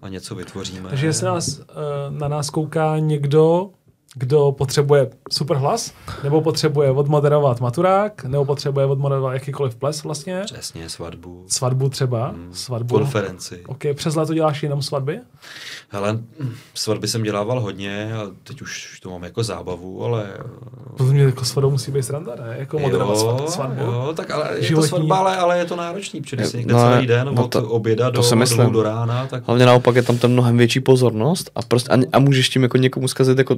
a 0.02 0.10
něco 0.10 0.36
vytvoříme. 0.36 0.90
Takže 0.90 1.06
jestli 1.08 1.26
nás, 1.26 1.60
eh, 1.60 1.64
na 2.10 2.28
nás 2.28 2.50
kouká 2.50 3.00
někdo, 3.00 3.70
kdo 4.16 4.52
potřebuje 4.52 5.10
super 5.32 5.58
hlas, 5.58 5.94
nebo 6.24 6.42
potřebuje 6.42 6.92
odmoderovat 6.92 7.62
maturák, 7.62 8.24
nebo 8.26 8.46
potřebuje 8.46 8.86
odmoderovat 8.86 9.34
jakýkoliv 9.34 9.76
ples 9.76 10.04
vlastně, 10.04 10.42
Přesně, 10.46 10.90
svatbu, 10.90 11.46
svatbu 11.48 11.90
třeba, 11.90 12.32
mm, 12.32 12.50
svatbu. 12.54 12.96
konferenci. 12.98 13.64
OK, 13.68 13.84
přes 13.94 14.16
léto 14.16 14.34
děláš 14.34 14.64
jenom 14.64 14.82
svatby? 14.82 15.20
Hele, 15.90 16.20
svatby 16.74 17.08
jsem 17.08 17.24
dělával 17.24 17.60
hodně 17.60 18.14
a 18.16 18.28
teď 18.44 18.62
už 18.62 19.00
to 19.00 19.10
mám 19.10 19.24
jako 19.24 19.44
zábavu, 19.44 20.04
ale... 20.06 20.30
Protože 20.98 21.14
mě 21.14 21.24
jako 21.24 21.46
svatbou 21.46 21.72
musí 21.72 21.92
být 21.92 22.04
sranda, 22.04 22.36
ne? 22.36 22.56
Jako 22.60 22.80
moderovat 22.80 23.18
svat- 23.18 23.48
svatbu. 23.48 23.84
Jo, 23.84 24.14
tak 24.18 24.32
ale 24.32 24.50
je 24.56 24.64
Životní. 24.64 24.90
to 24.90 24.96
svatba, 24.96 25.18
ale, 25.18 25.38
ale 25.38 25.58
je 25.58 25.66
to 25.66 25.76
náročný, 25.76 26.22
protože 26.22 26.36
když 26.36 26.48
si 26.48 26.58
někde 26.58 26.74
No, 26.74 26.80
celý 26.80 27.08
den 27.08 27.30
no 27.36 27.44
od 27.44 27.52
to- 27.52 27.70
oběda 27.70 28.12
to 28.12 28.22
do, 28.22 28.56
do, 28.58 28.70
do 28.70 28.84
rána, 28.84 29.28
tak 29.28 29.44
Hlavně 29.48 29.66
naopak 29.66 29.96
je 29.96 30.04
tam 30.04 30.18
ten 30.18 30.32
mnohem 30.32 30.58
větší 30.58 30.80
pozornost 30.80 31.50
a, 31.56 31.62
prostě, 31.62 31.90
a, 31.90 31.98
a 32.14 32.20
můžeš 32.20 32.50
tím 32.50 32.64
jako 32.64 32.78
někomu 32.78 33.08
zkazit 33.08 33.38
jako, 33.38 33.58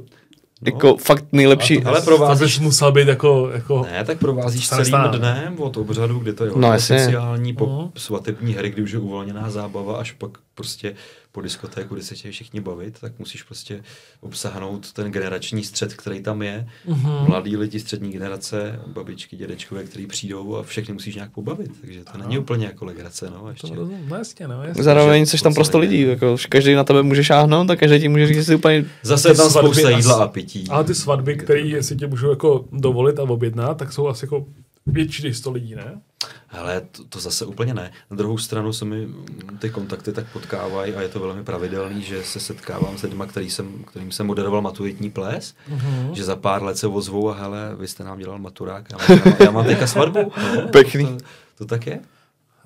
jako 0.66 0.98
fakt 0.98 1.26
nejlepší. 1.32 1.84
ale 1.84 2.00
to 2.00 2.06
provázíš- 2.06 2.58
bys 2.58 2.60
musel 2.60 2.92
být 2.92 3.08
jako, 3.08 3.50
jako 3.54 3.86
Ne, 3.92 4.04
tak 4.06 4.18
provázíš 4.20 4.70
celým 4.70 4.86
stane. 4.86 5.18
dnem 5.18 5.56
od 5.60 5.78
obřadu, 5.78 6.20
kdy 6.20 6.34
to 6.34 6.44
je 6.46 6.52
No, 6.52 6.58
no, 6.58 6.72
jasně. 6.74 6.96
oficiální, 6.96 7.54
po 7.54 7.66
Mhm. 7.66 7.90
svatební 7.98 8.54
hry, 8.54 8.70
kdy 8.70 8.82
už 8.82 8.92
je 8.92 9.00
uvolněná 9.00 9.50
zábava, 9.50 9.98
až 9.98 10.12
pak 10.12 10.32
prostě 10.56 10.96
po 11.32 11.42
diskotéku, 11.42 11.96
kde 11.96 12.04
se 12.04 12.16
chtějí 12.16 12.32
všichni 12.32 12.62
bavit, 12.62 13.00
tak 13.02 13.20
musíš 13.20 13.44
prostě 13.44 13.84
obsáhnout 14.22 14.94
ten 14.94 15.12
generační 15.12 15.64
střed, 15.64 15.94
který 15.94 16.22
tam 16.22 16.42
je. 16.42 16.68
Mhm. 16.88 17.12
Mladí 17.28 17.58
lidi 17.58 17.80
střední 17.80 18.12
generace, 18.12 18.80
babičky, 18.88 19.36
dědečkové, 19.36 19.84
kteří 19.84 20.08
přijdou 20.08 20.56
a 20.56 20.64
všechny 20.64 20.94
musíš 20.94 21.16
nějak 21.16 21.32
pobavit. 21.32 21.72
Takže 21.82 22.04
to 22.12 22.18
není 22.18 22.38
úplně 22.38 22.66
jako 22.66 22.86
legrace, 22.86 23.30
no, 23.30 23.40
to 23.42 23.50
ještě. 23.50 23.76
rozumím, 23.76 24.10
no 24.10 24.16
jasně, 24.16 24.48
no 24.48 24.64
jasně. 24.64 24.84
Zároveň 24.84 25.26
jsi 25.26 25.38
tam 25.38 25.54
prostě 25.54 25.78
den. 25.78 25.94
jako 25.94 26.38
každý 26.50 26.74
na 26.74 26.84
tebe 26.84 27.04
může 27.04 27.24
šáhnout 27.24 27.70
a 27.70 27.76
každý 27.76 28.00
ti 28.00 28.10
může 28.10 28.28
říct, 28.28 28.38
že 28.38 28.44
jsi 28.44 28.56
úplně 28.56 28.86
Zase 29.04 29.30
je 29.30 29.36
tam 29.36 29.50
spousta 29.50 29.88
a 29.88 29.92
jídla 29.92 30.24
a 30.24 30.28
pití. 30.28 30.66
Ale 30.70 30.84
ty 30.84 30.96
svatby, 30.96 31.36
které 31.36 31.84
si 31.84 31.96
tě 31.96 32.08
můžou 32.08 32.30
jako 32.30 32.66
dovolit 32.72 33.20
a 33.20 33.24
objednat, 33.24 33.78
tak 33.78 33.94
jsou 33.94 34.08
asi 34.08 34.26
jako 34.26 34.46
větší 34.92 35.24
než 35.24 35.38
100 35.38 35.52
lidí, 35.52 35.76
ne? 35.76 36.02
Hele, 36.48 36.82
to, 36.92 37.04
to 37.04 37.20
zase 37.20 37.46
úplně 37.46 37.74
ne. 37.74 37.92
Na 38.12 38.18
druhou 38.18 38.38
stranu 38.38 38.74
se 38.74 38.86
mi 38.86 39.08
ty 39.60 39.70
kontakty 39.70 40.14
tak 40.14 40.26
potkávají 40.34 40.94
a 40.94 41.02
je 41.02 41.10
to 41.10 41.20
velmi 41.20 41.44
pravidelný, 41.44 42.02
že 42.02 42.24
se 42.24 42.40
setkávám 42.40 42.98
s 42.98 43.02
lidmi, 43.04 43.24
který 43.28 43.50
jsem, 43.50 43.84
kterým 43.84 44.12
jsem 44.12 44.28
moderoval 44.28 44.62
maturitní 44.62 45.10
ples, 45.10 45.56
Mhm. 45.68 46.16
že 46.16 46.24
za 46.24 46.36
pár 46.36 46.64
let 46.64 46.78
se 46.78 46.88
ozvou 46.88 47.30
a 47.30 47.34
hele, 47.34 47.76
vy 47.80 47.88
jste 47.88 48.04
nám 48.04 48.20
dělal 48.20 48.40
maturák, 48.40 48.86
já 48.92 48.98
mám, 48.98 49.08
já 49.20 49.26
mám, 49.26 49.36
já 49.40 49.52
mám 49.52 49.66
teďka 49.66 49.88
svatbu. 49.88 50.32
No, 50.56 50.68
Pěkný. 50.72 51.06
To, 51.18 51.24
to 51.58 51.66
tak 51.66 51.88
je, 51.88 52.00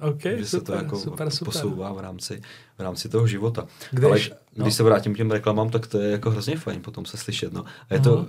OK, 0.04 0.22
že 0.38 0.46
se 0.46 0.52
to 0.60 0.66
super, 0.66 0.84
jako 0.84 0.98
super, 1.00 1.30
super. 1.30 1.54
posouvá 1.54 1.94
v 1.94 2.00
rámci, 2.00 2.42
v 2.78 2.82
rámci 2.82 3.10
toho 3.10 3.28
života. 3.28 3.66
Když- 3.92 4.06
Ale 4.06 4.20
no. 4.56 4.64
když 4.64 4.74
se 4.76 4.84
vrátím 4.84 5.14
k 5.14 5.18
těm 5.18 5.32
reklamám, 5.32 5.70
tak 5.70 5.88
to 5.88 6.00
je 6.00 6.12
jako 6.12 6.30
hrozně 6.32 6.58
fajn 6.58 6.82
potom 6.82 7.06
se 7.06 7.18
slyšet. 7.18 7.54
No. 7.54 7.64
A 7.90 7.94
je 7.94 8.00
to 8.00 8.18
Mhm. 8.18 8.28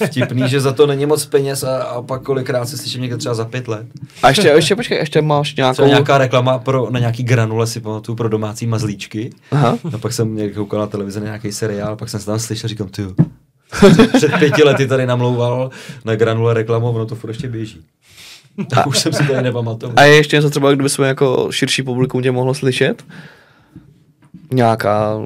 eh, 0.00 0.06
vtipný, 0.06 0.48
že 0.48 0.60
za 0.60 0.72
to 0.72 0.86
není 0.86 1.06
moc 1.06 1.26
peněz 1.26 1.62
a, 1.64 1.82
a 1.82 2.02
pak 2.02 2.22
kolikrát 2.22 2.66
se 2.68 2.76
slyším 2.78 3.00
někde 3.02 3.16
třeba 3.16 3.34
za 3.34 3.44
pět 3.44 3.68
let. 3.68 3.86
A 4.22 4.28
ještě, 4.28 4.48
ještě 4.48 4.76
počkej, 4.76 4.98
ještě 4.98 5.22
máš 5.22 5.54
nějakou... 5.56 5.72
Třeba 5.72 5.88
nějaká 5.88 6.18
reklama 6.18 6.58
pro, 6.58 6.90
na 6.90 6.98
nějaký 7.00 7.22
granule 7.22 7.66
si 7.66 7.80
pamatuju 7.80 8.16
pro 8.16 8.28
domácí 8.28 8.66
mazlíčky. 8.66 9.30
Aha. 9.50 9.78
A 9.94 9.98
pak 9.98 10.12
jsem 10.12 10.36
někdy 10.36 10.54
koukal 10.54 10.80
na 10.80 10.86
televizi 10.86 11.20
na 11.20 11.26
nějaký 11.26 11.52
seriál, 11.52 11.96
pak 11.96 12.08
jsem 12.08 12.20
se 12.20 12.26
tam 12.26 12.38
slyšel, 12.38 12.68
říkám, 12.68 12.88
ty 12.88 13.02
před, 13.70 14.12
před 14.12 14.32
pěti 14.38 14.62
lety 14.64 14.86
tady 14.86 15.06
namlouval 15.06 15.70
na 16.04 16.16
granule 16.16 16.54
reklamu, 16.54 16.86
ono 16.90 17.06
to 17.06 17.14
furt 17.14 17.30
ještě 17.30 17.48
běží. 17.48 17.80
A 18.76 18.86
už 18.86 18.98
jsem 18.98 19.12
si 19.12 19.26
to 19.26 19.32
ani 19.34 19.42
nepamatoval. 19.42 19.94
A 19.98 20.02
je 20.04 20.16
ještě 20.16 20.36
něco 20.36 20.50
třeba, 20.50 20.72
kdyby 20.72 20.88
jsme 20.88 21.08
jako 21.08 21.48
širší 21.52 21.82
publikum 21.82 22.22
tě 22.22 22.30
mohlo 22.32 22.54
slyšet? 22.54 23.04
Nějaká... 24.52 25.18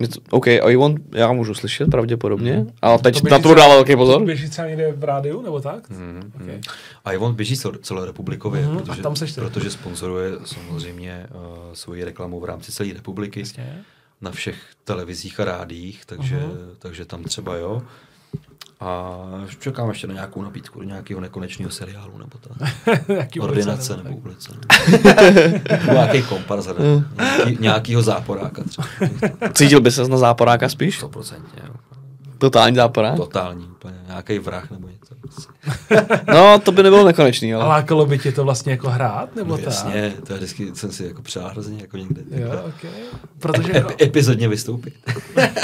Něco, 0.00 0.20
OK, 0.30 0.46
I 0.46 0.76
want, 0.76 1.00
já 1.14 1.32
můžu 1.32 1.54
slyšet 1.54 1.90
pravděpodobně, 1.90 2.66
ale 2.82 2.98
teď 2.98 3.22
běží 3.22 3.32
na 3.32 3.38
to 3.38 3.54
dává 3.54 3.74
velký 3.74 3.96
pozor. 3.96 4.24
Běží 4.24 4.48
třeba 4.50 4.68
někde 4.68 4.92
v 4.92 5.04
rádiu, 5.04 5.42
nebo 5.42 5.60
tak? 5.60 5.90
Mm, 5.90 6.32
Okay. 6.34 6.54
mm. 6.56 6.60
A 7.04 7.18
on 7.18 7.34
běží 7.34 7.56
cel, 7.56 7.72
celorepublikově, 7.82 8.64
a 8.66 8.68
protože, 8.78 9.02
tam 9.02 9.14
protože 9.34 9.70
sponzoruje 9.70 10.30
samozřejmě 10.44 11.26
uh, 11.34 11.40
svoji 11.72 12.04
reklamu 12.04 12.40
v 12.40 12.44
rámci 12.44 12.72
celé 12.72 12.92
republiky 12.92 13.40
Jasně. 13.40 13.82
na 14.20 14.30
všech 14.30 14.56
televizích 14.84 15.40
a 15.40 15.44
rádiích, 15.44 16.02
takže, 16.06 16.36
Mhm. 16.36 16.52
takže 16.78 17.04
tam 17.04 17.24
třeba 17.24 17.56
jo. 17.56 17.82
A 18.80 19.16
čekám 19.58 19.88
ještě 19.88 20.06
na 20.06 20.14
nějakou 20.14 20.42
nabídku 20.42 20.78
do 20.78 20.84
nějakého 20.84 21.20
nekonečného 21.20 21.70
seriálu 21.70 22.18
nebo 22.18 22.38
tak. 22.38 22.68
Jaký 23.08 23.40
Ordinace 23.40 23.96
nebo 23.96 24.16
ulice. 24.16 24.52
Nebo 24.52 25.92
nějaký 25.92 26.22
komparza, 26.22 26.72
ne? 26.72 27.04
nějaký, 27.16 27.56
nějakýho 27.60 28.02
záporáka 28.02 28.62
třeba. 28.64 28.88
Cítil 29.52 29.80
by 29.80 29.90
ses 29.90 30.08
na 30.08 30.16
záporáka 30.16 30.68
spíš? 30.68 31.02
100%. 31.02 31.34
Jo. 31.64 31.74
Totální 32.40 32.76
záporák? 32.76 33.16
Totální, 33.16 33.64
úplně. 33.66 33.94
Nějaký 34.06 34.38
vrah 34.38 34.70
nebo 34.70 34.88
něco. 34.88 35.14
prostě. 35.20 35.52
No, 36.34 36.58
to 36.58 36.72
by 36.72 36.82
nebylo 36.82 37.04
nekonečný, 37.04 37.54
A 37.54 37.58
ale... 37.58 37.68
lákalo 37.68 38.06
by 38.06 38.18
tě 38.18 38.32
to 38.32 38.44
vlastně 38.44 38.72
jako 38.72 38.88
hrát, 38.90 39.36
nebo 39.36 39.50
No, 39.50 39.56
tak? 39.56 39.64
jasně, 39.66 40.12
to 40.26 40.32
je 40.32 40.36
vždycky 40.36 40.70
jsem 40.74 40.92
si 40.92 41.04
jako 41.04 41.22
přál 41.22 41.48
hrozně 41.48 41.80
jako 41.80 41.96
někde. 41.96 42.22
Jo, 42.30 42.48
ok. 42.68 42.90
Protože 43.38 43.68
Ep, 43.70 43.74
jako, 43.74 43.90
epizodně 44.02 44.48
vystoupit. 44.48 44.94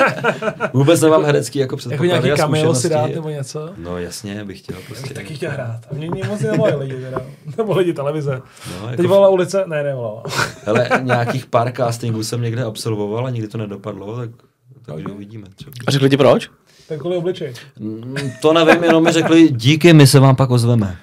Vůbec 0.72 1.00
nemám 1.00 1.24
herecký 1.24 1.58
jako 1.58 1.66
jako 1.66 1.76
předpoklady 1.76 2.08
nějaký 2.08 2.30
a 2.30 2.36
cameo 2.36 2.74
si 2.74 2.88
dát 2.88 3.10
nebo 3.14 3.28
něco? 3.28 3.70
No 3.76 3.98
jasně, 3.98 4.44
bych 4.44 4.58
chtěl 4.58 4.76
prostě. 4.86 5.14
Taky 5.14 5.34
chtěl 5.34 5.50
hrát. 5.50 5.80
A 5.90 5.94
mě, 5.94 6.10
mě 6.10 6.24
moc 6.24 6.40
nevolali 6.40 6.76
lidi, 6.76 6.94
teda. 7.00 7.20
Nebo 7.58 7.76
lidi 7.76 7.92
televize. 7.92 8.42
No, 8.80 8.88
Teď 8.88 8.98
jako, 8.98 9.08
volala 9.08 9.28
ulice? 9.28 9.64
Ne, 9.66 9.82
nevolala. 9.82 10.22
hele, 10.64 10.88
nějakých 11.02 11.46
pár 11.46 11.72
castingů 11.76 12.24
jsem 12.24 12.42
někde 12.42 12.62
absolvoval 12.64 13.26
a 13.26 13.30
nikdy 13.30 13.48
to 13.48 13.58
nedopadlo, 13.58 14.16
tak, 14.16 14.30
takže 14.86 15.06
uvidíme 15.06 15.46
třeba. 15.56 15.72
A 15.86 15.90
řekli 15.90 16.10
ti 16.10 16.16
proč? 16.16 16.50
Ten 16.88 16.98
kvůli 16.98 17.16
obličej. 17.16 17.52
Mm, 17.78 18.14
To 18.42 18.52
nevím, 18.52 18.84
jenom 18.84 19.04
mi 19.04 19.12
řekli, 19.12 19.48
díky, 19.48 19.92
my 19.92 20.06
se 20.06 20.20
vám 20.20 20.36
pak 20.36 20.50
ozveme. 20.50 20.96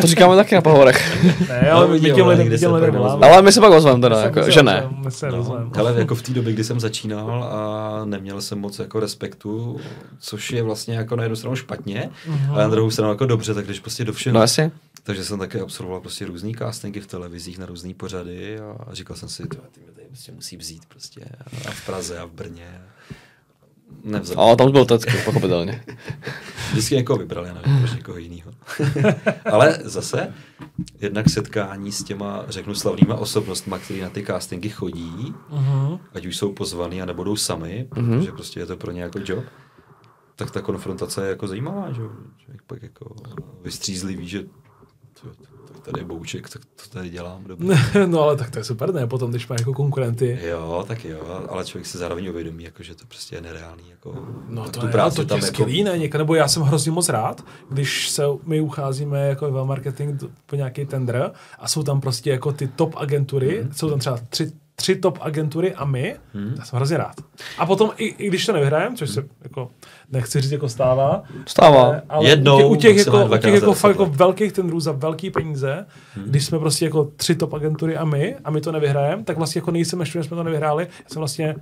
To 0.00 0.06
říkáme 0.06 0.36
taky 0.36 0.54
na 0.54 0.60
pohovorech. 0.60 1.24
Ne, 1.48 1.70
ale 1.70 1.86
No, 1.88 1.92
my 1.92 2.00
těm 2.00 2.24
ale 2.24 2.34
lidem, 2.34 2.58
těm 2.58 2.72
lidem. 2.72 2.96
Ale 2.96 3.42
my 3.42 3.52
se 3.52 3.60
pak 3.60 3.72
ozveme 3.72 4.00
teda, 4.00 4.20
jako, 4.20 4.50
že 4.50 4.62
ne. 4.62 4.82
ozveme, 4.82 5.04
My 5.04 5.10
se 5.10 5.28
No, 5.30 5.70
hele, 5.76 5.94
jako 5.98 6.14
v 6.14 6.22
té 6.22 6.32
době, 6.32 6.52
kdy 6.52 6.64
jsem 6.64 6.80
začínal 6.80 7.44
a 7.44 8.04
neměl 8.04 8.40
jsem 8.40 8.58
moc 8.58 8.78
jako 8.78 9.00
respektu, 9.00 9.80
což 10.20 10.50
je 10.52 10.62
vlastně 10.62 10.94
jako 10.94 11.16
na 11.16 11.22
jednu 11.22 11.36
stranu 11.36 11.56
špatně, 11.56 12.10
Mhm. 12.26 12.50
ale 12.50 12.62
na 12.62 12.68
druhou 12.70 12.90
stranu 12.90 13.10
jako 13.10 13.26
dobře, 13.26 13.54
tak 13.54 13.64
když 13.64 13.80
prostě 13.80 14.04
do 14.04 14.12
všeho. 14.12 14.34
No 14.34 14.40
jasně. 14.40 14.70
Takže 15.02 15.24
jsem 15.24 15.38
také 15.38 15.60
absolvoval 15.60 16.00
prostě 16.00 16.26
různý 16.26 16.54
castingy 16.54 17.00
v 17.00 17.06
televizích 17.06 17.58
na 17.58 17.66
různé 17.66 17.94
pořady 17.94 18.58
a 18.60 18.94
říkal 18.94 19.16
jsem 19.16 19.28
si, 19.28 19.42
"Tyjo, 19.48 19.62
ty 19.72 19.80
mě 19.80 19.92
tady 19.92 20.06
prostě 20.08 20.32
musí 20.32 20.56
vzít 20.56 20.82
prostě 20.88 21.20
a 21.68 21.70
v 21.70 21.86
Praze 21.86 22.18
a 22.18 22.24
v 22.24 22.30
Brně. 22.30 22.80
Nevzal. 24.04 24.40
Ale 24.44 24.56
tam 24.56 24.72
byl 24.72 24.84
tecky, 24.84 25.12
pochopitelně. 25.24 25.84
Vždycky 26.70 26.94
někoho 26.94 27.18
vybral, 27.18 27.46
já 27.46 27.54
nevím, 27.54 27.78
proč 27.78 27.92
někoho 27.92 28.18
jiného. 28.18 28.50
Ale 29.52 29.78
zase, 29.84 30.34
jednak 31.00 31.28
setkání 31.30 31.92
s 31.92 32.04
těma, 32.04 32.44
řeknu, 32.48 32.74
slavnýma 32.74 33.14
osobnostma, 33.14 33.78
který 33.78 34.00
na 34.00 34.08
ty 34.10 34.22
castingy 34.26 34.68
chodí, 34.68 35.34
Mhm. 35.50 35.98
ať 36.14 36.26
už 36.26 36.36
jsou 36.36 36.52
pozvaný 36.52 37.02
a 37.02 37.04
nebudou 37.04 37.36
sami, 37.36 37.88
Mhm. 37.96 38.18
protože 38.18 38.32
prostě 38.32 38.60
je 38.60 38.66
to 38.66 38.76
pro 38.76 38.92
ně 38.92 39.02
jako 39.02 39.18
job, 39.24 39.44
tak 40.36 40.50
ta 40.50 40.60
konfrontace 40.62 41.22
je 41.24 41.28
jako 41.28 41.48
zajímavá, 41.48 41.92
že 41.92 42.02
jo? 42.02 42.10
člověk 42.38 42.62
pak 42.66 42.82
jako 42.82 43.14
vystřízlivý, 43.62 44.28
že 44.28 44.42
to, 44.42 45.28
to, 45.28 45.53
tady 45.84 46.00
je 46.00 46.04
bouček, 46.04 46.48
tak 46.50 46.62
to 46.64 46.88
tady 46.98 47.08
dělám, 47.10 47.44
dobře. 47.44 47.78
no 48.06 48.20
ale 48.20 48.36
tak 48.36 48.50
to 48.50 48.58
je 48.58 48.64
super, 48.64 48.94
ne? 48.94 49.06
Potom, 49.06 49.30
když 49.30 49.48
má 49.48 49.56
jako 49.58 49.72
konkurenty. 49.74 50.38
Jo, 50.42 50.84
tak 50.88 51.04
jo, 51.04 51.18
ale 51.48 51.64
člověk 51.64 51.86
se 51.86 51.98
zároveň 51.98 52.28
uvědomí, 52.28 52.64
jako, 52.64 52.82
že 52.82 52.94
to 52.94 53.06
prostě 53.08 53.36
je 53.36 53.40
nereálný. 53.40 53.82
Jako, 53.90 54.26
No 54.48 54.64
to, 54.64 54.80
tu 54.80 54.86
je, 54.86 54.92
práci 54.92 55.16
to 55.16 55.24
tam 55.24 55.38
je 55.38 55.44
jako, 55.44 55.54
skvělý, 55.54 55.84
ne? 55.84 55.98
Něka, 55.98 56.18
nebo 56.18 56.34
já 56.34 56.48
jsem 56.48 56.62
hrozně 56.62 56.92
moc 56.92 57.08
rád, 57.08 57.44
když 57.70 58.10
se 58.10 58.22
my 58.46 58.60
ucházíme 58.60 59.28
jako 59.28 59.50
v 59.50 59.64
marketing 59.66 60.22
po 60.46 60.56
nějaký 60.56 60.86
tender 60.86 61.30
a 61.58 61.68
jsou 61.68 61.82
tam 61.82 62.00
prostě 62.00 62.30
jako 62.30 62.52
ty 62.52 62.68
top 62.68 62.94
agentury, 62.96 63.60
Mhm. 63.64 63.72
jsou 63.74 63.90
tam 63.90 63.98
třeba 63.98 64.18
tři, 64.28 64.52
tři 64.76 64.96
top 64.96 65.18
agentury 65.20 65.74
a 65.74 65.84
my, 65.84 66.16
já 66.58 66.64
jsem 66.64 66.76
hrozně 66.76 66.96
rád. 66.96 67.14
A 67.58 67.66
potom, 67.66 67.90
i, 67.96 68.04
i 68.04 68.28
když 68.28 68.46
to 68.46 68.52
nevyhrajeme, 68.52 68.96
což 68.96 69.10
se 69.10 69.24
jako, 69.42 69.70
nechci 70.12 70.40
říct, 70.40 70.52
jako 70.52 70.68
stává, 70.68 71.22
Stává. 71.46 72.00
ale- 72.08 72.28
Jednou, 72.28 72.56
u 72.56 72.58
těch, 72.58 72.70
u 72.70 72.76
těch, 72.76 73.06
jako, 73.06 73.24
u 73.26 73.38
těch 73.38 73.54
jako, 73.54 73.72
fakt 73.72 73.90
jako 73.90 74.06
velkých 74.06 74.52
tendrů 74.52 74.80
za 74.80 74.92
velký 74.92 75.30
peníze, 75.30 75.86
Mhm. 76.16 76.24
když 76.28 76.44
jsme 76.46 76.58
prostě 76.58 76.84
jako 76.84 77.04
tři 77.16 77.34
top 77.34 77.54
agentury 77.54 77.96
a 77.96 78.04
my, 78.04 78.36
a 78.44 78.50
my 78.50 78.60
to 78.60 78.72
nevyhrajeme, 78.72 79.24
tak 79.24 79.36
vlastně 79.36 79.58
jako 79.58 79.70
nejsem 79.70 80.00
ještě, 80.00 80.18
že 80.18 80.24
jsme 80.24 80.36
to 80.36 80.42
nevyhráli, 80.42 80.82
já 80.84 81.04
jsem 81.08 81.20
vlastně 81.20 81.56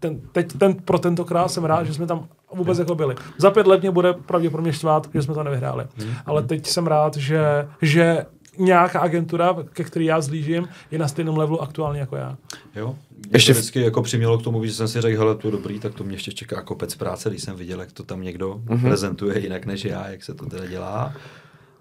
ten, 0.00 0.20
teď 0.32 0.52
ten, 0.58 0.74
pro 0.74 0.98
tentokrát 0.98 1.48
jsem 1.50 1.64
rád, 1.64 1.84
že 1.86 1.94
jsme 1.94 2.06
tam 2.06 2.28
vůbec 2.54 2.78
jako 2.78 2.94
byli. 2.94 3.14
Za 3.38 3.50
pět 3.50 3.66
let 3.66 3.80
mě 3.80 3.90
bude 3.90 4.12
pravděpodobně 4.12 4.72
štvát, 4.72 5.06
že 5.14 5.22
jsme 5.22 5.34
to 5.34 5.42
nevyhráli. 5.42 5.84
Mhm. 5.98 6.14
Ale 6.26 6.42
teď 6.42 6.66
jsem 6.66 6.86
rád, 6.86 7.16
že, 7.16 7.40
že 7.82 8.26
nějaká 8.58 9.00
agentura, 9.00 9.56
ke 9.72 9.84
který 9.84 10.04
já 10.04 10.20
zlížím, 10.20 10.68
je 10.90 10.98
na 10.98 11.08
stejném 11.08 11.36
levelu 11.36 11.62
aktuálně 11.62 12.00
jako 12.00 12.16
já. 12.16 12.36
Jo, 12.76 12.96
mě 13.16 13.26
Ještě 13.32 13.52
vždycky 13.52 13.80
jako 13.80 14.02
přimělo 14.02 14.38
k 14.38 14.42
tomu, 14.44 14.64
že 14.64 14.72
jsem 14.72 14.88
si 14.88 15.00
řekl, 15.00 15.18
hele, 15.18 15.34
to 15.34 15.48
je 15.48 15.52
dobrý, 15.52 15.80
tak 15.80 15.94
to 15.94 16.04
mě 16.04 16.14
ještě 16.14 16.32
čeká 16.32 16.62
kopec 16.62 16.94
práce, 16.94 17.30
když 17.30 17.42
jsem 17.42 17.56
viděl, 17.56 17.80
jak 17.80 17.92
to 17.92 18.02
tam 18.02 18.22
někdo 18.22 18.60
Mhm. 18.64 18.80
prezentuje 18.80 19.38
jinak 19.40 19.66
než 19.66 19.84
já, 19.84 20.08
jak 20.08 20.24
se 20.24 20.34
to 20.34 20.46
teda 20.46 20.66
dělá. 20.66 21.12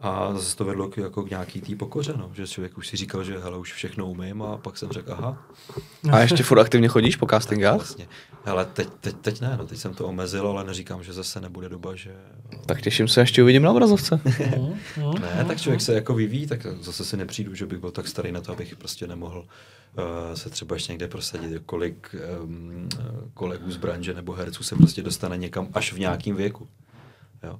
A 0.03 0.33
zase 0.33 0.57
to 0.57 0.65
vedlo 0.65 0.87
k, 0.89 0.97
jako 0.97 1.23
k 1.23 1.29
nějaký 1.29 1.61
té 1.61 1.75
pokoře, 1.75 2.13
no. 2.17 2.31
že 2.33 2.47
člověk 2.47 2.77
už 2.77 2.87
si 2.87 2.97
říkal, 2.97 3.23
že 3.23 3.37
hele, 3.39 3.57
už 3.57 3.73
všechno 3.73 4.05
umím 4.07 4.41
a 4.41 4.57
pak 4.57 4.77
jsem 4.77 4.89
řekl, 4.89 5.13
aha, 5.13 5.37
A 6.11 6.19
ještě 6.19 6.43
furt 6.43 6.59
aktivně 6.59 6.87
chodíš 6.87 7.15
po 7.15 7.27
castingách? 7.27 7.75
vlastně. 7.75 8.07
Hele, 8.43 8.65
teď, 8.65 8.89
teď, 9.01 9.15
teď 9.21 9.41
ne, 9.41 9.55
no, 9.57 9.67
teď 9.67 9.77
jsem 9.77 9.93
to 9.93 10.07
omezil, 10.07 10.47
ale 10.47 10.63
neříkám, 10.63 11.03
že 11.03 11.13
zase 11.13 11.41
nebude 11.41 11.69
doba, 11.69 11.95
že... 11.95 12.15
Tak 12.65 12.81
těším 12.81 13.07
se, 13.07 13.21
ještě 13.21 13.43
uvidím 13.43 13.63
na 13.63 13.71
obrazovce. 13.71 14.19
Ne, 15.21 15.45
tak 15.47 15.61
člověk 15.61 15.81
se 15.81 15.93
jako 15.93 16.13
vyvíjí, 16.13 16.47
tak 16.47 16.67
zase 16.81 17.05
si 17.05 17.17
nepřijdu, 17.17 17.55
že 17.55 17.65
bych 17.65 17.79
byl 17.79 17.91
tak 17.91 18.07
starý 18.07 18.31
na 18.31 18.41
to, 18.41 18.51
abych 18.51 18.75
prostě 18.75 19.07
nemohl 19.07 19.39
uh, 19.39 20.03
se 20.33 20.49
třeba 20.49 20.75
ještě 20.75 20.93
někde 20.93 21.07
prosadit, 21.07 21.61
kolik 21.65 22.15
um, 22.43 22.89
kolegů 23.33 23.71
z 23.71 23.77
branže 23.77 24.13
nebo 24.13 24.33
herců 24.33 24.63
se 24.63 24.75
prostě 24.75 25.01
dostane 25.01 25.37
někam 25.37 25.67
až 25.73 25.93
v 25.93 25.99
nějakým 25.99 26.35
věku. 26.35 26.67
Jo. 27.43 27.59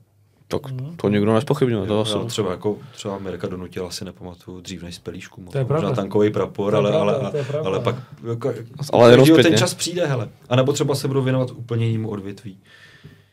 Tak 0.59 0.61
to 0.97 1.09
nikdo 1.09 1.33
nespochybňuje, 1.33 1.87
to 1.87 1.93
Jo, 1.93 1.99
asi. 2.01 2.13
třeba 2.27 2.51
jako 2.51 2.77
třeba 2.95 3.17
Mirka 3.19 3.47
donutila 3.47 3.91
si 3.91 4.05
nepamatuju 4.05 4.61
dřív 4.61 4.83
než 4.83 4.95
z 4.95 4.99
pelíšku. 4.99 5.41
To 5.51 5.57
je 5.57 5.63
možná 5.63 5.77
pravda. 5.79 5.95
tankový 5.95 6.29
prapor, 6.29 6.71
To 6.73 6.77
ale, 6.77 6.89
pravda, 6.91 7.11
ale, 7.13 7.31
to 7.31 7.37
je 7.37 7.43
pravda. 7.43 7.69
ale 7.69 7.79
pak 7.79 7.95
jako, 8.29 8.53
Ale 8.93 9.11
jenom 9.11 9.25
každýho 9.25 9.43
ten 9.43 9.57
čas 9.57 9.73
přijde, 9.73 10.05
hele. 10.07 10.29
A 10.49 10.55
nebo 10.55 10.73
třeba 10.73 10.95
se 10.95 11.07
budu 11.07 11.21
věnovat 11.21 11.51
úplně 11.51 11.85
jinému 11.87 12.09
odvětví. 12.09 12.57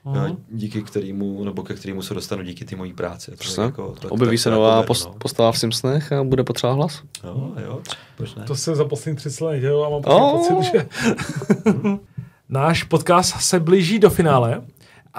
Mhm. 0.04 0.16
Jo, 0.26 0.36
díky 0.50 0.82
kterému, 0.82 1.44
nebo 1.44 1.62
ke 1.62 1.74
kterému 1.74 2.02
se 2.02 2.14
dostanu 2.14 2.42
díky 2.42 2.64
ty 2.64 2.76
mojí 2.76 2.92
práci. 2.92 3.32
To 3.56 3.62
jako- 3.62 3.94
to- 4.00 4.08
Objeví 4.08 4.36
tak- 4.36 4.42
se 4.42 4.50
tak 4.50 4.54
nová 4.58 4.76
jako 4.76 4.86
post- 4.86 5.06
no. 5.06 5.14
postava 5.18 5.52
v 5.52 5.58
Simpsonech 5.58 6.12
a 6.12 6.24
bude 6.24 6.44
potřeba 6.44 6.72
hlas. 6.72 7.02
Jo, 7.24 7.52
jo, 7.64 7.80
proč 8.16 8.34
ne? 8.34 8.44
To 8.44 8.56
se 8.56 8.74
za 8.74 8.84
poslední 8.84 9.16
30 9.16 9.44
let 9.44 9.60
dělo 9.60 9.86
a 9.86 9.88
mám 9.90 10.02
Oh. 10.06 10.48
pocit, 10.48 10.70
že 10.72 10.86
náš 12.48 12.82
podcast 12.82 13.40
se 13.40 13.60
blíží 13.60 13.98
do 13.98 14.10
finále 14.10 14.62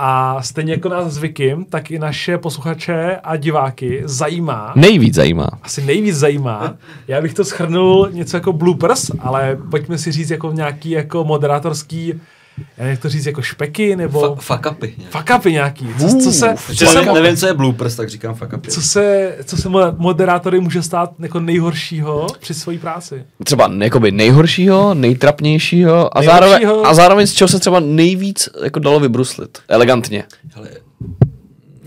a 0.01 0.41
stejně 0.41 0.73
jako 0.73 0.89
nás 0.89 1.13
zvykem, 1.13 1.65
tak 1.65 1.91
i 1.91 1.99
naše 1.99 2.37
posluchače 2.37 3.17
a 3.23 3.35
diváky 3.35 4.01
zajímá, 4.05 4.73
Nejvíc 4.75 5.15
zajímá. 5.15 5.47
asi 5.63 5.81
nejvíc 5.85 6.15
zajímá. 6.15 6.75
Já 7.07 7.21
bych 7.21 7.33
to 7.33 7.45
schrnul 7.45 8.09
něco 8.11 8.37
jako 8.37 8.53
bloopers, 8.53 9.11
ale 9.19 9.57
pojďme 9.71 9.97
si 9.97 10.11
říct 10.11 10.29
jako 10.29 10.51
nějaký 10.51 10.89
jako 10.89 11.23
moderátorský, 11.23 12.13
já 12.77 12.85
jak 12.85 12.99
to 12.99 13.09
říct, 13.09 13.25
jako 13.25 13.41
špeky, 13.41 13.95
nebo 13.95 14.21
Fa- 14.21 14.35
fuck 14.35 14.71
upy. 14.71 14.93
nějak. 14.97 15.11
fuck 15.11 15.37
upy 15.39 15.51
nějaký. 15.51 15.87
Co, 15.99 16.07
co 16.17 16.31
se, 16.31 16.55
co 16.75 16.85
se, 16.85 16.95
nevím, 16.95 17.13
nevím, 17.13 17.37
co 17.37 17.47
je 17.47 17.53
bloopers, 17.53 17.95
tak 17.95 18.09
říkám 18.09 18.35
fuck 18.35 18.53
upy. 18.53 18.71
co 18.71 18.81
se, 18.81 19.35
co 19.45 19.57
se 19.57 19.69
mo- 19.69 19.95
moderátory 19.97 20.59
může 20.59 20.81
stát 20.83 21.11
jako 21.19 21.39
nejhoršího 21.39 22.27
při 22.39 22.53
své 22.53 22.77
práci. 22.77 23.23
Třeba 23.43 23.71
jakoby 23.77 24.11
nejhoršího, 24.11 24.93
nejtrapnějšího 24.93 26.17
a, 26.17 26.19
Nejhoršího. 26.19 26.49
zároveň, 26.59 26.85
a 26.89 26.93
zároveň 26.93 27.27
z 27.27 27.33
čeho 27.33 27.47
se 27.47 27.59
třeba 27.59 27.79
nejvíc 27.79 28.49
jako 28.63 28.79
dalo 28.79 28.99
vybruslit. 28.99 29.57
Elegantně. 29.67 30.23
Hele, 30.55 30.67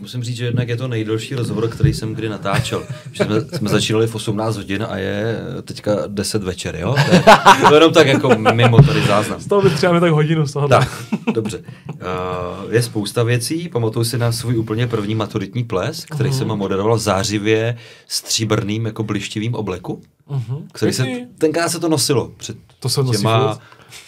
musím 0.03 0.25
říct, 0.25 0.37
že 0.37 0.45
jednak 0.45 0.69
je 0.69 0.77
to 0.77 0.89
nejdelší 0.89 1.35
rozhovor, 1.35 1.69
který 1.69 1.95
jsem 1.95 2.15
kdy 2.15 2.29
natáčel. 2.29 2.83
Že 3.13 3.25
jsme, 3.25 3.41
jsme 3.59 3.69
začínali 3.69 4.07
v 4.07 4.15
18 4.15 4.57
hodin 4.57 4.87
a 4.91 4.97
je 4.97 5.39
teďka 5.65 5.97
10 6.07 6.43
večer, 6.43 6.77
jo? 6.77 6.95
To 7.09 7.15
je, 7.15 7.23
to 7.69 7.75
je 7.75 7.77
jenom 7.77 7.93
tak 7.93 8.07
jako 8.07 8.29
mimo 8.53 8.83
tady 8.83 9.03
záznam. 9.07 9.41
Z 9.41 9.47
toho 9.47 9.61
vystřeláme 9.63 10.01
tak 10.01 10.11
hodinu 10.13 10.47
z 10.47 10.53
toho. 10.53 10.69
Tak, 10.69 10.89
dobře. 11.35 11.63
Uh, 11.93 12.73
je 12.75 12.83
spousta 12.83 13.23
věcí. 13.23 13.69
Pamatuju 13.69 14.05
si 14.05 14.19
na 14.19 14.33
svůj 14.33 14.57
úplně 14.59 14.87
první 14.87 15.15
maturitní 15.15 15.65
ples, 15.65 16.05
který 16.05 16.29
Mhm. 16.29 16.39
jsem 16.39 16.49
moderoval 16.49 16.97
v 16.97 17.01
zářivě 17.01 17.77
stříbrným 18.09 18.87
jako 18.87 19.03
blištivým 19.03 19.55
obleku. 19.55 20.03
Mhm. 20.31 20.67
Který 20.73 20.93
se, 20.93 21.07
tenkrát 21.39 21.69
se 21.69 21.81
to 21.81 21.89
nosilo 21.89 22.31
před 22.37 22.57
To 22.81 22.89
se 22.89 23.03
nosí 23.03 23.19
těma, 23.19 23.55
furt. 23.55 23.61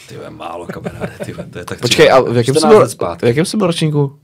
ty 0.08 0.14
málo 0.30 0.66
kamaráde, 0.66 1.12
ty 1.24 1.34
to 1.50 1.58
je 1.58 1.64
tak 1.64 1.80
Počkej, 1.80 2.10
a 2.12 2.20
v 2.20 2.36
jakém 2.36 2.54
jsi 2.54 2.60
14 2.60 2.94
byl, 2.94 3.16
v 3.16 3.24
jakém 3.24 3.44
jsi 3.44 3.56
byl 3.56 3.66
ročníku? 3.66 4.18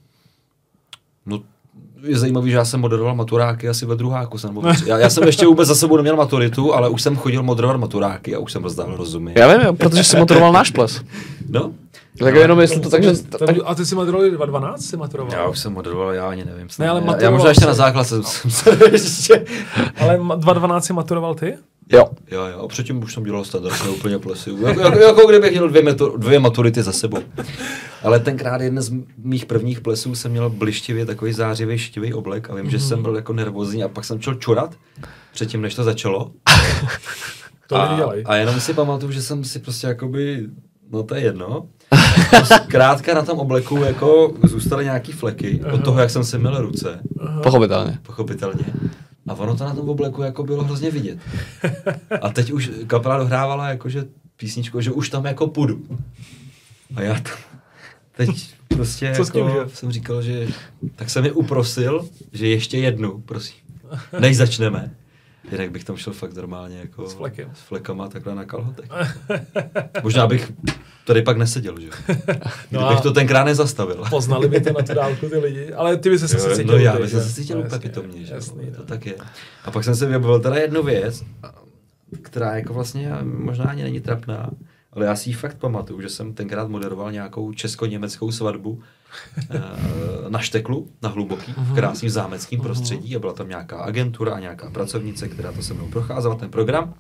No, 2.03 2.09
je 2.09 2.19
zajímavý, 2.19 2.51
že 2.51 2.57
já 2.57 2.65
jsem 2.65 2.81
moderoval 2.81 3.15
maturáky 3.15 3.69
asi 3.69 3.87
ve 3.87 3.97
druháku. 3.97 4.39
Jsem, 4.39 4.51
tři- 4.55 4.85
já, 4.89 4.99
já, 4.99 5.11
jsem 5.11 5.25
ještě 5.25 5.47
vůbec 5.47 5.69
za 5.69 5.75
sebou 5.75 5.97
neměl 5.97 6.17
maturitu, 6.17 6.75
ale 6.75 6.89
už 6.89 7.03
jsem 7.03 7.17
chodil 7.17 7.43
moderovat 7.43 7.81
maturáky 7.81 8.35
a 8.35 8.39
už 8.39 8.53
jsem 8.53 8.63
rozdával 8.63 8.97
rozumy. 8.97 9.33
Já 9.37 9.57
vím, 9.59 9.77
protože 9.77 10.05
jsi 10.05 10.17
motoroval 10.17 10.53
náš 10.53 10.71
ples. 10.71 11.03
No, 11.49 11.73
Tak 12.19 12.35
jenom 12.35 12.61
jestli 12.61 12.81
to 12.81 12.91
tak, 12.91 13.03
že... 13.03 13.13
To- 13.13 13.39
to- 13.39 13.69
A 13.69 13.75
ty 13.75 13.87
jsi 13.87 13.95
maturoval 13.95 14.31
2012? 14.31 14.81
Jsi 14.85 14.97
maturoval? 14.97 15.33
já 15.35 15.49
už 15.49 15.59
jsem 15.59 15.73
moderoval, 15.73 16.13
já 16.13 16.29
ani 16.29 16.45
nevím. 16.45 16.69
snad 16.69 16.85
Ne, 16.85 16.91
ale 16.91 17.01
já, 17.01 17.05
já 17.07 17.11
maturoval 17.13 17.33
možná 17.39 17.49
ještě 17.49 17.67
na 17.67 17.75
základce 17.75 18.23
jsem 18.23 18.51
se 18.51 18.79
ještě... 18.93 19.45
Ale 20.01 20.17
ma- 20.19 20.35
2012 20.37 20.85
jsi 20.85 20.93
maturoval 20.93 21.35
ty? 21.35 21.55
Jo. 21.93 22.05
Jo, 22.31 22.45
jo, 22.47 22.59
a 22.65 22.69
předtím 22.69 23.03
už 23.03 23.15
jsem 23.15 23.25
dělal 23.25 23.45
standardně 23.45 23.89
úplně 23.89 24.19
plesy. 24.19 24.51
Jako, 24.67 24.81
jako, 24.81 24.99
jako 24.99 25.27
kdybych 25.29 25.51
měl 25.51 25.69
dvě, 25.69 25.83
meto, 25.83 26.17
dvě 26.17 26.39
maturity 26.41 26.83
za 26.83 26.93
sebou. 26.93 27.19
Ale 28.03 28.21
tenkrát 28.21 28.61
jeden 28.61 28.83
z 28.83 28.93
mých 29.19 29.47
prvních 29.47 29.81
plesů 29.81 30.15
jsem 30.15 30.31
měl 30.31 30.51
blištivě 30.51 31.07
takový 31.07 31.33
zářivý 31.33 31.79
štivý 31.79 32.15
oblek 32.15 32.51
a 32.51 32.55
vím, 32.55 32.71
že 32.71 32.81
jsem 32.81 33.03
byl 33.03 33.17
jako 33.17 33.33
nervózní 33.33 33.85
a 33.85 33.89
pak 33.89 34.05
jsem 34.05 34.17
začal 34.17 34.35
čurat 34.35 34.75
předtím, 35.33 35.63
než 35.63 35.75
to 35.75 35.85
začalo. 35.85 36.31
To 37.67 37.77
a, 37.77 38.13
a 38.25 38.37
jenom 38.37 38.61
si 38.61 38.75
pamatuju, 38.75 39.13
že 39.13 39.23
jsem 39.23 39.45
si 39.45 39.59
prostě 39.59 39.87
jakoby, 39.87 40.47
no 40.93 41.03
to 41.03 41.15
je 41.15 41.21
jedno, 41.21 41.67
krátka 42.69 43.15
na 43.15 43.23
tom 43.23 43.39
obleku 43.39 43.77
jako 43.77 44.33
zůstaly 44.43 44.85
nějaký 44.85 45.13
fleky 45.13 45.61
od 45.73 45.85
toho, 45.85 46.01
jak 46.01 46.11
jsem 46.11 46.25
si 46.25 46.39
měl 46.39 46.61
ruce, 46.61 47.01
Pochopitelně. 47.43 47.99
pochopitelně. 48.03 48.65
A 49.31 49.35
ono 49.35 49.57
to 49.57 49.65
na 49.65 49.75
tom 49.75 49.89
obleku 49.89 50.23
jako 50.23 50.45
bylo 50.45 50.65
hrozně 50.65 50.91
vidět. 50.91 51.19
A 52.21 52.29
teď 52.29 52.53
už 52.53 52.71
kapela 52.87 53.19
dohrávala 53.19 53.69
jakože 53.69 54.05
písničku, 54.37 54.81
že 54.81 54.91
už 54.91 55.09
tam 55.09 55.25
jako 55.25 55.47
půjdu. 55.47 55.83
A 56.97 57.03
já 57.03 57.15
tam 57.15 57.37
teď 58.17 58.55
prostě 58.69 59.13
Co 59.17 59.39
jako 59.39 59.71
jsem 59.75 59.93
říkal, 59.93 60.23
že 60.23 60.49
tak 60.97 61.11
jsem 61.11 61.25
je 61.25 61.33
uprosil, 61.33 62.09
že 62.33 62.49
ještě 62.49 62.79
jednu, 62.79 63.21
prosím, 63.21 63.57
než 64.21 64.37
začneme. 64.37 64.95
Jinak 65.53 65.71
bych 65.71 65.85
tam 65.85 65.97
šel 65.97 66.13
fakt 66.13 66.35
normálně 66.35 66.79
jako 66.79 67.09
S 67.09 67.13
flekem. 67.15 67.51
s 67.55 67.61
flekama 67.61 68.09
takhle 68.09 68.35
na 68.35 68.45
kalhotech. 68.45 68.91
Možná 70.03 70.27
bych 70.27 70.53
tady 71.07 71.23
pak 71.23 71.37
neseděl, 71.37 71.81
že? 71.81 71.89
No 72.73 72.81
Kdybych 72.81 72.99
a- 72.99 73.01
to 73.01 73.13
tenkrát 73.13 73.45
nezastavil. 73.45 74.05
Poznali 74.11 74.49
by 74.49 74.61
to 74.61 74.73
na 74.73 74.83
tu 74.83 74.95
dálku 74.95 75.29
ty 75.29 75.39
lidi, 75.39 75.73
ale 75.73 75.97
ty 75.97 76.11
by 76.11 76.19
se 76.19 76.37
Jo, 76.39 76.47
asi 76.47 76.57
cítil 76.57 76.73
no 76.79 76.85
já 76.85 76.99
bych 76.99 77.11
se 77.11 77.33
cítil 77.35 77.59
No, 77.59 77.65
úplně 77.65 77.79
pitomně, 77.81 78.25
že 78.25 78.35
Jasný, 78.35 78.67
to 78.71 78.79
no. 78.79 78.85
tak 78.85 79.07
je. 79.07 79.15
A 79.65 79.71
pak 79.71 79.85
jsem 79.85 79.97
se 79.97 80.07
vyjevil 80.07 80.41
teda 80.41 80.57
jednu 80.57 80.83
věc, 80.83 81.23
která 82.23 82.57
jako 82.57 82.75
vlastně 82.75 83.13
možná 83.23 83.65
ani 83.65 83.83
není 83.83 84.01
trapná, 84.01 84.51
ale 84.93 85.07
já 85.07 85.17
si 85.17 85.31
ji 85.31 85.35
fakt 85.35 85.57
pamatuju, 85.59 86.01
že 86.01 86.09
jsem 86.09 86.35
tenkrát 86.35 86.69
moderoval 86.69 87.13
nějakou 87.13 87.53
česko-německou 87.53 88.33
svatbu 88.33 88.83
na 90.29 90.39
Šteklu, 90.39 90.89
na 91.03 91.09
Hluboký, 91.09 91.55
v 91.57 91.75
krásným 91.75 92.11
zámeckém 92.11 92.61
prostředí 92.61 93.17
a 93.17 93.19
byla 93.19 93.33
tam 93.33 93.49
nějaká 93.49 93.79
agentura 93.83 94.35
a 94.35 94.41
nějaká 94.41 94.71
pracovnice, 94.71 95.29
která 95.29 95.53
to 95.53 95.63
se 95.63 95.75
mnou 95.75 95.89
procházela, 95.89 96.35
ten 96.35 96.51
program. 96.51 96.95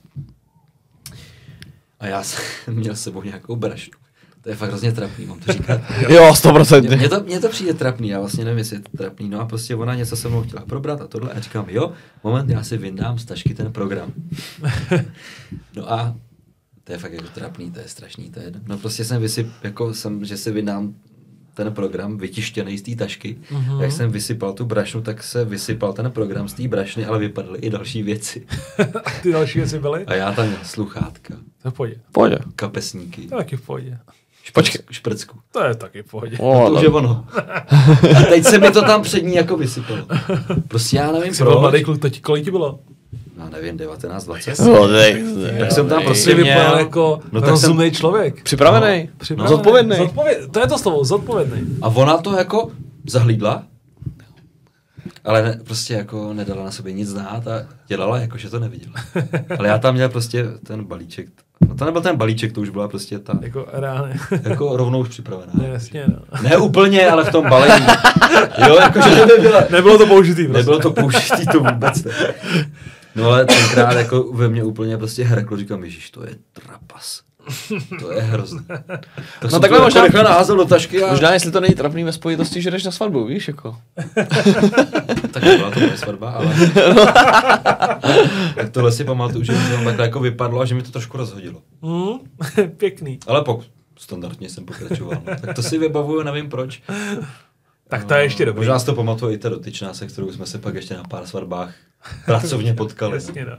A 2.00 2.06
já 2.06 2.22
jsem 2.22 2.44
měl 2.74 2.96
s 2.96 3.02
sebou 3.02 3.22
nějakou 3.22 3.56
brašnu. 3.56 3.92
To 4.42 4.48
je 4.48 4.56
fakt 4.56 4.68
hrozně 4.68 4.92
trapný, 4.92 5.26
mám 5.26 5.40
to 5.40 5.52
říkat. 5.52 5.80
Jo, 6.08 6.22
Mně, 6.22 6.30
100%. 6.30 6.98
mně, 6.98 7.08
to, 7.08 7.20
mně 7.20 7.40
to 7.40 7.48
přijde 7.48 7.74
trapný, 7.74 8.08
já 8.08 8.18
vlastně 8.18 8.44
nevím, 8.44 8.58
jestli 8.58 8.76
je 8.76 8.80
to 8.80 8.96
trapný. 8.96 9.28
No 9.28 9.40
a 9.40 9.44
prostě 9.44 9.76
ona 9.76 9.94
něco 9.94 10.16
se 10.16 10.28
mnou 10.28 10.42
chtěla 10.42 10.64
probrat 10.64 11.00
a 11.00 11.06
tohle. 11.06 11.32
A 11.32 11.40
říkám, 11.40 11.64
jo, 11.68 11.92
moment, 12.24 12.50
já 12.50 12.62
si 12.62 12.76
vyndám 12.76 13.18
z 13.18 13.24
tašky 13.24 13.54
ten 13.54 13.72
program. 13.72 14.12
No 15.76 15.92
a 15.92 16.16
to 16.84 16.92
je 16.92 16.98
fakt 16.98 17.12
jako 17.12 17.28
trapný, 17.34 17.70
to 17.70 17.78
je 17.80 17.88
strašný. 17.88 18.30
To 18.30 18.40
je, 18.40 18.52
no 18.66 18.78
prostě 18.78 19.04
jsem 19.04 19.22
vysyp, 19.22 19.48
jako 19.62 19.94
jsem, 19.94 20.24
že 20.24 20.36
si 20.36 20.50
vydám 20.50 20.94
ten 21.54 21.72
program 21.72 22.18
vytištěný 22.18 22.78
z 22.78 22.82
té 22.82 22.94
tašky. 22.96 23.36
Mhm. 23.50 23.62
Mm-hmm. 23.62 23.80
Jak 23.80 23.92
jsem 23.92 24.10
vysypal 24.12 24.52
tu 24.52 24.64
brašnu, 24.64 25.00
tak 25.02 25.22
se 25.22 25.44
vysypal 25.44 25.92
ten 25.92 26.10
program 26.10 26.48
z 26.48 26.52
té 26.54 26.68
brašny, 26.68 27.06
ale 27.06 27.18
vypadly 27.18 27.58
i 27.58 27.70
další 27.70 28.02
věci. 28.02 28.46
A 29.04 29.10
ty 29.22 29.32
další 29.32 29.58
věci 29.58 29.78
byly? 29.78 30.04
A 30.06 30.14
já 30.14 30.32
tam 30.32 30.46
měl 30.46 30.58
sluchátka, 30.62 31.34
To 31.62 31.68
je 31.68 31.70
v 31.70 31.74
pohodě. 31.74 31.96
Pojď. 32.12 32.32
kapesníky, 32.56 33.20
To 33.28 33.34
je 33.34 33.38
taky 33.38 33.56
v 33.56 33.60
pohodě. 33.62 33.98
Počkej. 34.54 34.80
šprcku. 34.90 35.38
To 35.52 35.64
je 35.64 35.74
taky 35.74 36.02
v 36.02 36.06
pohodě. 36.10 36.36
No, 36.40 36.66
to 36.66 36.72
už 36.72 36.78
O, 36.78 36.82
je 36.82 36.88
ono. 36.88 37.26
A 38.16 38.22
teď 38.28 38.44
se 38.44 38.58
mi 38.58 38.70
to 38.70 38.82
tam 38.82 39.02
před 39.02 39.20
ní 39.20 39.34
jako 39.34 39.56
vysypalo. 39.56 40.06
Prostě 40.68 40.96
já 40.96 41.12
nevím 41.12 41.34
Jsi 41.34 41.42
byl 41.42 41.52
proč. 41.52 41.60
mladý 41.60 41.84
kluk, 41.84 42.00
teď 42.00 42.20
kolik 42.22 42.44
ti 42.44 42.50
bylo? 42.50 42.78
Já 43.40 43.48
nevím, 43.50 43.76
19, 43.76 44.24
20. 44.24 44.58
no, 44.58 44.88
dej, 44.88 45.24
Tak 45.58 45.72
jsem 45.72 45.88
tam 45.88 46.02
prostě 46.02 46.34
vypadal 46.34 46.78
jako 46.78 47.20
No, 47.32 47.40
tak 47.40 47.50
rozumný 47.50 47.90
člověk. 47.90 48.42
Připravený. 48.42 49.02
No, 49.02 49.10
Připravený. 49.18 49.56
Zodpovědný. 49.56 49.96
Zodpověd, 49.96 50.38
to 50.52 50.60
je 50.60 50.66
to 50.66 50.78
slovo, 50.78 51.04
zodpovědný. 51.04 51.60
A 51.82 51.88
ona 51.88 52.16
to 52.18 52.38
jako 52.38 52.70
zahlídla, 53.06 53.62
ale 55.24 55.42
ne, 55.42 55.60
prostě 55.64 55.94
jako 55.94 56.32
nedala 56.32 56.64
na 56.64 56.70
sobě 56.70 56.92
nic 56.92 57.08
znát 57.08 57.48
a 57.48 57.66
dělala 57.86 58.18
jako, 58.18 58.38
že 58.38 58.50
to 58.50 58.58
neviděla. 58.58 58.94
Ale 59.58 59.68
já 59.68 59.78
tam 59.78 59.94
měl 59.94 60.08
prostě 60.08 60.46
ten 60.66 60.84
balíček. 60.84 61.26
No 61.68 61.74
to 61.76 61.84
nebyl 61.84 62.02
ten 62.02 62.16
balíček, 62.16 62.52
to 62.52 62.60
už 62.60 62.70
byla 62.70 62.88
prostě 62.88 63.18
ta, 63.18 63.38
Jako 63.42 63.66
reálně. 63.72 64.14
jako 64.48 64.76
rovnou 64.76 65.00
už 65.00 65.08
připravená. 65.08 65.52
Ne, 65.54 65.68
jasně, 65.68 66.04
no. 66.08 66.18
Ne 66.42 66.56
úplně, 66.56 67.10
ale 67.10 67.24
v 67.24 67.32
tom 67.32 67.48
balení. 67.50 67.86
Jo, 68.68 68.76
jakože 68.80 69.10
to 69.10 69.26
nebyla, 69.26 69.64
Nebylo 69.70 69.98
to 69.98 70.06
použitý 70.06 70.44
prostě. 70.44 70.58
Nebylo 70.58 70.78
to 70.78 70.90
použitý, 70.90 71.46
to 71.52 71.60
vůbec 71.60 72.04
ne. 72.04 72.12
No 73.14 73.30
ale 73.30 73.44
tenkrát 73.46 73.92
jako 73.96 74.22
ve 74.32 74.48
mně 74.48 74.64
úplně 74.64 74.98
prostě 74.98 75.24
hreklo, 75.24 75.56
říkám, 75.56 75.84
ježiš, 75.84 76.10
to 76.10 76.24
je 76.24 76.34
trapas. 76.52 77.22
To 78.00 78.12
je 78.12 78.20
hrozné. 78.22 78.64
No 79.42 79.50
jsem 79.50 79.60
takhle 79.60 79.78
to 79.78 79.84
možná- 79.84 80.00
jako 80.00 80.06
rychle 80.06 80.22
naházel 80.30 80.56
do 80.56 80.64
tašky 80.64 81.02
a... 81.02 81.10
Možná, 81.10 81.32
jestli 81.32 81.50
to 81.50 81.60
není 81.60 81.74
trapný 81.74 82.04
ve 82.04 82.12
spojitosti, 82.12 82.62
že 82.62 82.70
jdeš 82.70 82.84
na 82.84 82.90
svatbu, 82.90 83.24
víš, 83.24 83.48
jako. 83.48 83.76
Tak 85.30 85.42
byla 85.42 85.70
to 85.70 85.80
moje 85.80 85.96
svatba, 85.96 86.30
ale... 86.30 86.54
tak 88.54 88.70
tohle 88.70 88.92
si 88.92 89.04
pamatuju, 89.04 89.44
že 89.44 89.52
mi 89.52 89.58
to 89.68 89.84
takhle 89.84 90.04
jako 90.04 90.20
vypadlo 90.20 90.60
a 90.60 90.64
že 90.64 90.74
mi 90.74 90.82
to 90.82 90.90
trošku 90.90 91.16
rozhodilo. 91.16 91.62
Mm, 91.82 92.18
pěkný. 92.76 93.18
Ale 93.26 93.44
pak 93.44 93.56
standardně 93.98 94.48
jsem 94.48 94.64
pokračoval. 94.64 95.22
No. 95.26 95.36
Tak 95.40 95.54
to 95.56 95.62
si 95.62 95.78
vybavuju, 95.78 96.22
nevím 96.22 96.50
proč. 96.50 96.82
Tak 97.90 98.04
to 98.04 98.14
je 98.14 98.22
ještě 98.22 98.44
dobrý. 98.44 98.58
Možná 98.58 98.78
si 98.78 98.86
to 98.86 98.94
pamatuje 98.94 99.34
i 99.34 99.38
ta 99.38 99.48
dotyčná, 99.48 99.94
se 99.94 100.06
kterou 100.06 100.32
jsme 100.32 100.46
se 100.46 100.58
pak 100.58 100.74
ještě 100.74 100.94
na 100.94 101.02
pár 101.04 101.26
svatbách 101.26 101.74
pracovně 102.26 102.74
potkali. 102.74 103.14
Jasně, 103.14 103.44
No. 103.44 103.50
no. 103.50 103.58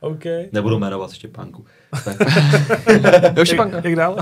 OK. 0.00 0.24
Nebudu 0.52 0.78
jmenovat 0.78 1.12
Štěpánku. 1.12 1.64
Tak, 2.04 2.16
Jo, 3.36 3.44
Štěpánka. 3.44 3.80
Jak, 3.84 3.94
dál? 3.96 4.16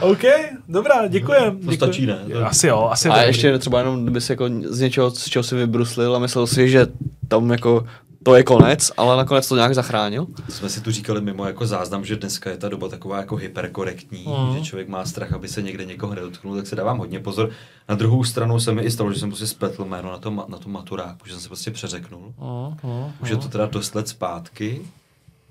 OK, 0.00 0.22
dobrá, 0.68 1.06
děkujem. 1.08 1.60
To 1.60 1.72
stačí, 1.72 2.06
ne? 2.06 2.18
Jo, 2.26 2.40
Asi 2.44 2.66
jo, 2.66 2.88
asi 2.92 3.08
A 3.08 3.12
dobrý. 3.14 3.26
ještě 3.28 3.58
třeba 3.58 3.78
jenom, 3.78 4.02
kdyby 4.02 4.20
si 4.20 4.32
jako 4.32 4.48
z 4.64 4.80
něčeho, 4.80 5.10
z 5.10 5.24
čeho 5.24 5.42
si 5.42 5.54
vybruslil 5.56 6.16
a 6.16 6.18
myslel 6.18 6.46
si, 6.46 6.68
že 6.68 6.86
tam 7.28 7.50
jako 7.50 7.86
to 8.22 8.34
je 8.34 8.42
konec, 8.42 8.92
ale 8.96 9.16
nakonec 9.16 9.48
to 9.48 9.56
nějak 9.56 9.74
zachránil. 9.74 10.26
jsme 10.48 10.68
si 10.68 10.80
tu 10.80 10.90
říkali 10.90 11.20
mimo 11.20 11.46
jako 11.46 11.66
záznam, 11.66 12.04
že 12.04 12.16
dneska 12.16 12.50
je 12.50 12.56
ta 12.56 12.68
doba 12.68 12.88
taková 12.88 13.16
jako 13.18 13.36
hyperkorektní, 13.36 14.24
Mhm. 14.28 14.54
že 14.58 14.64
člověk 14.64 14.88
má 14.88 15.04
strach, 15.04 15.32
aby 15.32 15.48
se 15.48 15.62
někde 15.62 15.84
někoho 15.84 16.14
nedotknul, 16.14 16.56
tak 16.56 16.66
se 16.66 16.76
dávám 16.76 16.98
hodně 16.98 17.20
pozor. 17.20 17.50
Na 17.88 17.94
druhou 17.94 18.24
stranu 18.24 18.60
se 18.60 18.72
mi 18.72 18.82
i 18.82 18.90
stalo, 18.90 19.12
že 19.12 19.20
jsem 19.20 19.28
prostě 19.30 19.46
spletl 19.46 19.84
jméno 19.84 20.10
na 20.10 20.18
tom, 20.18 20.44
na 20.48 20.58
tom 20.58 20.72
maturáku, 20.72 21.26
že 21.26 21.32
jsem 21.32 21.40
se 21.40 21.48
prostě 21.48 21.70
přeřeknul. 21.70 22.20
Mm, 22.38 22.90
mm, 22.90 23.12
Už 23.22 23.28
je 23.30 23.36
to 23.36 23.48
teda 23.48 23.66
dost 23.66 23.94
let 23.94 24.08
zpátky, 24.08 24.82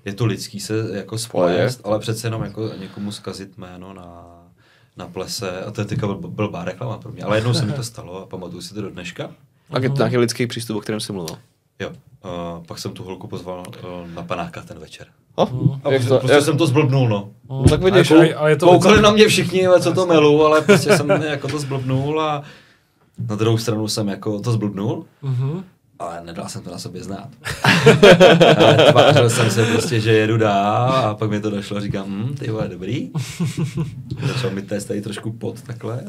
je 0.04 0.12
to 0.14 0.26
lidský 0.26 0.60
se 0.60 0.74
jako 0.92 1.18
splést, 1.18 1.80
ale 1.84 1.98
přece 1.98 2.26
jenom 2.26 2.42
jako 2.44 2.70
někomu 2.80 3.12
zkazit 3.12 3.58
jméno 3.58 3.92
na, 3.94 4.24
na 4.96 5.06
plese, 5.06 5.64
a 5.64 5.70
to 5.70 5.80
je 5.80 5.84
teďka 5.84 6.06
byl, 6.06 6.14
blbá 6.18 6.64
reklama 6.64 6.98
pro 6.98 7.12
mě, 7.12 7.22
ale 7.22 7.36
jednou 7.36 7.54
se 7.54 7.64
mi 7.64 7.72
to 7.72 7.82
stalo 7.84 8.22
a 8.22 8.26
pamatuju 8.26 8.62
si 8.62 8.74
to 8.74 8.82
do 8.82 8.90
dneška. 8.90 9.30
A 9.70 9.78
je 9.78 9.88
to 9.90 9.96
nějaký 9.96 10.16
lidský 10.16 10.46
přístup, 10.46 10.76
o 10.76 10.80
kterém 10.80 11.00
jsi 11.00 11.12
mluvil. 11.12 11.36
Jo, 11.80 11.92
uh, 12.24 12.64
pak 12.66 12.78
jsem 12.78 12.92
tu 12.92 13.04
holku 13.04 13.26
pozval 13.28 13.62
uh, 13.84 14.10
na 14.14 14.22
panáka 14.22 14.62
ten 14.62 14.78
večer. 14.78 15.06
Oh, 15.34 15.48
A 15.84 15.90
jak 15.90 16.00
prostě, 16.02 16.08
to, 16.08 16.18
prostě 16.18 16.34
jak, 16.34 16.44
jsem 16.44 16.58
to 16.58 16.66
zblbnul, 16.66 17.08
no. 17.08 17.28
no, 17.50 17.64
tak 17.64 17.82
vidíš, 17.82 18.10
A- 18.10 18.14
a- 18.14 18.38
a 18.38 18.48
je 18.48 18.56
to- 18.56 18.66
Koukali 18.66 19.02
na 19.02 19.10
mě 19.10 19.28
všichni, 19.28 19.66
ale 19.66 19.80
co 19.80 19.92
to 19.92 20.06
melu, 20.06 20.44
ale 20.46 20.60
prostě 20.60 20.96
jsem 20.96 21.10
jako 21.22 21.48
to 21.48 21.58
zblbnul 21.58 22.20
a 22.22 22.42
na 23.28 23.36
druhou 23.36 23.58
stranu 23.58 23.88
jsem 23.88 24.08
jako 24.08 24.40
to 24.40 24.52
zblbnul, 24.52 25.04
Mhm. 25.22 25.64
Ale 25.98 26.20
nedal 26.24 26.48
jsem 26.48 26.62
to 26.62 26.70
na 26.70 26.78
sobě 26.78 27.02
znát. 27.02 27.28
ale 28.58 28.92
tvářil 28.92 29.30
jsem 29.30 29.50
se 29.50 29.64
prostě, 29.66 30.00
že 30.00 30.12
jedu 30.12 30.36
dál 30.38 30.92
a 30.92 31.14
pak 31.14 31.30
mi 31.30 31.40
to 31.40 31.50
došlo 31.50 31.76
a 31.76 31.80
říkám, 31.80 32.04
hm, 32.08 32.34
ty 32.34 32.50
vole, 32.50 32.68
dobrý. 32.68 33.10
Začal 34.26 34.50
mi 34.50 34.62
test 34.62 34.84
tady 34.84 35.02
trošku 35.02 35.32
pod 35.32 35.62
takhle. 35.62 36.04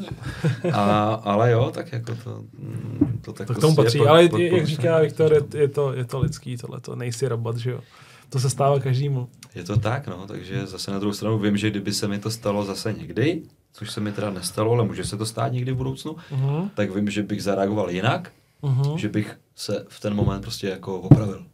A, 0.74 1.14
ale 1.24 1.52
jo, 1.52 1.72
tak 1.74 1.92
jako 1.92 2.16
to, 2.24 2.44
mm, 2.60 3.20
to 3.26 3.34
tak 3.34 3.48
To 3.48 3.54
k 3.54 3.60
tomu 3.60 3.76
prostě 3.76 3.84
patří, 3.86 3.98
je 3.98 4.04
pod- 4.04 4.10
ale 4.10 4.30
pod- 4.30 4.40
jak 4.40 4.62
pod- 4.62 4.66
říká 4.68 5.00
Viktor, 5.00 5.34
je, 5.34 5.42
je, 5.62 5.68
to, 5.68 5.94
je 5.94 6.06
to 6.06 6.20
lidský 6.20 6.58
tohle, 6.58 6.80
to 6.80 6.96
nejsi 6.96 7.28
robot, 7.28 7.58
že 7.58 7.72
jo. 7.72 7.80
To 8.30 8.40
se 8.40 8.50
stává 8.50 8.80
každému. 8.80 9.28
Je 9.56 9.64
to 9.64 9.78
tak, 9.80 10.08
no, 10.08 10.28
takže 10.28 10.68
zase 10.68 10.92
na 10.92 11.00
druhou 11.00 11.14
stranu 11.14 11.40
vím, 11.40 11.58
že 11.58 11.70
kdyby 11.70 11.94
se 11.94 12.08
mi 12.08 12.20
to 12.20 12.32
stalo 12.32 12.66
zase 12.66 12.94
někdy, 12.94 13.42
což 13.74 13.92
se 13.92 14.00
mi 14.02 14.12
teda 14.12 14.30
nestalo, 14.30 14.72
ale 14.74 14.86
může 14.86 15.04
se 15.04 15.18
to 15.18 15.26
stát 15.26 15.48
někdy 15.54 15.72
v 15.72 15.76
budoucnu, 15.76 16.16
Mhm. 16.32 16.70
tak 16.76 16.96
vím, 16.96 17.10
že 17.10 17.24
bych 17.24 17.44
zareagoval 17.44 17.90
jinak, 17.90 18.32
Mhm. 18.64 18.98
že 18.98 19.10
bych 19.10 19.38
se 19.56 19.85
v 19.90 19.99
ten 19.99 20.14
moment 20.14 20.41
prostě 20.41 20.68
jako 20.68 20.99
opravil. 21.02 21.45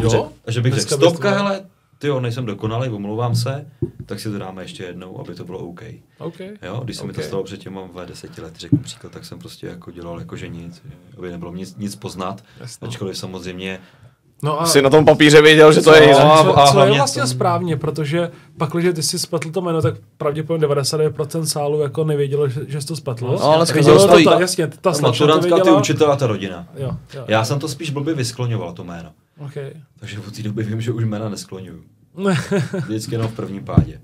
Že, 0.00 0.16
Jo? 0.16 0.32
a 0.46 0.50
že 0.50 0.60
bych 0.60 0.74
řekl, 0.74 0.96
stopka, 0.96 1.30
to- 1.30 1.36
hele, 1.36 1.66
ty 1.98 2.06
jo, 2.06 2.20
nejsem 2.20 2.46
dokonalý, 2.46 2.88
omlouvám 2.88 3.34
se, 3.34 3.70
tak 4.06 4.20
si 4.20 4.30
to 4.30 4.38
dáme 4.38 4.62
ještě 4.62 4.82
jednou, 4.84 5.20
aby 5.20 5.34
to 5.34 5.44
bylo 5.44 5.58
OK. 5.58 5.80
OK. 6.18 6.40
Jo, 6.62 6.80
když 6.84 6.96
se 6.96 7.06
mi 7.06 7.12
to 7.12 7.22
stalo 7.22 7.44
před 7.44 7.60
těma 7.60 7.80
v 7.92 8.06
deseti 8.06 8.40
lety, 8.40 8.58
řeknu 8.58 8.78
příklad, 8.78 9.12
tak 9.12 9.24
jsem 9.24 9.38
prostě 9.38 9.66
jako 9.66 9.90
dělal 9.90 10.18
jako 10.18 10.36
že 10.36 10.48
nic, 10.48 10.82
aby 11.18 11.30
nebylo 11.30 11.52
nic, 11.54 11.76
nic 11.76 11.96
poznat, 11.96 12.44
Jasno. 12.60 12.88
ačkoliv 12.88 13.16
samozřejmě 13.18 13.80
No 14.42 14.60
a 14.60 14.66
jsi 14.66 14.82
na 14.82 14.90
tom 14.90 15.04
papíře 15.04 15.42
věděl, 15.42 15.72
že 15.72 15.80
to 15.80 15.94
je 15.94 16.00
Co? 16.00 16.04
jinak. 16.04 16.22
a- 16.24 16.42
co, 16.44 16.58
a 16.58 16.72
co 16.72 16.80
je 16.80 16.92
vlastně 16.92 17.22
to- 17.22 17.28
správně, 17.28 17.76
protože 17.76 18.30
pak, 18.58 18.70
když 18.70 18.94
ty 18.94 19.02
si 19.02 19.18
spletl 19.18 19.50
to 19.50 19.60
jméno, 19.60 19.82
tak 19.82 19.94
pravděpodobně 20.18 20.66
99% 20.66 21.42
sálu 21.46 21.80
jako 21.80 22.04
nevědělo, 22.04 22.48
že, 22.48 22.60
že 22.68 22.80
jsi 22.80 22.86
to 22.86 22.96
spletl. 22.96 23.26
No, 23.26 23.42
ale 23.44 23.64
vědělo 23.72 24.08
to, 24.08 24.24
ta, 24.24 24.40
jasně, 24.40 24.66
ta 24.66 24.92
to 24.92 24.98
maturantka, 25.00 25.58
ty 25.58 25.70
učitel 25.70 26.12
a 26.12 26.16
ta 26.16 26.26
rodina. 26.26 26.68
Jo, 26.76 26.90
jo, 27.14 27.24
Já 27.28 27.44
jsem 27.44 27.58
to 27.58 27.68
spíš 27.68 27.90
blbě 27.90 28.14
vyskloňoval, 28.14 28.72
to 28.72 28.84
jméno. 28.84 29.10
Okay. 29.46 29.72
Takže 30.00 30.18
od 30.28 30.36
té 30.36 30.42
doby 30.42 30.62
vím, 30.62 30.80
že 30.80 30.92
už 30.92 31.04
jména 31.04 31.28
neskloňuju. 31.28 31.80
Vždycky 32.86 33.14
jenom 33.14 33.28
v 33.28 33.34
prvním 33.36 33.64
pádě. 33.64 34.00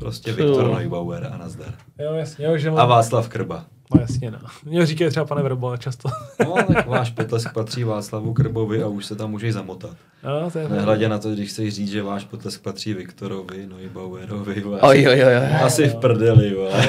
Prostě 0.00 0.32
Viktor 0.32 0.64
Jo. 0.64 0.74
Neubauer 0.78 1.30
a 1.34 1.36
nazdar. 1.36 1.74
jo, 1.98 2.12
jasně, 2.14 2.46
jo, 2.46 2.56
že 2.58 2.70
A 2.70 2.84
Václav 2.84 3.28
Krba. 3.28 3.64
No 3.94 4.00
jasně, 4.00 4.30
no. 4.30 4.38
Mě 4.64 4.86
říkají 4.86 5.10
třeba 5.10 5.26
pane 5.26 5.42
Vrbo 5.42 5.76
často. 5.76 6.08
No, 6.44 6.54
tak 6.74 6.86
váš 6.86 7.10
potlesk 7.10 7.52
patří 7.52 7.84
Václavu 7.84 8.32
Krbovi 8.32 8.82
a 8.82 8.86
už 8.86 9.06
se 9.06 9.16
tam 9.16 9.30
můžeš 9.30 9.54
zamotat. 9.54 9.96
No, 10.24 10.50
to 10.50 10.58
je 10.58 10.68
Nehledě 10.68 11.08
na 11.08 11.18
to, 11.18 11.30
když 11.30 11.50
chceš 11.50 11.74
říct, 11.74 11.90
že 11.90 12.02
váš 12.02 12.24
potlesk 12.24 12.62
patří 12.62 12.94
Viktorovi, 12.94 13.66
Neubauerovi. 13.66 14.64
Oj, 14.64 14.78
oj, 14.80 15.06
oj, 15.08 15.24
oj. 15.24 15.54
Asi 15.62 15.88
v 15.88 15.94
prdeli, 15.96 16.54
vole. 16.54 16.70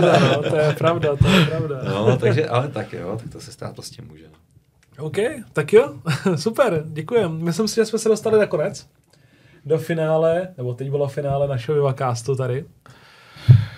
no, 0.00 0.42
to 0.50 0.56
je 0.56 0.72
pravda, 0.78 1.16
to 1.16 1.28
je 1.28 1.46
pravda. 1.46 1.80
No, 1.88 2.16
takže, 2.16 2.48
ale 2.48 2.68
tak 2.68 2.92
jo, 2.92 3.18
tak 3.22 3.32
to 3.32 3.40
se 3.40 3.52
stát 3.52 3.74
prostě 3.74 4.02
může. 4.02 4.24
no. 4.24 5.04
OK, 5.04 5.16
tak 5.52 5.72
jo, 5.72 5.94
super, 6.36 6.82
děkujem. 6.86 7.44
Myslím 7.44 7.68
si, 7.68 7.74
že 7.74 7.84
jsme 7.84 7.98
se 7.98 8.08
dostali 8.08 8.38
na 8.38 8.46
konec. 8.46 8.86
Do 9.64 9.78
finále, 9.78 10.48
nebo 10.56 10.74
teď 10.74 10.90
bylo 10.90 11.08
finále 11.08 11.48
našeho 11.48 11.74
Vivacastu 11.76 12.36
tady. 12.36 12.64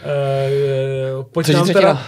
E, 0.04 1.22
pojď 1.32 1.48
nám. 1.52 1.66
Teda, 1.68 2.02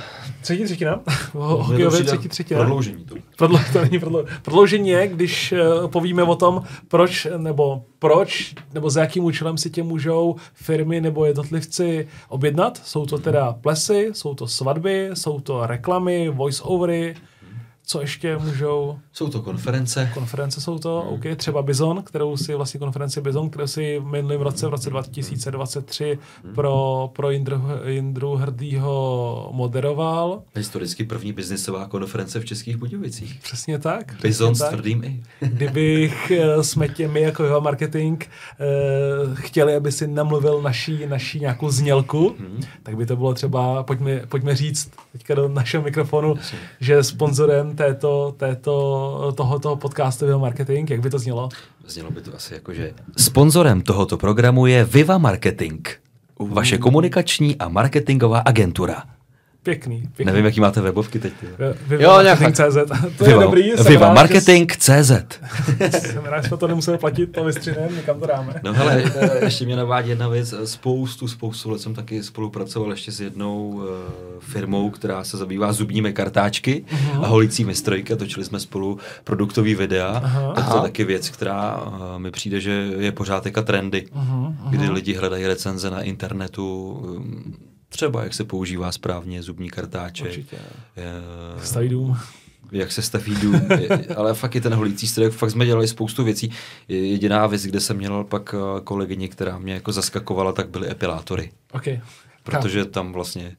třetí 0.46 0.64
třetina? 0.64 1.00
Hokejové 1.32 2.04
třetí 2.04 2.28
třetina. 2.34 2.60
Prodloužení 2.60 3.04
to. 3.04 3.14
Prodlo, 3.36 3.60
to 3.72 3.80
není 3.80 3.98
prodlo, 3.98 4.24
prodloužení 4.42 4.88
je, 4.88 5.08
když 5.08 5.52
uh, 5.52 5.90
povíme 5.90 6.22
o 6.22 6.36
tom, 6.36 6.62
proč 6.88 7.26
nebo 7.36 7.84
proč 7.98 8.54
nebo 8.74 8.90
za 8.90 9.00
jakým 9.00 9.24
účelem 9.24 9.58
si 9.58 9.70
tě 9.70 9.82
můžou 9.82 10.36
firmy 10.54 11.00
nebo 11.00 11.24
jednotlivci 11.24 12.08
objednat. 12.28 12.80
Jsou 12.84 13.06
to 13.06 13.18
teda 13.18 13.52
plesy, 13.52 14.10
jsou 14.12 14.34
to 14.34 14.46
svatby, 14.46 15.10
jsou 15.14 15.40
to 15.40 15.66
reklamy, 15.66 16.30
voice-overy, 16.30 17.14
co 17.88 18.00
ještě 18.00 18.38
můžou, 18.38 18.98
Jsou 19.12 19.28
to 19.28 19.42
konference. 19.42 20.10
konference 20.14 20.60
jsou 20.60 20.78
to, 20.78 21.02
OK, 21.02 21.20
třeba 21.36 21.62
Bizon, 21.62 22.02
kterou 22.02 22.36
si 22.36 22.54
vlastně 22.54 22.78
konferenci 22.80 23.20
Bizon, 23.20 23.50
kterou 23.50 23.66
si 23.66 23.98
v 23.98 24.04
minulém 24.06 24.40
roce, 24.40 24.66
v 24.66 24.70
roce 24.70 24.90
2023 24.90 26.18
pro, 26.54 27.10
pro 27.12 27.30
Jindru, 27.30 27.62
Jindru 27.86 28.34
Hrdýho 28.36 29.50
moderoval. 29.52 30.42
Historicky 30.54 31.04
první 31.04 31.32
biznisová 31.32 31.86
konference 31.88 32.40
v 32.40 32.44
Českých 32.44 32.76
Budějovicích. 32.76 33.38
Přesně 33.42 33.78
tak. 33.78 34.14
Bizon 34.22 34.52
přesně 34.54 34.66
s 34.68 34.70
tvrdým 34.72 35.04
i. 35.04 35.22
Kdybych 35.46 36.30
eh, 36.30 36.64
jsme 36.64 36.88
těmi 36.88 37.20
jako 37.20 37.44
jeho 37.44 37.60
marketing 37.60 38.24
eh, 38.24 38.64
chtěli, 39.34 39.74
aby 39.76 39.92
si 39.92 40.06
namluvil 40.08 40.62
naší, 40.62 41.06
naší 41.06 41.40
nějakou 41.40 41.70
znělku, 41.70 42.34
Mhm. 42.38 42.60
tak 42.82 42.96
by 42.96 43.06
to 43.06 43.16
bylo 43.16 43.34
třeba, 43.34 43.82
pojďme, 43.82 44.20
pojďme 44.28 44.56
říct 44.56 44.90
teďka 45.12 45.34
do 45.34 45.48
našeho 45.48 45.82
mikrofonu, 45.84 46.34
že 46.80 47.02
sponzorem 47.02 47.75
této, 47.76 48.34
této, 48.36 49.32
tohoto 49.36 49.76
podcastového 49.76 50.38
marketing, 50.38 50.90
jak 50.90 51.00
by 51.00 51.10
to 51.10 51.18
znělo? 51.18 51.48
Znělo 51.86 52.10
by 52.10 52.20
to 52.20 52.34
asi 52.34 52.54
jako, 52.54 52.74
že... 52.74 52.94
Sponzorem 53.16 53.82
tohoto 53.82 54.16
programu 54.16 54.66
je 54.66 54.84
Viva 54.84 55.18
Marketing. 55.18 55.88
Vaše 56.38 56.78
komunikační 56.78 57.56
a 57.56 57.68
marketingová 57.68 58.38
agentura. 58.38 59.15
Pěkný. 59.66 60.00
pěkný. 60.16 60.24
Nevím, 60.24 60.44
jaký 60.44 60.60
máte 60.60 60.80
webovky 60.80 61.18
teď. 61.18 61.32
Ty. 61.40 61.46
Viva 61.88 62.02
Jo, 62.02 62.22
nějak 62.22 62.40
marketing.cz. 62.40 62.76
To 63.18 63.24
je 63.24 63.30
Viva, 63.30 63.42
dobrý. 63.42 63.70
jsem 63.70 63.86
Viva 63.86 64.14
Marketing.cz 64.14 64.90
Jsem 65.90 66.24
rád, 66.24 66.40
že 66.42 66.48
jsme 66.48 66.56
to 66.56 66.68
nemuseli 66.68 66.98
platit, 66.98 67.26
to 67.26 67.44
vystřinem, 67.44 67.96
někam 67.96 68.20
to 68.20 68.26
dáme. 68.26 68.54
No 68.64 68.72
hele, 68.72 69.02
ještě 69.44 69.64
mě 69.64 69.76
navádí 69.76 70.08
jedna 70.08 70.28
věc. 70.28 70.54
Spoustu, 70.64 71.28
spoustu 71.28 71.70
let 71.70 71.80
jsem 71.80 71.94
taky 71.94 72.22
spolupracoval 72.22 72.90
ještě 72.90 73.12
s 73.12 73.20
jednou 73.20 73.68
uh, 73.68 73.82
firmou, 74.40 74.90
která 74.90 75.24
se 75.24 75.36
zabývá 75.36 75.72
zubními 75.72 76.12
kartáčky 76.12 76.84
Mhm. 76.92 77.24
a 77.24 77.26
holicími 77.26 77.74
strojky 77.74 78.12
a 78.12 78.16
točili 78.16 78.44
jsme 78.46 78.60
spolu 78.60 78.98
produktový 79.24 79.74
videa. 79.74 80.20
Aha. 80.24 80.52
Tak 80.54 80.68
to 80.70 80.76
je 80.76 80.82
taky 80.82 81.04
věc, 81.04 81.28
která 81.30 81.76
uh, 81.76 82.18
mi 82.18 82.30
přijde, 82.30 82.60
že 82.60 82.86
je 82.98 83.12
pořád 83.12 83.42
teďka 83.42 83.62
trendy, 83.62 84.06
Mhm, 84.14 84.56
kdy 84.70 84.90
lidi 84.90 85.14
hledají 85.14 85.46
recenze 85.46 85.90
na 85.90 86.00
internetu, 86.02 86.90
um, 86.90 87.54
třeba 87.88 88.22
jak 88.24 88.34
se 88.34 88.44
používá 88.44 88.92
správně 88.92 89.42
zubní 89.42 89.70
kartáček. 89.70 90.26
Určitě. 90.26 90.56
eh, 90.96 91.66
Staví 91.66 91.88
dům. 91.88 92.16
jak 92.72 92.92
se 92.92 93.02
staví 93.02 93.34
dům, 93.34 93.68
ale 94.16 94.34
fakt 94.34 94.54
je 94.54 94.60
ten 94.60 94.74
holící 94.74 95.06
strojek, 95.06 95.32
fakt 95.32 95.50
jsme 95.50 95.66
dělali 95.66 95.88
spoustu 95.88 96.24
věcí. 96.24 96.52
Jediná 96.88 97.46
věc, 97.46 97.62
kde 97.62 97.80
jsem 97.80 97.96
měl 97.96 98.24
pak 98.24 98.54
eh, 98.54 98.80
kolegyni, 98.80 99.28
která 99.28 99.58
mě 99.58 99.74
jako 99.74 99.92
zaskakovala, 99.92 100.52
tak 100.52 100.68
byly 100.68 100.90
epilátory, 100.90 101.52
OK. 101.72 101.84
protože 102.42 102.84
tam 102.84 103.12
vlastně 103.12 103.56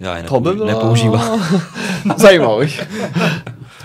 já 0.00 0.16
je 0.16 0.22
To 0.22 0.40
by 0.40 0.52
bylo 0.52 0.66
nepoužívám. 0.66 1.40
zajímavý. 2.16 2.72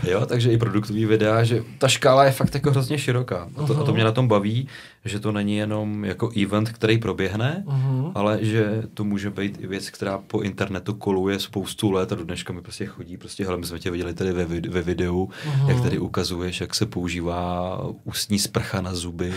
Jo, 0.03 0.25
takže 0.25 0.51
i 0.51 0.57
produktový 0.57 1.05
videa, 1.05 1.43
že 1.43 1.63
ta 1.77 1.87
škála 1.87 2.25
je 2.25 2.31
fakt 2.31 2.53
jako 2.53 2.71
hrozně 2.71 2.97
široká. 2.97 3.49
A 3.57 3.63
to, 3.67 3.79
a 3.81 3.83
to 3.83 3.93
mě 3.93 4.03
na 4.03 4.11
tom 4.11 4.27
baví, 4.27 4.67
že 5.05 5.19
to 5.19 5.31
není 5.31 5.57
jenom 5.57 6.05
jako 6.05 6.31
event, 6.43 6.69
který 6.69 6.97
proběhne, 6.97 7.63
Mhm. 7.67 8.11
ale 8.15 8.37
že 8.41 8.83
to 8.93 9.03
může 9.03 9.29
být 9.29 9.57
i 9.61 9.67
věc, 9.67 9.89
která 9.89 10.17
po 10.17 10.41
internetu 10.41 10.93
koluje 10.93 11.39
spoustu 11.39 11.91
let 11.91 12.11
a 12.11 12.15
do 12.15 12.23
dneška 12.23 12.53
mi 12.53 12.61
prostě 12.61 12.85
chodí. 12.85 13.17
Prostě, 13.17 13.45
hele, 13.45 13.57
my 13.57 13.65
jsme 13.65 13.79
tě 13.79 13.91
viděli 13.91 14.13
tady 14.13 14.31
ve, 14.31 14.45
vid- 14.45 14.69
ve 14.69 14.81
videu, 14.81 15.29
Mhm. 15.47 15.69
jak 15.69 15.81
tady 15.81 15.99
ukazuješ, 15.99 16.61
jak 16.61 16.75
se 16.75 16.85
používá 16.85 17.79
ústní 18.03 18.39
sprcha 18.39 18.81
na 18.81 18.95
zuby, 18.95 19.33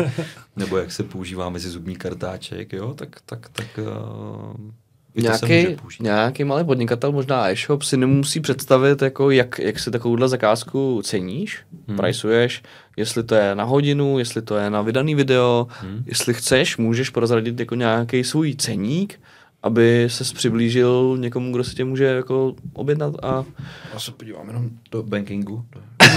nebo 0.56 0.76
jak 0.78 0.92
se 0.92 1.02
používá 1.02 1.48
mezi 1.50 1.68
zubní 1.70 1.96
kartáček, 1.96 2.72
jo, 2.72 2.94
tak, 2.94 3.08
tak, 3.26 3.48
tak 3.52 3.66
uh, 3.78 4.70
Nějaký, 5.16 5.76
nějaký 6.00 6.44
malý 6.44 6.64
podnikatel, 6.64 7.12
možná 7.12 7.50
e-shop, 7.50 7.82
si 7.82 7.96
nemusí 7.96 8.40
představit, 8.40 9.02
jako 9.02 9.30
jak, 9.30 9.58
jak 9.58 9.78
si 9.78 9.90
takovouhle 9.90 10.28
zakázku 10.28 11.02
ceníš, 11.04 11.58
Hmm. 11.88 11.96
priceuješ, 11.96 12.62
jestli 12.96 13.22
to 13.22 13.34
je 13.34 13.54
na 13.54 13.64
hodinu, 13.64 14.18
jestli 14.18 14.42
to 14.42 14.56
je 14.56 14.70
na 14.70 14.82
vydaný 14.82 15.14
video, 15.14 15.66
hmm. 15.80 16.02
jestli 16.06 16.34
chceš, 16.34 16.76
můžeš 16.76 17.10
prozradit 17.10 17.60
jako 17.60 17.74
nějaký 17.74 18.24
svůj 18.24 18.54
ceník, 18.54 19.20
aby 19.66 20.04
se 20.10 20.24
přiblížil 20.34 21.16
někomu, 21.20 21.52
kdo 21.52 21.64
si 21.64 21.74
tě 21.74 21.84
může 21.84 22.04
jako 22.04 22.54
objednat 22.72 23.14
a 23.22 23.44
Já 23.94 24.00
se 24.00 24.10
podívám 24.10 24.46
jenom 24.48 24.68
do 24.90 25.02
bankingu. 25.02 25.64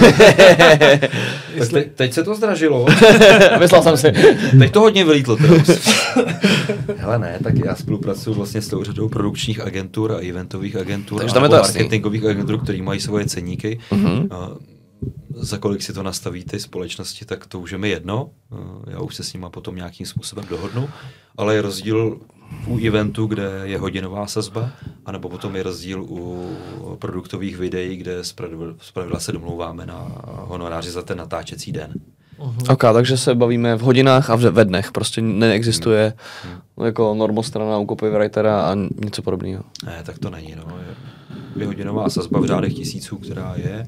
Jestli- 1.54 1.82
te, 1.84 1.90
teď 1.90 2.12
se 2.12 2.24
to 2.24 2.34
zdražilo. 2.34 2.86
myslel 3.58 3.82
jsem 3.82 3.96
si. 3.96 4.12
Teď 4.58 4.72
to 4.72 4.80
hodně 4.80 5.04
vylítlo. 5.04 5.36
Hele 6.96 7.18
ne, 7.18 7.38
tak 7.42 7.54
já 7.64 7.74
spolupracuju 7.74 8.36
vlastně 8.36 8.62
s 8.62 8.68
tou 8.68 8.84
řadou 8.84 9.08
produkčních 9.08 9.60
agentur 9.60 10.12
a 10.12 10.28
eventových 10.28 10.76
agentur 10.76 11.18
Takže 11.18 11.32
a 11.32 11.34
tam 11.34 11.42
je 11.42 11.48
to 11.48 11.54
jasný. 11.56 11.78
marketingových 11.78 12.24
agentur, 12.24 12.58
které 12.62 12.82
mají 12.82 13.00
svoje 13.00 13.26
ceníky. 13.26 13.80
Mhm. 13.90 14.28
A 14.30 14.50
za 15.36 15.58
kolik 15.58 15.82
si 15.82 15.92
to 15.92 16.02
nastaví 16.02 16.44
ty 16.44 16.60
společnosti, 16.60 17.24
tak 17.24 17.46
to 17.46 17.60
už 17.60 17.72
je 17.72 17.78
mi 17.78 17.88
jedno. 17.88 18.30
Já 18.90 18.98
už 19.00 19.14
se 19.14 19.24
s 19.24 19.32
nima 19.32 19.50
potom 19.50 19.76
nějakým 19.76 20.06
způsobem 20.06 20.44
dohodnu. 20.50 20.88
Ale 21.36 21.54
je 21.54 21.62
rozdíl 21.62 22.18
u 22.66 22.78
eventu, 22.86 23.26
kde 23.26 23.50
je 23.64 23.78
hodinová 23.78 24.26
sazba, 24.26 24.70
anebo 25.06 25.28
potom 25.28 25.56
je 25.56 25.62
rozdíl 25.62 26.02
u 26.08 26.46
produktových 26.98 27.56
videí, 27.58 27.96
kde 27.96 28.24
zpravidla 28.80 29.18
se 29.20 29.32
domlouváme 29.32 29.86
na 29.86 30.06
honoráři 30.26 30.90
za 30.90 31.02
ten 31.02 31.18
natáčecí 31.18 31.72
den. 31.72 31.92
Ok, 32.70 32.80
takže 32.92 33.16
se 33.16 33.34
bavíme 33.34 33.76
v 33.76 33.80
hodinách 33.80 34.30
a 34.30 34.36
v- 34.36 34.40
ve 34.50 34.64
dnech, 34.64 34.92
prostě 34.92 35.20
neexistuje 35.22 36.12
jako 36.84 37.14
normostrana 37.14 37.78
u 37.78 37.86
copywritera 37.86 38.60
a 38.62 38.74
něco 39.04 39.22
podobného. 39.22 39.64
Ne, 39.86 40.00
tak 40.02 40.18
to 40.18 40.30
není. 40.30 40.54
No. 40.56 40.76
Je, 40.78 41.60
je 41.60 41.66
hodinová 41.66 42.10
sazba 42.10 42.40
v 42.40 42.44
řádech 42.46 42.74
tisíců, 42.74 43.16
která 43.18 43.54
je. 43.56 43.86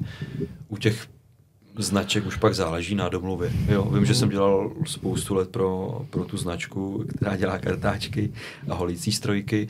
U 0.69 0.77
těch 0.77 1.07
značek 1.77 2.25
už 2.25 2.37
pak 2.37 2.55
záleží 2.55 2.95
na 2.95 3.09
domluvě. 3.09 3.51
Jo, 3.67 3.83
vím, 3.83 4.05
že 4.05 4.15
jsem 4.15 4.29
dělal 4.29 4.71
spoustu 4.85 5.35
let 5.35 5.49
pro, 5.49 6.01
pro 6.09 6.25
tu 6.25 6.37
značku, 6.37 7.05
která 7.17 7.35
dělá 7.35 7.59
kartáčky 7.59 8.33
a 8.69 8.73
holící 8.73 9.11
strojky. 9.11 9.67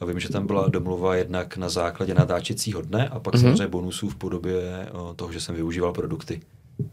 A 0.00 0.04
vím, 0.04 0.20
že 0.20 0.28
tam 0.28 0.46
byla 0.46 0.68
domluva 0.68 1.14
jednak 1.14 1.56
na 1.56 1.68
základě 1.68 2.14
natáčecího 2.14 2.82
dne 2.82 3.08
a 3.08 3.20
pak 3.20 3.34
mm-hmm. 3.34 3.40
samozřejmě 3.40 3.66
bonusů 3.66 4.08
v 4.08 4.16
podobě 4.16 4.88
o, 4.92 5.14
toho, 5.14 5.32
že 5.32 5.40
jsem 5.40 5.54
využíval 5.54 5.92
produkty. 5.92 6.40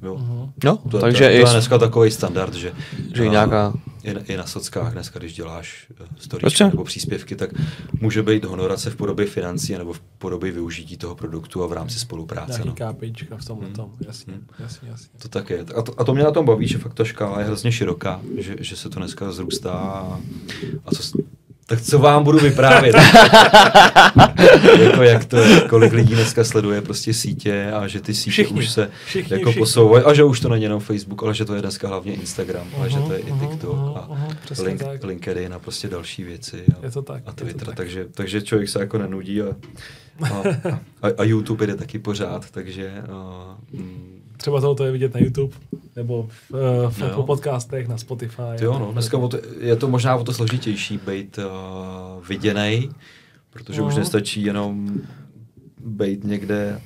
Jo. 0.02 0.18
No, 0.64 0.78
To, 0.78 1.00
takže 1.00 1.18
to, 1.24 1.24
to 1.30 1.32
i 1.32 1.38
je 1.38 1.46
dneska 1.46 1.78
takový 1.78 2.12
standard, 2.12 2.54
že, 2.54 2.74
Že 3.16 3.26
i 3.26 3.28
a, 3.28 3.32
nějaká- 3.32 3.74
i, 4.04 4.14
na- 4.14 4.22
i 4.22 4.38
na 4.38 4.46
sockách 4.46 4.94
dneska, 4.94 5.20
když 5.20 5.34
děláš 5.34 5.88
eh, 6.34 6.38
Prostě. 6.40 6.64
nebo 6.64 6.84
příspěvky, 6.84 7.36
tak 7.36 7.50
může 8.02 8.24
být 8.24 8.46
honorace 8.46 8.90
v 8.90 8.96
podobě 8.96 9.26
financí 9.26 9.74
nebo 9.78 9.94
v 9.94 10.00
podobě 10.00 10.52
využití 10.52 10.98
toho 10.98 11.16
produktu 11.16 11.64
a 11.64 11.68
v 11.68 11.74
rámci 11.74 12.00
spolupráce. 12.00 12.62
Nějaký 12.64 12.84
No. 12.84 12.94
KPIčka 12.94 13.38
v 13.38 13.46
tomhle 13.46 13.70
tom. 13.70 13.92
Jasně, 14.08 14.34
jasně, 14.60 14.90
jasně. 14.90 15.10
To 15.22 15.30
tak 15.30 15.50
je. 15.50 15.66
A 15.76 15.82
to, 15.82 15.94
a 16.00 16.04
to 16.04 16.14
mě 16.14 16.24
na 16.24 16.32
tom 16.32 16.46
baví, 16.46 16.68
že 16.68 16.78
fakt 16.78 16.94
ta 16.94 17.04
škála 17.04 17.40
je 17.40 17.46
hrozně 17.46 17.72
široká, 17.72 18.22
že, 18.38 18.56
že 18.60 18.76
se 18.76 18.90
to 18.90 19.00
dneska 19.00 19.32
zrůstá 19.32 19.72
a, 19.72 20.20
a 20.86 20.92
co, 20.92 21.04
s- 21.04 21.14
tak 21.72 21.82
co 21.82 22.00
vám 22.00 22.24
budu 22.24 22.40
vyprávět? 22.40 22.96
jako 24.80 25.04
jak 25.04 25.26
to 25.26 25.38
je, 25.38 25.62
kolik 25.62 25.94
lidí 25.94 26.14
dneska 26.16 26.44
sleduje 26.44 26.82
prostě 26.82 27.14
sítě 27.14 27.72
a 27.72 27.88
že 27.88 28.02
ty 28.02 28.14
sítě 28.14 28.32
Všichni. 28.32 28.60
už 28.60 28.70
se 28.70 28.90
Všichni, 29.06 29.34
jako 29.38 29.50
všichni. 29.50 29.60
posouvají 29.62 30.06
a 30.06 30.14
že 30.14 30.24
už 30.24 30.40
to 30.40 30.50
není 30.50 30.64
jenom 30.64 30.80
Facebook, 30.80 31.24
ale 31.24 31.34
že 31.34 31.46
to 31.46 31.56
je 31.56 31.62
dneska 31.62 31.88
hlavně 31.88 32.14
Instagram, 32.14 32.68
ale 32.78 32.90
že 32.90 32.98
to 33.00 33.14
je 33.14 33.20
i 33.20 33.32
Mhm, 33.32 33.48
TikTok 33.48 33.76
mhm, 33.76 33.96
a 33.96 34.28
přesně 34.44 34.66
link, 34.66 34.84
tak. 34.84 35.04
LinkedIn 35.04 35.54
a 35.54 35.60
prostě 35.60 35.88
další 35.88 36.24
věci. 36.24 36.64
A, 36.82 36.86
Je 36.86 36.92
to 36.92 37.02
tak, 37.02 37.24
A 37.26 37.30
je 37.30 37.36
to 37.36 37.44
Twitter, 37.44 37.66
tak. 37.66 37.76
takže, 37.76 38.06
takže 38.14 38.42
člověk 38.42 38.70
se 38.70 38.80
jako 38.80 38.98
nenudí 38.98 39.42
a, 39.42 39.46
a, 40.26 40.28
a, 41.02 41.08
a 41.18 41.24
YouTube 41.24 41.68
jde 41.68 41.76
taky 41.76 42.00
pořád, 42.00 42.52
takže 42.52 42.92
a, 43.12 43.56
mm, 43.74 44.21
Třeba 44.42 44.62
tohoto 44.62 44.86
je 44.86 44.92
vidět 44.92 45.14
na 45.14 45.20
YouTube, 45.20 45.54
nebo 45.96 46.28
v, 46.30 46.54
eh, 46.56 46.90
v 46.92 47.00
No. 47.00 47.06
Apple 47.08 47.24
podcastech, 47.24 47.88
na 47.88 47.98
Spotify. 47.98 48.42
Jo, 48.62 48.80
no, 48.80 48.92
dneska 48.92 49.18
to, 49.28 49.38
je 49.60 49.76
to 49.76 49.88
možná 49.88 50.16
o 50.16 50.24
to 50.24 50.34
složitější 50.34 50.98
být 50.98 51.38
uh, 51.38 52.28
viděnej, 52.28 52.90
protože 53.50 53.82
už 53.82 53.94
Mhm. 53.94 54.00
nestačí 54.00 54.44
jenom 54.44 54.90
být 55.86 56.24
někde 56.24 56.82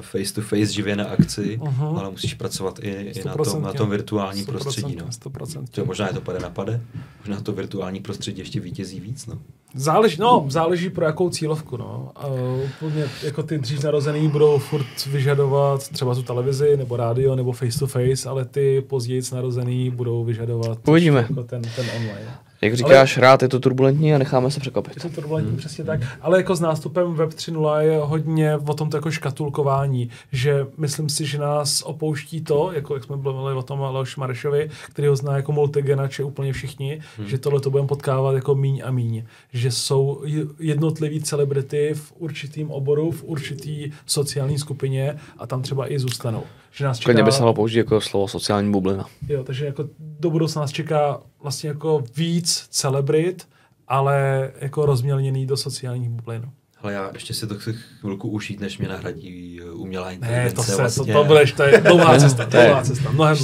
face 0.00 0.34
to 0.34 0.40
face 0.40 0.66
živě 0.72 0.96
na 0.96 1.04
akci, 1.04 1.60
Mhm. 1.62 1.84
ale 1.84 2.10
musíš 2.10 2.34
pracovat 2.34 2.78
i, 2.82 2.88
i 2.90 3.24
na, 3.24 3.34
tom, 3.34 3.62
na 3.62 3.72
tom 3.72 3.90
virtuálním 3.90 4.46
prostředí. 4.46 4.96
No. 4.96 5.12
Stoprocentně. 5.12 5.82
To 5.82 5.84
možná 5.86 6.06
je 6.08 6.12
to 6.14 6.20
pade 6.20 6.38
na 6.38 6.50
pade, 6.50 6.80
možná 7.20 7.40
to 7.40 7.52
virtuální 7.52 8.00
prostředí 8.00 8.38
ještě 8.38 8.60
vítězí 8.60 9.00
víc. 9.00 9.26
No. 9.26 9.38
Záleží, 9.74 10.16
no, 10.20 10.44
záleží 10.48 10.90
pro 10.90 11.04
jakou 11.04 11.30
cílovku, 11.30 11.76
no. 11.76 12.12
Uh, 12.28 12.60
úplně 12.64 13.04
jako 13.22 13.42
ty 13.42 13.58
dřív 13.58 13.84
narozený 13.84 14.28
budou 14.28 14.58
furt 14.58 15.06
vyžadovat 15.06 15.88
třeba 15.88 16.14
tu 16.14 16.22
televizi, 16.22 16.76
nebo 16.76 16.96
rádio, 16.96 17.36
nebo 17.36 17.52
face 17.52 17.78
to 17.78 17.86
face, 17.86 18.28
ale 18.28 18.44
ty 18.44 18.84
později 18.88 19.22
narozený 19.32 19.90
budou 19.90 20.24
vyžadovat 20.24 20.78
Uvidíme. 20.88 21.20
jako 21.20 21.42
ten, 21.42 21.62
ten 21.76 21.86
online. 21.96 22.30
Jak 22.64 22.74
říkáš, 22.74 23.18
rád 23.18 23.42
je 23.42 23.48
to 23.48 23.60
turbulentní 23.60 24.14
a 24.14 24.18
necháme 24.18 24.50
se 24.50 24.56
Je 24.56 24.60
překvapit. 24.60 25.02
to 25.02 25.08
turbulentní, 25.08 25.50
hmm. 25.50 25.58
přesně 25.58 25.84
tak. 25.84 26.00
Ale 26.20 26.36
jako 26.38 26.56
s 26.56 26.60
nástupem 26.60 27.14
Web 27.14 27.30
3.0 27.30 27.78
je 27.78 27.98
hodně 27.98 28.56
o 28.56 28.74
tomto 28.74 28.96
jako 28.96 29.10
škatulkování, 29.10 30.10
že 30.32 30.66
myslím 30.76 31.08
si, 31.08 31.26
že 31.26 31.38
nás 31.38 31.82
opouští 31.82 32.40
to, 32.40 32.70
jako 32.74 32.94
jak 32.94 33.04
jsme 33.04 33.16
mluvili 33.16 33.54
o 33.54 33.62
tom 33.62 33.80
Leoši 33.80 34.20
Marešovi, 34.20 34.70
který 34.90 35.08
ho 35.08 35.16
zná 35.16 35.36
jako 35.36 35.52
multigenače 35.52 36.24
úplně 36.24 36.52
všichni, 36.52 37.00
hmm. 37.18 37.28
že 37.28 37.38
tohle 37.38 37.60
to 37.60 37.70
budeme 37.70 37.88
potkávat 37.88 38.34
jako 38.34 38.54
míň 38.54 38.82
a 38.84 38.90
míň. 38.90 39.24
Že 39.52 39.70
jsou 39.70 40.22
j- 40.24 40.46
jednotliví 40.58 41.22
celebrity 41.22 41.94
v 41.94 42.12
určitým 42.18 42.70
oboru, 42.70 43.10
v 43.10 43.24
určitý 43.24 43.92
sociální 44.06 44.58
skupině 44.58 45.16
a 45.38 45.46
tam 45.46 45.62
třeba 45.62 45.92
i 45.92 45.98
zůstanou. 45.98 46.42
Že 46.72 46.84
nás 46.84 47.00
Klidně 47.00 47.22
by 47.22 47.32
se 47.32 47.38
dalo 47.40 47.54
použít 47.54 47.78
jako 47.78 48.00
slovo 48.00 48.28
sociální 48.28 48.72
bublina. 48.72 49.04
Jo, 49.28 49.44
takže 49.44 49.66
jako 49.66 49.84
do 49.98 50.30
budoucna 50.30 50.60
nás 50.60 50.72
čeká 50.72 51.20
vlastně 51.42 51.68
jako 51.68 52.04
víc 52.16 52.66
celebrit, 52.70 53.48
ale 53.88 54.50
jako 54.60 54.86
rozmělněný 54.86 55.46
do 55.46 55.56
sociálních 55.56 56.08
bublin. 56.08 56.42
Ale 56.82 56.92
já 56.92 57.10
ještě 57.12 57.34
si 57.34 57.46
to 57.46 57.54
chci 57.54 57.74
chvilku 58.00 58.28
ušít, 58.28 58.60
než 58.60 58.78
mě 58.78 58.88
nahradí 58.88 59.60
uh, 59.74 59.80
umělá 59.80 60.06
Ne, 60.08 60.14
inteligence. 60.14 60.54
to 60.56 60.62
se, 60.62 60.76
vlastně. 60.76 61.12
to, 61.12 61.18
to 61.22 61.24
budeš, 61.24 61.52
to 61.52 61.62
je 61.62 61.80
dlouhá 61.80 62.18
cesta, 62.18 62.44
To 62.46 62.56
je- 62.56 62.64
dlouhá 62.66 62.82
cesta, 62.84 63.10
mnohem, 63.10 63.36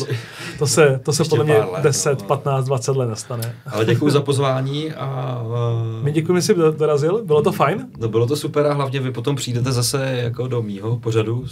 to 0.59 0.67
se, 0.67 1.01
to 1.05 1.13
se 1.13 1.23
Ještě 1.23 1.29
podle 1.31 1.45
mě 1.45 1.55
pár 1.55 1.69
let, 1.73 1.83
10, 1.83 2.21
no. 2.21 2.27
15, 2.27 2.65
20 2.65 2.97
let 2.97 3.07
nestane. 3.09 3.57
Ale 3.67 3.85
děkuji 3.85 4.11
za 4.11 4.21
pozvání 4.21 4.93
a 4.93 5.39
uh, 5.43 6.05
My 6.05 6.13
děkujeme, 6.13 6.41
že 6.41 6.47
jsi 6.47 6.55
do- 6.55 6.73
dorazil, 6.73 7.25
bylo 7.25 7.43
to 7.43 7.53
fajn? 7.53 7.87
No 7.99 8.09
bylo 8.09 8.27
to 8.27 8.37
super 8.37 8.67
a 8.67 8.75
hlavně 8.75 9.01
vy 9.01 9.11
potom 9.13 9.37
přijdete 9.37 9.73
zase 9.73 10.07
jako 10.23 10.49
do 10.49 10.63
mýho 10.63 10.97
pořadu 10.99 11.45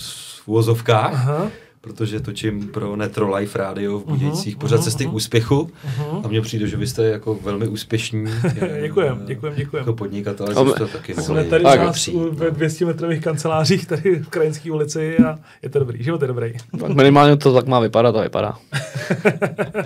v 0.44 0.48
uvozovkách, 0.48 1.14
Aha. 1.14 1.50
Protože 1.86 2.20
točím 2.20 2.68
pro 2.68 2.96
Netro 2.96 3.36
Life 3.36 3.58
Radio 3.58 3.98
v 3.98 4.04
Budějcích 4.06 4.54
Mhm, 4.54 4.60
pořád 4.60 4.76
mhm, 4.76 4.84
cesty 4.84 5.04
k 5.04 5.06
mhm. 5.06 5.16
úspěchu 5.16 5.70
Mhm. 5.84 6.20
a 6.24 6.28
mně 6.28 6.40
přijde, 6.40 6.66
že 6.68 6.76
vy 6.76 6.86
jste 6.86 7.04
jako 7.04 7.34
velmi 7.34 7.68
úspěšní 7.68 8.24
eh, 8.60 8.78
Děkujem, 8.82 9.22
děkujem, 9.26 9.54
děkujem. 9.56 9.82
jako 9.82 9.92
podnikatel, 9.92 10.46
Ale- 10.56 10.66
že 10.66 10.72
jste 10.72 10.86
taky 10.86 11.14
Jsme 11.14 11.22
mohli 11.28 11.44
tady 11.44 11.64
Tak, 11.64 11.80
nás 11.80 11.94
přijít, 11.94 12.16
no. 12.16 12.30
ve 12.30 12.50
200 12.50 12.84
metrových 12.86 13.20
kancelářích 13.24 13.86
tady 13.86 14.16
v 14.16 14.28
Krajinské 14.28 14.72
ulici 14.72 15.18
a 15.18 15.38
je 15.62 15.68
to 15.70 15.78
dobrý, 15.78 16.02
život 16.04 16.22
je 16.22 16.28
dobrý. 16.28 16.52
Tak 16.80 16.88
minimálně 16.94 17.36
to 17.36 17.54
tak 17.54 17.66
má 17.66 17.80
vypadat 17.80 18.16
a 18.16 18.22
vypadá. 18.22 18.54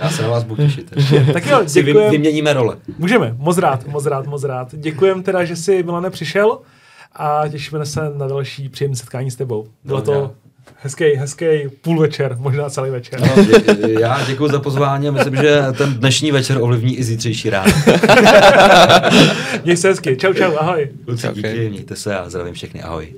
Já 0.01 0.10
se 0.10 0.22
na 0.22 0.28
vás 0.28 0.44
budu 0.44 0.62
těšit. 0.62 0.90
Tak 1.32 1.47
jo, 1.47 1.60
děkujem. 1.72 2.10
vyměníme 2.10 2.52
role. 2.52 2.77
Můžeme, 2.98 3.35
moc 3.39 3.59
rád, 3.59 3.86
moc 3.86 4.06
rád, 4.06 4.27
moc 4.27 4.44
rád. 4.44 4.68
Děkujem 4.74 5.22
teda, 5.22 5.44
že 5.44 5.56
jsi 5.56 5.82
Milane 5.82 6.10
přišel 6.10 6.59
a 7.16 7.43
těšíme 7.48 7.86
se 7.86 8.01
na 8.16 8.27
další 8.28 8.68
příjemné 8.68 8.97
setkání 8.97 9.31
s 9.31 9.36
tebou. 9.36 9.66
Bylo 9.85 10.02
to 10.02 10.32
Hezký, 10.76 11.05
hezký 11.05 11.47
půlvečer, 11.80 12.36
možná 12.38 12.70
celý 12.70 12.90
večer. 12.90 13.20
No, 13.20 13.44
dě, 13.44 14.01
já 14.01 14.24
děkuji 14.26 14.48
za 14.51 14.60
pozvání 14.60 15.09
a 15.09 15.10
myslím, 15.10 15.36
že 15.36 15.62
ten 15.78 15.94
dnešní 15.94 16.32
večer 16.32 16.59
ovlivní 16.60 16.97
i 16.97 17.05
zítřejší 17.05 17.51
ráno. 17.51 17.72
Měj 19.64 19.76
se 19.76 19.88
hezky, 19.88 20.16
čau 20.16 20.32
čau, 20.32 20.56
ahoj. 20.56 20.88
Kluci, 21.05 21.26
díky, 21.32 21.70
mějte 21.70 21.97
se 21.97 22.18
a 22.18 22.30
zdravím 22.30 22.55
všechny, 22.55 22.82
ahoj. 22.82 23.09